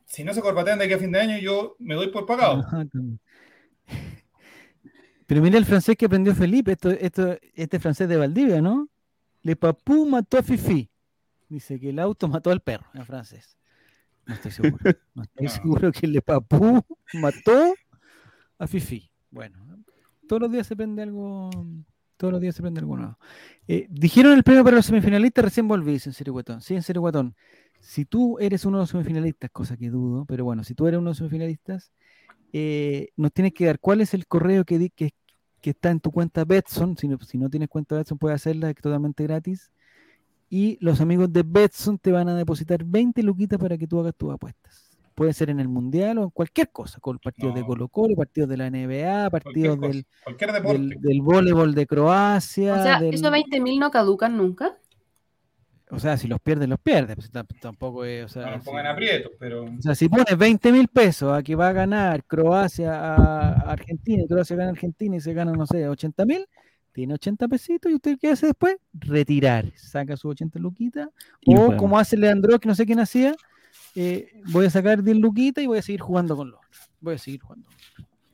si 0.05 0.23
no 0.23 0.33
se 0.33 0.41
corbatean 0.41 0.79
de 0.79 0.85
aquí 0.85 0.93
a 0.93 0.97
fin 0.99 1.11
de 1.11 1.19
año, 1.19 1.37
yo 1.37 1.75
me 1.79 1.95
doy 1.95 2.07
por 2.09 2.25
pagado. 2.25 2.63
Pero 5.27 5.41
mira 5.41 5.57
el 5.57 5.65
francés 5.65 5.95
que 5.95 6.05
aprendió 6.05 6.35
Felipe, 6.35 6.73
esto, 6.73 6.89
esto, 6.91 7.37
este 7.55 7.79
francés 7.79 8.09
de 8.09 8.17
Valdivia, 8.17 8.61
¿no? 8.61 8.89
Le 9.43 9.55
papú 9.55 10.05
mató 10.05 10.37
a 10.37 10.43
Fifi. 10.43 10.89
Dice 11.49 11.79
que 11.79 11.89
el 11.89 11.99
auto 11.99 12.27
mató 12.27 12.51
al 12.51 12.61
perro, 12.61 12.85
en 12.93 13.05
francés. 13.05 13.57
No 14.25 14.35
estoy 14.35 14.51
seguro. 14.51 14.77
No 15.15 15.23
estoy 15.23 15.45
No. 15.47 15.49
seguro 15.51 15.91
que 15.91 16.07
le 16.07 16.21
papú 16.21 16.81
mató 17.13 17.73
a 18.57 18.67
Fifi. 18.67 19.09
Bueno, 19.31 19.57
todos 20.27 20.41
los 20.41 20.51
días 20.51 20.67
se 20.67 20.73
aprende 20.75 21.01
algo. 21.01 21.49
Todos 22.17 22.33
los 22.33 22.41
días 22.41 22.55
se 22.55 22.61
aprende 22.61 22.79
algo 22.81 22.95
nuevo. 22.97 23.17
Eh, 23.67 23.87
dijeron 23.89 24.33
el 24.33 24.43
premio 24.43 24.63
para 24.63 24.75
los 24.77 24.85
semifinalistas, 24.85 25.43
recién 25.45 25.67
volví, 25.67 25.93
dice 25.93 26.09
en 26.09 26.13
serio 26.13 26.33
guatón. 26.33 26.61
Sí, 26.61 26.75
en 26.75 26.83
serio 26.83 27.01
guatón. 27.01 27.35
Si 27.79 28.05
tú 28.05 28.37
eres 28.39 28.63
uno 28.63 28.77
de 28.77 28.83
los 28.83 28.89
semifinalistas, 28.91 29.49
cosa 29.49 29.75
que 29.75 29.89
dudo, 29.89 30.25
pero 30.25 30.45
bueno, 30.45 30.63
si 30.63 30.75
tú 30.75 30.85
eres 30.87 30.99
uno 30.99 31.05
de 31.09 31.11
los 31.11 31.17
semifinalistas, 31.17 31.91
eh, 32.53 33.09
nos 33.17 33.33
tienes 33.33 33.53
que 33.53 33.65
dar 33.65 33.79
cuál 33.79 34.01
es 34.01 34.13
el 34.13 34.27
correo 34.27 34.65
que, 34.65 34.77
di- 34.77 34.89
que, 34.91 35.15
que 35.61 35.69
está 35.71 35.89
en 35.91 35.99
tu 35.99 36.11
cuenta 36.11 36.43
Betson. 36.45 36.97
Si 36.97 37.07
no, 37.07 37.19
si 37.19 37.37
no 37.37 37.49
tienes 37.49 37.69
cuenta 37.69 37.95
Betson, 37.95 38.17
puedes 38.17 38.35
hacerla 38.35 38.69
es 38.69 38.75
totalmente 38.75 39.23
gratis. 39.23 39.71
Y 40.49 40.77
los 40.81 40.99
amigos 40.99 41.31
de 41.31 41.43
Betson 41.45 41.97
te 41.97 42.11
van 42.11 42.27
a 42.27 42.35
depositar 42.35 42.83
20 42.83 43.23
luquitas 43.23 43.57
para 43.59 43.77
que 43.77 43.87
tú 43.87 43.99
hagas 43.99 44.13
tus 44.15 44.33
apuestas. 44.33 44.89
Puede 45.15 45.33
ser 45.33 45.49
en 45.49 45.59
el 45.59 45.67
mundial 45.67 46.17
o 46.17 46.23
en 46.23 46.29
cualquier 46.31 46.71
cosa, 46.71 46.99
con 46.99 47.19
partidos 47.19 47.53
de 47.53 47.61
No. 47.61 47.67
Colo 47.67 47.87
Colo, 47.89 48.15
partidos 48.15 48.49
de 48.49 48.57
la 48.57 48.69
NBA, 48.69 49.29
partidos 49.29 49.79
del, 49.79 50.05
del, 50.73 50.89
del 50.99 51.21
voleibol 51.21 51.75
de 51.75 51.85
Croacia. 51.85 52.73
O 52.73 52.83
sea, 52.83 52.99
del- 52.99 53.13
esos 53.13 53.31
20.000 53.31 53.79
no 53.79 53.91
caducan 53.91 54.35
nunca. 54.37 54.77
O 55.91 55.99
sea, 55.99 56.17
si 56.17 56.27
los 56.27 56.39
pierdes, 56.39 56.67
los 56.69 56.79
pierdes. 56.79 57.15
pues, 57.15 57.31
tam- 57.31 57.47
tampoco 57.59 58.03
es. 58.05 58.25
O 58.25 58.27
sea, 58.29 58.49
no 58.51 58.59
si- 58.59 58.65
pongan 58.65 58.87
aprietos, 58.87 59.31
pero 59.39 59.65
O 59.65 59.81
sea, 59.81 59.93
si 59.95 60.07
pones 60.09 60.37
20 60.37 60.71
mil 60.71 60.87
pesos 60.87 61.31
a 61.33 61.43
que 61.43 61.55
va 61.55 61.69
a 61.69 61.73
ganar 61.73 62.23
Croacia 62.25 62.93
a 63.15 63.51
Argentina 63.71 64.23
y 64.23 64.27
Croacia 64.27 64.55
gana 64.55 64.69
a 64.69 64.71
Argentina 64.73 65.15
y 65.15 65.19
se 65.19 65.33
gana, 65.33 65.51
no 65.51 65.65
sé, 65.67 65.87
80 65.87 66.25
mil, 66.25 66.45
tiene 66.93 67.13
80 67.13 67.47
pesitos 67.47 67.91
y 67.91 67.95
usted 67.95 68.17
qué 68.19 68.29
hace 68.31 68.47
después? 68.47 68.75
Retirar. 68.93 69.71
Saca 69.75 70.17
sus 70.17 70.31
80 70.31 70.59
luquitas. 70.59 71.09
O 71.45 71.75
como 71.77 71.97
hace 71.99 72.17
Leandro, 72.17 72.59
que 72.59 72.67
no 72.67 72.75
sé 72.75 72.85
quién 72.85 72.99
hacía, 72.99 73.33
eh, 73.95 74.27
voy 74.51 74.65
a 74.65 74.69
sacar 74.69 75.01
10 75.03 75.17
luquitas 75.17 75.63
y 75.63 75.67
voy 75.67 75.77
a 75.77 75.81
seguir 75.81 76.01
jugando 76.01 76.35
con 76.35 76.51
los 76.51 76.59
otros. 76.59 76.89
Voy 76.99 77.15
a 77.15 77.17
seguir 77.17 77.41
jugando. 77.41 77.67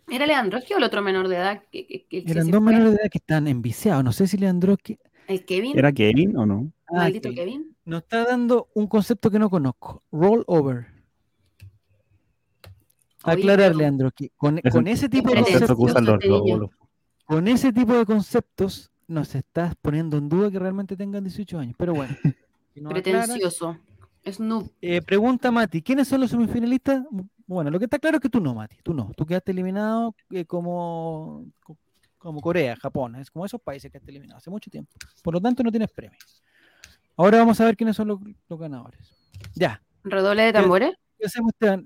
¿Era 0.09 0.25
Leandroski 0.25 0.73
o 0.73 0.77
el 0.77 0.83
otro 0.83 1.01
menor 1.01 1.27
de 1.27 1.35
edad? 1.35 1.61
Que, 1.71 1.85
que- 1.85 2.05
que- 2.05 2.23
Eran 2.31 2.49
dos 2.49 2.61
menores 2.61 2.91
de 2.91 2.97
edad 3.01 3.09
que 3.11 3.17
están 3.17 3.47
enviciados. 3.47 4.03
No 4.03 4.11
sé 4.13 4.25
si 4.27 4.37
Leandro 4.37 4.77
que 4.77 4.97
¿El 5.27 5.45
Kevin? 5.45 5.77
¿Era 5.77 5.91
Kevin 5.91 6.37
o 6.37 6.45
no? 6.45 6.71
Ah, 6.87 6.93
¿Maldito 6.95 7.29
Kevin. 7.29 7.35
Kevin? 7.37 7.75
nos 7.85 8.01
está 8.03 8.25
dando 8.25 8.67
un 8.73 8.87
concepto 8.87 9.29
que 9.31 9.39
no 9.39 9.49
conozco. 9.49 10.03
Roll 10.11 10.43
over. 10.47 10.87
Oye, 13.23 13.33
Aclarar, 13.41 13.67
pero- 13.71 13.77
Leandro, 13.79 14.11
que 14.11 14.29
con, 14.37 14.57
Es 14.63 14.75
ese 14.75 15.09
tipo 15.09 15.29
de 15.29 15.35
Pretencioso 15.41 15.75
Concepto 15.75 15.75
que 15.75 15.91
usan 15.91 16.05
los 16.05 16.69
este 16.69 16.77
con 17.25 17.47
ese 17.49 17.73
tipo 17.73 17.93
de 17.93 18.05
conceptos 18.05 18.89
nos 19.07 19.35
estás 19.35 19.75
poniendo 19.81 20.17
en 20.17 20.29
duda 20.29 20.49
que 20.49 20.59
realmente 20.59 20.95
tengan 20.95 21.23
18 21.25 21.59
años. 21.59 21.75
Pero 21.77 21.93
bueno. 21.93 22.15
si 22.73 22.81
nos 22.81 22.93
aclaras- 22.93 23.25
Pretencioso. 23.27 23.77
Snoop. 24.25 24.69
Eh, 24.81 25.01
pregunta 25.01 25.51
Mati, 25.51 25.81
¿quiénes 25.81 26.07
son 26.09 26.19
los 26.21 26.29
semifinalistas? 26.31 27.03
Bueno, 27.45 27.71
lo 27.71 27.79
que 27.79 27.85
está 27.85 27.97
claro 27.97 28.17
es 28.17 28.21
que 28.21 28.27
tú 28.29 28.41
no, 28.41 28.53
Mati, 28.53 28.75
tú 28.83 28.93
no. 28.93 29.11
Tú 29.15 29.25
quedaste 29.25 29.51
eliminado 29.53 30.13
eh, 30.31 30.43
como, 30.43 31.45
co- 31.63 31.77
como 32.17 32.41
Corea, 32.41 32.75
Japón, 32.75 33.15
es 33.15 33.29
como 33.31 33.45
esos 33.45 33.61
países 33.61 33.91
que 33.91 33.97
has 33.97 34.07
eliminado 34.07 34.37
hace 34.37 34.49
mucho 34.49 34.69
tiempo. 34.69 34.91
Por 35.23 35.33
lo 35.33 35.41
tanto, 35.41 35.63
no 35.63 35.71
tienes 35.71 35.91
premio. 35.91 36.17
Ahora 37.15 37.37
vamos 37.39 37.59
a 37.61 37.65
ver 37.65 37.75
quiénes 37.77 37.95
son 37.95 38.07
los, 38.09 38.19
los 38.49 38.59
ganadores. 38.59 38.99
Ya, 39.55 39.81
Redoble 40.03 40.43
de 40.43 40.53
tambores. 40.53 40.93
¿qué 41.19 41.25
hacemos, 41.25 41.51
Esteban? 41.53 41.85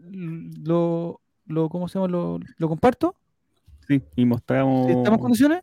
¿Lo, 0.63 1.21
lo, 1.45 1.69
¿Cómo 1.69 1.87
se 1.87 1.97
llama? 1.99 2.07
¿Lo, 2.09 2.39
lo 2.57 2.69
comparto? 2.69 3.15
Sí, 3.87 4.01
y 4.15 4.25
mostramos, 4.25 4.89
¿Estamos 4.89 5.17
en 5.17 5.21
condiciones? 5.21 5.61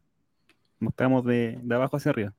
mostramos 0.81 1.25
de, 1.25 1.59
de 1.63 1.75
abajo 1.75 1.97
hacia 1.97 2.11
arriba. 2.11 2.35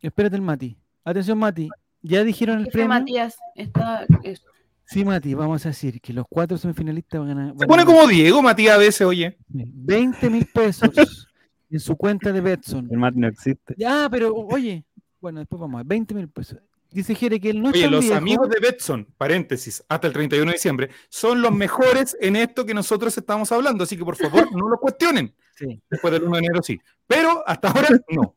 Espérate 0.00 0.36
el 0.36 0.42
Mati. 0.42 0.76
Atención, 1.04 1.38
Mati. 1.38 1.68
Ya 2.02 2.22
dijeron 2.22 2.60
el 2.60 2.68
premio. 2.68 2.88
Matías 2.88 3.36
está. 3.56 4.06
es- 4.22 4.44
Sí, 4.90 5.04
Mati, 5.04 5.34
vamos 5.34 5.66
a 5.66 5.68
decir 5.68 6.00
que 6.00 6.14
los 6.14 6.24
cuatro 6.30 6.56
semifinalistas 6.56 7.20
van 7.20 7.30
a 7.30 7.34
ganar. 7.34 7.54
Se 7.58 7.66
pone 7.66 7.84
como 7.84 8.06
Diego, 8.06 8.40
Matías, 8.40 8.74
a 8.74 8.78
veces, 8.78 9.06
oye. 9.06 9.36
20 9.48 10.30
mil 10.30 10.46
pesos 10.46 10.88
en 11.70 11.78
su 11.78 11.94
cuenta 11.94 12.32
de 12.32 12.40
Betson. 12.40 12.88
El 12.90 12.96
Mati 12.96 13.20
no 13.20 13.28
existe. 13.28 13.74
Ya, 13.76 14.08
pero 14.10 14.34
oye, 14.34 14.86
bueno, 15.20 15.40
después 15.40 15.60
vamos 15.60 15.74
a 15.74 15.82
ver, 15.82 15.88
20 15.88 16.14
mil 16.14 16.28
pesos. 16.30 16.58
Dice 16.90 17.14
Jere 17.14 17.38
que 17.38 17.50
él 17.50 17.60
no 17.60 17.68
es 17.68 17.74
Oye, 17.74 17.90
los 17.90 18.00
viejo. 18.00 18.16
amigos 18.16 18.48
de 18.48 18.60
Betson, 18.60 19.06
paréntesis, 19.18 19.84
hasta 19.90 20.06
el 20.06 20.14
31 20.14 20.46
de 20.46 20.54
diciembre, 20.54 20.90
son 21.10 21.42
los 21.42 21.52
mejores 21.52 22.16
en 22.18 22.36
esto 22.36 22.64
que 22.64 22.72
nosotros 22.72 23.16
estamos 23.18 23.52
hablando, 23.52 23.84
así 23.84 23.94
que 23.94 24.06
por 24.06 24.16
favor 24.16 24.50
no 24.56 24.70
lo 24.70 24.78
cuestionen. 24.78 25.34
Sí. 25.54 25.82
Después 25.90 26.12
del 26.14 26.22
1 26.22 26.32
de 26.32 26.38
enero 26.38 26.62
sí, 26.62 26.80
pero 27.06 27.46
hasta 27.46 27.68
ahora 27.68 27.88
no. 28.08 28.34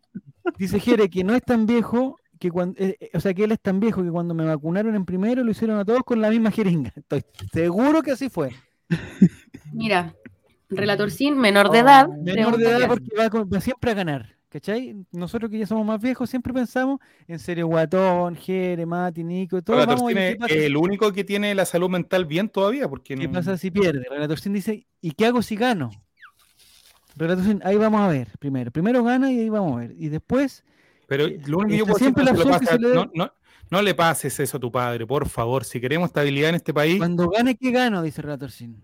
Dice 0.58 0.82
Jere 0.82 1.10
que 1.10 1.24
no 1.24 1.34
es 1.34 1.44
tan 1.44 1.66
viejo 1.66 2.18
que 2.42 2.50
cuando, 2.52 2.76
eh, 2.84 2.98
eh, 3.00 3.10
o 3.14 3.20
sea, 3.20 3.36
que 3.36 3.44
él 3.44 3.52
es 3.52 3.60
tan 3.62 3.80
viejo 3.80 4.04
que 4.04 4.10
cuando 4.10 4.34
me 4.34 4.44
vacunaron 4.44 4.96
en 4.96 5.06
primero 5.06 5.44
lo 5.44 5.52
hicieron 5.52 5.78
a 5.78 5.86
todos 5.86 6.02
con 6.04 6.20
la 6.20 6.30
misma 6.32 6.50
jeringa. 6.50 6.92
Estoy 6.96 7.24
seguro 7.54 8.02
que 8.02 8.12
así 8.12 8.30
fue. 8.30 8.50
Mira, 9.72 10.16
Relator 10.70 11.12
Sin, 11.12 11.38
menor 11.38 11.70
de 11.70 11.80
edad. 11.80 12.08
Oh, 12.10 12.24
Menor 12.24 12.58
de 12.58 12.66
edad 12.66 12.88
porque 12.88 13.10
va, 13.18 13.30
con- 13.30 13.48
va 13.48 13.62
siempre 13.62 13.92
a 13.92 13.94
ganar. 13.94 14.36
¿Cachai? 14.50 14.98
Nosotros 15.12 15.50
que 15.52 15.60
ya 15.60 15.66
somos 15.68 15.86
más 15.86 16.02
viejos 16.02 16.30
siempre 16.30 16.52
pensamos 16.52 17.00
en 17.26 17.40
serio 17.40 17.68
Guatón, 17.68 18.36
Jere, 18.36 18.86
Mati, 18.86 19.24
Nico, 19.24 19.62
todos 19.62 19.80
Relator 19.86 20.12
vamos 20.14 20.38
pasa, 20.40 20.54
el 20.56 20.76
único 20.76 21.14
que 21.14 21.24
tiene 21.24 21.56
la 21.56 21.64
salud 21.64 21.90
mental 21.90 22.26
bien 22.26 22.50
todavía, 22.50 22.90
porque 22.90 23.16
qué 23.16 23.28
no- 23.28 23.32
pasa 23.34 23.56
si 23.56 23.70
pierde. 23.72 24.04
Relator 24.10 24.40
Sin 24.40 24.52
dice, 24.54 24.88
¿y 25.00 25.12
qué 25.12 25.28
hago 25.28 25.42
si 25.42 25.56
gano? 25.56 25.90
Relator 27.16 27.46
Sin, 27.46 27.62
ahí 27.64 27.78
vamos 27.78 28.02
a 28.02 28.08
ver 28.08 28.28
primero. 28.40 28.72
Primero 28.72 29.04
gana 29.04 29.32
y 29.32 29.40
ahí 29.40 29.50
vamos 29.50 29.74
a 29.74 29.80
ver. 29.82 29.94
Y 29.98 30.10
después 30.10 30.66
pero 31.12 31.28
lo 31.46 31.58
único 31.58 31.68
que 31.68 31.78
yo 31.78 31.86
puedo 31.86 31.94
decir 31.98 32.06
siempre 32.06 32.24
es 32.24 32.32
que 32.32 32.46
la 32.46 32.52
pasa- 32.60 32.72
se 32.72 32.80
le 32.80 32.96
no, 32.96 33.12
no- 33.14 33.34
no 33.70 33.82
le 33.82 33.94
pases 33.96 34.40
eso 34.40 34.56
a 34.56 34.60
tu 34.62 34.72
padre, 34.72 35.06
por 35.06 35.28
favor. 35.28 35.66
Si 35.66 35.82
queremos 35.82 36.08
estabilidad 36.08 36.50
en 36.50 36.56
este 36.56 36.74
país, 36.74 36.98
Cuando 37.00 37.30
gane, 37.30 37.56
¿qué 37.56 37.72
gano? 37.72 38.02
Dice 38.02 38.22
Relator 38.22 38.50
Sin. 38.52 38.82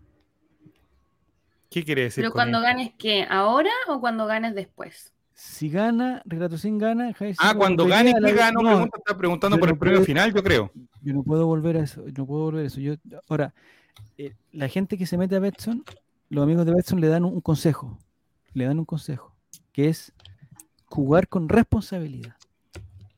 ¿qué 1.70 1.84
quiere 1.84 2.04
decir? 2.04 2.22
Pero 2.24 2.32
con 2.32 2.40
cuando 2.40 2.62
ganes, 2.62 2.92
¿qué? 2.98 3.26
¿Ahora 3.30 3.70
o 3.88 4.00
cuando 4.00 4.26
ganes 4.26 4.56
después? 4.56 5.14
Si 5.34 5.70
gana, 5.70 6.22
Relator 6.26 6.58
Sin 6.60 6.78
gana. 6.78 7.14
Jair 7.14 7.36
Ah, 7.40 7.54
cuando 7.56 7.86
gane, 7.86 8.14
¿qué 8.14 8.20
la- 8.22 8.32
gano? 8.32 8.62
No, 8.62 8.70
Pregunta, 8.70 8.98
está 8.98 9.18
preguntando 9.18 9.58
por 9.60 9.68
no 9.70 9.74
el 9.74 9.80
premio 9.80 9.98
puedo- 10.00 10.06
final, 10.06 10.34
yo 10.34 10.44
creo. 10.44 10.72
Yo 11.02 11.14
no 11.14 11.24
puedo 11.24 11.46
volver 11.46 11.78
a 11.78 11.82
eso. 11.84 12.04
No 12.18 12.26
puedo 12.26 12.44
volver 12.44 12.64
a 12.66 12.68
eso. 12.68 12.80
Yo, 12.80 12.96
ahora, 13.30 13.54
eh, 14.18 14.34
la 14.52 14.68
gente 14.68 14.98
que 14.98 15.06
se 15.06 15.18
mete 15.18 15.36
a 15.36 15.40
Betson, 15.40 15.84
los 16.30 16.44
amigos 16.44 16.66
de 16.66 16.74
Betson 16.74 17.00
le 17.00 17.08
dan 17.08 17.24
un, 17.24 17.34
un 17.36 17.42
consejo. 17.42 17.98
Le 18.54 18.66
dan 18.66 18.80
un 18.80 18.86
consejo. 18.86 19.36
Que 19.72 19.90
es 19.90 20.12
jugar 20.88 21.28
con 21.28 21.50
responsabilidad. 21.50 22.36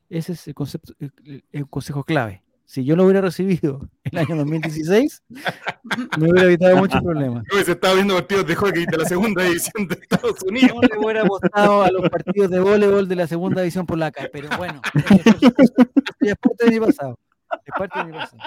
Ese 0.08 0.32
es 0.32 0.48
el 0.48 0.54
concepto, 0.54 0.92
el, 0.98 1.68
consejo 1.68 2.04
clave. 2.04 2.42
Si 2.64 2.84
yo 2.84 2.94
lo 2.94 3.04
hubiera 3.04 3.20
recibido 3.20 3.88
el 4.04 4.18
año 4.18 4.36
2016, 4.36 5.22
me 6.18 6.30
hubiera 6.30 6.46
evitado 6.46 6.76
muchos 6.76 7.00
problemas. 7.00 7.44
Yo 7.52 7.64
se 7.64 7.72
estaba 7.72 7.94
viendo 7.94 8.14
partidos 8.14 8.46
de 8.46 8.54
hockey 8.54 8.86
de 8.86 8.96
la 8.96 9.04
segunda 9.04 9.44
división 9.44 9.86
de 9.88 9.94
Estados 9.94 10.42
Unidos. 10.42 10.72
No 10.74 10.80
le 10.82 10.98
hubiera 10.98 11.22
apostado 11.22 11.82
a 11.82 11.90
los 11.90 12.08
partidos 12.10 12.50
de 12.50 12.60
voleibol 12.60 13.08
de 13.08 13.16
la 13.16 13.26
segunda 13.26 13.62
división 13.62 13.86
polaca, 13.86 14.28
pero 14.32 14.48
bueno, 14.56 14.80
es 14.94 16.36
parte 16.36 16.64
de 16.64 16.70
mi 16.70 16.86
pasado. 16.86 17.18
Es 17.64 17.72
parte 17.76 17.98
de 17.98 18.04
mi 18.04 18.12
pasado. 18.12 18.42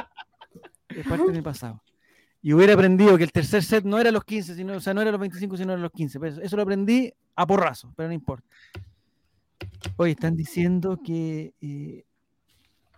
Es 0.90 1.08
parte 1.08 1.26
de 1.26 1.32
mi 1.32 1.42
pasado. 1.42 1.84
Y 2.42 2.52
hubiera 2.52 2.74
aprendido 2.74 3.18
que 3.18 3.24
el 3.24 3.32
tercer 3.32 3.64
set 3.64 3.86
no 3.86 4.00
era 4.00 4.12
los 4.12 4.26
15, 4.26 4.56
sino, 4.56 4.74
o 4.74 4.80
sea, 4.82 4.94
no 4.94 5.02
era 5.02 5.12
los 5.12 5.20
25, 5.20 5.56
sino 5.56 5.72
era 5.72 5.82
los 5.82 5.92
15. 5.92 6.20
Pero 6.20 6.34
eso, 6.34 6.42
eso 6.42 6.56
lo 6.58 6.64
aprendí 6.64 7.14
a 7.38 7.48
porrazo, 7.48 7.94
pero 7.96 8.10
no 8.10 8.14
importa. 8.14 8.46
Oye, 9.98 10.12
están 10.12 10.36
diciendo 10.36 11.00
que. 11.04 11.54
eh, 11.62 12.04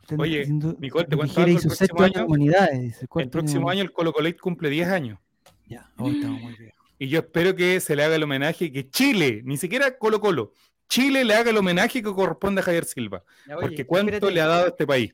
están 0.02 0.22
Oye, 0.22 0.40
diciendo 0.40 0.76
Nicole, 0.80 1.06
te 1.08 1.16
cuento 1.18 1.42
algo, 1.42 1.58
el 1.58 1.64
próximo 1.64 2.02
año 2.02 2.14
de 2.14 2.20
año- 2.20 2.28
humanidades. 2.28 3.02
El 3.16 3.30
próximo 3.30 3.70
año 3.70 3.82
el 3.82 3.92
Colo 3.92 4.14
Colate 4.14 4.38
cumple 4.38 4.70
10 4.70 4.88
años. 4.90 5.20
Ya, 5.68 5.90
hoy 5.98 6.18
estamos 6.18 6.42
muy 6.42 6.54
bien. 6.56 6.72
Y 7.00 7.08
yo 7.10 7.20
espero 7.20 7.56
que 7.56 7.80
se 7.80 7.96
le 7.96 8.04
haga 8.04 8.16
el 8.16 8.24
homenaje, 8.24 8.72
que 8.72 8.88
Chile, 8.90 9.42
ni 9.44 9.58
siquiera 9.58 9.98
Colo 9.98 10.22
Colo, 10.22 10.54
Chile 10.88 11.26
le 11.26 11.34
haga 11.34 11.50
el 11.50 11.58
homenaje 11.58 12.04
que 12.04 12.14
corresponde 12.14 12.62
a 12.62 12.64
Javier 12.64 12.86
Silva. 12.86 13.24
Ya, 13.48 13.58
oye, 13.58 13.68
Porque 13.68 13.86
cuánto 13.86 14.14
espérate. 14.14 14.34
le 14.36 14.42
ha 14.42 14.48
dado 14.48 14.66
a 14.66 14.68
este 14.70 14.86
país. 14.86 15.14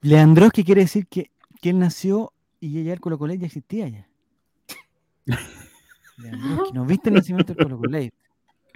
Leandroski 0.00 0.62
quiere 0.64 0.82
decir 0.82 1.06
que, 1.08 1.30
que 1.60 1.70
él 1.70 1.78
nació 1.80 2.32
y 2.60 2.84
ya 2.84 2.92
el 2.92 3.00
Colo 3.00 3.18
Colo 3.18 3.34
ya 3.34 3.46
existía 3.46 3.88
ya. 3.88 4.08
Leandroski, 6.18 6.72
¿no 6.72 6.84
viste 6.84 7.08
el 7.10 7.16
nacimiento 7.16 7.52
del 7.54 7.64
Colo 7.64 7.78
Colo? 7.78 7.98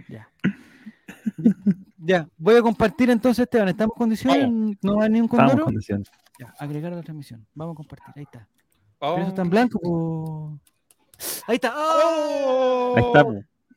Ya. 0.09 0.29
Ya, 1.99 2.29
voy 2.37 2.57
a 2.57 2.63
compartir 2.63 3.11
entonces, 3.11 3.45
Esteban. 3.45 3.69
¿Estamos 3.69 3.95
en 3.95 3.99
condiciones? 3.99 4.77
¿No 4.83 4.97
va 4.97 5.09
ni 5.09 5.21
un 5.21 5.27
Estamos 5.27 5.43
en 5.45 5.49
condoro? 5.51 5.65
condiciones. 5.67 6.11
Ya, 6.39 6.53
agregar 6.59 6.93
la 6.93 7.03
transmisión. 7.03 7.47
Vamos 7.55 7.75
a 7.75 7.77
compartir. 7.77 8.13
Ahí 8.17 8.23
está. 8.25 8.49
Oh. 8.99 9.13
Pero 9.15 9.19
eso 9.23 9.29
está 9.29 9.43
en 9.43 9.51
blanco. 9.51 10.59
Ahí 11.47 11.55
está. 11.57 11.73
¡Oh! 11.77 12.95
Ahí 12.97 13.05
está. 13.05 13.25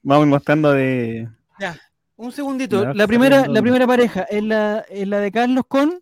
Vamos 0.02 0.28
mostrando 0.28 0.72
de. 0.72 1.30
Ya, 1.60 1.78
un 2.16 2.32
segundito. 2.32 2.84
Ya, 2.84 2.94
La 2.94 3.08
primera, 3.08 3.48
la 3.48 3.62
primera 3.62 3.86
pareja 3.86 4.22
es 4.24 4.44
la, 4.44 4.80
es 4.90 5.08
la 5.08 5.20
de 5.20 5.32
Carlos 5.32 5.64
con. 5.68 6.00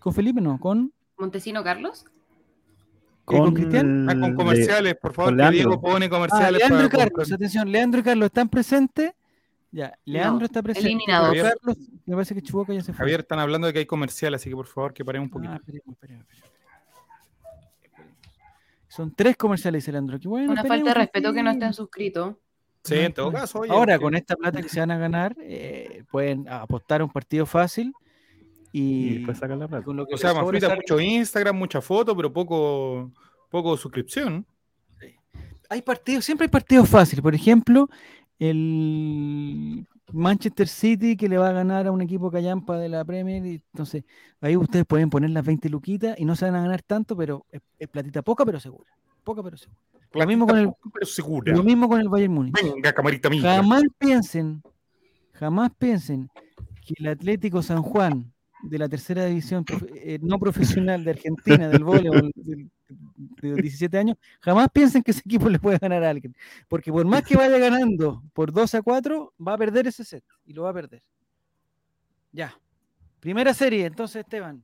Con 0.00 0.12
Felipe, 0.14 0.40
no, 0.40 0.58
con. 0.60 0.92
¿Montesino 1.18 1.62
Carlos? 1.64 2.04
¿Eh, 2.06 3.22
con 3.24 3.54
Cristian? 3.54 4.08
Ah, 4.10 4.18
con 4.20 4.34
comerciales, 4.34 4.96
por 5.00 5.12
favor, 5.14 5.36
con 5.36 5.44
que. 5.46 5.50
Diego 5.52 5.80
pone 5.80 6.06
Ah, 6.06 6.10
comerciales. 6.10 6.58
Leandro 6.60 6.86
y 6.86 6.88
Carlos, 6.90 7.10
comprar- 7.12 7.34
atención, 7.34 7.72
Leandro 7.72 8.00
y 8.00 8.04
Carlos 8.04 8.26
están 8.26 8.48
presentes. 8.48 9.12
Ya, 9.74 9.98
Leandro 10.04 10.38
No, 10.38 10.44
está 10.46 10.62
presente. 10.62 11.02
Carlos, 11.04 11.76
me 12.06 12.14
parece 12.14 12.32
que 12.36 12.42
Chuboca 12.42 12.72
ya 12.72 12.80
se 12.80 12.92
fue. 12.92 12.98
Javier, 12.98 13.20
están 13.20 13.40
hablando 13.40 13.66
de 13.66 13.72
que 13.72 13.80
hay 13.80 13.86
comerciales, 13.86 14.40
así 14.40 14.48
que 14.48 14.54
por 14.54 14.68
favor 14.68 14.94
que 14.94 15.04
paremos 15.04 15.26
un 15.26 15.30
poquito. 15.30 15.52
Ah, 15.52 15.56
esperemos, 15.56 15.88
esperemos, 15.94 16.24
esperemos. 16.28 16.50
Son 18.88 19.12
tres 19.12 19.36
comerciales, 19.36 19.82
dice 19.82 19.90
Leandro. 19.92 20.18
Qué 20.20 20.28
bueno, 20.28 20.52
Una 20.52 20.62
falta 20.64 20.90
de 20.90 20.94
respeto 20.94 21.32
que 21.32 21.42
no 21.42 21.50
estén 21.50 21.72
suscritos. 21.72 22.36
sí, 22.84 22.94
en 22.94 23.12
todo 23.12 23.32
caso. 23.32 23.60
oye, 23.60 23.72
Ahora, 23.72 23.98
con 23.98 24.14
esta 24.14 24.36
plata 24.36 24.62
que 24.62 24.68
se 24.68 24.78
van 24.78 24.92
a 24.92 24.98
ganar, 24.98 25.34
eh, 25.40 26.04
pueden 26.10 26.48
apostar 26.48 27.00
a 27.00 27.04
un 27.04 27.10
partido 27.10 27.44
fácil 27.44 27.92
Y 28.70 29.08
y, 29.08 29.14
después 29.16 29.38
sacar 29.38 29.56
la 29.56 29.66
plata. 29.66 29.84
con 29.84 29.96
lo 29.96 30.06
que 30.06 30.14
O 30.14 30.18
sea, 30.18 30.32
Manfrita, 30.34 30.68
sale- 30.68 30.80
mucho 30.80 31.00
Instagram, 31.00 31.56
mucha 31.56 31.80
foto, 31.80 32.16
pero 32.16 32.32
poco, 32.32 33.10
poco 33.50 33.76
suscripción. 33.76 34.46
Hay 35.70 35.82
partidos, 35.82 36.24
siempre 36.24 36.44
hay 36.44 36.50
partidos 36.50 36.88
fáciles. 36.88 37.22
Por 37.22 37.34
ejemplo, 37.34 37.88
el 38.38 39.86
Manchester 40.12 40.68
City 40.68 41.16
que 41.16 41.28
le 41.28 41.38
va 41.38 41.48
a 41.48 41.52
ganar 41.52 41.86
a 41.86 41.92
un 41.92 42.02
equipo 42.02 42.30
callampa 42.30 42.78
de 42.78 42.88
la 42.88 43.04
Premier. 43.04 43.44
Y, 43.44 43.62
entonces, 43.72 44.04
ahí 44.40 44.56
ustedes 44.56 44.84
pueden 44.86 45.10
poner 45.10 45.30
las 45.30 45.44
20 45.44 45.68
luquitas 45.68 46.18
y 46.18 46.24
no 46.24 46.36
se 46.36 46.44
van 46.44 46.54
a 46.56 46.62
ganar 46.62 46.82
tanto, 46.82 47.16
pero 47.16 47.44
es, 47.50 47.60
es 47.78 47.88
platita 47.88 48.22
poca, 48.22 48.44
pero 48.44 48.60
segura. 48.60 48.90
Poca, 49.22 49.42
pero 49.42 49.56
segura. 49.56 49.78
Lo 50.12 50.26
mismo 50.26 50.46
con 50.46 50.58
el, 50.58 50.70
Pero 50.92 51.06
segura. 51.06 51.52
lo 51.56 51.62
mismo 51.64 51.88
con 51.88 52.00
el 52.00 52.08
Bayern 52.08 52.32
Múnich. 52.32 52.54
Venga, 52.62 52.92
camarita 52.92 53.28
mía. 53.28 53.42
Jamás 53.42 53.82
piensen, 53.98 54.62
jamás 55.32 55.70
piensen 55.76 56.28
que 56.86 56.94
el 56.98 57.08
Atlético 57.08 57.62
San 57.62 57.82
Juan 57.82 58.32
de 58.62 58.78
la 58.78 58.88
tercera 58.88 59.24
división 59.24 59.64
eh, 59.96 60.18
no 60.22 60.38
profesional 60.38 61.02
de 61.02 61.10
Argentina, 61.10 61.68
del 61.68 61.82
voleibol, 61.84 62.30
del- 62.36 62.70
de 63.16 63.54
17 63.54 63.98
años, 63.98 64.16
jamás 64.40 64.68
piensen 64.72 65.02
que 65.02 65.10
ese 65.10 65.20
equipo 65.20 65.48
le 65.48 65.58
puede 65.58 65.78
ganar 65.78 66.02
a 66.04 66.10
alguien. 66.10 66.34
Porque 66.68 66.92
por 66.92 67.06
más 67.06 67.22
que 67.22 67.36
vaya 67.36 67.58
ganando 67.58 68.22
por 68.32 68.52
2 68.52 68.74
a 68.74 68.82
4, 68.82 69.34
va 69.46 69.54
a 69.54 69.58
perder 69.58 69.86
ese 69.86 70.04
set 70.04 70.24
y 70.44 70.52
lo 70.52 70.64
va 70.64 70.70
a 70.70 70.74
perder. 70.74 71.02
Ya. 72.32 72.58
Primera 73.20 73.54
serie, 73.54 73.86
entonces, 73.86 74.16
Esteban. 74.20 74.62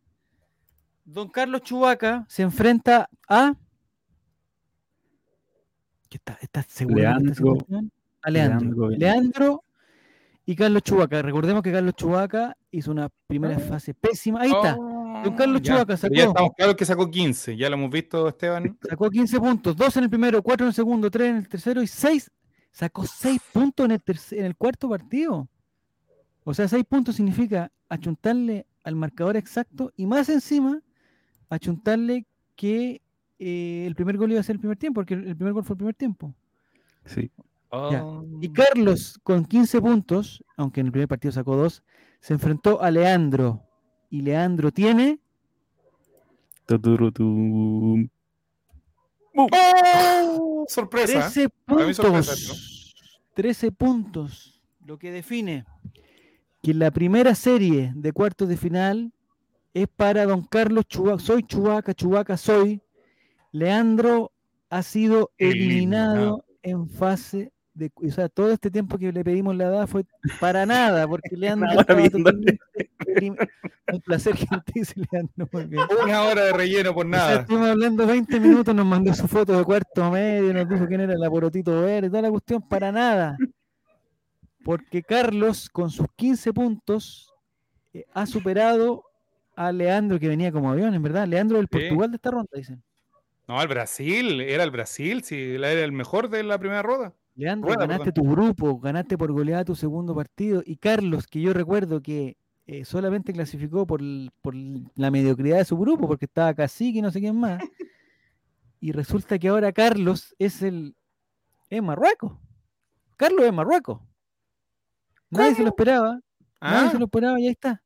Don 1.05 1.29
Carlos 1.29 1.63
Chubaca 1.63 2.25
se 2.29 2.43
enfrenta 2.43 3.09
a. 3.29 3.55
¿Qué 6.09 6.19
está? 6.19 6.39
Leandro-? 6.87 7.59
A 8.23 8.31
Leandro. 8.31 8.91
Leandro 8.91 9.65
y 10.45 10.57
Carlos 10.57 10.83
Chubaca. 10.83 11.23
Recordemos 11.23 11.63
que 11.63 11.73
Carlos 11.73 11.95
Chubaca 11.95 12.57
hizo 12.71 12.91
una 12.91 13.09
primera 13.27 13.59
fase 13.59 13.95
pésima. 13.95 14.43
Ahí 14.43 14.51
está. 14.51 14.77
Don 15.25 15.35
Carlos 15.35 15.61
Ya, 15.63 15.73
Chubaca 15.75 15.97
pero 16.01 16.15
Ya 16.15 16.21
sacó, 16.23 16.31
estamos 16.31 16.51
claros 16.57 16.77
que 16.77 16.85
sacó 16.85 17.11
15. 17.11 17.57
Ya 17.57 17.69
lo 17.69 17.77
hemos 17.77 17.91
visto, 17.91 18.29
Esteban. 18.29 18.79
sacó 18.89 19.11
15 19.11 19.39
puntos. 19.41 19.77
2 19.77 19.97
en 19.99 20.05
el 20.05 20.11
primero, 20.11 20.43
4 20.43 20.65
en 20.65 20.69
el 20.69 20.75
segundo, 20.75 21.11
3 21.11 21.29
en 21.31 21.37
el 21.37 21.49
tercero 21.49 21.83
y 21.83 21.87
6. 21.87 22.31
Sacó 22.73 23.05
6 23.07 23.41
puntos 23.53 23.85
en 23.85 23.91
el, 23.93 24.01
terce- 24.03 24.39
en 24.39 24.47
el 24.47 24.57
cuarto 24.57 24.89
partido. 24.89 25.49
O 26.45 26.55
sea, 26.55 26.69
6 26.69 26.85
puntos 26.89 27.17
significa 27.17 27.71
achuntarle 27.89 28.67
al 28.85 28.95
marcador 28.97 29.37
exacto 29.37 29.93
y 29.97 30.07
más 30.07 30.29
encima 30.31 30.81
achuntarle 31.51 32.25
que 32.57 33.03
eh, 33.39 33.85
el 33.87 33.95
primer 33.95 34.17
gol 34.17 34.31
iba 34.33 34.41
a 34.41 34.45
ser 34.45 34.55
el 34.57 34.61
primer 34.61 34.77
tiempo, 34.79 35.01
porque 35.01 35.15
el 35.15 35.37
primer 35.37 35.53
gol 35.53 35.65
fue 35.65 35.75
el 35.75 35.79
primer 35.79 35.95
tiempo. 35.95 36.35
Sí. 37.05 37.31
Oh. 37.71 38.25
Y 38.41 38.49
Carlos, 38.53 39.19
con 39.23 39.45
15 39.45 39.81
puntos, 39.81 40.43
aunque 40.57 40.81
en 40.81 40.87
el 40.87 40.93
primer 40.93 41.09
partido 41.09 41.33
sacó 41.33 41.57
2, 41.57 41.83
se 42.21 42.33
enfrentó 42.35 42.83
a 42.83 42.91
Leandro. 42.91 43.63
Y 44.11 44.23
Leandro 44.23 44.73
tiene. 44.73 45.21
¡Oh! 49.35 50.65
Sorpresa. 50.69 51.31
13 51.31 51.49
Para 51.65 51.87
mí 51.87 51.95
sorpresa 51.95 52.33
puntos. 52.33 52.95
13 53.35 53.73
puntos. 53.73 54.61
Lo 54.85 54.99
que 54.99 55.11
define 55.13 55.65
que 56.63 56.75
la 56.75 56.91
primera 56.91 57.35
serie 57.35 57.93
de 57.95 58.13
cuartos 58.13 58.49
de 58.49 58.57
final 58.57 59.13
es 59.73 59.87
para 59.89 60.27
don 60.27 60.43
Carlos 60.43 60.85
Chubaca. 60.87 61.21
Soy 61.23 61.43
Chubaca, 61.45 61.95
Chubaca 61.95 62.37
soy. 62.37 62.83
Leandro 63.53 64.33
ha 64.69 64.83
sido 64.83 65.31
eliminado, 65.39 66.15
Eliminado. 66.15 66.45
en 66.63 66.89
fase 66.89 67.53
de. 67.75 67.91
O 67.95 68.11
sea, 68.11 68.29
todo 68.29 68.51
este 68.53 68.71
tiempo 68.71 68.99
que 68.99 69.13
le 69.13 69.23
pedimos 69.25 69.57
la 69.57 69.65
edad 69.65 69.87
fue 69.87 70.05
para 70.41 70.67
nada, 70.67 71.07
porque 71.09 71.37
Leandro 71.37 71.69
elim- 73.07 73.49
Un 73.93 74.01
placer 74.03 74.35
dice 74.75 74.95
Leandro. 75.11 75.49
Una 76.05 76.23
hora 76.25 76.45
de 76.45 76.53
relleno 76.53 76.95
por 76.95 77.07
O 77.07 77.11
sea, 77.11 77.19
nada. 77.19 77.41
estuvimos 77.41 77.69
hablando 77.71 78.07
20 78.07 78.39
minutos, 78.41 78.75
nos 78.75 78.87
mandó 78.87 79.13
su 79.15 79.27
foto 79.27 79.57
de 79.59 79.65
cuarto 79.65 80.11
medio, 80.11 80.53
nos 80.55 80.69
dijo 80.69 80.87
quién 80.87 81.01
era 81.01 81.15
el 81.15 81.25
aporotito 81.25 81.81
verde, 81.83 82.09
toda 82.09 82.23
la 82.23 82.31
cuestión 82.31 82.63
para 82.69 82.93
nada. 82.93 83.37
Porque 84.65 85.03
Carlos, 85.03 85.69
con 85.71 85.91
sus 85.91 86.07
15 86.17 86.53
puntos, 86.53 87.33
eh, 87.95 88.05
ha 88.13 88.27
superado 88.27 89.05
a 89.57 89.73
Leandro, 89.73 90.19
que 90.21 90.29
venía 90.29 90.53
como 90.53 90.71
avión, 90.71 90.95
en 90.95 91.03
verdad. 91.03 91.27
Leandro 91.27 91.57
del 91.57 91.67
Sí. 91.71 91.79
Portugal 91.79 92.11
de 92.11 92.17
esta 92.17 92.31
ronda, 92.31 92.51
dicen. 92.55 92.83
No, 93.49 93.61
el 93.61 93.69
Brasil. 93.69 94.41
Era 94.43 94.63
el 94.63 94.71
Brasil. 94.71 95.25
Sí, 95.25 95.55
era 95.55 95.73
el 95.73 95.93
mejor 95.93 96.29
de 96.31 96.43
la 96.45 96.59
primera 96.59 96.83
rueda. 96.83 97.13
Leandro, 97.35 97.69
Rueda, 97.69 97.87
ganaste 97.87 98.13
tu 98.13 98.23
grupo, 98.23 98.79
ganaste 98.79 99.17
por 99.17 99.33
goleada 99.33 99.65
tu 99.65 99.75
segundo 99.75 100.15
partido. 100.15 100.63
Y 100.65 100.77
Carlos, 100.77 101.27
que 101.27 101.41
yo 101.41 101.53
recuerdo 101.53 102.03
que 102.03 102.37
eh, 102.67 102.85
solamente 102.85 103.33
clasificó 103.33 103.87
por, 103.87 104.01
la 104.03 105.11
mediocridad 105.11 105.59
de 105.59 105.65
su 105.65 105.77
grupo, 105.77 106.07
porque 106.07 106.27
estaba 106.27 106.55
Cacique 106.55 106.99
y 106.99 107.03
no 107.03 107.11
sé 107.11 107.21
quién 107.21 107.37
más. 107.37 107.61
Y 108.83 108.93
resulta 108.93 109.39
que 109.39 109.49
ahora 109.49 109.73
Carlos 109.73 110.35
es 110.39 110.63
el. 110.63 110.97
es 111.69 111.83
Marruecos. 111.83 112.33
Carlos 113.19 113.45
es 113.45 113.53
Marruecos. 113.53 114.01
Nadie 115.29 115.55
se 115.55 115.63
lo 115.63 115.69
esperaba. 115.69 116.19
Nadie 116.63 116.89
Ah, 116.89 116.91
se 116.91 116.99
lo 116.99 117.05
esperaba 117.05 117.39
y 117.39 117.45
ahí 117.45 117.53
está. 117.53 117.83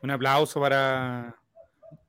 un 0.00 0.12
aplauso 0.12 0.60
para 0.60 1.37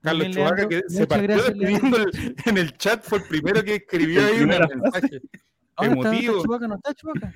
Carlos 0.01 0.27
bien, 0.27 0.33
Chubaca, 0.33 0.67
que 0.69 0.81
se 0.87 1.07
partió 1.07 1.27
gracias, 1.27 1.49
escribiendo 1.49 1.97
el- 1.97 2.35
en 2.45 2.57
el 2.57 2.77
chat. 2.77 3.03
Fue 3.03 3.17
el 3.19 3.23
primero 3.25 3.63
que 3.63 3.75
escribió 3.75 4.25
ahí 4.25 4.39
un 4.41 4.47
mensaje. 4.49 4.69
Está, 4.85 4.97
está 4.99 5.85
Emotivo. 5.85 6.43
Chubaca, 6.43 6.67
no 6.67 6.75
está 6.75 6.93
Chubaca. 6.93 7.33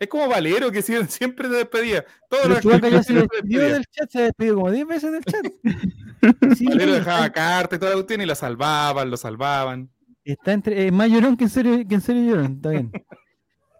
Es 0.00 0.08
como 0.08 0.28
Valero, 0.28 0.72
que 0.72 0.82
sie- 0.82 1.06
siempre 1.06 1.48
se 1.48 1.54
despedía. 1.54 2.04
Todos 2.28 2.48
los 2.48 2.60
Chubaca 2.60 2.88
ya 2.88 3.02
se 3.02 3.12
despidió 3.14 3.60
del 3.62 3.86
chat, 3.86 4.10
se 4.10 4.22
despidió 4.22 4.56
como 4.56 4.70
10 4.70 4.86
veces 4.86 5.12
del 5.12 5.24
chat. 5.24 5.44
Sí, 6.58 6.66
Valero 6.66 6.92
sí, 6.94 6.98
dejaba 6.98 7.26
está- 7.26 7.32
carta 7.32 7.76
y 7.76 7.78
toda 7.78 7.90
la 7.90 7.96
cuestión 7.96 8.20
y 8.22 8.26
lo 8.26 8.34
salvaban, 8.34 9.10
lo 9.10 9.16
salvaban. 9.16 9.90
Está 10.24 10.52
entre, 10.54 10.86
es 10.86 10.92
más 10.92 11.10
llorón 11.10 11.36
que 11.36 11.44
en 11.44 11.50
serio, 11.50 11.86
que 11.86 11.94
en 11.94 12.00
serio 12.00 12.22
llorón, 12.24 12.52
está 12.56 12.70
bien. 12.70 12.90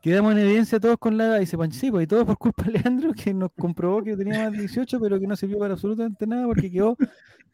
Quedamos 0.03 0.33
en 0.35 0.41
evidencia 0.41 0.79
todos 0.79 0.99
con 0.99 1.17
la 1.17 1.25
edad, 1.25 1.41
dice 1.41 1.57
Panchipo, 1.57 1.99
y 2.03 2.07
todo 2.07 2.27
por 2.27 2.37
culpa 2.37 2.65
de 2.65 2.73
Leandro, 2.73 3.15
que 3.15 3.33
nos 3.33 3.51
comprobó 3.59 4.03
que 4.05 4.15
tenía 4.15 4.45
más 4.45 4.53
de 4.53 4.59
18, 4.59 5.01
pero 5.01 5.19
que 5.19 5.27
no 5.27 5.35
sirvió 5.37 5.59
para 5.59 5.73
absolutamente 5.73 6.27
nada 6.27 6.45
porque 6.45 6.71
quedó 6.71 6.99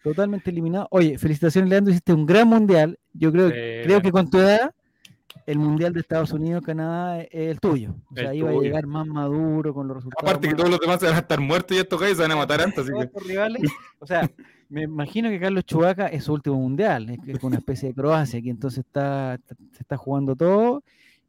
totalmente 0.02 0.50
eliminado. 0.50 0.88
Oye, 0.90 1.18
felicitaciones 1.18 1.70
Leandro, 1.70 1.90
hiciste 1.92 2.12
un 2.12 2.26
gran 2.26 2.48
mundial. 2.48 2.98
Yo 3.12 3.32
creo, 3.32 3.48
Sí, 3.48 3.54
creo 3.84 4.00
que 4.00 4.10
con 4.12 4.30
tu 4.30 4.38
edad, 4.38 4.72
el 5.46 5.58
mundial 5.58 5.92
de 5.92 6.00
Estados 6.00 6.32
Unidos, 6.32 6.62
Canadá, 6.64 7.22
es 7.22 7.50
el 7.50 7.60
tuyo. 7.60 7.94
O 8.10 8.14
sea, 8.14 8.34
iba 8.34 8.48
a 8.48 8.52
tuyo. 8.52 8.62
llegar 8.62 8.86
más 8.86 9.06
maduro 9.06 9.74
con 9.74 9.88
los 9.88 9.96
resultados. 9.96 10.28
Aparte 10.28 10.48
que 10.48 10.54
todos 10.54 10.70
los 10.70 10.80
demás 10.80 11.00
se 11.00 11.06
van 11.06 11.16
a 11.16 11.20
estar 11.20 11.40
muertos 11.40 11.76
y 11.76 11.80
estos 11.80 12.00
gallos 12.00 12.16
se 12.16 12.22
van 12.22 12.32
a 12.32 12.36
matar 12.36 12.60
antes, 12.60 12.78
así 12.78 12.92
que 12.92 13.20
rivales. 13.28 13.62
O 13.98 14.06
sea, 14.06 14.30
me 14.68 14.82
imagino 14.82 15.28
que 15.28 15.40
Carlos 15.40 15.64
Chubaca 15.64 16.06
es 16.06 16.24
su 16.24 16.32
último 16.32 16.56
mundial, 16.56 17.10
es, 17.26 17.42
una 17.42 17.56
especie 17.56 17.88
de 17.88 17.94
Croacia, 17.94 18.40
que 18.40 18.50
entonces 18.50 18.84
está, 18.86 19.38
se 19.72 19.82
está 19.82 19.96
jugando 19.96 20.36
todo 20.36 20.82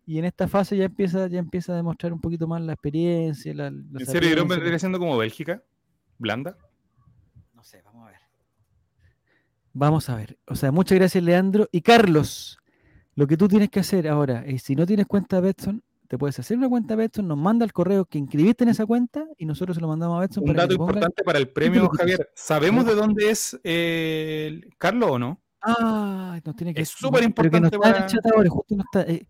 y 0.05 0.19
en 0.19 0.25
esta 0.25 0.47
fase 0.47 0.75
ya 0.77 0.85
empieza, 0.85 1.27
ya 1.27 1.39
empieza 1.39 1.73
a 1.73 1.75
demostrar 1.75 2.11
un 2.11 2.19
poquito 2.19 2.47
más 2.47 2.61
la 2.61 2.73
experiencia. 2.73 3.53
La, 3.53 3.67
¿En 3.67 4.05
serio 4.05 4.29
Irán 4.29 4.47
vendría 4.47 4.77
siendo 4.79 4.99
como 4.99 5.17
Bélgica? 5.17 5.63
¿Blanda? 6.17 6.57
No 7.53 7.63
sé, 7.63 7.81
vamos 7.83 8.07
a 8.07 8.11
ver. 8.11 8.19
Vamos 9.73 10.09
a 10.09 10.15
ver. 10.15 10.37
O 10.47 10.55
sea, 10.55 10.71
muchas 10.71 10.97
gracias, 10.97 11.23
Leandro. 11.23 11.67
Y 11.71 11.81
Carlos, 11.81 12.59
lo 13.15 13.27
que 13.27 13.37
tú 13.37 13.47
tienes 13.47 13.69
que 13.69 13.79
hacer 13.79 14.07
ahora 14.07 14.43
es, 14.45 14.63
si 14.63 14.75
no 14.75 14.85
tienes 14.85 15.07
cuenta 15.07 15.39
Betson, 15.39 15.81
te 16.07 16.17
puedes 16.17 16.37
hacer 16.39 16.57
una 16.57 16.67
cuenta 16.67 16.95
Betson, 16.97 17.25
nos 17.27 17.37
manda 17.37 17.63
el 17.63 17.71
correo 17.71 18.03
que 18.05 18.17
inscribiste 18.17 18.65
en 18.65 18.69
esa 18.71 18.85
cuenta 18.85 19.25
y 19.37 19.45
nosotros 19.45 19.75
se 19.75 19.81
lo 19.81 19.87
mandamos 19.87 20.17
a 20.17 20.21
Betson 20.21 20.43
Un 20.43 20.47
para 20.47 20.55
que 20.57 20.61
dato 20.63 20.73
importante 20.73 21.23
para 21.23 21.39
el 21.39 21.47
premio, 21.47 21.89
Javier. 21.89 22.29
¿Sabemos 22.35 22.85
de 22.85 22.95
dónde 22.95 23.29
es 23.29 23.57
eh, 23.63 24.47
el- 24.49 24.69
Carlos 24.77 25.09
o 25.11 25.19
no? 25.19 25.39
Ah, 25.61 26.39
nos 26.43 26.55
tiene 26.55 26.73
que 26.73 26.81
Es 26.81 26.89
súper 26.89 27.21
no 27.21 27.27
importante 27.27 27.77
para- 27.79 28.07
ahora, 28.35 28.49
justo 28.49 28.75
no 28.75 28.83
está. 28.83 29.03
eh, 29.09 29.25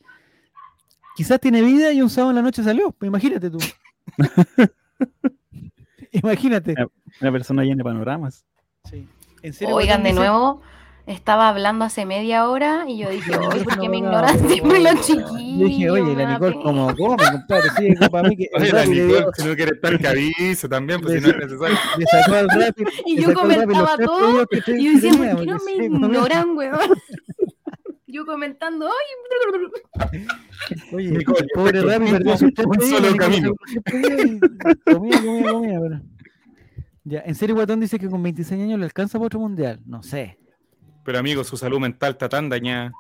quizás 1.16 1.40
tiene 1.40 1.62
vida 1.62 1.92
y 1.92 2.02
un 2.02 2.10
sábado 2.10 2.32
en 2.32 2.38
la 2.38 2.42
noche 2.42 2.64
salió. 2.64 2.92
pues 2.94 3.08
Imagínate 3.08 3.52
tú. 3.52 3.60
Imagínate. 6.12 6.76
Una 7.22 7.32
persona 7.32 7.64
llena 7.64 7.78
de 7.78 7.84
panoramas. 7.84 8.46
Sí. 8.90 9.08
¿En 9.44 9.54
serio, 9.54 9.76
Oigan, 9.76 10.04
de 10.04 10.14
nuevo, 10.14 10.62
estaba 11.08 11.50
hablando 11.50 11.86
hace 11.86 12.06
media 12.06 12.48
hora 12.48 12.86
y 12.88 12.98
yo 13.00 13.10
dije, 13.10 13.36
oye, 13.36 13.64
¿por 13.64 13.80
qué 13.80 13.90
me 13.90 14.00
No, 14.00 14.08
ignoran 14.08 14.42
no, 14.42 14.50
siempre 14.50 14.80
los 14.80 15.02
chiquillos? 15.02 15.60
Yo 15.60 15.66
dije, 15.66 15.90
oye, 15.90 16.16
la 16.16 16.34
Nicole, 16.34 16.56
como 16.62 16.96
come, 16.96 17.24
compadre? 17.32 17.70
Sí, 17.78 17.96
para 18.12 18.30
mí 18.30 18.38
que 18.38 18.50
el 18.54 18.62
Oye, 18.62 18.72
la 18.72 18.86
Nicole, 18.86 19.26
si 19.36 19.48
no 19.48 19.56
quiere 19.56 19.72
estar 19.72 19.98
que 19.98 20.08
avise 20.08 20.70
también, 20.70 21.02
pues 21.02 21.16
si 21.16 21.22
no 21.22 21.30
es 21.30 21.38
necesario. 21.38 21.78
Y 23.06 23.22
yo 23.22 23.34
comentaba 23.34 23.98
todo, 23.98 24.48
Y 24.68 24.86
yo 24.86 24.94
decía, 24.94 25.12
¿por 25.36 25.40
qué 25.40 25.46
no 25.46 25.58
me 25.66 25.86
ignoran, 25.86 26.56
weón? 26.56 26.80
Yo 28.14 28.26
comentando, 28.26 28.90
ay, 28.90 30.20
Oye, 30.92 31.12
Nicole, 31.12 31.40
el 31.40 31.48
pobre 31.56 32.00
mismo, 32.00 32.18
perdió 32.18 32.36
tres 32.54 32.68
un 32.68 32.82
solo 32.82 33.16
camino. 33.16 33.54
Comía, 34.86 35.22
comía, 35.22 35.80
comía. 35.80 36.02
Ya, 37.04 37.22
en 37.26 37.36
serio, 37.36 37.56
Guatón 37.56 37.80
dice 37.80 37.98
que 37.98 38.10
con 38.10 38.22
26 38.22 38.62
años 38.62 38.78
le 38.80 38.86
alcanza 38.86 39.18
para 39.18 39.26
otro 39.28 39.40
mundial. 39.40 39.80
No 39.86 40.04
sé. 40.04 40.38
Pero 41.04 41.18
amigo, 41.18 41.44
su 41.44 41.58
salud 41.58 41.80
mental 41.80 42.12
está 42.12 42.30
tan 42.30 42.48
dañada. 42.50 42.92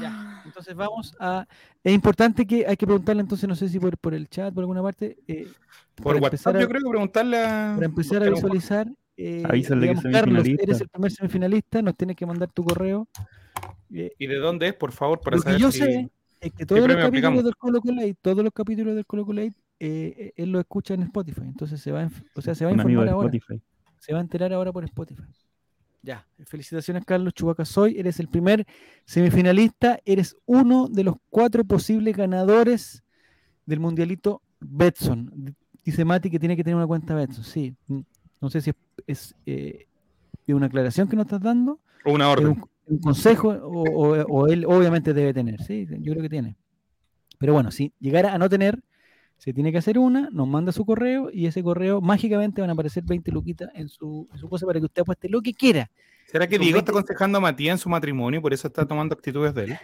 Ya, 0.00 0.42
entonces 0.44 0.74
vamos 0.74 1.14
a. 1.20 1.46
Es 1.84 1.92
importante 1.94 2.46
que 2.46 2.66
hay 2.66 2.76
que 2.76 2.86
preguntarle, 2.86 3.22
entonces, 3.22 3.48
no 3.48 3.54
sé 3.54 3.68
si 3.68 3.78
por, 3.78 3.96
por 3.98 4.12
el 4.14 4.28
chat, 4.28 4.52
por 4.52 4.62
alguna 4.62 4.82
parte, 4.82 5.16
eh, 5.26 5.52
Por 5.94 6.16
WhatsApp, 6.16 6.56
a- 6.56 6.60
yo 6.60 6.68
creo 6.68 6.80
que 6.82 6.90
preguntarle 6.90 7.38
a. 7.38 7.72
para 7.74 7.86
empezar 7.86 8.22
a 8.22 8.26
que 8.26 8.30
visualizar. 8.30 8.88
eh, 9.16 9.42
Avísale 9.44 9.80
que 9.80 9.86
digamos, 9.86 10.04
es 10.04 10.12
Carlos, 10.12 10.46
eres 10.48 10.80
el 10.80 10.88
primer 10.88 11.10
semifinalista, 11.12 11.82
nos 11.82 11.96
tienes 11.96 12.16
que 12.16 12.26
mandar 12.26 12.48
tu 12.52 12.64
correo. 12.64 13.08
Eh, 13.92 14.12
¿Y 14.18 14.26
de 14.26 14.36
dónde 14.36 14.68
es, 14.68 14.74
por 14.74 14.92
favor, 14.92 15.20
para 15.20 15.36
lo 15.36 15.42
que 15.42 15.48
saber 15.48 15.60
yo 15.60 15.72
si- 15.72 15.78
sé 15.78 16.10
es 16.40 16.52
que 16.52 16.66
todos 16.66 16.80
los 16.82 16.88
capítulos 16.96 17.08
aplicamos? 17.08 17.44
del 17.44 17.56
Colo 17.56 17.80
Colo 17.80 18.02
todos 18.20 18.44
los 18.44 18.52
capítulos 18.52 18.94
del 18.94 19.06
Colo 19.06 19.26
Colo 19.26 19.42
él 19.78 20.50
lo 20.52 20.60
escucha 20.60 20.94
en 20.94 21.02
Spotify. 21.02 21.42
Entonces 21.42 21.80
se 21.80 21.92
va 21.92 22.02
a, 22.02 22.10
o 22.34 22.40
sea, 22.42 22.54
se 22.54 22.64
va 22.64 22.70
a 22.70 22.74
informar 22.74 23.08
ahora. 23.08 23.28
Spotify. 23.28 23.62
Se 23.98 24.12
va 24.12 24.18
a 24.18 24.22
enterar 24.22 24.52
ahora 24.52 24.72
por 24.72 24.84
Spotify. 24.84 25.22
Ya, 26.02 26.26
felicitaciones 26.46 27.04
Carlos 27.04 27.34
Chubaca 27.34 27.64
Soy, 27.64 27.98
eres 27.98 28.20
el 28.20 28.28
primer 28.28 28.64
semifinalista, 29.04 29.98
eres 30.04 30.36
uno 30.46 30.88
de 30.88 31.02
los 31.04 31.16
cuatro 31.28 31.64
posibles 31.64 32.16
ganadores 32.16 33.02
del 33.66 33.80
mundialito 33.80 34.40
Betson. 34.60 35.54
Dice 35.84 36.04
Mati 36.04 36.30
que 36.30 36.38
tiene 36.38 36.56
que 36.56 36.62
tener 36.62 36.76
una 36.76 36.86
cuenta 36.86 37.14
Betson, 37.14 37.42
sí. 37.44 37.74
No 38.40 38.48
sé 38.48 38.60
si 38.60 38.70
es, 38.70 38.76
es, 39.06 39.34
eh, 39.46 39.86
es 40.46 40.54
una 40.54 40.66
aclaración 40.66 41.08
que 41.08 41.16
nos 41.16 41.26
estás 41.26 41.40
dando, 41.42 41.80
O 42.04 42.12
una 42.12 42.30
orden. 42.30 42.46
un, 42.48 42.64
un 42.86 42.98
consejo, 43.00 43.48
o, 43.48 43.82
o- 43.82 44.22
o 44.24 44.46
él 44.46 44.64
obviamente 44.66 45.12
debe 45.12 45.34
tener, 45.34 45.60
sí, 45.62 45.86
yo 46.00 46.12
creo 46.12 46.22
que 46.22 46.28
tiene. 46.30 46.56
Pero 47.38 47.52
bueno, 47.54 47.70
si 47.72 47.92
llegara 47.98 48.32
a 48.34 48.38
no 48.38 48.48
tener, 48.48 48.80
se 49.38 49.52
tiene 49.54 49.72
que 49.72 49.78
hacer 49.78 49.98
una, 49.98 50.28
nos 50.32 50.46
manda 50.48 50.72
su 50.72 50.84
correo 50.84 51.30
y 51.32 51.46
ese 51.46 51.62
correo 51.62 52.00
mágicamente 52.00 52.60
van 52.60 52.70
a 52.70 52.72
aparecer 52.74 53.04
20 53.04 53.30
luquitas 53.32 53.70
en 53.74 53.88
su, 53.88 54.28
en 54.32 54.38
su 54.38 54.48
cosa 54.48 54.66
para 54.66 54.78
que 54.80 54.86
usted 54.86 55.02
apueste 55.02 55.28
lo 55.28 55.40
que 55.40 55.54
quiera. 55.54 55.90
¿Será 56.26 56.46
que 56.46 56.58
Diego 56.58 56.74
20 56.74 56.78
está 56.80 56.92
aconsejando 56.92 57.38
a 57.38 57.40
Matías 57.40 57.72
en 57.74 57.78
su 57.78 57.88
matrimonio 57.88 58.38
y 58.40 58.42
por 58.42 58.52
eso 58.52 58.66
está 58.68 58.86
tomando 58.86 59.14
actitudes 59.14 59.54
de 59.54 59.64
él? 59.64 59.76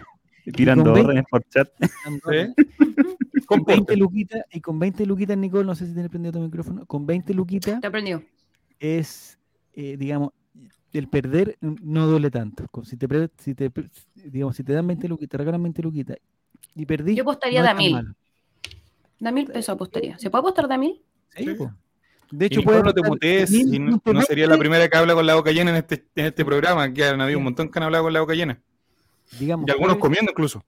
Tirando 0.54 0.92
órdenes 0.92 1.24
por 1.30 1.42
chat. 1.48 1.68
Con 2.04 2.20
20 2.26 3.44
Compórtate. 3.46 3.96
luquitas, 3.96 4.42
y 4.52 4.60
con 4.60 4.78
20 4.78 5.06
luquitas, 5.06 5.36
Nicole, 5.36 5.64
no 5.64 5.74
sé 5.74 5.86
si 5.86 5.92
tiene 5.92 6.08
prendido 6.08 6.32
tu 6.32 6.40
micrófono, 6.40 6.86
con 6.86 7.04
20 7.06 7.34
luquitas 7.34 7.80
Te 7.80 7.86
aprendió. 7.86 8.22
es, 8.80 9.38
eh, 9.74 9.96
digamos, 9.98 10.30
el 10.92 11.08
perder 11.08 11.58
no 11.60 12.06
duele 12.06 12.30
tanto. 12.30 12.66
Con- 12.70 12.84
Si 12.86 12.96
te, 12.96 13.06
si 13.38 13.54
te, 13.54 13.70
digamos, 14.14 14.56
si 14.56 14.64
te 14.64 14.72
dan 14.72 14.86
20 14.86 15.08
luquitas, 15.08 15.30
te 15.30 15.36
regalan 15.38 15.62
20 15.62 15.82
luquitas 15.82 16.16
y 16.74 16.86
perdí. 16.86 17.14
Yo 17.16 17.22
apostaría 17.22 17.60
no 17.60 17.64
de 17.64 17.70
a 17.70 17.74
mil. 17.74 17.92
malo. 17.92 18.14
Da 19.24 19.32
mil 19.32 19.46
pesos 19.46 19.70
apostaría. 19.70 20.18
¿Se 20.18 20.28
puede 20.28 20.40
apostar 20.40 20.68
de 20.68 20.74
a 20.74 20.76
mil? 20.76 21.02
Sí. 21.34 21.56
De 22.30 22.44
hecho, 22.46 22.62
puede 22.62 22.82
no 22.82 22.92
te 22.92 23.02
mutees, 23.02 23.50
y 23.50 23.78
no, 23.78 23.98
sería 24.26 24.46
la 24.46 24.58
primera 24.58 24.86
que 24.86 24.96
habla 24.98 25.14
con 25.14 25.24
la 25.26 25.34
boca 25.34 25.50
llena 25.50 25.70
en 25.70 25.76
este, 25.76 26.06
en 26.14 26.26
este 26.26 26.44
programa, 26.44 26.92
que 26.92 27.06
han 27.06 27.18
habido 27.22 27.38
un 27.38 27.44
montón 27.44 27.70
que 27.70 27.78
han 27.78 27.84
hablado 27.84 28.04
con 28.04 28.12
la 28.12 28.20
boca 28.20 28.34
llena. 28.34 28.60
digamos, 29.40 29.66
Y 29.66 29.70
algunos 29.70 29.96
puede- 29.96 30.00
comiendo 30.02 30.30
incluso. 30.32 30.62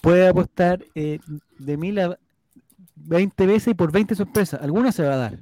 puede 0.00 0.28
apostar, 0.28 0.84
eh, 0.94 1.18
de 1.58 1.76
mil 1.76 1.98
a 1.98 2.16
20 2.94 3.46
veces 3.46 3.68
y 3.68 3.74
por 3.74 3.90
20 3.90 4.14
sorpresas. 4.14 4.62
Alguna 4.62 4.92
se 4.92 5.02
va 5.02 5.14
a 5.14 5.16
dar. 5.16 5.38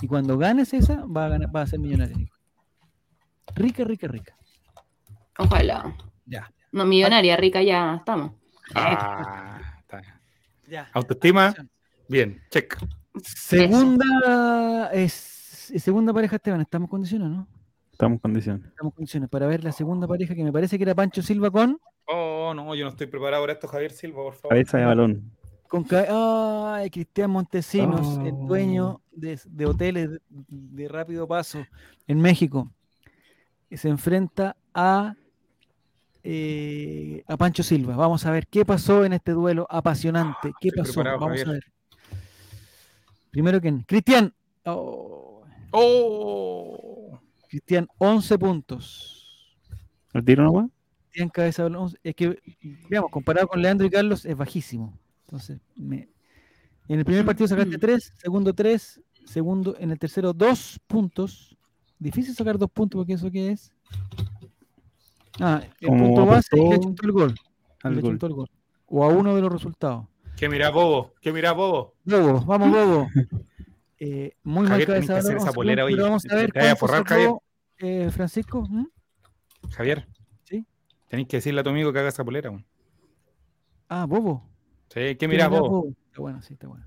Y 0.00 0.08
cuando 0.08 0.36
ganes 0.36 0.74
esa, 0.74 1.04
va 1.06 1.26
a, 1.26 1.28
ganar, 1.28 1.54
va 1.54 1.62
a 1.62 1.66
ser 1.68 1.78
millonario. 1.78 2.28
Rica, 3.54 3.84
rica, 3.84 4.08
rica. 4.08 4.36
Ojalá. 5.38 5.96
Ya. 6.26 6.50
No, 6.78 6.84
millonaria, 6.86 7.36
rica 7.36 7.62
ya 7.62 7.96
estamos. 7.96 8.32
Ah, 8.74 9.60
está. 9.80 10.02
ya. 10.68 10.88
Autoestima, 10.92 11.54
bien, 12.08 12.40
check. 12.50 12.76
Segunda 13.22 14.90
es 14.92 15.12
segunda 15.76 16.12
pareja, 16.12 16.36
Esteban. 16.36 16.60
¿Estamos 16.60 16.86
en 16.86 16.90
condiciones, 16.90 17.28
no? 17.30 17.48
Estamos 17.92 18.16
en 18.16 18.20
condiciones. 18.20 18.64
Estamos 18.68 18.92
en 18.92 18.96
condiciones 18.96 19.28
para 19.28 19.46
ver 19.46 19.64
la 19.64 19.72
segunda 19.72 20.06
pareja 20.06 20.34
que 20.34 20.44
me 20.44 20.52
parece 20.52 20.76
que 20.78 20.84
era 20.84 20.94
Pancho 20.94 21.20
Silva 21.22 21.50
con. 21.50 21.80
Oh, 22.06 22.52
no, 22.54 22.74
yo 22.74 22.84
no 22.84 22.90
estoy 22.90 23.06
preparado 23.06 23.42
para 23.42 23.52
esto, 23.54 23.68
Javier 23.68 23.90
Silva, 23.90 24.22
por 24.22 24.34
favor. 24.34 24.50
Cabeza 24.50 24.78
de 24.78 24.84
balón. 24.86 25.32
con 25.68 25.84
Ay, 25.90 26.88
Cristian 26.90 27.30
Montesinos, 27.30 28.18
el 28.24 28.34
Oh. 28.34 28.46
dueño 28.46 29.00
de, 29.10 29.38
de 29.44 29.66
hoteles 29.66 30.10
de, 30.12 30.20
de 30.28 30.88
rápido 30.88 31.26
paso 31.26 31.66
en 32.06 32.20
México. 32.20 32.70
que 33.68 33.76
Se 33.76 33.88
enfrenta 33.88 34.56
a, 34.72 35.14
eh, 36.30 37.22
a 37.26 37.38
Pancho 37.38 37.62
Silva. 37.62 37.96
Vamos 37.96 38.26
a 38.26 38.30
ver 38.30 38.46
qué 38.48 38.66
pasó 38.66 39.02
en 39.06 39.14
este 39.14 39.32
duelo 39.32 39.66
apasionante. 39.70 40.52
¿Qué 40.60 40.68
estoy 40.68 40.82
pasó? 40.84 41.02
Vamos 41.02 41.22
a 41.22 41.26
Javier. 41.26 41.46
ver. 41.48 41.62
Primero 43.30 43.60
que 43.62 43.82
Cristian. 43.86 44.34
Oh, 44.66 45.42
Oh, 45.70 47.18
Cristian, 47.48 47.88
11 47.98 48.38
puntos. 48.38 49.64
¿El 50.12 50.24
tiro 50.24 50.44
no? 50.44 50.70
Cristian 51.04 51.28
Cabeza 51.30 51.66
Es 52.02 52.14
que, 52.14 52.38
digamos, 52.88 53.10
comparado 53.10 53.48
con 53.48 53.60
Leandro 53.62 53.86
y 53.86 53.90
Carlos, 53.90 54.24
es 54.26 54.36
bajísimo. 54.36 54.98
Entonces, 55.26 55.60
me- 55.76 56.08
en 56.88 56.98
el 56.98 57.04
primer 57.04 57.24
partido 57.24 57.48
sacaste 57.48 57.78
3, 57.78 58.12
segundo 58.16 58.52
3, 58.54 59.00
segundo, 59.26 59.76
en 59.78 59.90
el 59.92 59.98
tercero 59.98 60.32
2 60.34 60.78
puntos. 60.86 61.56
Difícil 61.98 62.34
sacar 62.34 62.58
2 62.58 62.70
puntos 62.70 62.98
porque 62.98 63.14
eso 63.14 63.30
qué 63.30 63.50
es. 63.52 63.72
Ah, 65.40 65.62
el 65.80 65.88
Como 65.88 66.04
punto 66.06 66.26
base 66.26 66.58
y 66.58 66.68
le 66.68 66.80
chuntó 66.80 67.06
el 67.06 67.12
gol. 67.12 67.34
Al 67.82 67.94
le 67.96 68.00
gol. 68.00 68.10
chuntó 68.12 68.26
el 68.26 68.32
gol. 68.34 68.50
O 68.86 69.04
a 69.04 69.08
uno 69.08 69.34
de 69.34 69.42
los 69.42 69.52
resultados. 69.52 70.06
que 70.36 70.48
mira 70.48 70.70
bobo, 70.70 71.14
que 71.20 71.32
mira 71.32 71.52
bobo. 71.52 71.94
Bobo, 72.04 72.40
vamos, 72.44 72.70
Bobo. 72.70 73.08
Eh, 74.00 74.36
muy 74.44 74.62
mal 74.62 74.80
Javier, 74.80 74.86
tenés 74.86 75.06
cabeza 75.08 75.12
que 75.14 75.18
hacer 75.18 75.36
esa 75.38 75.46
11 75.46 75.54
polera, 75.56 75.84
oye. 75.84 76.00
Vamos 76.00 76.22
a 76.30 76.34
ver 76.36 76.52
te 76.52 76.68
a 76.68 76.76
forrar, 76.76 77.02
sacó, 77.08 77.42
eh, 77.78 78.08
Francisco. 78.12 78.64
¿Mm? 78.70 78.86
Javier. 79.72 80.06
Sí. 80.44 80.64
Tenéis 81.08 81.26
que 81.26 81.38
decirle 81.38 81.60
a 81.60 81.64
tu 81.64 81.70
amigo 81.70 81.92
que 81.92 81.98
haga 81.98 82.10
esa 82.10 82.24
polera, 82.24 82.48
weón. 82.50 82.64
Ah, 83.88 84.06
Bobo. 84.06 84.44
Sí, 84.94 85.16
que 85.16 85.26
mira 85.26 85.48
bobo. 85.48 85.68
Bobo. 85.68 85.88
Está 86.06 86.20
bueno, 86.20 86.42
sí, 86.42 86.52
está 86.54 86.68
bueno. 86.68 86.84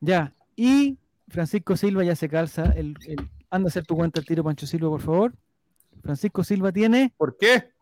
Ya, 0.00 0.34
y 0.54 0.98
Francisco 1.28 1.74
Silva 1.74 2.04
ya 2.04 2.14
se 2.14 2.28
calza. 2.28 2.64
El, 2.76 2.96
el- 3.06 3.30
anda 3.48 3.68
a 3.68 3.70
hacer 3.70 3.86
tu 3.86 3.96
cuenta 3.96 4.20
al 4.20 4.26
tiro, 4.26 4.44
Pancho 4.44 4.66
Silva, 4.66 4.90
por 4.90 5.00
favor. 5.00 5.32
Francisco 6.06 6.44
Silva 6.44 6.70
tiene 6.70 7.12
¿Por 7.16 7.36
qué? 7.36 7.72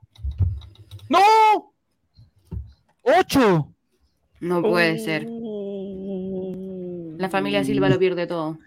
¡No! 1.10 1.74
8. 3.02 3.74
No 4.40 4.62
puede 4.62 4.98
ser. 4.98 5.28
La 7.18 7.28
familia 7.28 7.62
Silva 7.64 7.90
lo 7.90 7.98
pierde 7.98 8.26
todo. 8.26 8.59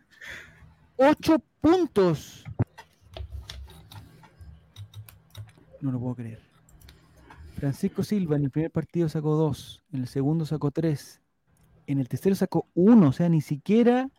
8 0.97 1.41
puntos. 1.59 2.45
No 5.81 5.91
lo 5.91 5.99
puedo 5.99 6.13
creer. 6.13 6.39
Francisco 7.55 8.03
Silva 8.03 8.35
en 8.35 8.43
el 8.43 8.51
primer 8.51 8.69
partido 8.69 9.09
sacó 9.09 9.35
2, 9.35 9.85
en 9.91 10.01
el 10.01 10.07
segundo 10.07 10.45
sacó 10.45 10.69
3, 10.69 11.19
en 11.87 11.99
el 11.99 12.07
tercero 12.07 12.35
sacó 12.35 12.67
1, 12.75 13.09
o 13.09 13.11
sea, 13.11 13.27
ni 13.27 13.41
siquiera 13.41 14.11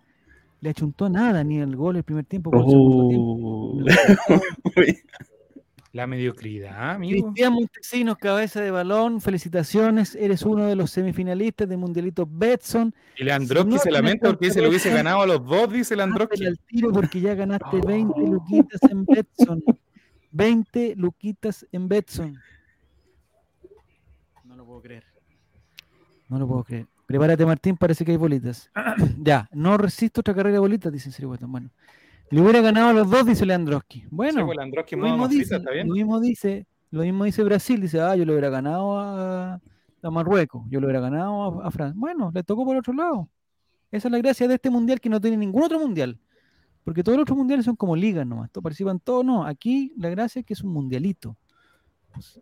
le 0.61 0.71
achuntó 0.71 1.09
nada, 1.09 1.45
ni 1.45 1.59
el 1.59 1.77
gol 1.77 1.97
el 1.97 2.05
primer 2.05 2.25
tiempo. 2.25 2.51
el 2.55 2.69
segundo 2.69 3.09
tiempo. 3.09 3.37
Oh. 3.45 3.85
La 5.93 6.07
mediocridad, 6.07 6.93
amigo. 6.93 7.33
Cristian 7.33 7.55
Montesinos, 7.55 8.19
cabeza 8.19 8.61
de 8.61 8.71
balón, 8.71 9.23
felicitaciones, 9.23 10.15
eres 10.17 10.43
uno 10.43 10.67
de 10.67 10.77
los 10.77 10.91
semifinalistas 10.91 11.67
de 11.67 11.77
Mundialito 11.79 12.29
Betson. 12.31 12.95
Y 13.17 13.25
Leandroski 13.25 13.71
Si 13.71 13.77
no 13.77 13.83
se 13.83 13.91
lamenta 13.91 14.29
porque 14.29 14.51
se 14.51 14.61
lo 14.61 14.69
hubiese 14.69 14.93
ganado 14.93 15.23
a 15.23 15.27
los 15.27 15.45
dos, 15.45 15.73
dice 15.73 15.97
Leandroski. 15.97 16.45
Al 16.45 16.59
tiro 16.59 16.93
porque 16.93 17.21
ya 17.21 17.35
ganaste 17.35 17.81
20 17.87 18.21
luquitas 18.21 18.83
en 18.91 19.07
Betson. 19.07 19.65
20 20.31 20.95
luquitas 20.97 21.67
en 21.73 21.89
Betson. 21.89 22.39
No 24.45 24.57
lo 24.57 24.67
puedo 24.67 24.83
creer. 24.83 25.05
No 26.29 26.39
lo 26.39 26.47
puedo 26.47 26.65
creer. 26.65 26.87
Prepárate, 27.09 27.47
Martín, 27.47 27.75
parece 27.79 28.05
que 28.05 28.11
hay 28.11 28.19
bolitas. 28.19 28.71
ya, 29.19 29.49
no 29.53 29.79
resisto 29.79 30.21
otra 30.21 30.35
carrera 30.35 30.53
de 30.53 30.59
bolitas, 30.59 30.93
dice 30.93 31.11
Siri 31.11 31.25
Weston. 31.27 31.51
Bueno, 31.51 31.71
le 32.31 32.43
hubiera 32.43 32.61
ganado 32.61 32.89
a 32.91 32.93
los 32.93 33.09
dos, 33.11 33.25
dice 33.25 33.47
Leandroski. 33.47 34.05
Bueno, 34.11 34.41
Sí, 34.41 34.45
pues, 34.45 34.57
Leandroski 34.59 34.95
lo 34.95 35.03
mismo, 35.05 35.27
dice, 35.27 35.57
está 35.57 35.71
bien. 35.71 35.89
lo 35.89 35.95
mismo 35.95 36.21
dice, 36.21 36.67
lo 36.91 37.01
mismo 37.01 37.25
dice 37.25 37.43
Brasil, 37.43 37.81
dice, 37.81 37.99
ah, 38.03 38.15
yo 38.15 38.27
le 38.27 38.33
hubiera 38.33 38.51
ganado 38.51 39.01
a, 39.01 39.55
a 40.03 40.11
Marruecos, 40.11 40.65
yo 40.69 40.81
le 40.81 40.87
hubiera 40.87 41.01
ganado 41.01 41.63
a, 41.63 41.69
a 41.69 41.71
Francia. 41.71 41.95
Bueno, 41.99 42.31
le 42.35 42.43
tocó 42.43 42.67
por 42.67 42.77
otro 42.77 42.93
lado. 42.93 43.27
Esa 43.91 44.09
es 44.09 44.13
la 44.13 44.19
gracia 44.19 44.47
de 44.47 44.57
este 44.57 44.69
mundial 44.69 45.01
que 45.01 45.09
no 45.09 45.19
tiene 45.19 45.39
ningún 45.39 45.63
otro 45.63 45.79
mundial. 45.81 46.21
Porque 46.85 47.03
todos 47.03 47.17
los 47.17 47.23
otros 47.23 47.39
mundiales 47.39 47.65
son 47.65 47.77
como 47.77 47.97
ligas 47.97 48.27
nomás. 48.27 48.51
Todos 48.51 48.63
participan 48.63 49.01
todos, 49.01 49.25
no. 49.25 49.47
Aquí 49.47 49.95
la 49.97 50.11
gracia 50.11 50.41
es 50.41 50.47
que 50.47 50.53
es 50.53 50.63
un 50.63 50.73
mundialito. 50.73 51.37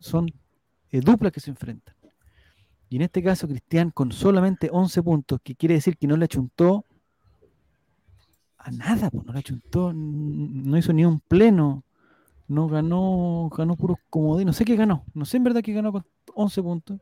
Son 0.01 0.27
eh, 0.91 1.01
duplas 1.01 1.33
que 1.33 1.41
se 1.41 1.51
enfrentan. 1.51 1.96
Y 2.89 2.97
en 2.97 3.03
este 3.03 3.23
caso, 3.23 3.49
Cristian 3.49 3.91
con 3.91 4.13
solamente 4.13 4.69
11 4.73 5.03
puntos, 5.03 5.41
que 5.43 5.55
quiere 5.57 5.75
decir 5.75 5.97
que 5.97 6.07
no 6.07 6.17
le 6.17 6.25
achuntó 6.27 6.85
a 8.59 8.71
nada, 8.71 9.11
pues 9.11 9.25
no 9.27 9.33
le 9.33 9.39
achuntó, 9.41 9.93
no 9.95 10.77
hizo 10.79 10.93
ni 10.93 11.05
un 11.05 11.21
pleno, 11.21 11.85
no 12.49 12.69
ganó, 12.69 13.51
ganó 13.57 13.77
puros 13.77 13.99
comodín, 14.11 14.47
no 14.47 14.53
sé 14.53 14.65
qué 14.65 14.77
ganó, 14.77 15.05
no 15.15 15.25
sé 15.25 15.37
en 15.37 15.45
verdad 15.45 15.63
que 15.63 15.73
ganó 15.73 15.93
con 15.93 16.05
11 16.35 16.63
puntos, 16.63 17.01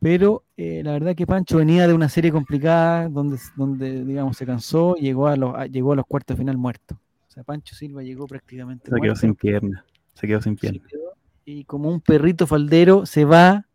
pero 0.00 0.44
eh, 0.56 0.82
la 0.84 0.92
verdad 0.92 1.14
que 1.14 1.26
Pancho 1.26 1.58
venía 1.58 1.86
de 1.86 1.94
una 1.94 2.08
serie 2.08 2.32
complicada 2.32 3.08
donde, 3.08 3.38
donde 3.56 4.04
digamos, 4.04 4.36
se 4.36 4.46
cansó 4.46 4.96
y 4.98 5.02
llegó 5.02 5.28
a 5.28 5.36
los, 5.36 5.54
a- 5.54 5.66
llegó 5.66 5.92
a 5.92 5.96
los 5.96 6.06
cuartos 6.06 6.36
de 6.36 6.42
final 6.42 6.58
muerto. 6.58 6.98
O 7.28 7.30
sea, 7.30 7.44
Pancho 7.44 7.74
Silva 7.76 8.02
llegó 8.02 8.26
prácticamente 8.26 8.90
Se 8.90 9.00
quedó 9.00 9.14
sin 9.16 9.34
pierna. 9.36 9.84
Se 10.14 10.26
quedó 10.26 10.42
sin 10.42 10.56
Se 10.56 10.60
pierna. 10.60 10.86
quedó, 10.88 11.12
y 11.44 11.64
como 11.64 11.88
un 11.88 12.00
perrito 12.00 12.46
faldero 12.48 13.06
se 13.06 13.24
va 13.24 13.66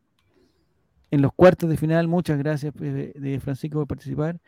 en 1.11 1.21
los 1.21 1.33
cuartos 1.33 1.69
de 1.69 1.77
final. 1.77 2.07
Muchas 2.07 2.37
gracias 2.37 2.73
pues, 2.77 3.13
de, 3.13 3.39
Francisco 3.39 3.79
por 3.79 3.87
participar. 3.87 4.39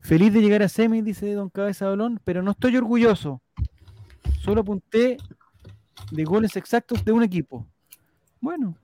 Feliz 0.00 0.32
de 0.32 0.40
llegar 0.40 0.62
a 0.62 0.68
semi, 0.68 1.02
dice 1.02 1.32
Don 1.32 1.50
Cabeza 1.50 1.86
de 1.86 1.90
Balón, 1.90 2.20
pero 2.24 2.42
no 2.42 2.52
estoy 2.52 2.76
orgulloso. 2.76 3.42
Solo 4.40 4.60
apunté 4.60 5.16
de 6.10 6.24
goles 6.24 6.56
exactos 6.56 7.04
de 7.04 7.12
un 7.12 7.22
equipo. 7.22 7.66
Bueno, 8.40 8.76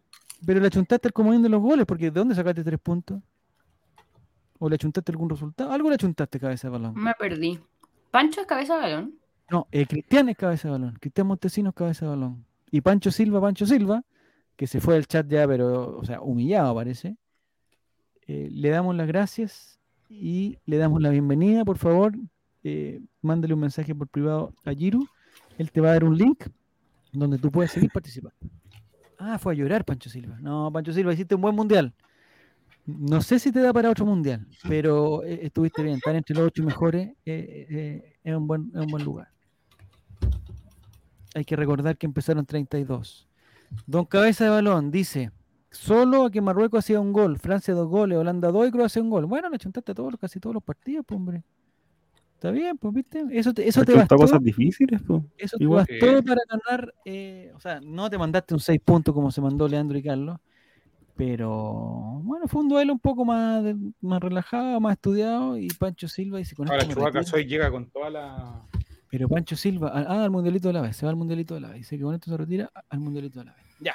pero 0.45 0.61
le 0.61 0.67
achuntaste 0.67 1.09
el 1.09 1.15
comodín 1.15 1.43
de 1.43 1.49
los 1.49 1.61
goles, 1.61 1.87
porque 1.87 2.07
¿de 2.07 2.19
dónde 2.19 2.35
sacaste 2.35 2.65
tres 2.65 2.81
puntos? 2.81 3.23
¿O 4.59 4.69
le 4.69 4.75
achuntaste 4.75 5.13
algún 5.13 5.31
resultado? 5.31 5.73
Algo 5.73 5.89
le 5.89 5.95
achuntaste, 5.97 6.41
Cabeza 6.41 6.69
de 6.69 6.73
Balón. 6.73 6.95
Me 6.95 7.15
perdí. 7.15 7.61
¿Pancho 8.11 8.41
es 8.41 8.47
cabeza 8.47 8.77
de 8.77 8.81
balón? 8.81 9.15
No, 9.51 9.67
eh, 9.73 9.87
Cristian 9.87 10.29
es 10.29 10.37
cabeza 10.37 10.69
de 10.69 10.73
balón. 10.73 10.97
Cristian 11.01 11.27
Montesinos 11.27 11.73
es 11.73 11.75
cabeza 11.77 12.05
de 12.07 12.11
balón. 12.11 12.45
Y 12.71 12.81
Pancho 12.81 13.11
Silva, 13.11 13.41
Pancho 13.41 13.67
Silva, 13.67 14.05
que 14.57 14.67
se 14.67 14.81
fue 14.81 14.95
del 14.95 15.07
chat 15.07 15.27
ya, 15.27 15.47
pero, 15.49 15.99
o 15.99 16.05
sea, 16.05 16.21
humillado 16.21 16.75
parece. 16.75 17.17
Eh, 18.27 18.49
le 18.51 18.69
damos 18.71 18.95
las 18.97 19.07
gracias 19.07 19.79
y 20.09 20.59
le 20.67 20.77
damos 20.79 21.01
la 21.03 21.11
bienvenida, 21.11 21.65
por 21.65 21.79
favor. 21.79 22.15
eh, 22.63 23.01
mándale 23.21 23.53
un 23.55 23.61
mensaje 23.61 23.95
por 23.95 24.09
privado 24.09 24.55
a 24.65 24.73
Giru. 24.73 25.07
Él 25.59 25.71
te 25.71 25.81
va 25.81 25.89
a 25.91 25.93
dar 25.93 26.05
un 26.05 26.17
link 26.17 26.47
donde 27.13 27.39
tú 27.39 27.51
puedes 27.51 27.71
seguir 27.71 27.91
participando. 27.93 28.37
Ah, 29.19 29.39
fue 29.39 29.53
a 29.53 29.57
llorar 29.57 29.85
Pancho 29.85 30.11
Silva. 30.11 30.39
No, 30.41 30.71
Pancho 30.73 30.93
Silva, 30.93 31.13
hiciste 31.13 31.35
un 31.35 31.41
buen 31.43 31.55
mundial. 31.55 31.95
No 32.87 33.23
sé 33.23 33.39
si 33.39 33.53
te 33.53 33.61
da 33.61 33.73
para 33.73 33.91
otro 33.91 34.05
mundial, 34.05 34.47
pero 34.69 35.23
eh, 35.25 35.41
estuviste 35.43 35.83
bien. 35.83 35.97
Estar 35.97 36.15
entre 36.15 36.37
los 36.37 36.47
ocho 36.47 36.63
mejores 36.63 37.13
es, 37.25 38.03
un 38.25 38.47
buen, 38.47 38.71
es 38.75 38.81
un 38.81 38.87
buen 38.89 39.05
lugar. 39.05 39.29
Hay 41.35 41.45
que 41.45 41.57
recordar 41.57 41.97
que 41.97 42.07
empezaron 42.07 42.45
32. 42.45 43.27
Don 43.87 44.05
Cabeza 44.05 44.45
de 44.45 44.51
Balón 44.51 44.91
dice: 44.91 45.31
Solo 45.75 46.27
a 46.27 46.31
que 46.31 46.41
Marruecos 46.41 46.79
hacía 46.81 47.01
un 47.01 47.13
gol, 47.13 47.39
Francia 47.39 47.75
dos 47.75 47.89
goles, 47.89 48.17
Holanda 48.19 48.51
dos 48.51 48.69
y 48.69 48.71
Croacia 48.71 49.03
un 49.03 49.11
gol. 49.11 49.27
Bueno, 49.27 49.49
le 49.51 49.59
chuntaste 49.59 49.93
a 49.93 49.95
todos, 49.95 50.15
casi 50.21 50.39
todos 50.41 50.55
los 50.55 50.63
partidos, 50.63 51.05
pues, 51.07 51.17
hombre. 51.17 51.43
Está 52.35 52.51
bien, 52.51 52.77
pues, 52.79 52.93
¿viste? 52.95 53.25
Eso 53.33 53.55
te, 53.55 53.67
eso 53.67 53.85
te 53.85 53.95
bastó, 53.95 54.17
cosas 54.17 54.43
difíciles, 54.43 55.01
po. 55.03 55.25
eso 55.39 55.57
te 55.57 55.65
igual. 55.65 55.87
bastó 55.89 56.17
Sí. 56.19 56.23
para 56.23 56.41
ganar. 56.49 56.95
eh, 57.05 57.53
o 57.55 57.61
sea, 57.61 57.81
no 57.81 58.09
te 58.11 58.19
mandaste 58.19 58.55
un 58.55 58.61
6 58.61 58.81
puntos 58.85 59.15
como 59.15 59.31
se 59.31 59.41
mandó 59.41 59.67
Leandro 59.67 59.97
y 59.97 60.03
Carlos, 60.03 60.39
pero 61.17 62.21
bueno, 62.25 62.47
fue 62.49 62.63
un 62.63 62.69
duelo 62.69 62.93
un 62.93 62.99
poco 62.99 63.25
más, 63.25 63.63
de- 63.65 63.77
más 64.01 64.21
relajado, 64.21 64.81
más 64.81 64.93
estudiado. 64.95 65.57
Y 65.57 65.69
Pancho 65.69 66.09
Silva 66.09 66.39
dice: 66.39 66.55
con 66.55 66.67
Ahora 66.69 66.79
esto 66.83 66.89
me 66.91 66.95
Chubaca 66.95 67.19
retiro". 67.21 67.31
Soy 67.31 67.47
llega 67.47 67.71
con 67.71 67.87
toda 67.87 68.11
la. 68.11 68.63
Pero 69.11 69.29
Pancho 69.29 69.55
Silva, 69.57 69.93
ah, 69.95 70.05
ah, 70.09 70.25
al 70.25 70.31
mundialito 70.31 70.69
de 70.69 70.75
la 70.75 70.81
vez, 70.83 70.97
se 70.97 71.07
va 71.07 71.11
al 71.11 71.17
mundialito 71.17 71.55
de 71.55 71.61
la 71.61 71.69
vez. 71.69 71.79
Dice 71.79 71.97
que 71.97 72.03
con 72.03 72.15
esto 72.15 72.31
se 72.31 72.37
retira 72.37 72.71
a- 72.75 72.83
al 72.91 72.99
mundialito 73.01 73.39
de 73.39 73.45
la 73.47 73.53
vez. 73.55 73.65
Ya. 73.81 73.95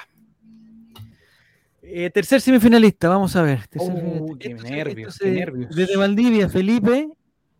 Eh, 1.82 2.10
tercer 2.10 2.40
semifinalista, 2.40 3.08
vamos 3.08 3.34
a 3.36 3.42
ver. 3.42 3.60
semifinalista. 3.70 4.38
qué 4.38 4.54
nervios, 4.54 5.18
qué 5.18 5.30
nervios. 5.30 5.74
Desde 5.74 5.96
Valdivia, 5.96 6.48
Felipe 6.48 7.08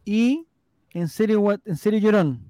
y 0.05 0.47
en 0.93 1.09
serio, 1.09 1.59
en 1.65 1.77
serio 1.77 1.99
Llorón. 2.01 2.41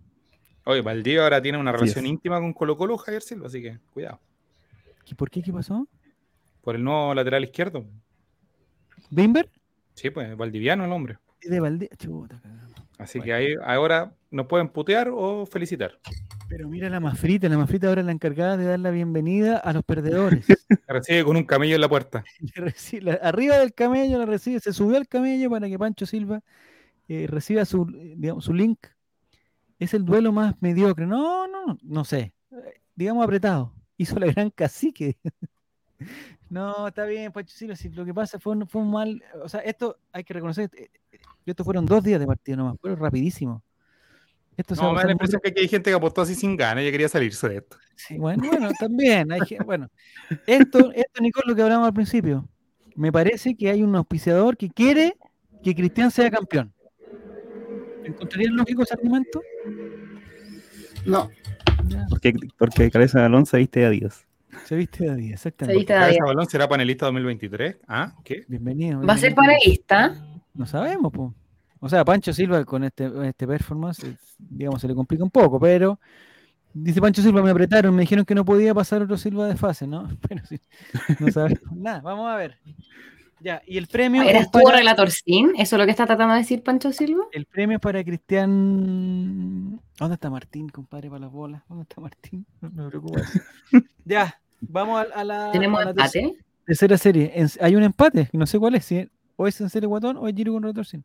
Oye, 0.65 0.81
Valdivia 0.83 1.23
ahora 1.23 1.41
tiene 1.41 1.59
una 1.59 1.73
relación 1.73 2.07
íntima 2.07 2.39
con 2.41 2.53
Colo 2.53 2.77
Colo, 2.77 2.99
Javier 2.99 3.23
Silva, 3.23 3.47
así 3.47 3.63
que 3.63 3.79
cuidado. 3.93 4.21
¿Y 5.07 5.15
¿Por 5.15 5.31
qué? 5.31 5.43
¿Qué 5.43 5.53
pasó? 5.53 5.89
Por 6.61 6.77
el 6.77 6.85
nuevo 6.85 7.15
lateral 7.15 7.43
izquierdo. 7.45 7.85
¿Bimber? 9.11 9.51
Sí, 9.95 10.11
pues, 10.11 10.37
valdiviano 10.37 10.85
el 10.85 10.93
hombre. 10.93 11.19
De 11.43 11.59
Valdivia. 11.59 11.97
Chuta. 11.97 12.41
Así 12.99 13.19
Bueno. 13.19 13.25
que 13.27 13.33
ahí 13.33 13.55
ahora 13.65 14.13
nos 14.31 14.47
pueden 14.47 14.69
putear 14.69 15.09
o 15.13 15.47
felicitar. 15.47 15.99
Pero 16.51 16.69
mira 16.69 16.91
la 16.91 16.99
Mafrita, 16.99 17.49
la 17.49 17.57
Mafrita 17.57 17.87
ahora 17.87 18.01
es 18.01 18.07
la 18.07 18.13
encargada 18.13 18.57
de 18.57 18.65
dar 18.65 18.81
la 18.81 18.91
bienvenida 18.91 19.57
a 19.57 19.73
los 19.73 19.85
perdedores. 19.85 20.45
Se 20.69 20.93
recibe 20.93 21.23
con 21.25 21.37
un 21.37 21.45
camello 21.45 21.77
en 21.77 21.81
la 21.81 21.89
puerta. 21.89 22.25
La- 23.01 23.15
arriba 23.15 23.57
del 23.59 23.73
camello 23.73 24.19
la 24.19 24.27
recibe, 24.27 24.59
se 24.59 24.73
subió 24.73 24.97
al 24.97 25.07
camello 25.07 25.49
para 25.49 25.69
que 25.69 25.79
Pancho 25.79 26.07
Silva 26.07 26.43
eh, 27.07 27.27
reciba 27.29 27.65
su, 27.65 27.83
eh, 27.95 28.15
digamos, 28.17 28.45
su 28.45 28.53
link. 28.53 28.79
Es 29.79 29.95
el 29.95 30.05
duelo 30.05 30.33
más 30.33 30.57
mediocre. 30.61 31.07
No, 31.07 31.47
no, 31.47 31.79
no 31.83 32.05
sé. 32.05 32.33
Eh, 32.51 32.81
Digamos 32.97 33.25
apretado. 33.25 33.73
Hizo 33.97 34.19
la 34.19 34.27
gran 34.27 34.51
cacique. 34.51 35.17
No, 36.49 36.89
está 36.89 37.05
bien, 37.05 37.31
Pancho 37.31 37.55
Silva. 37.57 37.77
Si 37.77 37.91
lo 37.91 38.05
que 38.05 38.13
pasa 38.13 38.41
fue 38.41 38.57
un, 38.57 38.67
fue 38.67 38.83
un 38.83 38.91
mal. 38.91 39.23
O 39.45 39.49
sea, 39.49 39.61
esto 39.61 39.99
hay 40.11 40.25
que 40.25 40.35
reconocer. 40.35 40.69
Estos 41.47 41.65
fueron 41.65 41.87
dos 41.87 42.03
días 42.03 42.19
de 42.19 42.27
partido 42.27 42.57
nomás. 42.57 42.77
Fueron 42.81 42.99
rapidísimo. 42.99 43.63
Esto 44.61 44.75
se 44.75 44.83
No, 44.83 44.91
a 44.91 44.93
me 44.93 44.99
da 45.01 45.07
la 45.07 45.13
impresión 45.13 45.41
que 45.43 45.51
aquí 45.51 45.61
hay 45.63 45.69
gente 45.69 45.91
que 45.91 45.97
apostó 45.97 46.21
así 46.23 46.35
sin 46.35 46.57
ganas. 46.57 46.83
Ella 46.83 46.91
quería 46.93 47.09
salirse 47.09 47.49
de 47.49 47.57
esto. 47.59 47.77
Sí, 47.97 48.17
bueno, 48.19 48.43
bueno, 48.47 48.71
también 48.79 49.31
hay 49.33 49.41
bueno, 49.65 49.89
esto, 50.47 50.91
esto, 50.93 51.23
Nicole, 51.23 51.45
lo 51.49 51.55
que 51.57 51.63
hablamos 51.63 51.87
al 51.87 51.95
principio. 51.95 52.49
Me 52.97 53.11
parece 53.13 53.55
que 53.57 53.71
hay 53.71 53.83
un 53.83 53.95
auspiciador 53.97 54.57
que 54.57 54.69
quiere 54.71 55.15
que 55.63 55.75
Cristian 55.75 56.11
sea 56.11 56.31
campeón. 56.31 56.73
¿Encontrarían 58.05 58.57
lógico 58.57 58.83
ese 58.83 58.95
argumento? 58.95 59.41
No, 61.05 61.31
Ya, 61.87 62.07
Porque, 62.11 62.33
porque 62.59 62.91
Cabeza 62.91 63.19
de 63.19 63.23
Balón 63.25 63.47
se 63.47 63.57
viste 63.59 63.81
de 63.81 63.87
Adidas. 63.87 64.27
se 64.67 64.77
viste 64.77 65.05
de 65.05 65.17
día, 65.17 65.29
se 65.29 65.35
exactamente. 65.49 65.79
viste 65.79 65.93
Cabeza 65.95 66.19
David. 66.21 66.35
Balón 66.35 66.47
será 66.51 66.69
panelista 66.69 67.07
2023. 67.07 67.77
¿Ah? 67.89 68.15
¿Qué? 68.25 68.45
Bienvenido. 68.49 69.01
¿Va 69.03 69.15
a 69.15 69.17
ser 69.17 69.35
bienvenido. 69.35 69.59
panelista? 69.61 70.15
No 70.55 70.67
sabemos, 70.67 71.13
pues. 71.13 71.31
O 71.81 71.89
sea, 71.89 72.05
Pancho 72.05 72.33
Silva 72.33 72.65
con 72.65 72.85
este, 72.85 73.11
este 73.27 73.47
performance, 73.47 74.07
digamos, 74.39 74.81
se 74.81 74.89
le 74.89 74.95
complica 74.95 75.25
un 75.25 75.31
poco, 75.31 75.59
pero 75.59 75.99
dice 76.75 77.01
Pancho 77.01 77.23
Silva, 77.23 77.43
me 77.43 77.51
apretaron, 77.51 77.95
me 77.95 78.03
dijeron 78.03 78.25
que 78.25 78.35
no 78.35 78.45
podía 78.45 78.75
pasar 78.75 79.03
otro 79.03 79.17
Silva 79.17 79.49
de 79.49 79.57
fase, 79.57 79.87
¿no? 79.87 80.09
Pero 80.29 80.45
sí, 80.47 80.61
no 81.19 81.31
sabemos 81.33 81.61
nada. 81.75 82.01
Vamos 82.03 82.31
a 82.31 82.37
ver. 82.37 82.59
Ya, 83.43 83.63
y 83.67 83.79
el 83.79 83.87
premio. 83.87 84.23
¿Eres 84.23 84.43
es 84.43 84.51
tú 84.51 84.61
para- 84.63 84.77
relator 84.77 85.11
sin? 85.11 85.53
¿Eso 85.57 85.77
es 85.77 85.79
lo 85.81 85.87
que 85.87 85.91
está 85.93 86.05
tratando 86.07 86.35
de 86.35 86.41
decir 86.41 86.63
Pancho 86.63 86.93
Silva? 86.93 87.25
El 87.33 87.47
premio 87.47 87.77
es 87.79 87.81
para 87.81 88.05
Cristian. 88.05 89.81
¿Dónde 89.99 90.15
está 90.15 90.29
Martín, 90.31 90.69
compadre, 90.69 91.09
para 91.09 91.21
las 91.21 91.33
bolas? 91.33 91.63
¿Dónde 91.69 91.83
está 91.85 92.01
Martín? 92.01 92.45
No 92.61 92.71
me 92.85 92.89
preocupa. 92.91 93.21
eso. 93.21 93.39
ya, 94.05 94.39
vamos 94.61 95.01
a, 95.15 95.19
a 95.21 95.25
la, 95.25 95.51
¿Tenemos 95.53 95.81
a 95.81 95.85
la 95.87 95.95
terce- 95.95 96.21
empate? 96.21 96.45
tercera 96.67 96.99
serie. 96.99 97.33
En- 97.35 97.49
hay 97.61 97.75
un 97.77 97.83
empate, 97.83 98.29
no 98.35 98.47
sé 98.47 98.59
cuál 98.59 98.75
es. 98.75 98.85
Si 98.85 99.09
o 99.37 99.47
es 99.47 99.59
en 99.63 99.71
serio 99.71 99.89
Guatón 99.89 100.19
o 100.19 100.29
es 100.29 100.35
Giro 100.35 100.53
con 100.53 100.63
Retorcín. 100.63 101.03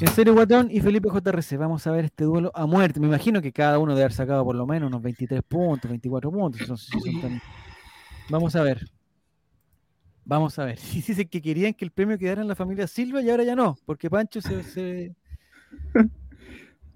En 0.00 0.08
serio 0.08 0.34
Guatón 0.34 0.68
y 0.70 0.80
Felipe 0.80 1.08
JRC. 1.08 1.56
Vamos 1.56 1.86
a 1.86 1.92
ver 1.92 2.06
este 2.06 2.24
duelo 2.24 2.50
a 2.54 2.66
muerte. 2.66 2.98
Me 2.98 3.06
imagino 3.06 3.40
que 3.40 3.52
cada 3.52 3.78
uno 3.78 3.92
debe 3.92 4.04
haber 4.04 4.12
sacado 4.12 4.44
por 4.44 4.56
lo 4.56 4.66
menos 4.66 4.88
unos 4.88 5.00
23 5.02 5.42
puntos, 5.42 5.88
24 5.90 6.30
puntos. 6.30 6.60
si 6.60 6.66
son- 6.66 6.76
si 6.78 6.90
son 7.00 7.20
tan- 7.20 7.42
Vamos 8.28 8.56
a 8.56 8.62
ver. 8.62 8.90
Vamos 10.24 10.58
a 10.58 10.64
ver. 10.64 10.78
Y 10.92 11.02
dicen 11.02 11.28
que 11.28 11.40
querían 11.40 11.74
que 11.74 11.84
el 11.84 11.92
premio 11.92 12.18
quedara 12.18 12.42
en 12.42 12.48
la 12.48 12.56
familia 12.56 12.86
Silva 12.86 13.22
y 13.22 13.30
ahora 13.30 13.44
ya 13.44 13.54
no, 13.54 13.76
porque 13.86 14.10
Pancho 14.10 14.40
se. 14.40 14.62
se- 14.64 15.14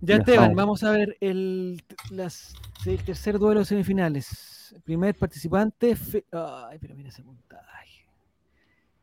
Ya, 0.00 0.16
Esteban, 0.16 0.54
vamos 0.54 0.82
a 0.82 0.90
ver 0.90 1.16
el, 1.20 1.82
las, 2.10 2.54
el 2.84 2.98
tercer 3.02 3.38
duelo 3.38 3.60
de 3.60 3.66
semifinales. 3.66 4.74
Primer 4.84 5.14
participante. 5.14 5.94
Fe- 5.96 6.24
Ay, 6.32 6.78
pero 6.80 6.94
mira 6.96 7.08
ese 7.10 7.22
puntaje. 7.22 8.04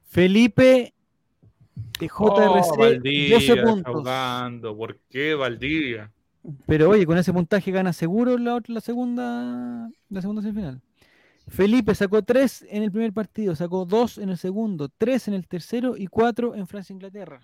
Felipe 0.07 0.93
JRC, 1.99 3.01
12 3.31 3.63
puntos. 3.63 3.95
Jugando. 3.95 4.75
¿Por 4.75 4.99
qué 5.09 5.35
Valdivia? 5.35 6.11
Pero 6.65 6.89
oye, 6.89 7.05
con 7.05 7.17
ese 7.17 7.31
puntaje 7.31 7.71
gana 7.71 7.93
seguro 7.93 8.37
la, 8.37 8.61
la 8.67 8.81
segunda 8.81 9.89
la 10.09 10.21
segunda 10.21 10.41
semifinal. 10.41 10.81
Felipe 11.47 11.95
sacó 11.95 12.21
3 12.21 12.67
en 12.69 12.83
el 12.83 12.91
primer 12.91 13.13
partido, 13.13 13.55
sacó 13.55 13.85
2 13.85 14.17
en 14.19 14.29
el 14.29 14.37
segundo, 14.37 14.89
3 14.97 15.29
en 15.29 15.33
el 15.33 15.47
tercero 15.47 15.95
y 15.97 16.07
4 16.07 16.55
en 16.55 16.67
Francia-Inglaterra. 16.67 17.41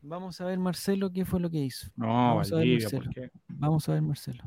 Vamos 0.00 0.40
a 0.40 0.44
ver, 0.44 0.58
Marcelo, 0.58 1.10
qué 1.10 1.24
fue 1.24 1.40
lo 1.40 1.50
que 1.50 1.58
hizo. 1.58 1.88
No, 1.96 2.06
Vamos 2.06 2.52
a 2.52 2.56
ver, 2.56 2.64
Valdivia, 2.64 2.84
Marcelo. 2.84 3.04
¿por 3.04 3.14
qué? 3.14 3.30
Vamos 3.48 3.88
a 3.88 3.92
ver, 3.92 4.02
Marcelo. 4.02 4.44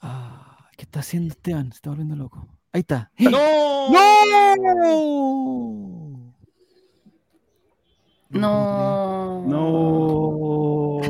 Ah, 0.00 0.68
¿Qué 0.76 0.82
está 0.82 1.00
haciendo 1.00 1.32
Esteban? 1.32 1.70
Se 1.72 1.76
está 1.76 1.90
volviendo 1.90 2.16
loco. 2.16 2.46
Ahí 2.72 2.80
está. 2.80 3.10
¡No! 3.18 3.90
¡No! 3.90 6.21
No. 8.32 9.44
No. 9.46 11.00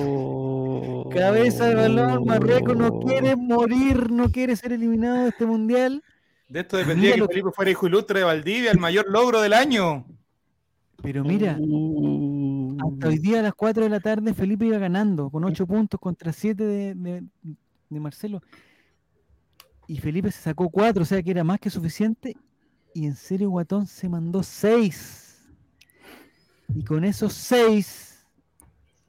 Cabeza 1.11 1.67
de 1.67 1.75
balón, 1.75 2.25
Marruecos 2.25 2.77
no 2.77 3.01
quiere 3.01 3.37
morir, 3.37 4.11
no 4.11 4.31
quiere 4.31 4.57
ser 4.57 4.73
eliminado 4.73 5.23
de 5.23 5.29
este 5.29 5.47
mundial. 5.47 6.03
De 6.49 6.61
esto 6.61 6.77
dependía 6.77 7.15
Mira 7.15 7.27
que 7.27 7.33
Felipe 7.33 7.51
fuera 7.55 7.71
hijo 7.71 7.87
ilustre 7.87 8.21
de 8.21 8.25
Valdivia, 8.25 8.71
el 8.71 8.79
mayor 8.79 9.07
logro 9.11 9.41
del 9.41 9.53
año. 9.53 10.05
Pero 11.03 11.25
mira, 11.25 11.57
Uh. 11.61 12.77
hasta 12.81 13.09
hoy 13.09 13.19
día 13.19 13.41
a 13.41 13.43
las 13.43 13.55
4 13.55 13.85
de 13.85 13.91
la 13.91 14.01
tarde 14.01 14.35
Felipe 14.35 14.67
iba 14.67 14.79
ganando 14.79 15.31
con 15.31 15.45
8 15.45 15.67
puntos 15.67 15.99
contra 16.01 16.33
7 16.33 16.65
de, 16.65 16.95
de- 16.95 17.25
de 17.91 18.01
Marcelo. 18.01 18.41
Y 19.87 19.99
Felipe 19.99 20.31
se 20.31 20.41
sacó 20.41 20.71
4, 20.71 21.03
o 21.03 21.07
sea 21.07 21.23
que 21.23 21.31
era 21.31 21.45
más 21.45 21.59
que 21.61 21.69
suficiente. 21.71 22.37
Y 22.95 23.07
en 23.07 23.17
serio, 23.17 23.51
Guatón 23.51 23.87
se 23.87 24.09
mandó 24.09 24.43
6. 24.43 25.32
Y 26.75 26.85
con 26.85 27.05
esos 27.05 27.33
6 27.35 28.27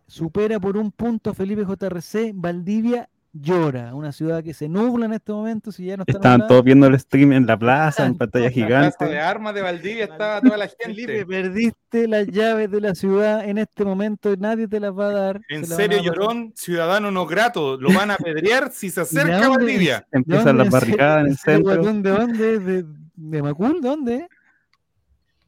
supera 0.08 0.60
por 0.60 0.78
un 0.78 0.92
punto 0.92 1.30
a 1.32 1.34
Felipe 1.34 1.64
JRC. 1.66 2.32
Valdivia 2.34 3.10
llora, 3.36 3.96
una 3.96 4.12
ciudad 4.12 4.44
que 4.44 4.54
se 4.54 4.70
nubla 4.70 5.06
en 5.08 5.14
este 5.14 5.32
momento. 5.32 5.72
Si 5.72 5.86
ya 5.86 5.98
no 5.98 6.04
está 6.04 6.18
Estaban 6.18 6.38
nublada. 6.40 6.48
todos 6.50 6.64
viendo 6.66 6.86
el 6.88 7.00
stream 7.00 7.34
en 7.34 7.48
la 7.48 7.58
plaza, 7.58 8.06
en 8.06 8.16
pantalla 8.18 8.46
En 8.48 8.60
la 8.62 8.68
plaza 8.68 8.86
de 9.00 9.06
gigante. 9.08 9.20
armas 9.20 9.56
de 9.56 9.62
Valdivia 9.64 10.04
estaba 10.04 10.40
toda 10.42 10.58
la 10.58 10.68
Felipe, 10.70 11.14
gente. 11.20 11.26
perdiste 11.26 12.08
las 12.08 12.28
llaves 12.28 12.70
de 12.70 12.82
la 12.82 12.94
ciudad 12.94 13.44
en 13.48 13.58
este 13.58 13.86
momento, 13.86 14.36
nadie 14.38 14.68
te 14.68 14.80
las 14.80 14.92
va 14.92 15.08
a 15.08 15.14
dar. 15.14 15.42
En 15.50 15.66
se 15.66 15.76
serio. 15.76 16.04
Llorón, 16.04 16.52
ciudadano 16.56 17.10
no 17.10 17.26
grato. 17.26 17.78
Lo 17.78 17.92
van 17.94 18.12
a 18.12 18.16
apedrear 18.16 18.72
si 18.72 18.90
se 18.92 19.02
acerca 19.02 19.46
a? 19.46 19.50
Valdivia. 19.50 20.06
¿De 20.12 20.18
Empiezan 20.20 20.58
las 20.58 20.68
¿En 20.68 20.72
serio? 20.72 20.72
barricadas 20.72 21.20
en 21.22 21.26
el 21.26 21.32
¿En 21.32 21.38
serio, 21.38 21.58
centro. 21.58 21.74
Guatón? 21.82 22.04
¿De 22.04 22.10
dónde? 22.12 22.60
¿De, 22.60 22.86
de 23.16 23.42
Macul? 23.42 23.82
¿De 23.82 23.88
dónde? 23.90 24.28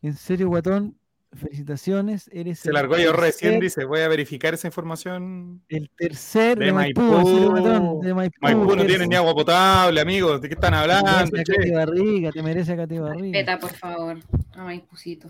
En 0.01 0.15
serio, 0.15 0.47
Guatón, 0.47 0.97
felicitaciones. 1.35 2.29
Eres 2.33 2.59
Se 2.59 2.71
largó 2.71 2.97
yo 2.97 3.13
recién, 3.13 3.59
dice, 3.59 3.85
voy 3.85 4.01
a 4.01 4.07
verificar 4.07 4.53
esa 4.53 4.67
información. 4.67 5.61
El 5.69 5.89
tercer 5.89 6.57
de, 6.57 6.65
De 6.65 6.73
Maipú, 6.73 7.01
Maipú. 7.01 8.01
De 8.03 8.13
Maipú. 8.13 8.35
Maipú 8.41 8.75
no 8.75 8.85
tiene 8.85 9.07
ni 9.07 9.15
agua 9.15 9.33
potable, 9.33 10.01
amigos. 10.01 10.41
¿De 10.41 10.47
qué 10.49 10.55
están 10.55 10.71
Te 10.73 10.77
hablando? 10.77 11.11
merece 11.31 11.73
a 11.73 11.77
Barriga, 11.77 12.31
te 12.31 12.41
merece 12.43 12.71
a 12.73 12.77
Cati 12.77 12.97
Barriga. 12.99 13.37
Respeta, 13.39 13.59
por 13.59 13.73
favor. 13.73 14.17
A 14.55 14.63
Maipusito. 14.63 15.27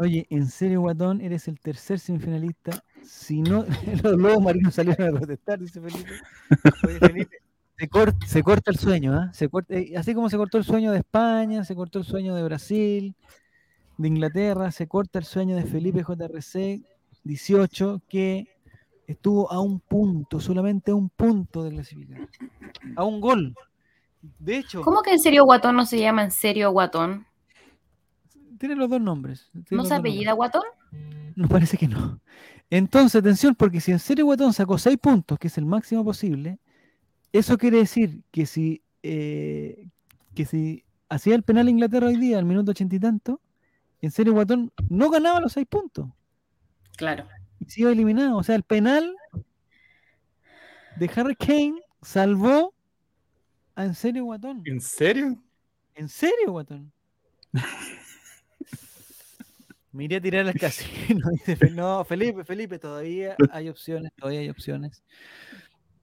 Oye, 0.00 0.26
en 0.30 0.46
serio, 0.48 0.80
Guatón, 0.82 1.20
eres 1.20 1.48
el 1.48 1.58
tercer 1.58 1.98
semifinalista. 1.98 2.84
Si 3.04 3.40
no, 3.42 3.64
los 4.04 4.16
lobos 4.16 4.42
marinos 4.42 4.74
salieron 4.74 5.08
a 5.16 5.18
protestar, 5.18 5.58
dice 5.58 5.80
Felipe. 5.80 6.10
Oye, 6.86 6.98
Felipe, 7.00 7.36
se, 7.76 7.88
cort- 7.90 8.24
se 8.26 8.42
corta 8.44 8.70
el 8.70 8.76
sueño, 8.78 9.12
¿ah? 9.14 9.30
Se 9.32 9.48
corta- 9.48 9.74
eh, 9.74 9.94
así 9.96 10.14
como 10.14 10.28
se 10.30 10.36
cortó 10.36 10.58
el 10.58 10.64
sueño 10.64 10.92
de 10.92 10.98
España, 10.98 11.64
se 11.64 11.74
cortó 11.74 11.98
el 11.98 12.04
sueño 12.04 12.34
de 12.36 12.44
Brasil, 12.44 13.16
de 13.98 14.08
Inglaterra, 14.08 14.70
se 14.70 14.86
corta 14.86 15.18
el 15.18 15.24
sueño 15.24 15.56
de 15.56 15.64
Felipe 15.64 16.02
JRC 16.02 16.80
18, 17.24 18.02
que 18.08 18.48
estuvo 19.06 19.50
a 19.52 19.60
un 19.60 19.80
punto, 19.80 20.40
solamente 20.40 20.92
a 20.92 20.94
un 20.94 21.10
punto 21.10 21.64
de 21.64 21.70
clasificar. 21.70 22.28
A 22.96 23.04
un 23.04 23.20
gol. 23.20 23.54
De 24.38 24.56
hecho, 24.56 24.82
¿Cómo 24.82 25.02
que 25.02 25.12
en 25.12 25.18
serio 25.18 25.44
Guatón 25.44 25.76
no 25.76 25.84
se 25.84 25.98
llama 25.98 26.24
en 26.24 26.30
serio 26.30 26.70
Guatón? 26.70 27.26
tiene 28.58 28.74
los 28.74 28.90
dos 28.90 29.00
nombres. 29.00 29.50
¿No 29.70 29.84
se 29.84 29.94
apellida 29.94 30.32
Guatón? 30.32 30.64
Nos 31.36 31.48
parece 31.48 31.76
que 31.78 31.88
no. 31.88 32.20
Entonces, 32.70 33.20
atención, 33.20 33.54
porque 33.54 33.80
si 33.80 33.92
en 33.92 33.98
serio 33.98 34.26
Guatón 34.26 34.52
sacó 34.52 34.76
6 34.76 34.98
puntos, 34.98 35.38
que 35.38 35.46
es 35.46 35.56
el 35.56 35.64
máximo 35.64 36.04
posible, 36.04 36.58
eso 37.32 37.56
quiere 37.56 37.78
decir 37.78 38.22
que 38.30 38.46
si, 38.46 38.82
eh, 39.02 39.88
que 40.34 40.44
si 40.44 40.84
hacía 41.08 41.34
el 41.34 41.44
penal 41.44 41.68
Inglaterra 41.68 42.08
hoy 42.08 42.16
día, 42.16 42.38
al 42.38 42.44
minuto 42.44 42.72
ochenta 42.72 42.96
y 42.96 43.00
tanto, 43.00 43.40
en 44.00 44.10
serio 44.10 44.32
Guatón 44.32 44.72
no 44.88 45.10
ganaba 45.10 45.40
los 45.40 45.52
6 45.52 45.66
puntos 45.68 46.08
Claro. 46.96 47.26
y 47.60 47.70
se 47.70 47.80
iba 47.82 47.90
eliminado. 47.92 48.36
O 48.36 48.42
sea, 48.42 48.54
el 48.56 48.62
penal 48.64 49.14
de 50.96 51.10
Harry 51.14 51.36
Kane 51.36 51.80
salvó 52.02 52.74
a 53.74 53.84
en 53.84 53.94
serio 53.94 54.24
Guatón. 54.24 54.62
¿En 54.64 54.80
serio? 54.80 55.42
¿En 55.94 56.08
serio, 56.08 56.50
Guatón? 56.52 56.92
Me 59.92 60.04
iré 60.04 60.16
a 60.16 60.20
tirar 60.20 60.46
al 60.46 60.54
casino. 60.54 61.28
Dice 61.32 61.56
Fel- 61.56 61.74
no, 61.76 62.04
Felipe, 62.04 62.44
Felipe, 62.44 62.78
todavía 62.78 63.34
hay 63.50 63.68
opciones, 63.68 64.12
todavía 64.16 64.40
hay 64.40 64.50
opciones. 64.50 65.02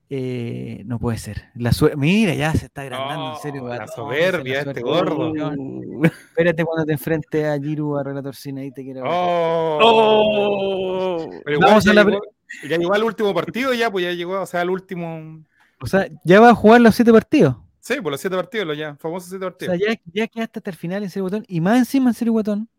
Eh, 0.09 0.83
no 0.85 0.99
puede 0.99 1.17
ser. 1.17 1.45
La 1.55 1.71
Mira, 1.97 2.33
ya 2.35 2.53
se 2.53 2.67
está 2.67 2.83
agrandando, 2.83 3.35
en 3.35 3.41
serio. 3.41 3.67
La 3.67 3.87
soberbia, 3.87 4.63
la 4.63 4.71
este 4.71 4.81
gordo. 4.81 5.31
Weón, 5.31 6.05
Espérate 6.05 6.63
cuando 6.63 6.85
te 6.85 6.93
enfrentes 6.93 7.45
a 7.45 7.59
Giru, 7.59 7.97
a 7.97 8.03
Relator 8.03 8.35
Cine, 8.35 8.61
ahí 8.61 8.71
te 8.71 8.83
quiero 8.83 9.01
ver. 9.01 9.11
Oh. 9.13 11.27
Pero 11.43 11.57
igual 11.57 11.69
Vamos 11.69 11.85
ya, 11.85 11.91
a 11.91 11.95
la 11.95 12.03
llegó, 12.03 12.21
ya 12.69 12.77
llegó 12.77 12.93
al 12.93 13.03
último 13.03 13.33
partido, 13.33 13.73
ya, 13.73 13.91
pues 13.91 14.05
ya 14.05 14.11
llegó, 14.11 14.41
o 14.41 14.45
sea, 14.45 14.61
al 14.61 14.69
último. 14.69 15.43
O 15.81 15.87
sea, 15.87 16.07
ya 16.23 16.39
va 16.39 16.51
a 16.51 16.55
jugar 16.55 16.81
los 16.81 16.93
siete 16.95 17.11
partidos. 17.11 17.55
Sí, 17.79 17.99
por 18.01 18.11
los 18.11 18.21
siete 18.21 18.35
partidos, 18.35 18.67
los 18.67 18.77
ya, 18.77 18.95
famosos 18.97 19.29
siete 19.29 19.45
O 19.45 19.49
partidos. 19.49 19.77
sea, 19.77 19.93
ya, 19.93 19.99
ya 20.13 20.27
quedaste 20.27 20.59
hasta 20.59 20.69
el 20.69 20.75
final 20.75 21.03
en 21.03 21.09
Serio 21.09 21.23
Guatón. 21.23 21.45
Y 21.47 21.61
más 21.61 21.79
encima 21.79 22.11
en 22.11 22.13
Serio 22.13 22.33
Guatón, 22.33 22.69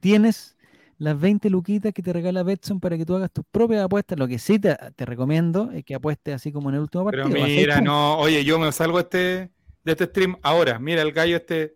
tienes 0.00 0.55
las 0.98 1.18
20 1.20 1.50
luquitas 1.50 1.92
que 1.92 2.02
te 2.02 2.12
regala 2.12 2.42
Betson 2.42 2.80
para 2.80 2.96
que 2.96 3.04
tú 3.04 3.14
hagas 3.14 3.30
tus 3.30 3.44
propias 3.50 3.84
apuestas. 3.84 4.18
Lo 4.18 4.26
que 4.26 4.38
sí 4.38 4.58
te, 4.58 4.76
te 4.94 5.04
recomiendo 5.04 5.70
es 5.72 5.84
que 5.84 5.94
apuestes 5.94 6.34
así 6.34 6.52
como 6.52 6.70
en 6.70 6.76
el 6.76 6.82
último 6.82 7.04
partido. 7.04 7.28
Pero 7.30 7.46
mira, 7.46 7.80
no, 7.80 8.18
oye, 8.18 8.44
yo 8.44 8.58
me 8.58 8.72
salgo 8.72 8.98
este, 8.98 9.50
de 9.84 9.92
este 9.92 10.06
stream 10.06 10.36
ahora. 10.42 10.78
Mira, 10.78 11.02
el 11.02 11.12
gallo 11.12 11.36
este. 11.36 11.74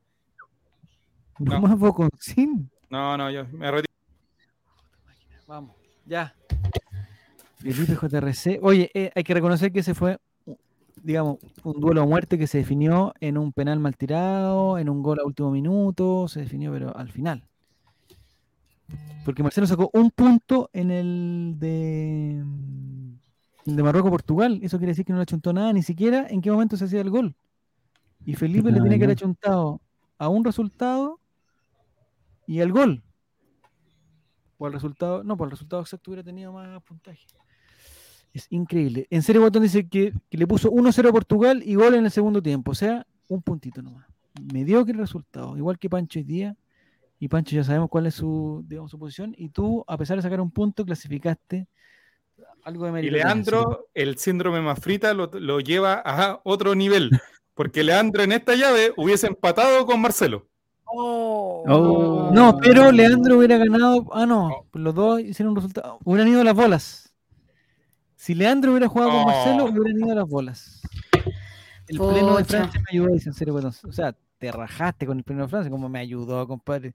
No, 1.39 1.61
más 1.61 1.79
Boconcín. 1.79 2.71
No, 2.89 3.17
no, 3.17 3.31
yo 3.31 3.47
me 3.53 3.71
retiro. 3.71 3.93
Vamos, 5.47 5.77
ya. 6.07 6.35
Felipe 7.59 7.95
JRC. 7.95 8.59
Oye, 8.63 8.91
eh, 8.95 9.11
hay 9.15 9.23
que 9.23 9.35
reconocer 9.35 9.71
que 9.71 9.81
ese 9.81 9.95
fue, 9.95 10.19
digamos, 11.03 11.39
un 11.63 11.81
duelo 11.81 12.03
a 12.03 12.07
muerte 12.07 12.39
que 12.39 12.47
se 12.47 12.59
definió 12.59 13.13
en 13.21 13.37
un 13.37 13.53
penal 13.53 13.79
mal 13.81 13.97
tirado, 13.97 14.79
en 14.79 14.89
un 14.89 15.03
gol 15.03 15.21
a 15.21 15.25
último 15.25 15.51
minuto, 15.51 16.27
se 16.29 16.41
definió, 16.41 16.73
pero 16.73 16.97
al 16.97 17.11
final. 17.11 17.50
Porque 19.25 19.43
Marcelo 19.43 19.67
sacó 19.67 19.91
un 19.93 20.11
punto 20.11 20.71
en 20.73 20.91
el 20.91 21.55
de, 21.59 22.43
el 23.67 23.77
de 23.77 23.83
Marruecos-Portugal. 23.83 24.61
Eso 24.63 24.79
quiere 24.79 24.93
decir 24.93 25.05
que 25.05 25.13
no 25.13 25.19
le 25.19 25.25
achuntó 25.25 25.53
nada, 25.53 25.73
ni 25.73 25.83
siquiera 25.83 26.27
en 26.29 26.41
qué 26.41 26.51
momento 26.51 26.77
se 26.77 26.85
hacía 26.87 27.01
el 27.01 27.11
gol. 27.11 27.35
Y 28.25 28.35
Felipe 28.35 28.71
le 28.71 28.81
tiene 28.81 28.99
que 28.99 29.05
haber 29.05 29.17
achuntado 29.17 29.81
a 30.19 30.29
un 30.29 30.45
resultado 30.45 31.21
y 32.47 32.61
al 32.61 32.73
gol. 32.73 33.03
O 34.59 34.67
al 34.67 34.73
resultado, 34.73 35.25
no, 35.25 35.37
por 35.37 35.47
el 35.47 35.53
resultado 35.53 35.83
exacto 35.83 36.11
hubiera 36.11 36.23
tenido 36.23 36.53
más 36.53 36.83
puntaje. 36.83 37.27
Es 38.33 38.47
increíble. 38.51 39.07
En 39.11 39.23
serio, 39.23 39.41
Botón 39.41 39.63
dice 39.63 39.89
que, 39.89 40.13
que 40.29 40.39
le 40.39 40.47
puso 40.47 40.71
1-0 40.71 41.09
a 41.09 41.13
Portugal 41.13 41.63
y 41.65 41.75
gol 41.75 41.95
en 41.95 42.05
el 42.05 42.11
segundo 42.11 42.43
tiempo. 42.43 42.73
O 42.73 42.75
sea, 42.75 43.07
un 43.29 43.43
puntito 43.43 43.83
nomás. 43.83 44.07
Mediocre 44.53 44.95
resultado. 44.95 45.57
Igual 45.57 45.79
que 45.79 45.91
Pancho 45.91 46.19
hoy 46.19 46.25
día. 46.25 46.57
Y 47.23 47.29
Pancho 47.29 47.55
ya 47.55 47.63
sabemos 47.63 47.91
cuál 47.91 48.07
es 48.07 48.15
su, 48.15 48.65
digamos, 48.67 48.91
su 48.91 48.99
posición. 48.99 49.35
Y 49.37 49.51
tú, 49.51 49.85
a 49.87 49.97
pesar 49.97 50.17
de 50.17 50.23
sacar 50.23 50.41
un 50.41 50.51
punto, 50.51 50.85
clasificaste 50.85 51.69
algo 52.65 52.91
de 52.91 53.05
Y. 53.05 53.11
Leandro, 53.11 53.89
el 53.95 54.17
síndrome 54.19 54.61
más 54.61 54.81
frita 54.81 55.15
lo, 55.15 55.31
lo 55.35 55.61
lleva 55.61 56.03
a 56.05 56.41
otro 56.45 56.75
nivel. 56.75 57.11
Porque 57.55 57.85
Leandro 57.85 58.23
en 58.23 58.33
esta 58.33 58.55
llave 58.55 58.93
hubiese 58.97 59.27
empatado 59.27 59.85
con 59.85 60.01
Marcelo. 60.01 60.47
Oh. 60.87 62.31
No, 62.33 62.57
pero 62.59 62.91
Leandro 62.91 63.37
hubiera 63.39 63.59
ganado. 63.59 64.07
Ah, 64.13 64.27
no. 64.27 64.67
Los 64.73 64.95
dos 64.95 65.21
hicieron 65.21 65.51
un 65.51 65.57
resultado. 65.57 65.99
Hubieran 66.05 66.29
ido 66.29 66.41
a 66.41 66.45
las 66.45 66.55
bolas. 66.55 67.13
Si 68.17 68.35
Leandro 68.35 68.73
hubiera 68.73 68.89
jugado 68.89 69.11
con 69.11 69.21
Oh. 69.21 69.27
Marcelo, 69.27 69.65
hubieran 69.67 70.01
ido 70.01 70.13
a 70.13 70.15
las 70.15 70.29
bolas. 70.29 70.81
El 71.87 71.99
pleno 71.99 72.37
de. 72.39 72.45
Francia 72.45 72.81
me 72.81 72.87
ayudó, 72.91 73.13
dice 73.13 73.29
en 73.29 73.35
serio, 73.35 73.53
Guatón. 73.53 73.73
O 73.89 73.93
sea, 73.93 74.17
te 74.39 74.51
rajaste 74.51 75.07
con 75.07 75.19
el 75.19 75.25
pleno 75.25 75.43
de 75.43 75.49
Francia. 75.49 75.71
como 75.71 75.89
me 75.89 75.99
ayudó, 76.01 76.47
compadre? 76.47 76.95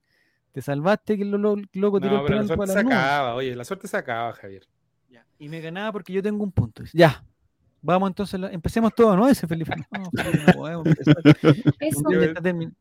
Te 0.55 0.61
salvaste 0.61 1.17
que 1.17 1.23
el 1.23 1.31
lo- 1.31 1.37
lo- 1.37 1.61
loco 1.73 1.99
tiró 1.99 2.13
No, 2.13 2.19
el 2.21 2.25
pero 2.27 2.37
la 2.39 2.47
suerte 2.47 2.57
para 2.57 2.73
se 2.79 2.83
nubes. 2.85 2.95
acaba, 2.97 3.35
oye, 3.35 3.53
la 3.57 3.65
suerte 3.65 3.87
se 3.89 3.97
acaba, 3.97 4.31
Javier. 4.31 4.63
Ya, 5.09 5.25
Y 5.37 5.49
me 5.49 5.59
ganaba 5.59 5.91
porque 5.91 6.13
yo 6.13 6.23
tengo 6.23 6.41
un 6.45 6.51
punto. 6.53 6.83
Ya. 6.93 7.25
Vamos 7.81 8.07
entonces, 8.09 8.39
la- 8.39 8.49
empecemos 8.53 8.95
todo, 8.95 9.17
¿no? 9.17 9.27
Dice 9.27 9.47
Felipe. 9.47 9.73
No, 9.91 10.09
Felipe, 10.11 10.43
no 10.47 10.53
podemos 10.53 10.85
empezar. 10.87 11.15
El 11.25 11.63
Eso. 11.81 11.99
mundial, 12.03 12.21
ya 12.21 12.27
está 12.27 12.41
termi- 12.41 12.73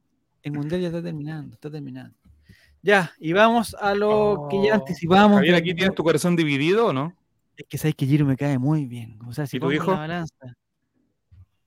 el 0.45 0.53
mundial 0.53 0.81
ya 0.83 0.87
está 0.87 1.03
terminando, 1.03 1.55
está 1.55 1.69
terminando. 1.69 2.17
Ya, 2.81 3.11
y 3.19 3.33
vamos 3.33 3.75
a 3.81 3.93
lo 3.97 4.47
que 4.49 4.63
ya 4.63 4.71
Oh. 4.73 4.75
anticipamos. 4.77 5.39
Javier, 5.39 5.57
aquí 5.57 5.75
tienes 5.75 5.97
tu 5.97 6.05
corazón 6.05 6.37
dividido, 6.37 6.87
¿o 6.87 6.93
no? 6.93 7.13
Es 7.57 7.67
que 7.69 7.77
sabes 7.77 7.97
que 7.97 8.07
Giro 8.07 8.25
me 8.25 8.37
cae 8.37 8.57
muy 8.57 8.87
bien. 8.87 9.19
O 9.27 9.33
sea, 9.33 9.47
si 9.49 9.57
¿Y 9.57 9.61
tu 9.61 9.65
pongo 9.67 9.75
hijo? 9.75 9.91
la 9.91 9.99
balanza. 9.99 10.55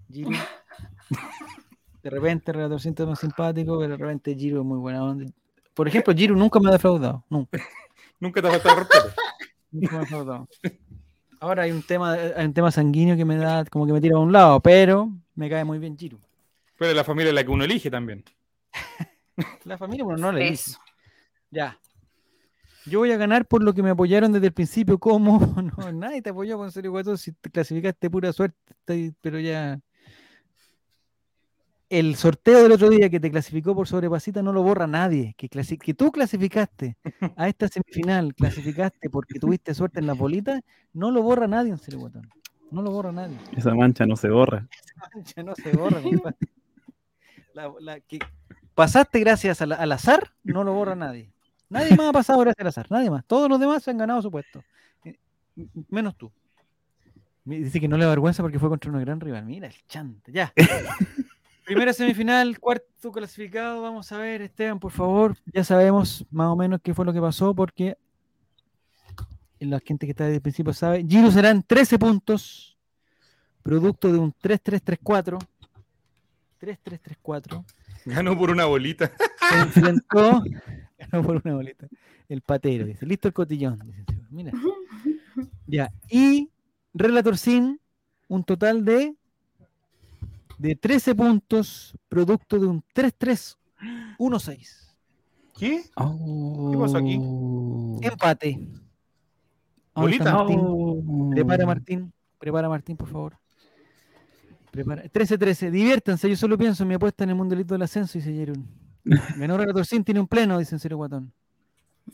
Giro. 0.10 0.30
de 2.04 2.10
repente 2.10 2.54
Relator 2.54 2.80
siento 2.80 3.06
más 3.08 3.20
simpático, 3.20 3.78
pero 3.78 3.92
de 3.92 3.98
repente 3.98 4.34
Giro 4.36 4.60
es 4.62 4.66
muy 4.66 4.78
buena 4.80 5.04
onda. 5.04 5.26
Por 5.78 5.88
ejemplo, 5.88 6.12
Giro 6.12 6.36
nunca 6.36 6.60
me 6.60 6.70
ha 6.70 6.72
defraudado. 6.72 7.24
Nunca. 7.30 7.62
Nunca 8.20 8.42
te 8.42 8.48
ha 8.48 8.52
faltado 8.52 8.80
el 8.80 8.88
respeto. 8.88 9.22
Nunca 9.72 9.92
me 9.92 9.98
ha 9.98 10.02
defraudado. 10.02 10.50
Ahora 11.40 11.64
hay 11.64 11.72
un 11.72 11.84
tema, 11.84 12.14
hay 12.14 12.46
un 12.48 12.54
tema 12.56 12.72
sanguíneo 12.72 13.16
que 13.16 13.26
me 13.26 13.38
da, 13.38 13.64
como 13.66 13.86
que 13.86 13.94
me 13.94 14.02
tira 14.02 14.16
a 14.16 14.20
un 14.20 14.32
lado, 14.32 14.60
pero 14.60 15.12
me 15.36 15.48
cae 15.52 15.64
muy 15.64 15.78
bien 15.78 15.96
Giro. 15.96 16.18
Pero 16.80 16.90
es 16.90 16.98
la 16.98 17.04
familia 17.04 17.30
es 17.30 17.36
la 17.36 17.44
que 17.44 17.52
uno 17.52 17.64
elige 17.64 17.92
también. 17.92 18.26
La 19.66 19.78
familia, 19.78 20.04
bueno, 20.04 20.20
no 20.20 20.32
le 20.32 20.50
dice. 20.50 20.72
Eso. 20.72 20.80
Ya. 21.52 21.80
Yo 22.88 22.98
voy 22.98 23.12
a 23.12 23.18
ganar 23.18 23.46
por 23.46 23.62
lo 23.62 23.72
que 23.76 23.84
me 23.84 23.92
apoyaron 23.92 24.32
desde 24.32 24.48
el 24.48 24.54
principio. 24.54 24.98
como 24.98 25.40
No, 25.78 25.92
nadie 25.92 26.24
te 26.24 26.32
apoyó 26.32 26.58
con 26.58 26.72
serio. 26.72 26.92
Si 27.18 27.34
te 27.34 27.52
clasificaste 27.52 28.10
pura 28.10 28.34
suerte, 28.34 29.14
pero 29.22 29.40
ya. 29.40 29.80
El 31.90 32.16
sorteo 32.18 32.64
del 32.64 32.72
otro 32.74 32.90
día 32.90 33.10
que 33.10 33.20
te 33.20 33.32
clasificó 33.32 33.74
por 33.74 33.88
sobrepasita 33.88 34.42
no 34.44 34.52
lo 34.52 34.62
borra 34.62 34.88
nadie. 34.88 35.34
Que, 35.38 35.50
clasi- 35.50 35.78
que 35.80 35.94
tú 35.94 36.12
clasificaste 36.12 36.98
a 37.38 37.48
esta 37.48 37.68
semifinal, 37.70 38.36
clasificaste 38.36 39.10
porque 39.10 39.40
tuviste 39.40 39.74
suerte 39.74 40.00
en 40.00 40.08
las 40.08 40.18
bolitas, 40.18 40.62
no 40.94 41.12
lo 41.12 41.22
borra 41.22 41.48
nadie 41.48 41.72
en 41.72 42.00
Guatón. 42.00 42.30
No 42.72 42.82
lo 42.82 42.92
borra 42.92 43.14
nadie. 43.14 43.38
Esa 43.56 43.74
mancha 43.74 44.06
no 44.06 44.18
se 44.18 44.30
borra. 44.30 44.68
mancha 45.16 45.44
no 45.44 45.56
se 45.56 45.72
borra, 45.72 46.02
compadre. 46.02 46.36
La- 47.54 47.72
la 47.80 48.00
que 48.02 48.20
pasaste 48.76 49.20
gracias 49.22 49.62
al, 49.62 49.72
al 49.72 49.92
azar, 49.94 50.34
no 50.44 50.66
lo 50.66 50.74
borra 50.74 50.96
nadie. 50.96 51.32
Nadie 51.70 51.96
más 51.96 52.08
ha 52.10 52.14
pasado 52.14 52.40
gracias 52.40 52.60
al 52.62 52.68
azar, 52.68 52.88
nadie 52.90 53.10
más. 53.10 53.24
Todos 53.26 53.50
los 53.50 53.60
demás 53.60 53.82
se 53.84 53.92
han 53.92 53.98
ganado 53.98 54.22
su 54.22 54.30
puesto. 54.30 54.62
Eh, 55.06 55.18
Menos 55.90 56.18
tú. 56.18 56.32
Dice 57.46 57.80
que 57.80 57.88
no 57.88 57.96
le 57.98 58.04
da 58.04 58.10
vergüenza 58.10 58.44
porque 58.44 58.60
fue 58.60 58.68
contra 58.68 58.92
un 58.92 59.00
gran 59.00 59.22
rival. 59.22 59.46
Mira 59.46 59.68
el 59.68 59.76
chante, 59.88 60.34
ya. 60.34 60.52
Primera 61.68 61.92
semifinal, 61.92 62.58
cuarto 62.62 63.12
clasificado. 63.12 63.82
Vamos 63.82 64.10
a 64.14 64.18
ver, 64.20 64.42
Esteban, 64.42 64.80
por 64.80 64.94
favor. 64.94 65.36
Ya 65.54 65.66
sabemos 65.66 66.26
más 66.32 66.48
o 66.48 66.56
menos 66.56 66.80
qué 66.82 66.94
fue 66.94 67.04
lo 67.04 67.12
que 67.12 67.20
pasó 67.20 67.54
porque 67.54 67.98
la 69.60 69.82
gente 69.82 70.06
que 70.06 70.12
está 70.12 70.24
desde 70.24 70.38
el 70.38 70.42
principio 70.42 70.72
sabe. 70.72 71.06
Giro 71.06 71.30
serán 71.30 71.62
13 71.62 72.00
puntos, 72.00 72.78
producto 73.64 74.10
de 74.14 74.18
un 74.18 74.34
3-3-3-4. 74.34 75.46
3-3-3-4. 76.62 77.66
Ganó 78.06 78.38
por 78.38 78.50
una 78.50 78.64
bolita. 78.64 79.12
Se 79.50 79.60
enfrentó 79.60 80.42
ganó 80.98 81.22
por 81.22 81.42
una 81.44 81.54
boleta. 81.54 81.86
El 82.30 82.44
patero, 82.44 82.86
dice. 82.86 83.06
Listo 83.06 83.28
el 83.28 83.34
cotillón. 83.34 83.78
dice. 83.86 84.06
Mira. 84.30 84.54
Ya. 85.66 85.92
Y 86.10 86.50
Relator 86.94 87.38
Sin, 87.38 87.82
un 88.30 88.46
total 88.46 88.86
de 88.86 89.16
de 90.58 90.76
13 90.76 91.16
puntos, 91.16 91.96
producto 92.10 92.60
de 92.60 92.68
un 92.68 92.84
3-3-1-6. 92.94 94.88
¿Qué? 95.58 95.84
¿Qué 95.84 96.78
pasó 96.78 96.98
aquí? 96.98 97.18
Oh. 97.20 98.00
Empate. 98.02 98.54
¿Dónde 99.96 100.18
Bolita. 100.20 100.44
Oh. 100.44 101.32
Prepara 101.32 101.66
Martín. 101.66 102.14
Prepara 102.38 102.70
Martín, 102.70 102.98
por 102.98 103.08
favor. 103.08 103.38
Prepara. 104.72 105.04
13-13. 105.06 105.72
Diviértanse. 105.72 106.30
Yo 106.30 106.36
solo 106.36 106.58
pienso 106.58 106.84
en 106.84 106.90
mi 106.90 106.96
apuesta 106.96 107.24
en 107.24 107.32
el 107.32 107.36
mundialito 107.36 107.74
del 107.74 107.82
ascenso 107.82 108.18
y 108.18 108.22
se 108.22 108.32
dieron. 108.32 108.68
Ganó 109.38 109.58
Relator 109.58 109.86
Sin, 109.86 110.04
tiene 110.04 110.20
un 110.20 110.28
pleno, 110.28 110.60
dicen 110.60 110.80
Cero 110.80 110.98
Guatón. 110.98 111.34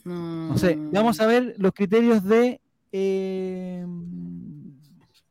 No 0.04 0.56
sé. 0.56 0.76
Mm. 0.76 0.92
Vamos 0.92 1.20
a 1.20 1.26
ver 1.26 1.54
los 1.58 1.72
criterios 1.72 2.24
de, 2.24 2.60
eh, 2.92 3.84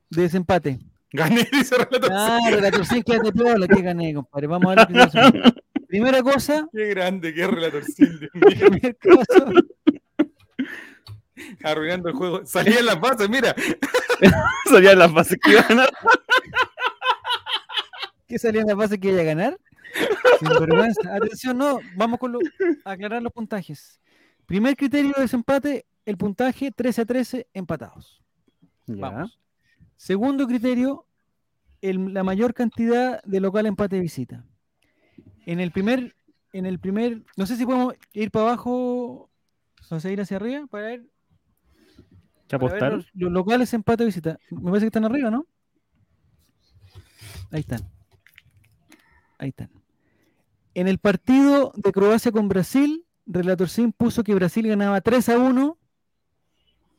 de 0.10 0.22
desempate. 0.22 0.80
Gané, 1.14 1.48
dice 1.52 1.76
Relator 1.78 2.12
Ah, 2.12 2.40
Relator 2.50 2.86
Sin, 2.86 3.04
quédate 3.04 3.32
piola, 3.32 3.68
que 3.68 3.82
gané, 3.82 4.14
compadre. 4.14 4.48
Vamos 4.48 4.72
a 4.72 4.76
ver 4.76 4.88
de 4.88 4.94
desempate. 4.94 5.62
Primera 5.88 6.22
cosa. 6.24 6.68
Qué 6.74 6.88
grande, 6.88 7.34
qué 7.34 7.48
Relator. 7.48 7.84
Arruinando 11.64 12.10
el 12.10 12.16
juego. 12.16 12.46
Salía 12.46 12.80
en 12.80 12.88
las 12.88 13.00
bases, 13.00 13.30
mira. 13.30 13.56
Salían 14.70 15.00
las 15.00 15.14
bases 15.14 15.38
que 15.42 15.52
iban 15.52 15.80
a 15.82 15.88
¿Qué 18.28 18.40
salía 18.40 18.62
en 18.62 18.68
la 18.68 18.76
fase 18.76 19.00
que 19.00 19.10
iba 19.10 19.22
a 19.22 19.26
ganar? 19.26 19.60
Sin 20.40 20.50
vergüenza. 20.50 21.16
Atención, 21.16 21.56
no, 21.56 21.80
vamos 21.96 22.20
con 22.20 22.32
lo, 22.32 22.40
a 22.84 22.92
aclarar 22.92 23.22
los 23.22 23.32
puntajes. 23.32 24.00
Primer 24.48 24.76
criterio 24.76 25.14
de 25.16 25.22
desempate, 25.22 25.86
el 26.04 26.18
puntaje 26.18 26.72
13 26.72 27.02
a 27.02 27.06
13 27.06 27.48
empatados. 27.54 28.24
Ya. 28.88 28.96
Vamos. 28.96 29.40
Segundo 30.04 30.48
criterio, 30.48 31.06
el- 31.80 32.14
la 32.14 32.26
mayor 32.26 32.54
cantidad 32.54 33.24
de 33.24 33.40
local 33.40 33.66
empate 33.68 34.02
visita. 34.02 34.46
En 35.46 35.62
el 35.62 35.72
primer, 35.72 36.14
en 36.52 36.66
el 36.66 36.78
primer, 36.78 37.24
no 37.38 37.46
sé 37.46 37.56
si 37.56 37.66
podemos 37.66 37.94
ir 38.12 38.30
para 38.30 38.48
abajo, 38.48 39.30
o 39.90 40.00
sea, 40.02 40.12
ir 40.12 40.20
hacia 40.20 40.36
arriba 40.36 40.68
para 40.68 40.88
ver, 40.88 41.06
¿Te 42.48 42.60
para 42.60 42.64
ver 42.66 42.68
apostaron? 42.84 42.98
los, 42.98 43.08
los 43.14 43.32
locales 43.32 43.74
empate 43.74 44.04
visita. 44.04 44.38
Me 44.52 44.64
parece 44.72 44.82
que 44.82 44.88
están 44.88 45.06
arriba, 45.06 45.32
¿no? 45.32 45.48
Ahí 47.52 47.62
están. 47.62 47.80
Ahí 49.38 49.50
están. 49.50 49.70
En 50.74 50.90
el 50.90 50.98
partido 50.98 51.72
de 51.78 51.94
Croacia 51.94 52.34
con 52.34 52.50
Brasil, 52.50 53.06
Relator 53.26 53.70
Sim 53.70 53.94
puso 53.94 54.22
que 54.26 54.36
Brasil 54.36 54.68
ganaba 54.68 55.00
3 55.00 55.30
a 55.30 55.38
1. 55.40 55.78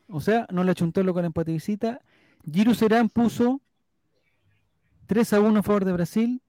O 0.08 0.20
sea, 0.22 0.46
no 0.50 0.64
le 0.64 0.70
achuntó 0.70 1.00
el 1.00 1.06
local 1.06 1.26
empate 1.26 1.52
visita. 1.52 2.00
Giru 2.50 2.74
Serán 2.74 3.08
puso 3.08 3.60
3 5.06 5.32
a 5.32 5.40
1 5.40 5.60
a 5.60 5.62
favor 5.62 5.84
de 5.84 5.92
Brasil. 5.92 6.42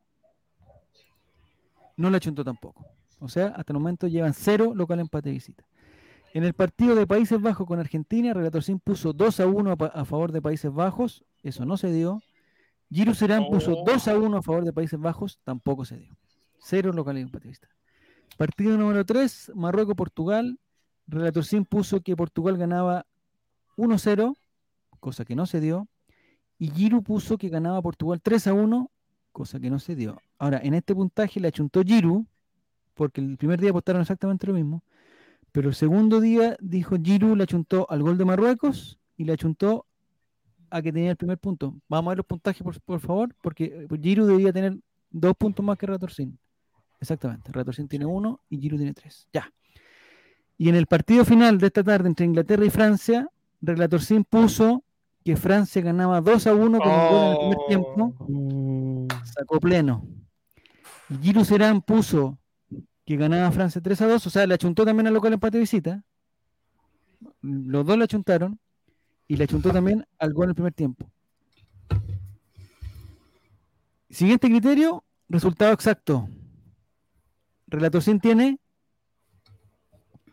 No 1.98 2.10
le 2.10 2.18
achuntó 2.18 2.44
tampoco. 2.44 2.86
O 3.20 3.30
sea, 3.30 3.48
hasta 3.48 3.74
el 3.74 3.80
momento 3.80 4.08
llevan 4.08 4.34
0 4.34 4.74
local 4.76 5.00
empate 5.00 5.32
visita. 5.32 5.66
En 6.34 6.44
el 6.44 6.54
partido 6.54 6.96
de 6.96 7.08
Países 7.08 7.42
Bajos 7.42 7.66
con 7.66 7.80
Argentina, 7.80 8.34
Relator 8.34 8.62
Sim 8.62 8.78
puso 8.78 9.14
2 9.14 9.40
a 9.40 9.48
1 9.48 9.78
a, 9.94 10.06
favor 10.06 10.34
de 10.34 10.42
Países 10.42 10.72
Bajos. 10.72 11.24
Eso 11.44 11.66
no 11.66 11.78
se 11.78 11.92
dio. 11.92 12.22
Giru 12.92 13.16
Serán 13.16 13.46
puso 13.50 13.72
Oh. 13.72 13.84
2 13.86 14.08
a 14.10 14.18
1 14.18 14.38
a 14.38 14.42
favor 14.42 14.66
de 14.66 14.74
Países 14.74 15.00
Bajos. 15.00 15.40
Tampoco 15.46 15.86
se 15.86 15.98
dio. 15.98 16.18
0 16.60 16.92
local 16.92 17.18
empate 17.18 17.48
visita. 17.48 17.70
Partido 18.38 18.78
número 18.78 19.06
3, 19.06 19.54
Marruecos-Portugal. 19.56 20.60
Relator 21.08 21.46
Sim 21.46 21.64
puso 21.64 22.02
que 22.02 22.18
Portugal 22.18 22.58
ganaba 22.58 23.06
1-0, 23.78 24.36
cosa 25.06 25.24
que 25.24 25.36
no 25.36 25.46
se 25.46 25.62
dio. 25.62 25.88
Y 26.58 26.72
Giru 26.72 27.04
puso 27.04 27.38
que 27.38 27.50
ganaba 27.50 27.80
Portugal 27.80 28.20
3 28.24 28.48
a 28.48 28.54
1, 28.54 28.92
cosa 29.32 29.60
que 29.60 29.70
no 29.70 29.78
se 29.78 29.96
dio. 29.96 30.20
Ahora, 30.40 30.60
en 30.64 30.74
este 30.74 30.96
puntaje 30.96 31.40
le 31.40 31.50
achuntó 31.50 31.84
Giru, 31.84 32.26
porque 32.96 33.22
el 33.22 33.38
primer 33.38 33.62
día 33.62 33.70
apostaron 33.70 34.02
exactamente 34.02 34.48
lo 34.48 34.54
mismo. 34.54 34.84
Pero 35.52 35.70
el 35.70 35.76
segundo 35.76 36.20
día 36.20 36.58
dijo 36.60 36.96
Giru 36.98 37.36
le 37.36 37.44
achuntó 37.44 37.86
al 37.88 38.02
gol 38.02 38.18
de 38.18 38.26
Marruecos 38.26 38.98
y 39.16 39.26
le 39.26 39.34
achuntó 39.34 39.86
a 40.72 40.82
que 40.82 40.92
tenía 40.92 41.12
el 41.12 41.18
primer 41.18 41.38
punto. 41.38 41.76
Vamos 41.88 42.08
a 42.08 42.12
ver 42.12 42.18
los 42.18 42.26
puntajes, 42.26 42.64
por, 42.64 42.82
por 42.82 43.00
favor, 43.00 43.36
porque 43.44 43.88
eh, 43.88 44.00
Giru 44.02 44.26
debía 44.26 44.52
tener 44.52 44.76
dos 45.12 45.36
puntos 45.38 45.64
más 45.64 45.78
que 45.78 45.86
Ratorcín. 45.86 46.40
Exactamente. 47.00 47.52
Ratorcín 47.52 47.88
tiene 47.88 48.08
uno 48.08 48.42
y 48.50 48.58
Giru 48.58 48.78
tiene 48.78 48.96
tres. 48.96 49.28
Ya. 49.32 49.54
Y 50.58 50.68
en 50.68 50.76
el 50.76 50.88
partido 50.88 51.26
final 51.26 51.60
de 51.60 51.68
esta 51.68 51.84
tarde 51.84 52.08
entre 52.10 52.26
Inglaterra 52.26 52.66
y 52.66 52.72
Francia, 52.72 53.30
Relatorcín 53.62 54.24
puso 54.24 54.84
que 55.26 55.36
Francia 55.36 55.82
ganaba 55.82 56.22
2 56.22 56.46
a 56.46 56.54
1 56.54 56.78
con 56.80 56.88
un 56.88 57.08
gol 57.10 57.24
en 57.26 57.32
el 57.32 57.38
primer 57.40 57.58
Oh. 57.58 57.68
tiempo. 57.68 58.16
Mm. 58.30 59.08
Sacó 59.26 59.60
pleno. 59.60 60.08
Y 61.10 61.18
Giru 61.18 61.44
Serán 61.44 61.82
puso 61.82 62.38
que 63.06 63.18
ganaba 63.18 63.52
Francia 63.52 63.82
3 63.82 64.02
a 64.02 64.08
2, 64.08 64.28
o 64.28 64.30
sea, 64.30 64.46
le 64.46 64.54
achuntó 64.54 64.86
también 64.86 65.08
al 65.08 65.16
local 65.16 65.34
empate 65.34 65.58
de 65.58 65.62
visita. 65.62 66.04
Los 67.42 67.86
dos 67.88 67.98
le 67.98 68.04
achuntaron. 68.04 68.60
Y 69.28 69.38
le 69.38 69.46
achuntó 69.46 69.72
también 69.72 70.06
al 70.20 70.32
gol 70.34 70.44
en 70.46 70.50
el 70.50 70.56
primer 70.56 70.74
tiempo. 70.74 71.10
Siguiente 74.12 74.48
criterio, 74.48 75.04
resultado 75.28 75.74
exacto. 75.74 76.30
Relator 77.66 78.04
100 78.04 78.20
tiene 78.20 78.60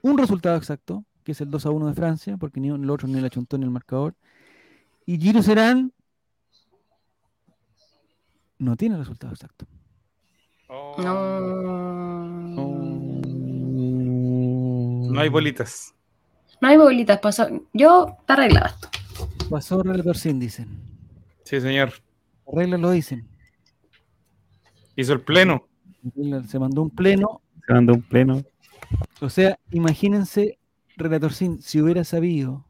un 0.03 0.19
resultado 0.19 0.57
exacto, 0.59 1.07
que 1.25 1.33
es 1.33 1.41
el 1.41 1.51
2 1.51 1.65
a 1.65 1.71
1 1.71 1.87
de 1.87 1.95
Francia, 1.95 2.37
porque 2.37 2.61
ni 2.61 2.69
el 2.69 2.91
otro 2.91 3.09
ni 3.09 3.19
le 3.19 3.27
achuntó 3.29 3.57
en 3.57 3.63
el 3.63 3.71
marcador. 3.71 4.15
Y 5.13 5.19
Giru 5.19 5.43
Serán 5.43 5.93
no 8.57 8.77
tiene 8.77 8.97
resultado 8.97 9.35
exacto. 9.35 9.67
Oh. 10.71 10.95
No. 10.97 12.25
No 15.13 15.21
hay 15.21 15.29
bolitas. 15.29 15.95
No 16.63 16.69
hay 16.69 16.79
bolitas, 16.79 17.19
pasó. 17.19 17.47
Yo, 17.75 18.17
está 18.21 18.33
arreglado 18.33 18.69
esto. 18.69 18.89
Pasó 19.51 19.83
Relator 19.83 20.17
100, 20.17 20.41
dicen. 20.41 20.81
Sí, 21.45 21.61
señor. 21.61 21.93
Las 22.47 22.55
reglas 22.55 22.81
lo 22.81 22.91
dicen. 22.93 23.29
Hizo 24.97 25.13
el 25.13 25.21
pleno. 25.21 25.69
Se 26.49 26.59
mandó 26.59 26.81
un 26.81 26.89
pleno. 26.89 27.43
Se 27.67 27.75
mandó 27.75 27.93
un 27.93 28.03
pleno. 28.03 28.43
O 29.21 29.29
sea, 29.29 29.59
imagínense, 29.73 30.59
Relator 30.97 31.35
Sin, 31.35 31.61
si 31.61 31.83
hubiera 31.83 32.03
sabido, 32.03 32.65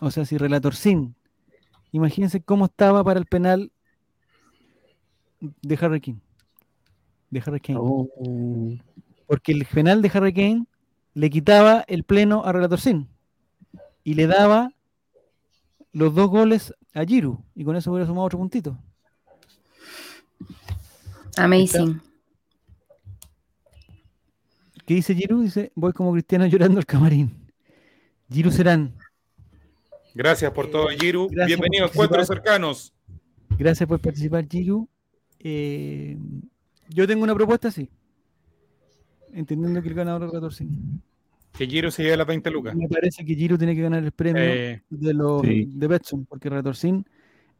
o 0.00 0.10
sea, 0.10 0.24
si 0.24 0.38
Relator 0.38 0.74
Sin, 0.74 1.14
imagínense 1.94 2.42
cómo 2.42 2.64
estaba 2.64 3.04
para 3.04 3.20
el 3.20 3.26
penal 3.26 3.70
de 5.40 5.78
Harry 5.80 6.00
King. 6.00 6.16
De 7.30 7.40
Harry 7.46 7.60
Kane. 7.60 7.78
Oh. 7.80 8.08
Porque 9.26 9.52
el 9.52 9.64
penal 9.64 10.02
de 10.02 10.10
Harry 10.12 10.34
Kane 10.34 10.66
le 11.14 11.30
quitaba 11.30 11.84
el 11.86 12.02
pleno 12.02 12.44
a 12.44 12.52
Relator 12.52 12.80
Sin 12.80 13.08
y 14.02 14.14
le 14.14 14.26
daba 14.26 14.72
los 15.92 16.12
dos 16.14 16.28
goles 16.28 16.74
a 16.94 17.04
Giru 17.04 17.44
y 17.54 17.64
con 17.64 17.76
eso 17.76 17.92
hubiera 17.92 18.06
sumado 18.06 18.26
otro 18.26 18.38
puntito. 18.38 18.76
Amazing. 21.36 22.00
¿Qué 24.84 24.94
dice 24.94 25.14
Giru? 25.14 25.42
Dice, 25.42 25.70
voy 25.76 25.92
como 25.92 26.12
cristiano 26.12 26.46
llorando 26.46 26.78
al 26.78 26.86
camarín. 26.86 27.48
Giru 28.28 28.50
Serán, 28.50 28.96
Gracias 30.14 30.50
por 30.52 30.70
todo, 30.70 30.88
Giru. 30.88 31.28
Gracias 31.28 31.46
Bienvenido 31.58 31.86
a 31.86 31.88
por 31.88 31.94
Encuentros 32.04 32.28
participar. 32.28 32.52
Cercanos. 32.52 32.92
gracias 33.58 33.88
por 33.88 34.00
participar, 34.00 34.46
Giru. 34.48 34.88
Eh, 35.40 36.16
yo 36.88 37.06
tengo 37.06 37.24
una 37.24 37.34
propuesta, 37.34 37.70
sí. 37.70 37.90
Entendiendo 39.32 39.82
que 39.82 39.88
el 39.88 39.94
ganador 39.94 40.24
es 40.26 40.32
14. 40.32 40.66
Que 41.52 41.66
Giru 41.66 41.90
se 41.90 42.04
lleve 42.04 42.16
las 42.16 42.26
20 42.26 42.50
lucas. 42.50 42.74
Me 42.76 42.88
parece 42.88 43.24
que 43.24 43.34
Giru 43.34 43.58
tiene 43.58 43.74
que 43.74 43.82
ganar 43.82 44.02
el 44.04 44.12
premio 44.12 44.42
Eh, 44.42 44.82
de 44.88 45.14
los 45.14 45.42
Sí. 45.42 45.66
de 45.68 45.86
Betson, 45.88 46.24
porque 46.26 46.48
Retorcín 46.48 47.04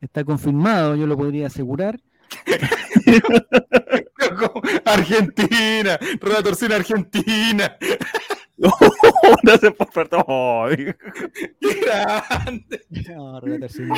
está 0.01 0.25
confirmado, 0.25 0.95
yo 0.97 1.07
lo 1.07 1.17
podría 1.17 1.49
asegurar. 1.49 2.01
Argentina, 4.85 5.99
Relator 6.21 6.55
sin 6.57 6.73
Argentina. 8.63 9.37
Gracias 9.43 9.75
por 9.75 9.91
perdón. 9.91 10.25
Ay, 10.29 10.95
¡Qué 11.61 11.81
grande! 11.81 12.87
No, 13.09 13.41
Retorcín, 13.41 13.89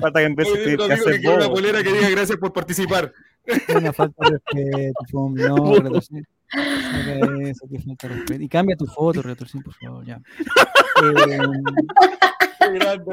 Falta 0.00 0.20
que 0.20 0.26
empiece 0.26 0.52
a 0.52 0.66
digo 0.66 0.82
que 0.82 0.88
que 0.88 0.92
hace 0.94 1.20
quiero 1.20 1.36
una 1.36 1.48
polera 1.48 1.82
que 1.82 1.92
diga 1.92 2.10
gracias 2.10 2.38
por 2.38 2.52
participar. 2.52 3.12
una 3.74 3.92
falta 3.92 4.24
de 4.24 4.30
respeto, 4.30 5.30
no, 5.30 5.74
Retorcín. 5.80 6.26
Eso, 6.52 7.66
que 7.68 7.78
falta 7.80 8.08
de 8.08 8.14
respeto. 8.14 8.42
Y 8.42 8.48
cambia 8.48 8.76
tu 8.76 8.86
foto, 8.86 9.22
Retorcín, 9.22 9.62
por 9.62 9.74
favor, 9.74 10.04
ya. 10.04 10.20
Eh, 11.02 11.08
¡Qué 12.60 12.70
grande! 12.78 13.12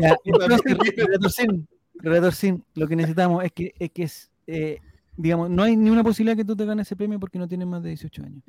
Ya, 0.00 0.16
entonces, 0.24 1.34
Sin, 1.34 1.68
Relator 1.94 2.32
Sin, 2.32 2.64
lo 2.74 2.88
que 2.88 2.96
necesitamos 2.96 3.44
es 3.44 3.52
que, 3.52 3.74
es 3.78 3.90
que 3.90 4.02
es, 4.04 4.30
eh, 4.46 4.80
digamos, 5.20 5.50
no 5.50 5.62
hay 5.62 5.76
ni 5.76 5.90
una 5.90 6.02
posibilidad 6.02 6.36
que 6.36 6.44
tú 6.44 6.56
te 6.56 6.64
ganes 6.64 6.86
ese 6.86 6.96
premio 6.96 7.18
porque 7.20 7.38
no 7.38 7.46
tienes 7.48 7.66
más 7.68 7.82
de 7.82 7.90
18 7.90 8.22
años. 8.24 8.42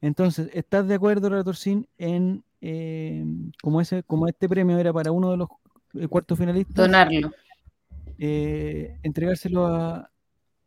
Entonces, 0.00 0.50
¿estás 0.52 0.86
de 0.88 0.94
acuerdo, 0.94 1.28
Relator 1.28 1.56
Sin, 1.56 1.86
en 1.96 2.44
eh, 2.60 3.24
como 3.62 3.80
ese, 3.80 4.02
como 4.02 4.26
este 4.28 4.48
premio 4.48 4.78
era 4.78 4.92
para 4.92 5.12
uno 5.12 5.30
de 5.30 5.36
los 5.36 5.48
eh, 5.94 6.08
cuartos 6.08 6.38
finalistas, 6.38 6.74
Donarlo. 6.74 7.30
eh, 8.18 8.98
entregárselo 9.02 9.66
a, 9.66 10.10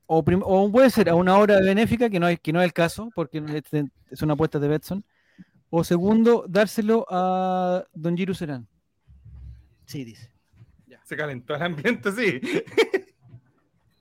o, 0.05 0.23
prim- 0.23 0.43
o 0.43 0.71
puede 0.71 0.89
ser 0.89 1.09
a 1.09 1.15
una 1.15 1.37
hora 1.37 1.59
benéfica, 1.59 2.09
que 2.09 2.19
no, 2.19 2.27
es, 2.27 2.39
que 2.39 2.53
no 2.53 2.61
es 2.61 2.65
el 2.65 2.73
caso, 2.73 3.09
porque 3.15 3.41
no 3.41 3.53
es, 3.53 3.63
es 4.09 4.21
una 4.21 4.33
apuesta 4.33 4.59
de 4.59 4.67
Betson. 4.67 5.03
O 5.69 5.83
segundo, 5.83 6.45
dárselo 6.47 7.05
a 7.09 7.83
Don 7.93 8.15
Giru 8.15 8.33
Serán. 8.33 8.67
Sí, 9.85 10.03
dice. 10.05 10.31
Se 11.03 11.15
calentó 11.15 11.55
el 11.55 11.61
ambiente, 11.61 12.11
sí. 12.11 12.39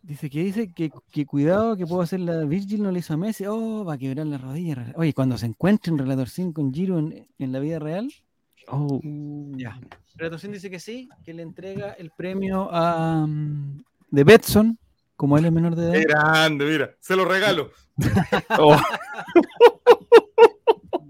Dice 0.07 0.29
que 0.29 0.45
dice 0.45 0.71
que, 0.71 0.91
que 1.11 1.25
cuidado 1.25 1.77
que 1.79 1.87
puedo 1.87 2.03
hacer 2.03 2.21
la 2.21 2.45
Virgil 2.45 2.83
no 2.83 2.91
le 2.91 2.99
hizo 2.99 3.15
a 3.15 3.17
Messi. 3.17 3.47
Oh, 3.47 3.85
va 3.87 3.95
a 3.95 3.99
quebrar 3.99 4.27
la 4.27 4.37
rodilla. 4.37 4.93
Oye, 4.97 5.15
cuando 5.15 5.39
se 5.39 5.47
encuentren 5.47 5.97
Relator 5.97 6.29
5 6.29 6.53
con 6.53 6.75
Giro 6.75 6.99
en, 6.99 7.27
en 7.39 7.53
la 7.53 7.59
vida 7.59 7.79
real. 7.79 8.13
Oh. 8.69 9.01
Ya. 9.57 9.81
Relator 10.17 10.39
5 10.41 10.53
dice 10.53 10.71
que 10.71 10.79
sí, 10.79 11.09
que 11.25 11.33
le 11.33 11.43
entrega 11.43 11.93
el 11.93 12.11
premio 12.11 12.69
a 12.71 13.27
mm, 13.27 13.83
de 14.11 14.25
Betson, 14.25 14.79
como 15.17 15.39
él 15.39 15.47
es 15.47 15.53
menor 15.53 15.75
de 15.75 15.85
edad. 15.85 15.93
Qué 15.95 16.03
grande, 16.05 16.65
mira. 16.67 16.91
Se 17.01 17.17
lo 17.17 17.25
regalo. 17.25 17.71
Oh, 18.59 18.77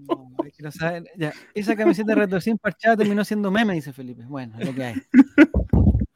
No, 0.07 0.45
es 0.45 0.53
que 0.55 0.63
no 0.63 0.71
saben- 0.71 1.07
ya, 1.17 1.33
Esa 1.53 1.75
camiseta 1.75 2.09
de 2.11 2.15
Relator 2.15 2.41
100 2.41 2.57
parchada 2.59 2.95
terminó 2.95 3.25
siendo 3.25 3.51
meme, 3.51 3.73
dice 3.73 3.91
Felipe. 3.91 4.23
Bueno, 4.25 4.55
es 4.59 4.65
lo 4.67 4.73
que 4.73 4.83
hay. 4.85 4.95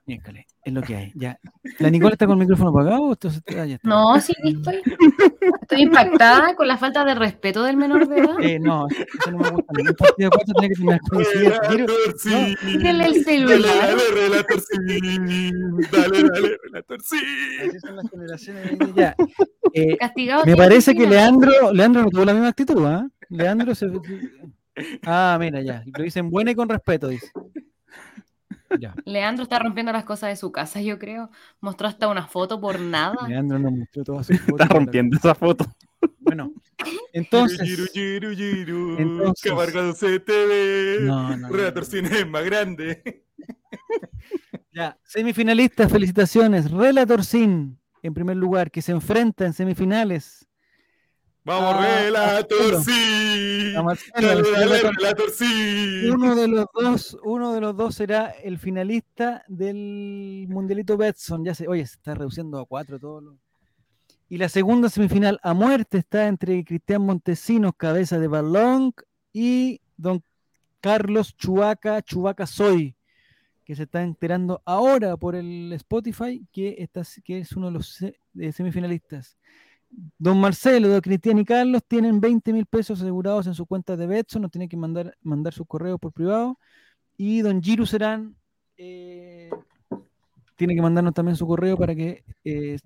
Miércoles, 0.10 0.46
es 0.64 0.74
lo 0.74 0.82
que 0.82 0.96
hay. 0.96 1.12
Ya. 1.16 1.40
¿La 1.78 1.90
Nicole 1.92 2.14
está 2.14 2.26
con 2.26 2.34
el 2.34 2.40
micrófono 2.48 2.72
apagado? 2.72 3.02
o 3.04 3.14
esto 3.14 3.30
se- 3.30 3.42
ah, 3.60 3.66
ya 3.66 3.76
está. 3.76 3.88
No, 3.88 4.20
sí, 4.20 4.34
estoy, 4.44 4.82
estoy 5.62 5.82
impactada 5.84 6.56
con 6.56 6.68
la 6.68 6.78
falta 6.78 7.06
de 7.06 7.14
respeto 7.14 7.62
del 7.64 7.78
menor 7.78 8.08
de 8.08 8.18
edad. 8.18 8.36
Eh, 8.42 8.60
no, 8.60 8.88
eso 8.90 9.32
no 9.32 9.38
me 9.38 9.50
gusta. 9.52 9.74
Un 9.78 9.96
partido 9.96 10.30
de 10.30 10.36
cuatro 10.36 10.54
tiene 10.60 10.70
que 10.70 10.82
Giro- 10.82 11.60
Relator, 11.70 12.18
sí. 12.18 12.56
El 12.64 12.84
Dale, 12.84 13.24
celular. 13.24 13.62
dale, 13.88 14.02
relator, 14.16 14.60
sí. 14.62 15.52
Dale, 15.92 16.24
dale, 16.24 16.58
relator, 16.64 17.02
sí. 17.04 17.18
Así 17.68 17.80
son 17.80 17.96
las 17.96 18.10
generaciones 18.10 18.80
de- 18.80 18.94
ya. 18.96 19.16
Eh, 19.74 19.96
Castigado. 19.98 20.44
me 20.46 20.56
parece 20.56 20.96
que. 20.96 21.06
Leandro, 21.08 21.72
Leandro 21.72 22.02
no 22.02 22.10
tuvo 22.10 22.26
la 22.26 22.34
misma 22.34 22.48
actitud, 22.50 22.84
¿ah? 22.86 23.08
Leandro 23.30 23.76
se. 23.76 23.88
Ah, 25.06 25.38
mira, 25.40 25.62
ya. 25.62 25.84
Lo 25.96 26.04
dicen 26.04 26.30
buena 26.32 26.50
y 26.52 26.56
con 26.56 26.68
respeto, 26.68 27.10
dice. 27.10 27.28
Ya. 28.80 28.94
Leandro 29.06 29.44
está 29.44 29.58
rompiendo 29.60 29.92
las 29.92 30.04
cosas 30.04 30.30
de 30.30 30.36
su 30.36 30.52
casa, 30.52 30.82
yo 30.82 31.00
creo. 31.00 31.30
Mostró 31.62 31.88
hasta 31.88 32.08
una 32.08 32.28
foto 32.28 32.60
por 32.60 32.80
nada. 32.80 33.28
Leandro 33.28 33.58
nos 33.60 33.72
mostró 33.72 34.04
todas 34.04 34.28
sus 34.28 34.40
fotos. 34.42 34.60
está 34.60 34.74
rompiendo 34.74 35.18
esa 35.18 35.34
foto. 35.36 35.66
Bueno, 36.20 36.52
entonces. 37.14 37.62
Giru, 37.62 37.86
giru, 37.94 38.32
giru, 38.36 38.96
Entonces- 39.00 40.24
te 40.26 40.46
ve. 40.46 40.98
No, 41.02 41.30
no, 41.30 41.38
no. 41.38 41.50
Relator 41.50 41.86
Cine 41.86 42.10
es 42.20 42.28
más 42.28 42.44
grande. 42.44 43.24
Ya, 44.72 44.98
semifinalistas, 45.04 45.92
felicitaciones. 45.92 46.70
Relator 46.72 47.26
Sin, 47.26 47.80
en 48.04 48.14
primer 48.14 48.38
lugar, 48.38 48.70
que 48.72 48.82
se 48.82 48.92
enfrenta 48.92 49.46
en 49.46 49.54
semifinales. 49.54 50.48
Vamos, 51.50 51.76
Ah, 51.80 52.02
Relator, 52.04 52.84
sí. 52.84 53.74
A 53.76 53.82
Marcelo, 53.82 54.28
Dale, 54.28 54.40
el 54.40 54.54
dale, 54.54 54.82
Relator- 54.92 55.30
sí. 55.32 56.10
Uno 56.14 56.36
de 56.36 56.48
los 56.48 56.66
dos, 56.74 57.18
uno 57.24 57.54
de 57.54 57.62
los 57.62 57.76
dos 57.76 57.96
será 57.96 58.28
el 58.44 58.60
finalista 58.60 59.44
del 59.48 60.46
Mundialito 60.48 60.96
Betson. 60.96 61.44
Ya 61.44 61.56
se, 61.56 61.68
oye, 61.68 61.86
se 61.88 61.96
está 61.96 62.14
reduciendo 62.14 62.60
a 62.60 62.66
cuatro 62.66 63.00
todo. 63.00 63.22
lo- 63.22 63.38
Y 64.30 64.38
la 64.38 64.48
segunda 64.48 64.90
semifinal 64.90 65.40
a 65.42 65.56
muerte 65.56 65.98
está 65.98 66.28
entre 66.28 66.64
Cristian 66.64 67.02
Montesinos, 67.02 67.72
cabeza 67.76 68.20
de 68.20 68.28
balón, 68.28 68.94
y 69.34 69.82
don 69.98 70.24
Carlos 70.82 71.36
Chubaca, 71.36 72.02
Chubaca 72.04 72.46
Soy, 72.46 72.96
que 73.66 73.76
se 73.76 73.84
está 73.84 74.04
enterando 74.04 74.62
ahora 74.66 75.18
por 75.18 75.36
el 75.36 75.74
Spotify 75.74 76.46
que, 76.52 76.76
está, 76.78 77.02
que 77.24 77.40
es 77.40 77.54
uno 77.54 77.68
de 77.68 77.74
los 77.74 78.04
semifinalistas. 78.54 79.36
Don 79.90 80.40
Marcelo, 80.40 80.88
don 80.88 81.02
Cristian 81.02 81.40
y 81.40 81.46
Carlos 81.46 81.82
tienen 81.88 82.22
20 82.22 82.54
mil 82.54 82.66
pesos 82.66 83.02
asegurados 83.02 83.48
en 83.48 83.56
su 83.56 83.66
cuenta 83.66 83.98
de 83.98 84.06
Betson, 84.08 84.42
nos 84.42 84.52
tienen 84.52 84.70
que 84.70 84.78
mandar, 84.78 85.18
mandar 85.22 85.54
sus 85.54 85.66
correos 85.68 86.00
por 86.00 86.14
privado. 86.14 86.60
Y 87.18 87.42
don 87.42 87.62
Giru 87.62 87.86
Serán 87.86 88.36
eh, 88.78 89.50
tiene 90.56 90.76
que 90.76 90.82
mandarnos 90.82 91.14
también 91.14 91.36
su 91.36 91.48
correo 91.48 91.78
para 91.78 91.96
que, 91.96 92.24
eh, 92.44 92.78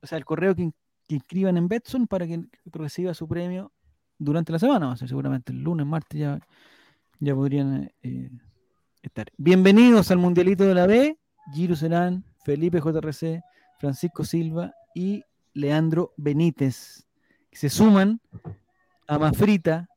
o 0.00 0.06
sea, 0.06 0.18
el 0.18 0.24
correo 0.24 0.54
que, 0.54 0.70
que 1.08 1.16
inscriban 1.16 1.56
en 1.56 1.68
Betson 1.68 2.06
para 2.06 2.26
que 2.26 2.44
reciba 2.66 3.14
su 3.14 3.28
premio 3.28 3.72
durante 4.18 4.52
la 4.52 4.58
semana, 4.58 4.86
va 4.86 4.92
a 4.92 4.96
ser 4.96 5.08
seguramente 5.08 5.52
el 5.52 5.62
lunes, 5.62 5.86
martes 5.86 6.18
ya, 6.18 6.40
ya 7.20 7.34
podrían 7.34 7.90
eh, 8.02 8.30
estar. 9.02 9.26
Bienvenidos 9.36 10.10
al 10.10 10.18
Mundialito 10.18 10.64
de 10.64 10.74
la 10.74 10.86
B, 10.86 11.18
Giru 11.52 11.76
Serán, 11.76 12.24
Felipe 12.44 12.80
JRC, 12.80 13.42
Francisco 13.78 14.24
Silva 14.24 14.72
y 14.94 15.22
Leandro 15.54 16.12
Benítez, 16.16 17.06
que 17.50 17.56
se 17.56 17.70
suman 17.70 18.20
a 19.06 19.18
Mafrita 19.18 19.88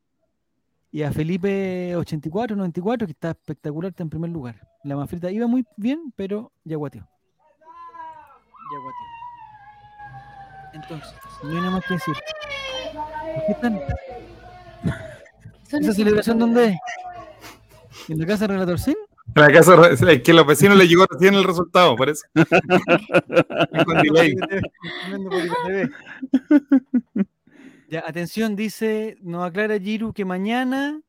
y 0.91 1.03
a 1.03 1.11
Felipe 1.11 1.95
84, 1.95 2.55
94, 2.55 3.07
que 3.07 3.11
está 3.11 3.31
espectacular, 3.31 3.89
está 3.89 4.03
en 4.03 4.09
primer 4.09 4.29
lugar. 4.29 4.67
La 4.83 4.95
Mafrita 4.95 5.29
iba 5.31 5.47
muy 5.47 5.65
bien, 5.75 6.13
pero 6.15 6.51
ya 6.63 6.77
guateó. 6.77 7.01
Ya 7.01 8.79
guateó. 8.83 9.17
Entonces, 10.73 11.15
no 11.43 11.49
hay 11.49 11.55
nada 11.55 11.71
más 11.71 11.85
que 11.85 11.93
decir. 11.95 12.15
¿Por 13.35 13.45
qué 13.45 13.51
están? 13.51 13.81
¿Esa 15.67 15.91
es 15.91 15.95
celebración 15.95 16.39
dónde 16.39 16.65
es? 16.67 16.77
¿En 18.09 18.19
la 18.19 18.25
casa 18.25 18.47
de 18.47 18.53
Relator 18.53 18.79
Sin? 18.79 18.95
En 19.35 19.41
la 19.41 19.51
casa, 19.51 19.75
es 19.91 20.21
que 20.21 20.31
a 20.31 20.33
los 20.33 20.47
vecinos 20.47 20.77
les 20.77 20.89
llegó 20.89 21.05
recién 21.05 21.33
el 21.35 21.43
resultado, 21.43 21.95
parece. 21.95 22.25
Con 23.85 23.97
delay. 24.01 24.35
Ya, 27.89 28.03
atención, 28.05 28.55
dice, 28.55 29.17
nos 29.21 29.45
aclara 29.45 29.79
Giru 29.79 30.11
que 30.11 30.25
mañana 30.25 30.99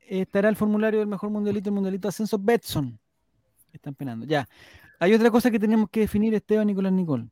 estará 0.00 0.48
el 0.48 0.56
formulario 0.56 1.00
del 1.00 1.08
mejor 1.08 1.30
mundialito, 1.30 1.68
el 1.68 1.74
mundialito 1.74 2.08
ascenso 2.08 2.38
Betson. 2.38 2.98
Están 3.72 3.94
penando. 3.94 4.26
Ya. 4.26 4.48
Hay 4.98 5.12
otra 5.12 5.30
cosa 5.30 5.50
que 5.50 5.58
tenemos 5.58 5.90
que 5.90 6.00
definir, 6.00 6.34
Esteban, 6.34 6.66
Nicolás, 6.66 6.92
Nicol. 6.92 7.30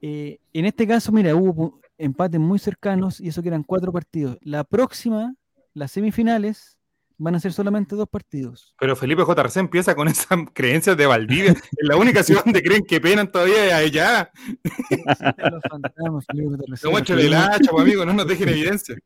Eh, 0.00 0.40
en 0.52 0.64
este 0.64 0.86
caso, 0.86 1.12
mira, 1.12 1.34
hubo 1.36 1.80
empates 1.98 2.40
muy 2.40 2.58
cercanos 2.58 3.20
y 3.20 3.28
eso 3.28 3.42
que 3.42 3.48
eran 3.48 3.62
cuatro 3.62 3.92
partidos. 3.92 4.38
La 4.40 4.64
próxima, 4.64 5.34
las 5.74 5.92
semifinales, 5.92 6.78
van 7.22 7.36
a 7.36 7.40
ser 7.40 7.52
solamente 7.52 7.94
dos 7.94 8.08
partidos. 8.08 8.74
Pero 8.78 8.96
Felipe 8.96 9.22
JRC 9.22 9.56
empieza 9.58 9.94
con 9.94 10.08
esas 10.08 10.26
creencias 10.52 10.96
de 10.96 11.06
Valdivia. 11.06 11.52
Es 11.52 11.88
la 11.88 11.96
única 11.96 12.22
ciudad 12.22 12.44
donde 12.44 12.62
creen 12.62 12.82
que 12.84 13.00
penan 13.00 13.30
todavía 13.30 13.76
allá. 13.76 14.30
Los 14.62 15.62
fantasmas, 15.70 16.26
Felipe 16.26 16.56
No 16.82 16.98
el 16.98 17.34
hacha, 17.34 17.70
pues, 17.70 17.82
amigo, 17.82 18.04
no 18.04 18.12
nos 18.12 18.26
dejen 18.26 18.48
evidencia. 18.48 18.96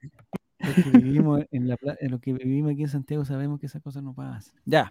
los 0.58 0.74
que 0.74 0.90
vivimos 0.98 1.44
en 1.50 1.68
la 1.68 1.76
en 2.00 2.10
lo 2.10 2.18
que 2.18 2.32
vivimos 2.32 2.72
aquí 2.72 2.82
en 2.82 2.88
Santiago 2.88 3.24
sabemos 3.26 3.60
que 3.60 3.66
esas 3.66 3.82
cosas 3.82 4.02
no 4.02 4.14
pasan. 4.14 4.54
Ya. 4.64 4.90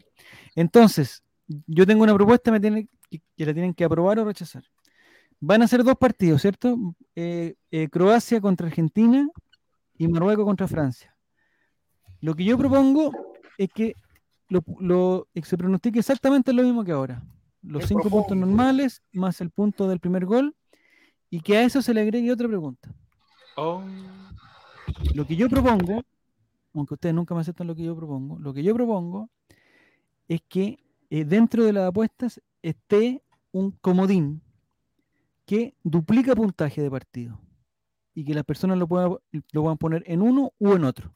Entonces, 0.56 1.23
yo 1.47 1.88
tengo 1.88 2.03
una 2.03 2.14
propuesta 2.14 2.52
me 2.52 2.60
tiene, 2.60 2.88
que, 3.10 3.22
que 3.35 3.45
la 3.45 3.53
tienen 3.53 3.73
que 3.73 3.84
aprobar 3.84 4.19
o 4.19 4.26
rechazar. 4.26 4.64
Van 5.39 5.64
a 5.64 5.68
ser 5.68 5.84
dos 5.84 5.95
partidos, 5.97 6.41
¿cierto? 6.41 6.77
Eh, 7.15 7.56
eh, 7.72 7.89
Croacia 7.89 8.39
contra 8.39 8.68
Argentina 8.68 9.27
y 9.97 10.07
Marruecos 10.07 10.45
contra 10.45 10.68
Francia. 10.68 11.14
Lo 12.26 12.34
que 12.35 12.43
yo 12.43 12.57
propongo 12.57 13.11
es 13.60 13.69
que 13.72 13.93
lo, 14.49 14.64
lo- 14.80 15.27
que 15.31 15.43
se 15.43 15.57
pronostique 15.57 15.99
exactamente 15.99 16.52
lo 16.53 16.64
mismo 16.64 16.84
que 16.84 16.91
ahora. 16.91 17.23
Los 17.61 17.84
Es 17.84 17.89
cinco 17.89 18.10
puntos 18.10 18.35
normales 18.35 19.03
más 19.14 19.41
el 19.41 19.52
punto 19.52 19.88
del 19.88 19.99
primer 19.99 20.26
gol 20.26 20.56
y 21.30 21.41
que 21.41 21.57
a 21.57 21.64
eso 21.64 21.84
se 21.84 21.93
le 21.93 22.02
agregue 22.02 22.31
otra 22.31 22.47
pregunta. 22.47 22.91
Oh. 23.57 23.84
Lo 25.14 25.27
que 25.27 25.35
yo 25.35 25.47
propongo, 25.49 26.02
aunque 26.73 26.95
ustedes 26.95 27.14
nunca 27.14 27.35
me 27.35 27.41
aceptan 27.41 27.68
lo 27.68 27.76
que 27.76 27.84
yo 27.84 27.95
propongo, 27.95 28.39
lo 28.39 28.53
que 28.56 28.64
yo 28.64 28.73
propongo 28.73 29.30
es 30.27 30.41
que 30.49 30.80
eh, 31.11 31.26
dentro 31.26 31.64
de 31.64 31.73
las 31.73 31.89
apuestas 31.89 32.41
esté 32.64 33.22
un 33.52 33.69
comodín 33.69 34.41
que 35.45 35.76
duplica 35.84 36.34
puntaje 36.34 36.81
de 36.81 36.89
partido 36.89 37.39
y 38.15 38.26
que 38.26 38.34
las 38.34 38.45
personas 38.45 38.80
lo 38.80 38.88
puedan, 38.88 39.15
lo 39.52 39.61
puedan 39.61 39.77
poner 39.77 40.03
en 40.07 40.23
uno 40.23 40.53
u 40.57 40.73
en 40.73 40.85
otro. 40.85 41.14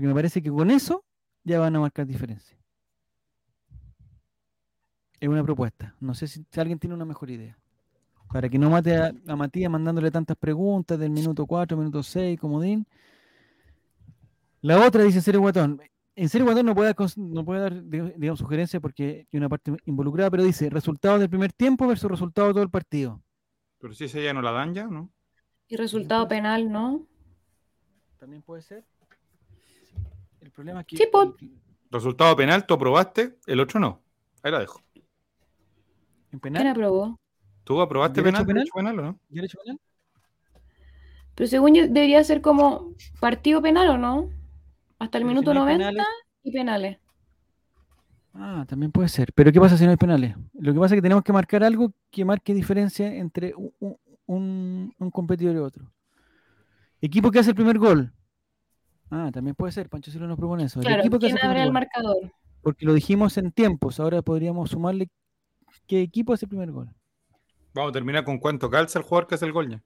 Porque 0.00 0.08
me 0.08 0.14
parece 0.14 0.40
que 0.42 0.48
con 0.48 0.70
eso 0.70 1.04
ya 1.44 1.60
van 1.60 1.76
a 1.76 1.80
marcar 1.80 2.06
diferencia. 2.06 2.56
Es 5.20 5.28
una 5.28 5.44
propuesta. 5.44 5.94
No 6.00 6.14
sé 6.14 6.26
si, 6.26 6.42
si 6.50 6.58
alguien 6.58 6.78
tiene 6.78 6.94
una 6.94 7.04
mejor 7.04 7.28
idea. 7.28 7.58
Para 8.32 8.48
que 8.48 8.58
no 8.58 8.70
mate 8.70 8.96
a, 8.96 9.12
a 9.26 9.36
Matías 9.36 9.70
mandándole 9.70 10.10
tantas 10.10 10.38
preguntas 10.38 10.98
del 10.98 11.10
minuto 11.10 11.44
4, 11.44 11.76
minuto 11.76 12.02
6, 12.02 12.40
comodín. 12.40 12.86
La 14.62 14.82
otra 14.86 15.02
dice 15.02 15.20
Serio 15.20 15.42
Guatón. 15.42 15.82
En 16.16 16.30
Serio 16.30 16.46
Guatón 16.46 16.64
no 16.64 16.74
puede 16.74 16.94
dar, 16.94 17.18
no 17.18 17.44
puede 17.44 17.60
dar 17.60 17.74
dig- 17.74 18.14
digamos, 18.16 18.38
sugerencias 18.38 18.80
porque 18.80 19.26
hay 19.30 19.36
una 19.38 19.50
parte 19.50 19.76
involucrada, 19.84 20.30
pero 20.30 20.44
dice 20.44 20.70
resultados 20.70 21.20
del 21.20 21.28
primer 21.28 21.52
tiempo 21.52 21.86
versus 21.86 22.10
resultado 22.10 22.48
de 22.48 22.54
todo 22.54 22.62
el 22.62 22.70
partido. 22.70 23.22
Pero 23.78 23.92
si 23.92 24.04
esa 24.04 24.18
ya 24.18 24.32
no 24.32 24.40
la 24.40 24.52
dan 24.52 24.72
ya, 24.72 24.86
¿no? 24.86 25.10
Y 25.68 25.76
resultado 25.76 26.26
penal, 26.26 26.72
¿no? 26.72 27.06
También 28.18 28.40
puede 28.40 28.62
ser. 28.62 28.86
El 30.50 30.54
problema 30.54 30.80
es 30.80 30.86
que. 30.88 30.96
Sí. 30.96 31.08
Resultado 31.92 32.34
penal, 32.36 32.66
tú 32.66 32.74
aprobaste, 32.74 33.36
el 33.46 33.60
otro 33.60 33.78
no. 33.78 34.02
Ahí 34.42 34.50
la 34.50 34.58
dejo. 34.58 34.80
En 36.32 36.38
¿Quién 36.38 36.40
penal. 36.40 36.66
aprobó? 36.66 37.20
¿Tú 37.62 37.80
aprobaste 37.80 38.20
¿Derecho 38.20 38.32
penal, 38.44 38.46
penal? 38.46 38.56
derecho 38.64 38.74
penal 38.74 38.98
o 38.98 39.02
no? 39.02 39.20
¿Derecho 39.28 39.58
penal? 39.64 39.80
Pero 41.36 41.48
según 41.48 41.74
yo, 41.74 41.82
debería 41.84 42.22
ser 42.24 42.40
como 42.42 42.94
partido 43.20 43.62
penal 43.62 43.90
o 43.90 43.98
no? 43.98 44.30
Hasta 44.98 45.18
el 45.18 45.22
Pero 45.24 45.28
si 45.30 45.34
minuto 45.34 45.54
no 45.54 45.60
hay 45.64 45.78
90 45.78 45.88
penales- 46.02 46.06
y 46.42 46.52
penales. 46.52 46.98
Ah, 48.34 48.64
también 48.68 48.90
puede 48.92 49.08
ser. 49.08 49.32
Pero 49.32 49.52
¿qué 49.52 49.60
pasa 49.60 49.76
si 49.76 49.84
no 49.84 49.90
hay 49.90 49.96
penales? 49.96 50.34
Lo 50.54 50.72
que 50.72 50.78
pasa 50.80 50.94
es 50.94 50.98
que 50.98 51.02
tenemos 51.02 51.22
que 51.24 51.32
marcar 51.32 51.62
algo 51.64 51.92
que 52.10 52.24
marque 52.24 52.54
diferencia 52.54 53.12
entre 53.14 53.54
un, 53.54 53.72
un- 53.78 53.96
un- 54.26 54.94
un 54.98 55.10
competidor 55.12 55.54
y 55.54 55.58
otro. 55.58 55.92
Equipo 57.00 57.30
que 57.30 57.38
hace 57.38 57.50
el 57.50 57.56
primer 57.56 57.78
gol. 57.78 58.12
Ah, 59.10 59.30
también 59.32 59.54
puede 59.56 59.72
ser. 59.72 59.88
Pancho 59.88 60.10
Silva 60.10 60.26
nos 60.26 60.38
propone 60.38 60.64
eso. 60.64 60.80
El 60.80 60.86
Claro, 60.86 61.00
equipo 61.02 61.18
que 61.18 61.26
¿quién 61.26 61.38
abre 61.42 61.62
el 61.62 61.72
marcador? 61.72 62.16
Porque 62.62 62.84
lo 62.86 62.94
dijimos 62.94 63.36
en 63.38 63.50
tiempos. 63.52 63.98
Ahora 64.00 64.22
podríamos 64.22 64.70
sumarle 64.70 65.08
qué 65.86 66.00
equipo 66.02 66.32
hace 66.32 66.44
el 66.44 66.50
primer 66.50 66.70
gol. 66.70 66.88
Vamos 67.74 67.90
a 67.90 67.92
terminar 67.92 68.24
con 68.24 68.38
cuánto 68.38 68.68
calza 68.70 68.98
el 68.98 69.04
jugador 69.04 69.26
que 69.28 69.34
hace 69.34 69.46
el 69.46 69.52
gol 69.52 69.70
ya. 69.70 69.82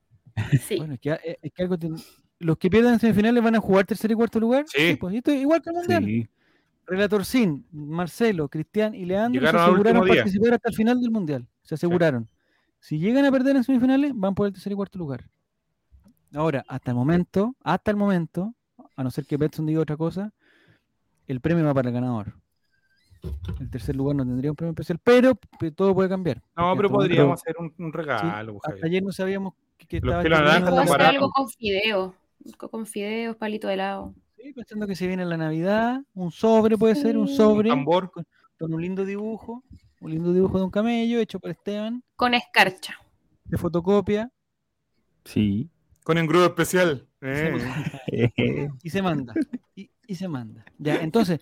Sí. 0.60 0.76
Bueno, 0.78 0.94
es 0.94 1.01
que, 1.01 1.10
eh, 1.12 1.38
es 1.42 1.52
que 1.52 1.62
algo 1.62 1.78
ten- 1.78 1.96
los 2.40 2.59
que 2.59 2.68
pierden 2.68 2.94
en 2.94 2.98
semifinales 3.01 3.42
van 3.42 3.55
a 3.55 3.60
jugar 3.60 3.86
tercer 3.86 4.10
y 4.10 4.14
cuarto 4.14 4.40
lugar. 4.40 4.64
Sí. 4.68 4.96
pues, 5.01 5.14
y 5.14 5.18
esto 5.18 5.30
es 5.30 5.40
igual 5.40 5.62
que 5.62 5.70
el 5.70 5.76
mundial. 5.76 6.05
Sí. 6.05 6.28
Relator 6.86 7.24
Sin, 7.24 7.66
Marcelo, 7.72 8.48
Cristian 8.48 8.94
y 8.94 9.06
Leandro 9.06 9.40
Llegaron 9.40 9.60
se 9.60 9.64
aseguraron 9.64 9.96
último 10.02 10.14
día. 10.14 10.22
participar 10.24 10.55
hasta 10.55 10.68
el 10.68 10.74
final 10.74 11.01
del 11.01 11.10
mundial. 11.10 11.46
Se 11.62 11.76
aseguraron. 11.76 12.28
Si 12.80 12.98
llegan 12.98 13.24
a 13.24 13.30
perder 13.30 13.56
en 13.56 13.64
semifinales, 13.64 14.12
van 14.14 14.34
por 14.34 14.46
el 14.48 14.52
tercer 14.52 14.72
y 14.72 14.76
cuarto 14.76 14.98
lugar. 14.98 15.30
Ahora, 16.34 16.62
hasta 16.68 16.90
el 16.90 16.96
momento, 16.96 17.55
hasta 17.62 17.90
el 17.90 17.96
momento, 17.96 18.55
a 18.96 19.02
no 19.02 19.10
ser 19.10 19.26
que 19.26 19.36
Betson 19.36 19.66
diga 19.66 19.80
otra 19.80 19.96
cosa, 19.96 20.32
el 21.26 21.40
premio 21.40 21.64
va 21.64 21.74
para 21.74 21.88
el 21.88 21.94
ganador. 21.94 22.34
El 23.58 23.70
tercer 23.70 23.96
lugar 23.96 24.16
no 24.16 24.24
tendría 24.24 24.50
un 24.50 24.56
premio 24.56 24.72
especial, 24.72 24.98
pero 25.02 25.34
pe- 25.34 25.70
todo 25.70 25.94
puede 25.94 26.08
cambiar. 26.10 26.42
No, 26.56 26.76
pero 26.76 26.90
podríamos 26.90 27.40
hacer 27.40 27.56
un, 27.58 27.72
un 27.78 27.92
regalo. 27.92 28.58
hasta 28.62 28.86
ayer 28.86 29.02
no 29.02 29.12
sabíamos 29.12 29.54
que, 29.78 29.86
que 29.86 29.96
estaba 29.96 30.20
hacer 30.20 31.00
algo 31.02 31.30
con 31.30 31.48
fideos. 31.48 32.14
co- 32.58 32.68
Con 32.68 32.84
fideos, 32.86 33.36
palito 33.36 33.66
de 33.68 33.74
helado. 33.74 34.14
Sí, 34.36 34.52
pensando 34.52 34.86
que 34.86 34.94
se 34.94 35.06
viene 35.06 35.24
la 35.24 35.38
Navidad, 35.38 36.02
un 36.12 36.30
sobre 36.30 36.76
puede 36.76 36.94
ser, 36.96 37.16
un 37.16 37.28
sobre 37.28 37.70
tambor. 37.70 38.10
con, 38.10 38.26
con 38.58 38.74
un 38.74 38.82
lindo 38.82 39.06
dibujo, 39.06 39.64
un 40.02 40.10
lindo 40.10 40.34
dibujo 40.34 40.58
de 40.58 40.64
un 40.64 40.70
camello 40.70 41.18
hecho 41.18 41.40
por 41.40 41.50
Esteban, 41.50 42.02
Con 42.16 42.34
escarcha. 42.34 42.94
de 43.44 43.56
fotocopia, 43.56 44.30
Sí. 45.24 45.70
Con 46.02 46.18
engrudo 46.18 46.44
especial. 46.44 47.08
Eh. 47.26 48.68
Y 48.82 48.90
se 48.90 49.01
manda. 49.01 49.32
Y, 49.74 49.90
y 50.06 50.14
se 50.14 50.28
manda. 50.28 50.64
Ya, 50.78 50.96
entonces, 50.96 51.40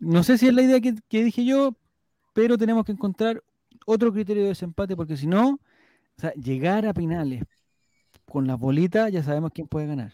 no 0.00 0.22
sé 0.24 0.36
si 0.36 0.48
es 0.48 0.54
la 0.54 0.62
idea 0.62 0.80
que, 0.80 0.94
que 1.08 1.24
dije 1.24 1.44
yo, 1.44 1.76
pero 2.34 2.58
tenemos 2.58 2.84
que 2.84 2.92
encontrar 2.92 3.42
otro 3.86 4.12
criterio 4.12 4.42
de 4.42 4.48
desempate, 4.50 4.96
porque 4.96 5.16
si 5.16 5.26
no, 5.26 5.50
o 5.50 6.20
sea, 6.20 6.32
llegar 6.34 6.86
a 6.86 6.92
finales 6.92 7.44
con 8.24 8.46
las 8.46 8.58
bolitas, 8.58 9.12
ya 9.12 9.22
sabemos 9.22 9.52
quién 9.54 9.68
puede 9.68 9.86
ganar. 9.86 10.12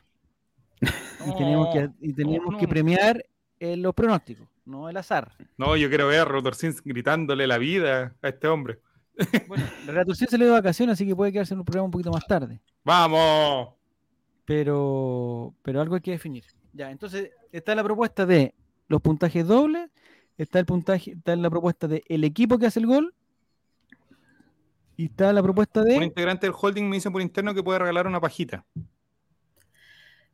Y 1.26 1.36
tenemos 1.38 1.68
que, 1.72 1.88
y 2.00 2.12
tenemos 2.12 2.52
no, 2.52 2.58
que 2.58 2.66
no. 2.66 2.70
premiar 2.70 3.24
eh, 3.58 3.76
los 3.76 3.94
pronósticos, 3.94 4.46
no 4.64 4.88
el 4.88 4.96
azar. 4.96 5.32
No, 5.56 5.76
yo 5.76 5.88
quiero 5.88 6.08
ver 6.08 6.20
a 6.20 6.24
Rotorcins 6.24 6.82
gritándole 6.82 7.46
la 7.46 7.58
vida 7.58 8.14
a 8.20 8.28
este 8.28 8.48
hombre. 8.48 8.80
Bueno, 9.46 9.64
la 9.86 9.92
Reatorción 9.92 10.28
se 10.28 10.38
le 10.38 10.44
dio 10.44 10.54
vacaciones, 10.54 10.94
así 10.94 11.06
que 11.06 11.14
puede 11.14 11.32
quedarse 11.32 11.54
en 11.54 11.60
un 11.60 11.64
programa 11.64 11.86
un 11.86 11.90
poquito 11.92 12.10
más 12.10 12.26
tarde. 12.26 12.60
¡Vamos! 12.84 13.74
Pero, 14.44 15.54
pero 15.62 15.80
algo 15.80 15.94
hay 15.94 16.00
que 16.00 16.10
definir. 16.12 16.44
Ya, 16.72 16.90
entonces 16.90 17.30
está 17.52 17.74
la 17.74 17.84
propuesta 17.84 18.26
de 18.26 18.54
los 18.88 19.00
puntajes 19.00 19.46
dobles, 19.46 19.90
está 20.36 20.58
el 20.58 20.66
puntaje, 20.66 21.12
está 21.12 21.36
la 21.36 21.50
propuesta 21.50 21.86
de 21.86 22.02
el 22.08 22.24
equipo 22.24 22.58
que 22.58 22.66
hace 22.66 22.80
el 22.80 22.86
gol, 22.86 23.14
y 24.96 25.06
está 25.06 25.32
la 25.32 25.42
propuesta 25.42 25.80
Un 25.82 25.88
de 25.88 26.04
integrante 26.04 26.46
del 26.46 26.54
holding 26.58 26.88
me 26.88 26.96
dice 26.96 27.10
por 27.10 27.22
interno 27.22 27.54
que 27.54 27.62
puede 27.62 27.78
regalar 27.78 28.06
una 28.06 28.20
pajita, 28.20 28.64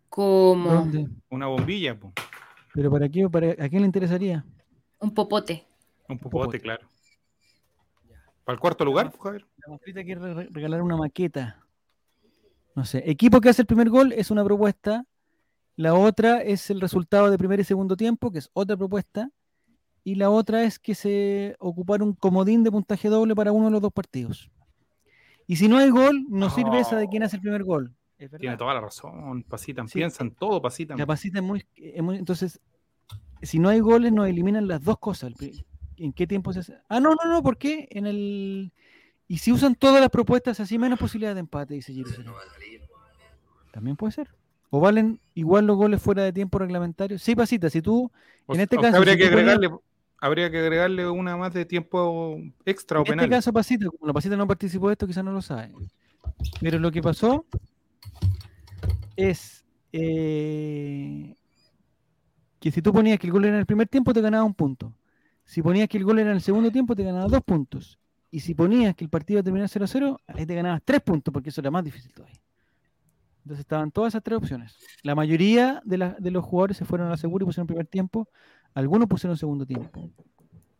Como 0.08 0.72
¿dónde? 0.72 1.06
una 1.28 1.46
bombilla, 1.46 1.98
po. 1.98 2.12
pero 2.74 2.90
para 2.90 3.08
qué, 3.08 3.28
para, 3.28 3.50
a 3.52 3.68
quién 3.68 3.82
le 3.82 3.86
interesaría. 3.86 4.44
un 5.00 5.12
popote. 5.12 5.66
un 6.08 6.18
popote, 6.18 6.30
popote. 6.46 6.60
claro. 6.60 6.86
¿Para 8.44 8.54
el 8.54 8.60
cuarto 8.60 8.84
lugar, 8.84 9.12
Javier? 9.22 9.46
La 9.58 9.68
Manfrita 9.68 10.02
quiere 10.02 10.32
re- 10.34 10.48
regalar 10.50 10.80
una 10.82 10.96
maqueta. 10.96 11.62
No 12.74 12.84
sé, 12.84 13.02
equipo 13.10 13.40
que 13.40 13.48
hace 13.48 13.62
el 13.62 13.66
primer 13.66 13.88
gol 13.90 14.12
es 14.12 14.30
una 14.30 14.44
propuesta. 14.44 15.04
La 15.76 15.94
otra 15.94 16.42
es 16.42 16.70
el 16.70 16.80
resultado 16.80 17.30
de 17.30 17.38
primer 17.38 17.60
y 17.60 17.64
segundo 17.64 17.96
tiempo, 17.96 18.30
que 18.30 18.38
es 18.38 18.50
otra 18.52 18.76
propuesta. 18.76 19.30
Y 20.04 20.14
la 20.14 20.30
otra 20.30 20.62
es 20.64 20.78
que 20.78 20.94
se 20.94 21.56
ocupar 21.58 22.02
un 22.02 22.14
comodín 22.14 22.64
de 22.64 22.70
puntaje 22.70 23.08
doble 23.08 23.34
para 23.34 23.52
uno 23.52 23.66
de 23.66 23.72
los 23.72 23.82
dos 23.82 23.92
partidos. 23.92 24.50
Y 25.46 25.56
si 25.56 25.68
no 25.68 25.78
hay 25.78 25.90
gol, 25.90 26.24
no 26.28 26.50
sirve 26.50 26.80
esa 26.80 26.96
de 26.96 27.08
quién 27.08 27.22
hace 27.22 27.36
el 27.36 27.42
primer 27.42 27.64
gol. 27.64 27.94
Tiene 28.40 28.56
toda 28.56 28.74
la 28.74 28.80
razón, 28.80 29.44
pasitan, 29.44 29.86
Sí. 29.88 29.98
piensan 29.98 30.32
todo, 30.32 30.60
pasitan. 30.60 30.98
La 30.98 31.06
pasita 31.06 31.38
es 31.38 31.44
muy, 31.44 31.64
es 31.76 32.02
muy- 32.02 32.16
Entonces, 32.16 32.60
si 33.42 33.58
no 33.58 33.68
hay 33.68 33.80
goles, 33.80 34.12
nos 34.12 34.28
eliminan 34.28 34.66
las 34.66 34.82
dos 34.82 34.98
cosas. 34.98 35.32
¿En 35.96 36.12
qué 36.12 36.26
tiempo 36.26 36.52
se 36.52 36.60
hace? 36.60 36.78
Ah, 36.88 37.00
no, 37.00 37.10
no, 37.14 37.30
no, 37.30 37.42
¿por 37.42 37.56
qué? 37.56 37.86
En 37.90 38.06
el. 38.06 38.72
Y 39.28 39.38
si 39.38 39.52
usan 39.52 39.74
todas 39.74 40.00
las 40.00 40.08
propuestas, 40.10 40.58
así 40.60 40.78
menos 40.78 40.98
posibilidad 40.98 41.34
de 41.34 41.40
empate, 41.40 41.74
dice 41.74 41.92
Serrano. 41.92 42.34
También 43.70 43.94
puede 43.96 44.12
ser. 44.12 44.28
¿O 44.70 44.80
valen 44.80 45.20
igual 45.34 45.66
los 45.66 45.76
goles 45.76 46.00
fuera 46.02 46.22
de 46.22 46.32
tiempo 46.32 46.58
reglamentario? 46.58 47.18
Sí, 47.18 47.36
pasita, 47.36 47.68
si 47.70 47.82
tú. 47.82 48.10
O 48.46 48.54
en 48.54 48.60
este 48.60 48.76
caso, 48.76 48.96
habría, 48.96 49.12
si 49.14 49.18
que 49.20 49.24
ponías- 49.28 49.40
agregarle, 49.56 49.70
habría 50.18 50.50
que 50.50 50.58
agregarle 50.58 51.08
una 51.08 51.36
más 51.36 51.52
de 51.54 51.64
tiempo 51.66 52.38
extra 52.64 52.98
o 52.98 53.02
En 53.02 53.06
este 53.06 53.12
penal. 53.16 53.30
caso, 53.30 53.52
Pasita, 53.52 53.86
como 53.86 54.06
la 54.06 54.12
Pasita 54.14 54.36
no 54.36 54.46
participó 54.46 54.88
de 54.88 54.92
esto, 54.94 55.06
quizás 55.06 55.24
no 55.24 55.32
lo 55.32 55.42
sabe. 55.42 55.72
Pero 56.60 56.78
lo 56.78 56.90
que 56.90 57.02
pasó 57.02 57.44
es 59.16 59.64
eh, 59.92 61.34
que 62.60 62.70
si 62.70 62.82
tú 62.82 62.92
ponías 62.92 63.18
que 63.18 63.26
el 63.26 63.32
gol 63.32 63.44
era 63.44 63.54
en 63.54 63.60
el 63.60 63.66
primer 63.66 63.88
tiempo, 63.88 64.12
te 64.12 64.20
ganaba 64.20 64.44
un 64.44 64.54
punto. 64.54 64.92
Si 65.44 65.62
ponías 65.62 65.88
que 65.88 65.98
el 65.98 66.04
gol 66.04 66.18
era 66.18 66.30
en 66.30 66.36
el 66.36 66.42
segundo 66.42 66.70
tiempo, 66.70 66.94
te 66.94 67.02
ganaba 67.04 67.26
dos 67.28 67.42
puntos. 67.42 67.98
Y 68.30 68.40
si 68.40 68.54
ponías 68.54 68.94
que 68.94 69.04
el 69.04 69.10
partido 69.10 69.42
terminaba 69.42 69.68
0-0, 69.68 70.18
ahí 70.26 70.44
te 70.44 70.54
ganabas 70.54 70.82
tres 70.84 71.00
puntos, 71.00 71.32
porque 71.32 71.48
eso 71.48 71.60
era 71.60 71.70
más 71.70 71.82
difícil 71.84 72.12
todavía. 72.12 72.38
Entonces 73.42 73.60
estaban 73.60 73.90
todas 73.90 74.10
esas 74.12 74.22
tres 74.22 74.36
opciones. 74.36 74.76
La 75.02 75.14
mayoría 75.14 75.80
de, 75.84 75.96
la- 75.98 76.16
de 76.18 76.30
los 76.30 76.44
jugadores 76.44 76.76
se 76.76 76.84
fueron 76.84 77.06
a 77.06 77.10
la 77.10 77.16
segura 77.16 77.44
y 77.44 77.46
pusieron 77.46 77.66
primer 77.66 77.86
tiempo. 77.86 78.28
Algunos 78.74 79.08
pusieron 79.08 79.36
segundo 79.38 79.64
tiempo. 79.64 80.10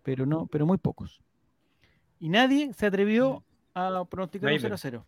Pero 0.02 0.26
no, 0.26 0.46
pero 0.46 0.66
muy 0.66 0.76
pocos. 0.76 1.22
Y 2.20 2.28
nadie 2.28 2.72
se 2.74 2.84
atrevió 2.86 3.42
a 3.74 4.04
pronosticar 4.04 4.50
un 4.52 4.56
Nadie. 4.60 4.68
0-0. 4.76 5.02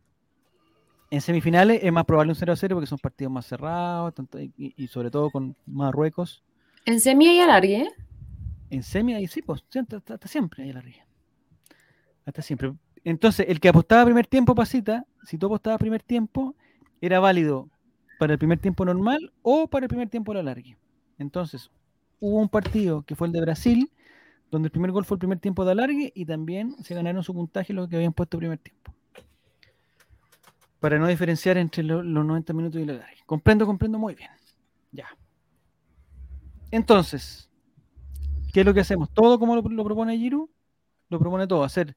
En 1.11 1.21
semifinales 1.21 1.81
es 1.83 1.93
más 1.93 2.05
probable 2.05 2.33
un 2.33 2.37
0-0 2.39 2.69
porque 2.75 2.87
son 2.87 2.99
partidos 2.99 3.33
más 3.33 3.45
cerrados 3.45 4.15
tanto- 4.15 4.39
y, 4.41 4.53
y 4.57 4.87
sobre 4.87 5.11
todo 5.11 5.29
con 5.31 5.55
Marruecos. 5.67 6.43
En 6.87 7.01
semi 7.01 7.27
y 7.37 7.41
alargue, 7.41 7.83
¿eh? 7.83 7.91
En 8.71 8.83
semi 8.83 9.13
ahí 9.15 9.27
sí, 9.27 9.43
pues 9.43 9.63
siempre- 9.69 9.99
hasta, 9.99 10.15
hasta 10.15 10.29
siempre 10.29 10.63
hay 10.63 10.73
la 10.73 10.81
ría. 10.81 11.05
Hasta 12.31 12.43
siempre. 12.43 12.73
Entonces, 13.03 13.47
el 13.49 13.59
que 13.59 13.69
apostaba 13.69 14.05
primer 14.05 14.25
tiempo, 14.25 14.55
pasita, 14.55 15.05
si 15.25 15.37
tú 15.37 15.47
apostabas 15.47 15.81
primer 15.81 16.01
tiempo, 16.01 16.55
era 17.01 17.19
válido 17.19 17.69
para 18.21 18.35
el 18.35 18.39
primer 18.39 18.61
tiempo 18.61 18.85
normal 18.85 19.33
o 19.43 19.67
para 19.67 19.87
el 19.87 19.89
primer 19.89 20.09
tiempo 20.09 20.33
la 20.33 20.45
largue. 20.45 20.77
Entonces, 21.19 21.73
hubo 22.21 22.39
un 22.39 22.49
partido 22.49 23.03
que 23.03 23.17
fue 23.17 23.27
el 23.27 23.33
de 23.33 23.41
Brasil, 23.41 23.91
donde 24.53 24.69
el 24.69 24.71
primer 24.71 24.93
gol 24.93 25.05
fue 25.05 25.17
el 25.17 25.19
primer 25.19 25.41
tiempo 25.41 25.65
de 25.65 25.73
alargue 25.73 26.13
y 26.15 26.25
también 26.25 26.77
se 26.85 26.95
ganaron 26.95 27.25
su 27.25 27.35
puntaje 27.35 27.73
los 27.73 27.89
que 27.89 27.97
habían 27.97 28.13
puesto 28.13 28.39
primer 28.39 28.59
tiempo. 28.59 28.95
Para 30.79 30.99
no 30.99 31.09
diferenciar 31.09 31.59
entre 31.59 31.83
lo- 31.83 32.03
los 32.03 32.25
90 32.25 32.53
minutos 32.53 32.81
y 32.81 32.85
la 32.87 32.93
alargue. 32.95 33.23
Comprendo, 33.27 33.67
comprendo 33.67 33.99
muy 33.99 34.15
bien. 34.15 34.31
Ya. 34.93 35.09
Entonces, 36.71 37.49
¿qué 38.53 38.61
es 38.61 38.67
lo 38.67 38.75
que 38.75 38.81
hacemos? 38.81 39.11
Todo 39.13 39.39
como 39.39 39.57
lo, 39.57 39.63
lo 39.63 39.85
propone 39.85 40.17
Giru, 40.19 40.51
lo 41.09 41.19
propone 41.19 41.47
todo, 41.47 41.65
hacer 41.65 41.97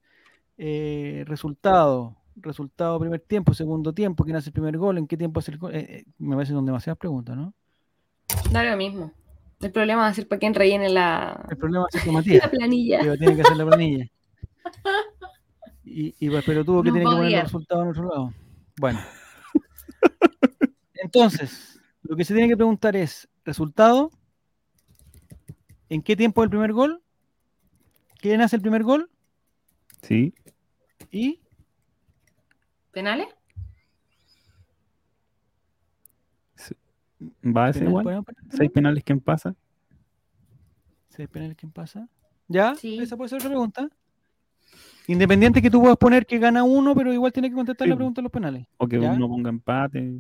eh, 0.58 1.24
resultado, 1.28 2.18
resultado 2.36 3.00
primer 3.00 3.20
tiempo, 3.22 3.54
segundo 3.54 3.94
tiempo, 3.94 4.24
quién 4.24 4.36
hace 4.36 4.50
el 4.50 4.54
primer 4.54 4.78
gol, 4.78 4.98
en 4.98 5.08
qué 5.08 5.18
tiempo 5.18 5.40
hace 5.40 5.52
el 5.52 5.58
gol. 5.58 5.76
Eh, 5.76 5.86
eh, 5.90 6.06
me 6.20 6.36
parece 6.36 6.52
que 6.52 6.56
son 6.56 6.66
demasiadas 6.66 6.98
preguntas, 6.98 7.36
¿no? 7.36 7.54
da 8.52 8.64
lo 8.64 8.78
mismo. 8.78 9.12
El 9.62 9.72
problema 9.72 10.02
va 10.02 10.08
a 10.08 10.14
ser 10.14 10.28
para 10.28 10.40
quien 10.40 10.54
rellene 10.54 10.90
la, 10.90 11.46
El 11.50 11.58
problema 11.58 11.86
es 11.92 12.02
que 12.04 12.12
Matías, 12.12 12.44
la 12.44 12.52
planilla. 12.52 13.00
que 13.00 13.18
tiene 13.18 13.36
que 13.36 13.42
hacer 13.42 13.58
la 13.58 13.66
planilla. 13.66 14.08
Y, 15.86 16.16
y 16.20 16.30
pues, 16.30 16.44
pero 16.46 16.66
tuvo 16.66 16.82
que 16.82 16.90
No 16.90 16.96
tiene 16.96 17.10
que 17.10 17.16
poner 17.16 17.32
los 17.32 17.44
resultados 17.44 17.84
en 17.84 17.90
otro 17.90 18.04
lado. 18.10 18.34
Bueno. 18.80 19.00
Entonces, 20.96 21.80
lo 22.02 22.16
que 22.16 22.26
se 22.26 22.34
tiene 22.34 22.50
que 22.50 22.58
preguntar 22.58 22.96
es, 22.96 23.28
resultado, 23.46 24.10
¿en 25.90 26.02
qué 26.02 26.16
tiempo 26.16 26.44
el 26.44 26.50
primer 26.50 26.74
gol? 26.74 27.02
¿Quién 28.18 28.42
hace 28.42 28.56
el 28.56 28.62
primer 28.62 28.84
gol? 28.84 29.10
Sí. 30.04 30.34
Y 31.12 31.40
¿Penales? 32.92 33.28
Va 37.46 37.68
a 37.68 37.74
ser 37.74 37.86
penal, 37.86 38.02
igual. 38.02 38.26
Seis 38.50 38.70
penales, 38.72 39.04
¿quién 39.04 39.20
pasa? 39.22 39.56
¿Seis 41.10 41.30
penales 41.30 41.56
quién 41.58 41.72
pasa? 41.72 42.08
¿Ya? 42.48 42.76
Sí. 42.76 43.00
¿Esa 43.00 43.16
puede 43.16 43.30
ser 43.30 43.38
otra 43.38 43.50
pregunta? 43.50 43.90
Independiente 45.08 45.62
que 45.62 45.70
tú 45.70 45.82
puedas 45.82 45.98
poner 45.98 46.26
que 46.26 46.38
gana 46.40 46.64
uno, 46.64 46.94
pero 46.96 47.14
igual 47.14 47.32
tiene 47.32 47.50
que 47.50 47.56
contestar 47.56 47.86
Sí, 47.86 47.90
la 47.90 47.96
pregunta 47.96 48.20
de 48.22 48.24
los 48.24 48.32
penales. 48.32 48.66
O 48.78 48.88
que 48.88 49.00
¿Ya? 49.00 49.12
uno 49.12 49.28
ponga 49.30 49.50
empate. 49.50 50.14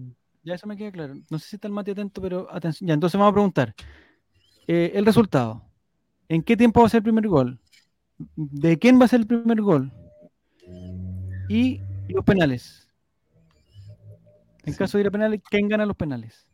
Ya 0.43 0.55
eso 0.55 0.67
me 0.67 0.75
queda 0.77 0.91
claro. 0.91 1.15
No 1.29 1.39
sé 1.39 1.49
si 1.49 1.55
está 1.55 1.67
el 1.67 1.73
mate 1.73 1.91
atento, 1.91 2.21
pero 2.21 2.47
atención. 2.53 2.87
Ya, 2.87 2.93
entonces 2.93 3.17
vamos 3.17 3.31
a 3.31 3.35
preguntar. 3.35 3.75
eh, 4.67 4.91
el 4.95 5.05
resultado. 5.05 5.61
¿En 6.29 6.41
qué 6.41 6.55
tiempo 6.55 6.79
va 6.81 6.87
a 6.87 6.89
ser 6.89 6.99
el 6.99 7.03
primer 7.03 7.27
gol? 7.27 7.59
¿De 8.35 8.77
quién 8.79 8.99
va 8.99 9.05
a 9.05 9.07
ser 9.07 9.21
el 9.21 9.27
primer 9.27 9.61
gol? 9.61 9.91
Y 11.49 11.79
los 12.09 12.23
penales. 12.23 12.87
En 14.65 14.73
Sí. 14.73 14.79
caso 14.79 14.97
de 14.97 15.01
ir 15.01 15.07
a 15.07 15.11
penales, 15.11 15.41
¿quién 15.49 15.67
gana 15.67 15.85
los 15.85 15.97
penales? 15.97 16.47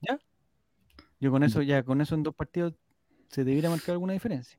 ¿Ya? 0.00 0.18
Yo 1.18 1.30
con 1.30 1.42
eso, 1.42 1.60
ya, 1.62 1.82
con 1.82 2.00
eso 2.00 2.14
en 2.14 2.22
dos 2.22 2.34
partidos 2.34 2.74
se 3.28 3.44
debiera 3.44 3.68
marcar 3.68 3.92
alguna 3.92 4.12
diferencia. 4.12 4.58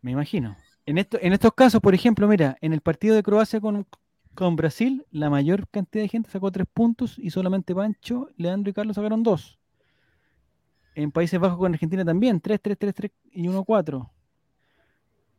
Me 0.00 0.12
imagino. 0.12 0.56
En, 0.86 0.98
esto, 0.98 1.18
en 1.20 1.32
estos 1.32 1.52
casos, 1.54 1.80
por 1.80 1.94
ejemplo, 1.94 2.28
mira, 2.28 2.56
en 2.60 2.72
el 2.72 2.80
partido 2.80 3.14
de 3.14 3.22
Croacia 3.22 3.60
con, 3.60 3.86
con 4.34 4.54
Brasil, 4.56 5.04
la 5.10 5.30
mayor 5.30 5.66
cantidad 5.68 6.04
de 6.04 6.08
gente 6.08 6.30
sacó 6.30 6.52
tres 6.52 6.66
puntos 6.72 7.18
y 7.18 7.30
solamente 7.30 7.74
Pancho, 7.74 8.28
Leandro 8.36 8.70
y 8.70 8.74
Carlos 8.74 8.96
sacaron 8.96 9.22
dos. 9.22 9.58
En 10.94 11.10
Países 11.10 11.38
Bajos 11.40 11.58
con 11.58 11.72
Argentina 11.72 12.04
también, 12.04 12.40
3, 12.40 12.60
3, 12.62 12.78
3, 12.78 12.94
3 12.94 13.12
y 13.32 13.48
1, 13.48 13.64
4. 13.64 14.10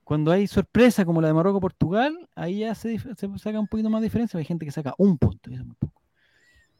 Cuando 0.04 0.32
hay 0.32 0.46
sorpresa 0.48 1.04
como 1.06 1.22
la 1.22 1.30
de 1.30 1.34
Marruecos-Portugal, 1.34 2.30
ahí 2.36 2.60
ya 2.60 2.76
se, 2.76 3.00
saca 3.38 3.60
un 3.60 3.68
poquito 3.68 3.90
más 3.90 4.02
de 4.02 4.06
diferencia. 4.06 4.38
Hay 4.38 4.46
gente 4.46 4.66
que 4.66 4.72
saca 4.72 4.94
un 4.98 5.18
punto. 5.18 5.50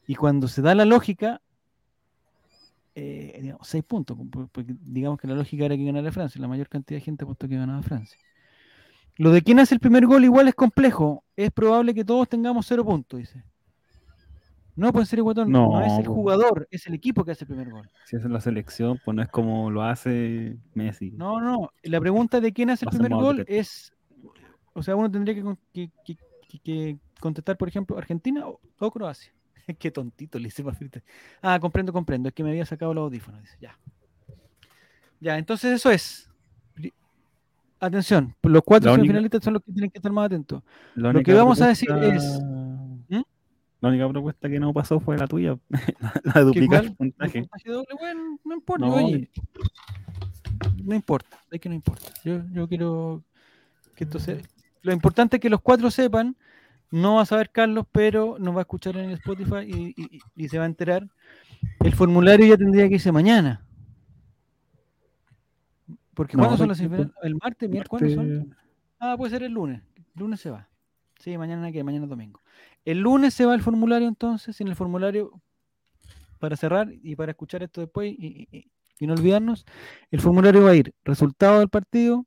y 0.06 0.14
cuando 0.14 0.46
se 0.46 0.62
da 0.62 0.74
la 0.74 0.84
lógica, 0.84 1.40
eh, 2.94 3.38
digamos, 3.42 3.66
seis 3.66 3.84
puntos. 3.84 4.16
por- 4.30 4.48
Porque 4.48 4.74
digamos 4.80 5.18
que 5.20 5.26
la 5.26 5.34
lógica 5.34 5.64
era 5.66 5.76
que 5.76 5.84
ganara 5.84 6.12
Francia. 6.12 6.40
La 6.40 6.48
mayor 6.48 6.68
cantidad 6.68 6.98
de 6.98 7.04
gente 7.04 7.24
apostó 7.24 7.48
que 7.48 7.56
ganaba 7.56 7.82
Francia. 7.82 8.16
Lo 9.16 9.32
de 9.32 9.42
quién 9.42 9.58
hace 9.58 9.74
el 9.74 9.80
primer 9.80 10.06
gol 10.06 10.24
igual 10.24 10.48
es 10.48 10.54
complejo. 10.54 11.24
Es 11.36 11.50
probable 11.50 11.94
que 11.94 12.04
todos 12.04 12.28
tengamos 12.28 12.66
cero 12.66 12.84
puntos, 12.84 13.18
dice. 13.18 13.42
No, 14.76 14.92
puede 14.92 15.06
ser 15.06 15.22
Guatón. 15.22 15.50
No, 15.50 15.70
No, 15.72 15.80
es 15.80 15.98
el 16.00 16.06
jugador, 16.06 16.68
es 16.70 16.86
el 16.86 16.94
equipo 16.94 17.24
que 17.24 17.30
hace 17.32 17.44
el 17.44 17.48
primer 17.48 17.70
gol. 17.70 17.88
Si 18.04 18.16
es 18.16 18.24
en 18.24 18.32
la 18.32 18.40
selección, 18.40 19.00
pues 19.04 19.14
no 19.16 19.22
es 19.22 19.28
como 19.28 19.70
lo 19.70 19.82
hace 19.82 20.56
Messi. 20.74 21.12
No, 21.12 21.40
no. 21.40 21.70
La 21.82 21.98
pregunta 22.00 22.40
de 22.40 22.52
quién 22.52 22.70
hace 22.70 22.84
el 22.84 22.90
primer 22.90 23.10
más 23.12 23.20
gol 23.22 23.44
es. 23.48 23.92
O 24.74 24.82
sea, 24.82 24.94
uno 24.94 25.10
tendría 25.10 25.34
que, 25.34 25.90
que- 26.04 26.18
que- 26.62 26.98
contestar, 27.18 27.56
por 27.56 27.68
ejemplo, 27.68 27.96
Argentina 27.96 28.46
o, 28.46 28.60
o 28.78 28.90
Croacia. 28.90 29.32
Qué 29.78 29.90
tontito 29.90 30.38
le 30.38 30.48
hice 30.48 30.62
frita. 30.72 31.02
Ah, 31.40 31.58
comprendo, 31.58 31.92
comprendo. 31.92 32.28
Es 32.28 32.34
que 32.34 32.44
me 32.44 32.50
había 32.50 32.66
sacado 32.66 32.92
los 32.92 33.02
audífonos. 33.04 33.40
Dice. 33.40 33.56
Ya. 33.60 33.78
Ya, 35.20 35.38
entonces 35.38 35.72
eso 35.72 35.90
es. 35.90 36.30
Atención, 37.78 38.34
los 38.42 38.62
cuatro 38.64 38.90
única- 38.90 39.02
semifinalistas 39.02 39.44
son 39.44 39.52
los 39.52 39.62
que 39.62 39.70
tienen 39.70 39.90
que 39.90 39.98
estar 39.98 40.10
más 40.10 40.26
atentos. 40.26 40.62
Lo 40.94 41.22
que 41.22 41.34
vamos 41.34 41.60
a 41.60 41.68
decir 41.68 41.90
es-. 41.90 42.40
La 43.80 43.90
única 43.90 44.08
propuesta 44.08 44.48
que 44.48 44.58
no 44.58 44.72
pasó 44.72 45.00
fue 45.00 45.18
la 45.18 45.26
tuya, 45.26 45.58
la, 46.00 46.20
la 46.24 46.32
de 46.34 46.44
duplicar 46.44 46.84
el 46.84 46.94
puntaje. 46.94 47.38
¿El 47.38 47.44
puntaje 47.44 47.70
doble? 47.70 47.88
Bueno, 47.98 48.38
no 48.44 48.54
importa. 48.54 48.86
No, 48.86 48.94
oye. 48.94 49.30
No 50.82 50.94
importa, 50.94 51.38
es 51.50 51.60
que 51.60 51.68
no 51.68 51.74
importa. 51.74 52.06
Yo, 52.24 52.42
yo 52.52 52.66
quiero 52.68 53.22
que 53.94 54.04
esto 54.04 54.18
se... 54.18 54.42
Lo 54.82 54.92
importante 54.92 55.36
es 55.36 55.40
que 55.40 55.50
los 55.50 55.60
cuatro 55.60 55.90
sepan, 55.90 56.36
no 56.90 57.16
va 57.16 57.22
a 57.22 57.26
saber 57.26 57.50
Carlos, 57.50 57.86
pero 57.92 58.36
nos 58.38 58.54
va 58.54 58.60
a 58.60 58.62
escuchar 58.62 58.96
en 58.96 59.10
el 59.10 59.14
Spotify 59.16 59.64
y, 59.66 59.94
y- 59.96 60.20
y 60.36 60.48
se 60.48 60.58
va 60.58 60.64
a 60.64 60.68
enterar. 60.68 61.08
El 61.80 61.92
formulario 61.94 62.46
ya 62.46 62.56
tendría 62.56 62.88
que 62.88 62.94
irse 62.94 63.10
mañana. 63.12 63.62
Porque 66.14 66.36
No, 66.36 66.44
¿cuándo 66.44 66.56
son 66.56 66.68
las? 66.68 66.80
¿El 66.80 67.34
martes? 67.42 67.68
¿Miércoles? 67.68 68.14
¿Cuándo 68.14 68.34
son? 68.40 68.56
Ah, 69.00 69.16
puede 69.18 69.30
ser 69.32 69.42
el 69.42 69.52
lunes. 69.52 69.82
El 69.96 70.04
lunes 70.14 70.40
se 70.40 70.50
va. 70.50 70.68
Sí, 71.18 71.36
mañana 71.36 71.70
que 71.72 71.84
mañana 71.84 72.06
domingo. 72.06 72.40
El 72.86 73.00
lunes 73.00 73.34
se 73.34 73.44
va 73.44 73.54
el 73.54 73.62
formulario 73.62 74.06
entonces, 74.06 74.60
en 74.60 74.68
el 74.68 74.76
formulario, 74.76 75.42
para 76.38 76.56
cerrar 76.56 76.88
y 77.02 77.16
para 77.16 77.32
escuchar 77.32 77.64
esto 77.64 77.80
después 77.80 78.12
y, 78.12 78.70
no 79.00 79.12
olvidarnos, 79.12 79.66
el 80.12 80.20
formulario 80.20 80.62
va 80.62 80.70
a 80.70 80.76
ir 80.76 80.94
resultado 81.04 81.58
del 81.58 81.68
partido, 81.68 82.24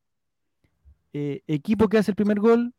eh, 1.14 1.42
equipo 1.48 1.88
que 1.88 1.98
hace 1.98 2.12
el 2.12 2.16
primer 2.16 2.42
gol, 2.42 2.74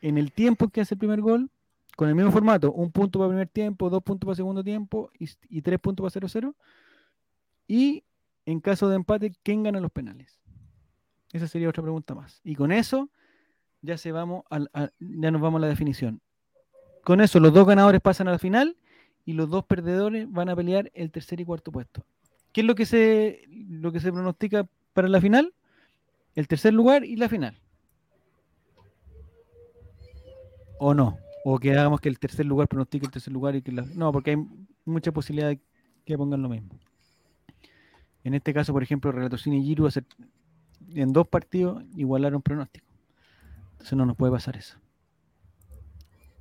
en 0.00 0.16
el 0.16 0.32
tiempo 0.32 0.68
que 0.68 0.80
hace 0.80 0.94
el 0.94 0.98
primer 0.98 1.20
gol, 1.20 1.50
con 1.94 2.08
el 2.08 2.14
mismo 2.14 2.32
formato, 2.32 2.72
un 2.72 2.90
punto 2.90 3.18
para 3.18 3.28
primer 3.28 3.48
tiempo, 3.48 3.90
dos 3.90 4.02
puntos 4.02 4.26
para 4.26 4.36
segundo 4.36 4.64
tiempo 4.64 5.10
y, 5.18 5.60
tres 5.60 5.78
puntos 5.78 6.02
para 6.02 6.26
0-0. 6.26 6.56
Y 7.68 8.02
en 8.46 8.60
caso 8.60 8.88
de 8.88 8.96
empate, 8.96 9.30
¿quién 9.42 9.62
gana 9.62 9.78
los 9.78 9.92
penales? 9.92 10.40
Esa 11.34 11.48
sería 11.48 11.68
otra 11.68 11.82
pregunta 11.82 12.14
más. 12.14 12.40
Y 12.42 12.54
con 12.54 12.72
eso 12.72 13.10
ya, 13.82 13.98
se 13.98 14.10
vamos 14.10 14.44
a- 14.50 14.90
ya 14.98 15.30
nos 15.30 15.40
vamos 15.42 15.58
a 15.58 15.62
la 15.62 15.68
definición. 15.68 16.20
Con 17.04 17.20
eso 17.20 17.38
los 17.38 17.52
dos 17.52 17.66
ganadores 17.66 18.00
pasan 18.00 18.28
a 18.28 18.32
la 18.32 18.38
final 18.38 18.76
y 19.26 19.34
los 19.34 19.50
dos 19.50 19.64
perdedores 19.64 20.30
van 20.30 20.48
a 20.48 20.56
pelear 20.56 20.90
el 20.94 21.10
tercer 21.10 21.38
y 21.40 21.44
cuarto 21.44 21.70
puesto. 21.70 22.04
¿Qué 22.52 22.62
es 22.62 22.66
lo 22.66 22.74
que 22.74 22.86
se, 22.86 23.42
lo 23.48 23.92
que 23.92 24.00
se 24.00 24.12
pronostica 24.12 24.66
para 24.92 25.08
la 25.08 25.20
final? 25.20 25.52
El 26.34 26.48
tercer 26.48 26.72
lugar 26.72 27.04
y 27.04 27.16
la 27.16 27.28
final. 27.28 27.58
¿O 30.78 30.94
no? 30.94 31.18
O 31.44 31.58
que 31.58 31.72
hagamos 31.72 32.00
que 32.00 32.08
el 32.08 32.18
tercer 32.18 32.46
lugar 32.46 32.68
pronostique 32.68 33.06
el 33.06 33.12
tercer 33.12 33.32
lugar 33.32 33.54
y 33.54 33.62
que 33.62 33.72
la... 33.72 33.82
No, 33.82 34.10
porque 34.10 34.30
hay 34.30 34.46
mucha 34.84 35.12
posibilidad 35.12 35.56
que 36.04 36.16
pongan 36.16 36.42
lo 36.42 36.48
mismo. 36.48 36.78
En 38.24 38.32
este 38.32 38.54
caso, 38.54 38.72
por 38.72 38.82
ejemplo, 38.82 39.12
Relator 39.12 39.38
Cine 39.38 39.58
y 39.58 39.64
Giru 39.64 39.88
en 40.94 41.12
dos 41.12 41.28
partidos 41.28 41.84
igualaron 41.96 42.40
pronóstico. 42.40 42.86
Entonces 43.72 43.98
no 43.98 44.06
nos 44.06 44.16
puede 44.16 44.32
pasar 44.32 44.56
eso. 44.56 44.78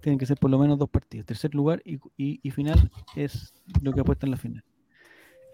Tienen 0.04 0.20
que 0.20 0.26
ser 0.26 0.38
por 0.38 0.52
lo 0.52 0.60
menos 0.60 0.78
dos 0.78 0.90
partidos. 0.90 1.26
Tercer 1.26 1.56
lugar 1.56 1.82
y, 1.86 1.96
y- 2.18 2.40
y 2.44 2.52
final 2.52 2.92
es 3.16 3.54
lo 3.82 3.94
que 3.94 4.02
apuesta 4.02 4.26
en 4.28 4.32
la 4.32 4.38
final. 4.38 4.64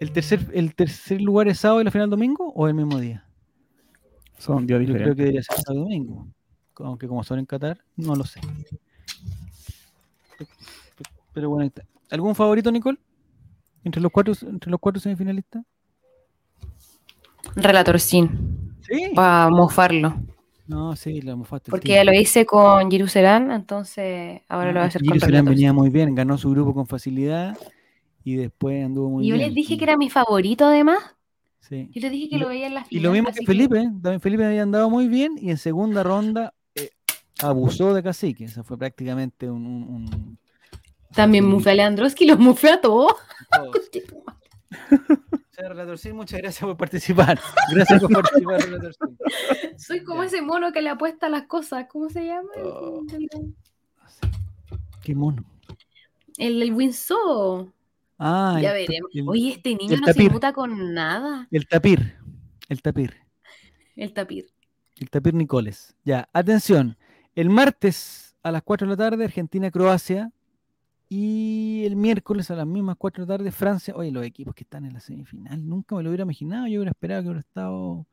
¿El 0.00 0.10
tercer, 0.12 0.40
¿El 0.52 0.74
tercer 0.74 1.20
lugar 1.20 1.46
es 1.46 1.60
sábado 1.60 1.80
y 1.80 1.84
la 1.84 1.90
final 1.92 2.10
domingo 2.10 2.52
o 2.54 2.66
el 2.66 2.74
mismo 2.74 2.98
día? 2.98 3.24
Son 4.38 4.66
días 4.66 4.80
Yo 4.80 4.86
creo 4.86 4.96
diferentes. 4.96 5.14
que 5.16 5.22
debería 5.22 5.42
ser 5.42 5.56
sábado 5.56 5.74
y 5.80 5.82
domingo. 5.84 6.26
Aunque 6.78 7.06
como 7.06 7.22
son 7.22 7.38
en 7.38 7.46
Qatar, 7.46 7.78
no 7.96 8.16
lo 8.16 8.24
sé. 8.24 8.40
Pero 11.32 11.48
bueno, 11.50 11.62
ahí 11.62 11.68
está. 11.68 11.84
¿Algún 12.10 12.34
favorito, 12.34 12.72
Nicole? 12.72 12.98
Entre 13.84 14.02
los 14.02 14.10
cuatro, 14.10 14.34
entre 14.42 14.70
los 14.70 14.80
cuatro 14.80 15.00
semifinalistas. 15.00 15.64
Relator 17.54 18.00
sin, 18.00 18.74
Sí. 18.82 19.12
para 19.14 19.48
mofarlo. 19.48 20.14
No, 20.70 20.94
sí, 20.94 21.20
la 21.20 21.34
mofaste. 21.34 21.70
Porque 21.70 21.88
ya 21.94 22.04
lo 22.04 22.12
hice 22.12 22.46
con 22.46 22.88
Jerusalén, 22.90 23.50
entonces 23.50 24.42
ahora 24.48 24.68
lo 24.68 24.74
voy 24.74 24.80
a 24.80 24.84
Ah, 24.84 24.86
hacer 24.86 25.02
con 25.04 25.18
Relator 25.20 25.48
venía 25.50 25.72
muy 25.72 25.90
bien, 25.90 26.14
ganó 26.14 26.38
su 26.38 26.48
grupo 26.50 26.72
con 26.72 26.86
facilidad 26.86 27.58
y 28.22 28.36
después 28.36 28.84
anduvo 28.84 29.10
muy 29.10 29.24
Y 29.26 29.30
yo 29.30 29.36
les 29.36 29.52
dije 29.52 29.76
que 29.76 29.82
era 29.84 29.96
mi 29.96 30.08
favorito 30.10 30.66
además. 30.66 30.98
Sí. 31.58 31.88
Yo 31.92 32.00
les 32.02 32.12
dije 32.12 32.28
que 32.28 32.36
Y 32.36 32.38
lo 32.38 32.44
lo- 32.44 32.50
veía 32.50 32.68
en 32.68 32.74
la 32.74 32.80
Y 32.82 32.84
final. 32.84 33.02
lo 33.02 33.12
mismo 33.12 33.28
que 33.32 33.44
Felipe, 33.44 33.78
¿eh? 33.80 33.90
también 34.02 34.20
Felipe 34.20 34.44
había 34.46 34.62
andado 34.62 34.88
muy 34.88 35.08
bien 35.08 35.32
y 35.40 35.50
en 35.50 35.58
segunda 35.58 36.02
ronda 36.04 36.54
eh, 36.76 36.90
abusó 37.42 37.92
de 37.92 38.02
Cacique. 38.04 38.44
Eso 38.44 38.62
fue 38.62 38.78
prácticamente 38.78 39.50
un. 39.50 39.66
un- 39.66 39.84
un- 39.92 40.38
También 41.14 41.44
mufé 41.46 41.70
a 41.70 41.74
Leandroski, 41.74 42.26
los 42.26 42.38
mufé 42.38 42.70
a 42.70 42.80
todos. 42.80 43.12
O 43.60 43.70
sea, 45.60 45.68
Relator 45.68 45.98
Sin, 45.98 46.16
muchas 46.16 46.40
gracias 46.40 46.64
por 46.66 46.76
participar. 46.76 47.38
Gracias 47.72 48.00
por 48.00 48.12
participar, 48.12 48.60
Relator 48.60 48.94
Sin. 48.94 49.78
Soy 49.78 50.04
como 50.04 50.22
ese 50.22 50.42
mono 50.42 50.72
que 50.72 50.82
le 50.82 50.90
apuesta 50.90 51.26
a 51.26 51.30
las 51.30 51.44
cosas. 51.46 51.86
¿Cómo 51.88 52.08
se 52.10 52.26
llama? 52.26 52.48
Oh. 52.64 53.02
Qué 55.02 55.14
mono. 55.14 55.44
el, 56.38 56.62
el 56.62 56.72
Winso. 56.74 57.72
Ah, 58.18 58.58
ya 58.60 58.72
veremos. 58.72 59.10
el- 59.14 59.28
Oye, 59.28 59.52
este 59.52 59.74
niño 59.74 59.96
no 59.98 60.12
se 60.12 60.28
muta 60.28 60.52
con 60.52 60.92
nada. 60.94 61.48
el 61.50 61.66
tapir. 61.66 62.16
El 62.68 62.82
tapir. 62.82 63.16
El 63.96 64.12
tapir. 64.12 64.46
El 64.98 65.08
tapir 65.10 65.32
Nicoles. 65.34 65.96
Ya, 66.04 66.28
atención. 66.32 66.96
El 67.34 67.48
martes 67.48 68.36
a 68.42 68.50
las 68.52 68.62
4 68.62 68.86
de 68.86 68.90
la 68.90 68.96
tarde, 68.96 69.24
Argentina-Croacia. 69.24 70.30
Y 71.12 71.84
el 71.86 71.96
miércoles 71.96 72.52
a 72.52 72.54
las 72.54 72.68
mismas 72.68 72.94
4 72.96 73.26
de 73.26 73.28
la 73.28 73.36
tarde, 73.36 73.50
Francia. 73.50 73.94
Oye, 73.96 74.12
los 74.12 74.24
equipos 74.24 74.54
que 74.54 74.62
están 74.62 74.84
en 74.84 74.92
la 74.94 75.00
semifinal, 75.00 75.68
nunca 75.68 75.96
me 75.96 76.04
lo 76.04 76.10
hubiera 76.10 76.22
imaginado. 76.22 76.68
Yo 76.68 76.78
hubiera 76.78 76.92
esperado 76.92 77.22
que 77.22 77.28
hubiera 77.30 77.40
estado 77.40 78.06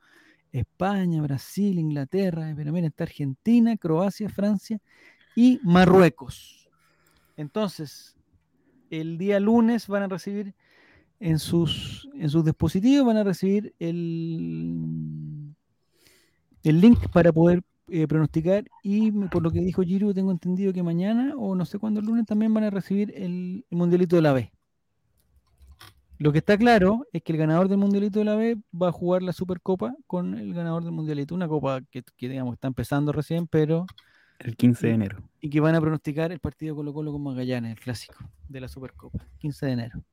España, 0.50 1.22
Brasil, 1.22 1.78
Inglaterra. 1.78 2.52
Pero 2.56 2.72
miren, 2.72 2.88
está 2.88 3.04
Argentina, 3.04 3.76
Croacia, 3.76 4.28
Francia 4.28 4.80
y 5.36 5.60
Marruecos. 5.62 6.68
Entonces, 7.36 8.16
el 8.90 9.16
día 9.16 9.38
lunes 9.38 9.86
van 9.86 10.02
a 10.02 10.08
recibir 10.08 10.56
en 11.20 11.38
sus, 11.38 12.08
en 12.14 12.28
sus 12.28 12.44
dispositivos, 12.44 13.06
van 13.06 13.18
a 13.18 13.22
recibir 13.22 13.76
el, 13.78 15.54
el 16.64 16.80
link 16.80 17.08
para 17.12 17.32
poder 17.32 17.62
eh, 17.90 18.06
pronosticar 18.06 18.64
y 18.82 19.10
por 19.28 19.42
lo 19.42 19.50
que 19.50 19.60
dijo 19.60 19.82
Giru 19.82 20.14
tengo 20.14 20.30
entendido 20.30 20.72
que 20.72 20.82
mañana 20.82 21.34
o 21.36 21.54
no 21.54 21.64
sé 21.64 21.78
cuándo 21.78 22.00
el 22.00 22.06
lunes 22.06 22.26
también 22.26 22.52
van 22.54 22.64
a 22.64 22.70
recibir 22.70 23.12
el, 23.16 23.64
el 23.70 23.78
mundialito 23.78 24.16
de 24.16 24.22
la 24.22 24.32
B. 24.32 24.52
Lo 26.18 26.32
que 26.32 26.38
está 26.38 26.58
claro 26.58 27.06
es 27.12 27.22
que 27.22 27.30
el 27.32 27.38
ganador 27.38 27.68
del 27.68 27.78
Mundialito 27.78 28.18
de 28.18 28.24
la 28.24 28.34
B 28.34 28.56
va 28.74 28.88
a 28.88 28.92
jugar 28.92 29.22
la 29.22 29.32
Supercopa 29.32 29.94
con 30.08 30.36
el 30.36 30.52
ganador 30.52 30.82
del 30.82 30.90
Mundialito. 30.90 31.32
Una 31.32 31.46
copa 31.46 31.80
que, 31.92 32.02
que, 32.16 32.28
digamos 32.28 32.54
está 32.54 32.66
empezando 32.66 33.12
recién, 33.12 33.46
pero 33.46 33.86
El 34.40 34.56
15 34.56 34.88
de 34.88 34.92
enero. 34.94 35.22
y 35.40 35.48
que 35.48 35.60
van 35.60 35.76
a 35.76 35.80
pronosticar 35.80 36.32
el 36.32 36.40
partido 36.40 36.74
Colo 36.74 36.92
Colo 36.92 37.12
con 37.12 37.22
Magallanes, 37.22 37.70
el 37.70 37.78
clásico 37.78 38.16
de 38.48 38.60
la 38.60 38.66
Supercopa, 38.66 39.24
15 39.38 39.66
de 39.66 39.72
enero. 39.72 40.04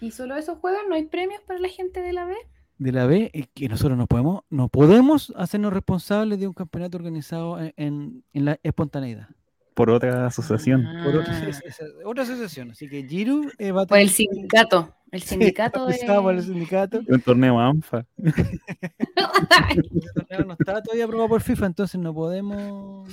¿Y 0.00 0.10
solo 0.10 0.36
esos 0.36 0.58
juegos? 0.58 0.80
¿No 0.88 0.94
hay 0.94 1.04
premios 1.06 1.42
para 1.42 1.60
la 1.60 1.68
gente 1.68 2.00
de 2.00 2.14
la 2.14 2.24
B? 2.24 2.34
De 2.80 2.92
la 2.92 3.04
B, 3.04 3.30
es 3.34 3.46
que 3.52 3.68
nosotros 3.68 3.98
no 3.98 4.06
podemos, 4.06 4.42
no 4.48 4.68
podemos 4.70 5.34
hacernos 5.36 5.70
responsables 5.70 6.40
de 6.40 6.46
un 6.48 6.54
campeonato 6.54 6.96
organizado 6.96 7.60
en, 7.60 7.74
en- 7.76 8.24
en 8.32 8.44
la 8.46 8.58
espontaneidad. 8.62 9.28
Por 9.74 9.90
otra 9.90 10.26
asociación. 10.26 10.86
Por 11.04 11.14
otra, 11.16 11.30
Ah, 11.36 11.44
es- 11.46 11.62
es- 11.62 11.82
otra 12.06 12.22
asociación. 12.22 12.70
Así 12.70 12.88
que 12.88 13.06
Giru 13.06 13.50
eh, 13.58 13.70
va 13.70 13.82
a 13.82 13.86
por 13.86 13.98
el 13.98 14.10
tener- 14.10 14.32
sindicato. 14.32 14.94
El 15.12 15.20
Sí, 15.22 15.28
sindicato 15.30 15.86
de... 15.86 15.98
por 16.22 16.34
el 16.34 16.42
sindicato. 16.42 17.00
Un 17.08 17.20
torneo 17.20 17.58
ANFA. 17.58 18.06
Ese 18.16 20.12
torneo 20.14 20.46
no 20.46 20.52
está 20.52 20.80
todavía 20.82 21.04
aprobado 21.04 21.28
por 21.28 21.40
FIFA, 21.42 21.66
entonces 21.66 22.00
no 22.00 22.14
podemos. 22.14 23.10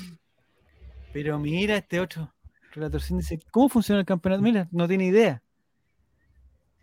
Pero 1.11 1.39
mira 1.39 1.76
este 1.77 1.99
otro 1.99 2.31
relator 2.73 3.02
dice, 3.02 3.39
¿cómo 3.52 3.68
funciona 3.68 3.99
el 3.99 4.06
campeonato? 4.06 4.44
Mira, 4.44 4.68
no 4.72 4.88
tiene 4.88 5.06
idea. 5.07 5.41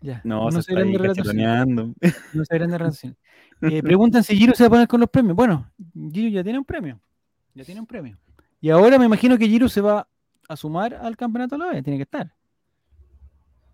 Ya. 0.05 0.21
No, 0.23 0.51
se 0.51 0.71
irán 0.71 0.91
de 0.91 0.99
cachetoneando. 0.99 1.93
No 2.33 2.45
se 2.45 2.55
irán 2.55 2.71
de. 2.71 3.15
Eh, 3.61 3.81
preguntan 3.81 4.21
si 4.21 4.35
Giro 4.35 4.53
se 4.53 4.63
va 4.63 4.67
a 4.67 4.69
poner 4.71 4.87
con 4.87 4.99
los 4.99 5.09
premios. 5.09 5.33
Bueno, 5.33 5.71
Giro 6.11 6.27
ya 6.27 6.43
tiene 6.43 6.59
un 6.59 6.65
premio. 6.65 6.99
Ya 7.53 7.63
tiene 7.63 7.79
un 7.79 7.87
premio. 7.87 8.17
Y 8.59 8.69
ahora 8.69 8.99
me 8.99 9.05
imagino 9.05 9.37
que 9.37 9.47
Giro 9.47 9.69
se 9.69 9.79
va 9.79 10.09
a 10.49 10.55
sumar 10.57 10.93
al 10.93 11.15
campeonato 11.15 11.55
a 11.55 11.59
la 11.59 11.67
vez. 11.67 11.81
Tiene 11.81 11.97
que 11.97 12.03
estar. 12.03 12.33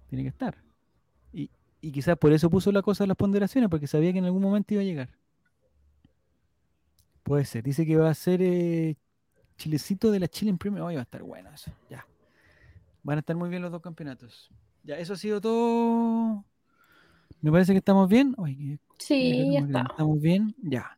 Tiene 0.07 0.23
que 0.23 0.29
estar. 0.29 0.55
Y, 1.33 1.49
y 1.81 1.91
quizás 1.91 2.15
por 2.15 2.31
eso 2.31 2.47
puso 2.51 2.71
la 2.71 2.83
cosa 2.83 3.03
de 3.03 3.07
las 3.07 3.17
ponderaciones, 3.17 3.71
porque 3.71 3.87
sabía 3.87 4.13
que 4.13 4.19
en 4.19 4.25
algún 4.25 4.43
momento 4.43 4.75
iba 4.75 4.81
a 4.81 4.85
llegar. 4.85 5.09
Puede 7.23 7.43
ser. 7.45 7.63
Dice 7.63 7.83
que 7.83 7.97
va 7.97 8.11
a 8.11 8.13
ser 8.13 8.39
eh, 8.43 8.97
Chilecito 9.57 10.11
de 10.11 10.19
la 10.19 10.27
Chile 10.27 10.51
en 10.51 10.59
premio. 10.59 10.85
Hoy 10.85 10.93
va 10.93 11.01
a 11.01 11.03
estar 11.03 11.23
bueno 11.23 11.49
eso. 11.51 11.71
Ya. 11.89 12.05
Van 13.01 13.17
a 13.17 13.21
estar 13.21 13.35
muy 13.35 13.49
bien 13.49 13.63
los 13.63 13.71
dos 13.71 13.81
campeonatos. 13.81 14.51
Ya, 14.83 14.97
eso 14.97 15.13
ha 15.13 15.17
sido 15.17 15.39
todo. 15.41 16.43
Me 17.41 17.51
parece 17.51 17.71
que 17.73 17.77
estamos 17.79 18.07
bien. 18.09 18.35
Sí, 18.97 19.15
qué 19.31 19.51
ya 19.53 19.59
está. 19.59 19.81
Estamos 19.91 20.19
bien. 20.21 20.55
Ya. 20.61 20.97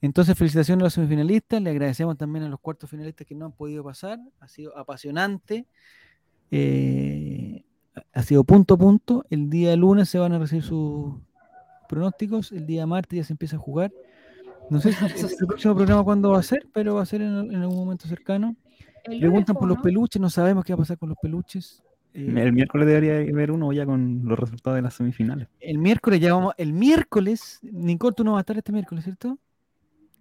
Entonces, 0.00 0.36
felicitaciones 0.36 0.82
a 0.82 0.84
los 0.86 0.92
semifinalistas. 0.94 1.62
Le 1.62 1.70
agradecemos 1.70 2.16
también 2.18 2.44
a 2.44 2.48
los 2.48 2.60
cuartos 2.60 2.90
finalistas 2.90 3.26
que 3.26 3.34
no 3.34 3.44
han 3.46 3.52
podido 3.52 3.84
pasar. 3.84 4.18
Ha 4.40 4.48
sido 4.48 4.76
apasionante. 4.76 5.66
Eh, 6.50 7.64
ha- 8.12 8.22
sido 8.22 8.44
punto 8.44 8.74
a 8.74 8.76
punto. 8.78 9.24
El 9.30 9.48
día 9.50 9.74
lunes 9.76 10.08
se 10.08 10.18
van 10.18 10.32
a 10.32 10.38
recibir 10.38 10.64
sus 10.64 11.14
pronósticos. 11.88 12.52
El 12.52 12.66
día 12.66 12.86
martes 12.86 13.16
ya 13.18 13.24
se 13.24 13.32
empieza 13.32 13.56
a 13.56 13.58
jugar. 13.60 13.92
No 14.70 14.80
sé 14.80 14.92
si 14.92 15.04
el 15.40 15.46
próximo 15.46 15.74
programa 15.74 16.04
cuándo 16.04 16.30
va 16.30 16.38
a 16.38 16.42
ser, 16.42 16.66
pero 16.72 16.94
va 16.96 17.02
a 17.02 17.06
ser 17.06 17.22
en, 17.22 17.52
en 17.52 17.56
algún 17.62 17.76
momento 17.76 18.06
cercano. 18.08 18.56
Preguntan 19.04 19.54
po, 19.54 19.60
por 19.60 19.68
los 19.68 19.78
peluches, 19.78 20.20
no 20.22 20.30
sabemos 20.30 20.64
qué 20.64 20.72
va 20.72 20.76
a 20.76 20.78
pasar 20.78 20.98
con 20.98 21.08
los 21.08 21.18
peluches. 21.20 21.82
Eh, 22.14 22.34
El 22.36 22.52
miércoles 22.52 22.86
debería 22.86 23.16
haber 23.32 23.50
uno 23.50 23.72
ya 23.72 23.86
con 23.86 24.22
los 24.24 24.38
resultados 24.38 24.76
de 24.76 24.82
las 24.82 24.94
semifinales. 24.94 25.48
el 25.60 25.78
miércoles 25.78 26.20
ya 26.20 26.34
vamos, 26.34 26.54
el 26.58 26.72
miércoles, 26.72 27.58
Nicole, 27.62 28.14
tú 28.14 28.22
no 28.24 28.32
vas 28.32 28.40
a 28.40 28.42
estar 28.42 28.58
este 28.58 28.72
miércoles, 28.72 29.04
¿cierto? 29.04 29.38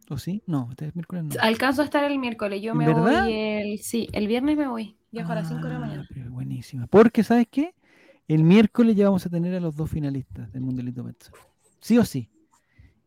¿O 0.10 0.18
sí? 0.18 0.42
No, 0.46 0.68
este 0.72 0.92
miércoles 0.94 1.24
no. 1.26 1.32
Alcanzo 1.42 1.82
a 1.82 1.86
estar 1.86 2.04
el 2.10 2.18
miércoles. 2.20 2.62
Yo 2.62 2.72
¿En 2.74 2.78
me 2.78 2.88
verdad? 2.88 3.24
voy 3.26 3.34
el... 3.34 3.80
Sí, 3.80 4.08
el 4.14 4.28
viernes 4.28 4.58
me 4.58 4.68
voy. 4.68 4.96
Viajo 5.12 5.32
a 5.32 5.36
las 5.36 5.48
5 5.48 5.64
de 5.64 5.70
la 5.70 5.76
Ah, 5.76 5.80
mañana. 5.80 6.08
buenísima. 6.30 6.88
Porque, 6.88 7.24
¿sabes 7.24 7.48
qué? 7.50 7.74
El 8.28 8.44
miércoles 8.44 8.96
ya 8.96 9.06
vamos 9.06 9.26
a 9.26 9.30
tener 9.30 9.54
a 9.56 9.60
los 9.60 9.76
dos 9.76 9.90
finalistas 9.90 10.52
del 10.54 10.62
Mundialito 10.62 11.04
Betson. 11.04 11.34
Sí 11.82 11.98
o 11.98 12.06
sí. 12.06 12.30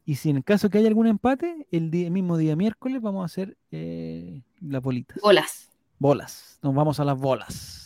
Y 0.07 0.17
si 0.17 0.29
en 0.31 0.37
el 0.37 0.45
caso 0.45 0.69
que 0.69 0.77
haya 0.79 0.89
algún 0.89 1.07
empate, 1.07 1.67
el, 1.71 1.91
día- 1.91 2.07
el 2.07 2.13
mismo 2.13 2.37
día 2.37 2.57
miércoles 2.57 3.01
vamos 3.01 3.23
a 3.23 3.27
hacer 3.27 3.57
eh, 3.71 4.43
las 4.61 4.83
bolitas. 4.83 5.19
Bolas. 5.23 5.71
Bolas. 5.99 6.59
Nos 6.63 6.75
vamos 6.75 7.01
a 7.01 7.05
las 7.05 7.19
bolas. 7.19 7.84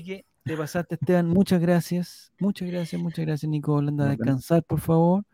Así 0.00 0.04
que 0.04 0.24
te 0.44 0.56
pasaste, 0.56 0.94
Esteban. 0.94 1.26
Muchas 1.28 1.60
gracias. 1.60 2.32
Muchas 2.40 2.70
gracias, 2.70 3.00
muchas 3.00 3.26
gracias, 3.26 3.48
Nicole. 3.50 3.88
Anda 3.88 4.04
a 4.04 4.08
Nos 4.08 4.16
vemos. 4.16 4.26
descansar, 4.26 4.62
por 4.64 4.80
favor. 4.80 5.24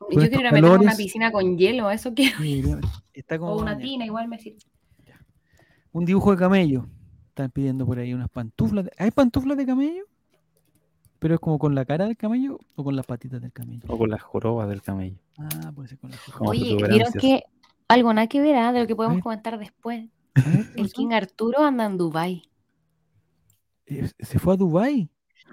Yo 0.00 0.06
quiero 0.18 0.40
ir 0.40 0.46
a 0.46 0.52
meterme 0.52 0.78
una 0.84 0.96
piscina 0.96 1.30
con 1.30 1.56
hielo, 1.56 1.90
eso 1.90 2.12
quiero. 2.12 2.38
Mira, 2.40 2.80
Está 3.12 3.38
como 3.38 3.52
O 3.52 3.62
una 3.62 3.78
tina, 3.78 4.04
igual 4.04 4.26
me 4.28 4.38
sirve. 4.38 4.58
Un 5.92 6.04
dibujo 6.04 6.32
de 6.32 6.36
camello. 6.38 6.86
Están 7.28 7.50
pidiendo 7.50 7.86
por 7.86 7.98
ahí 7.98 8.12
unas 8.12 8.28
pantuflas. 8.28 8.86
de- 8.86 8.92
¿Hay 8.98 9.10
pantuflas 9.12 9.56
de 9.56 9.64
camello? 9.64 10.04
Pero 11.18 11.34
es 11.34 11.40
como 11.40 11.58
con 11.58 11.74
la 11.74 11.84
cara 11.84 12.06
del 12.06 12.16
camello 12.16 12.58
o 12.74 12.84
con 12.84 12.96
las 12.96 13.06
patitas 13.06 13.40
del 13.40 13.52
camello. 13.52 13.84
O 13.86 13.96
con 13.96 14.10
las 14.10 14.20
jorobas 14.22 14.68
del 14.68 14.82
camello. 14.82 15.18
Ah, 15.38 15.72
puede 15.74 15.88
ser 15.88 15.98
con 15.98 16.10
las 16.10 16.20
Como 16.20 16.50
Oye, 16.50 16.76
¿vieron 16.76 17.12
que 17.14 17.44
algo 17.88 18.12
nada 18.12 18.26
que 18.26 18.40
ver 18.40 18.56
ah, 18.56 18.72
de 18.72 18.80
lo 18.80 18.86
que 18.86 18.96
podemos 18.96 19.22
comentar 19.22 19.58
después? 19.58 20.08
A 20.34 20.40
ver, 20.50 20.66
¿qué 20.74 20.80
El? 20.82 20.92
King 20.92 21.12
Arturo 21.12 21.60
anda 21.60 21.86
en 21.86 21.96
Dubai. 21.96 22.42
¿Se 23.86 24.38
fue 24.38 24.54
a 24.54 24.56
Dubai? 24.56 25.08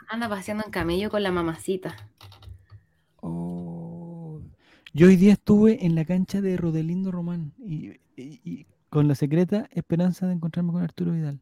Anda 0.10 0.28
paseando 0.30 0.64
en 0.66 0.72
camello 0.72 1.10
con 1.10 1.24
la 1.24 1.32
mamacita. 1.32 1.96
Oh. 3.22 4.42
Yo 4.94 5.08
hoy 5.08 5.16
día 5.16 5.34
estuve 5.34 5.86
en 5.86 5.96
la 5.96 6.06
cancha 6.06 6.42
de 6.42 6.58
Rodelindo 6.58 7.12
Román 7.12 7.54
y, 7.58 7.90
y- 8.16 8.42
y 8.44 8.68
con 8.90 9.08
la 9.08 9.16
secreta 9.16 9.68
esperanza 9.72 10.28
de 10.28 10.34
encontrarme 10.34 10.72
con 10.72 10.84
Arturo 10.84 11.12
Vidal. 11.14 11.40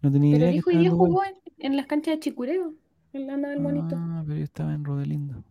No 0.00 0.10
tenía 0.10 0.32
Pero 0.32 0.44
idea 0.44 0.48
el 0.50 0.56
hijo 0.56 0.70
hoy 0.70 0.78
día 0.78 0.90
jugó 0.90 1.22
en, 1.24 1.34
en 1.58 1.76
las 1.76 1.86
canchas 1.86 2.14
de 2.14 2.20
Chicureo. 2.20 2.74
En 3.12 3.26
la 3.26 3.34
anda 3.34 3.50
del 3.50 3.60
monito. 3.60 3.94
Ah, 3.98 4.22
pero 4.26 4.38
yo 4.38 4.44
estaba 4.44 4.72
en 4.72 4.84
Rodelindo. 4.84 5.44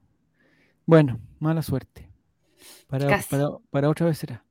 Bueno, 0.88 1.19
mala 1.39 1.61
suerte. 1.61 2.09
Para, 2.88 3.19
para, 3.29 3.49
para 3.69 3.89
otra 3.89 4.07
vez 4.07 4.17
será. 4.17 4.43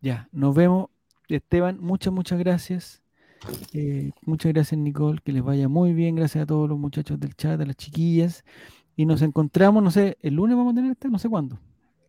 Ya, 0.00 0.28
nos 0.30 0.54
vemos. 0.54 0.90
Esteban, 1.28 1.78
muchas, 1.80 2.12
muchas 2.12 2.38
gracias. 2.38 3.02
Eh, 3.72 4.10
muchas 4.22 4.52
gracias, 4.52 4.78
Nicole. 4.78 5.20
Que 5.24 5.32
les 5.32 5.42
vaya 5.42 5.68
muy 5.68 5.92
bien. 5.92 6.16
Gracias 6.16 6.42
a 6.42 6.46
todos 6.46 6.68
los 6.68 6.78
muchachos 6.78 7.18
del 7.18 7.34
chat, 7.34 7.60
a 7.60 7.66
las 7.66 7.76
chiquillas. 7.76 8.44
Y 8.96 9.06
nos 9.06 9.22
encontramos, 9.22 9.82
no 9.82 9.90
sé, 9.90 10.18
el 10.22 10.34
lunes 10.34 10.56
vamos 10.56 10.72
a 10.72 10.76
tener 10.76 10.92
este, 10.92 11.08
no 11.08 11.18
sé 11.18 11.28
cuándo. 11.28 11.58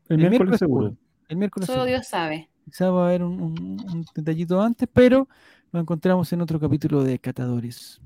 El, 0.08 0.18
miércoles, 0.18 0.60
seguro. 0.60 0.96
El 1.28 1.38
miércoles 1.38 1.68
Solo 1.68 1.86
Dios 1.86 2.08
sabe. 2.08 2.50
Quizá 2.66 2.92
va 2.92 3.06
a 3.06 3.08
haber 3.10 3.24
un, 3.24 3.42
un 3.42 4.06
detallito 4.14 4.62
antes, 4.62 4.88
pero 4.92 5.28
nos 5.72 5.82
encontramos 5.82 6.32
en 6.32 6.42
otro 6.42 6.60
capítulo 6.60 7.04
de 7.04 7.18
Catadores. 7.18 8.00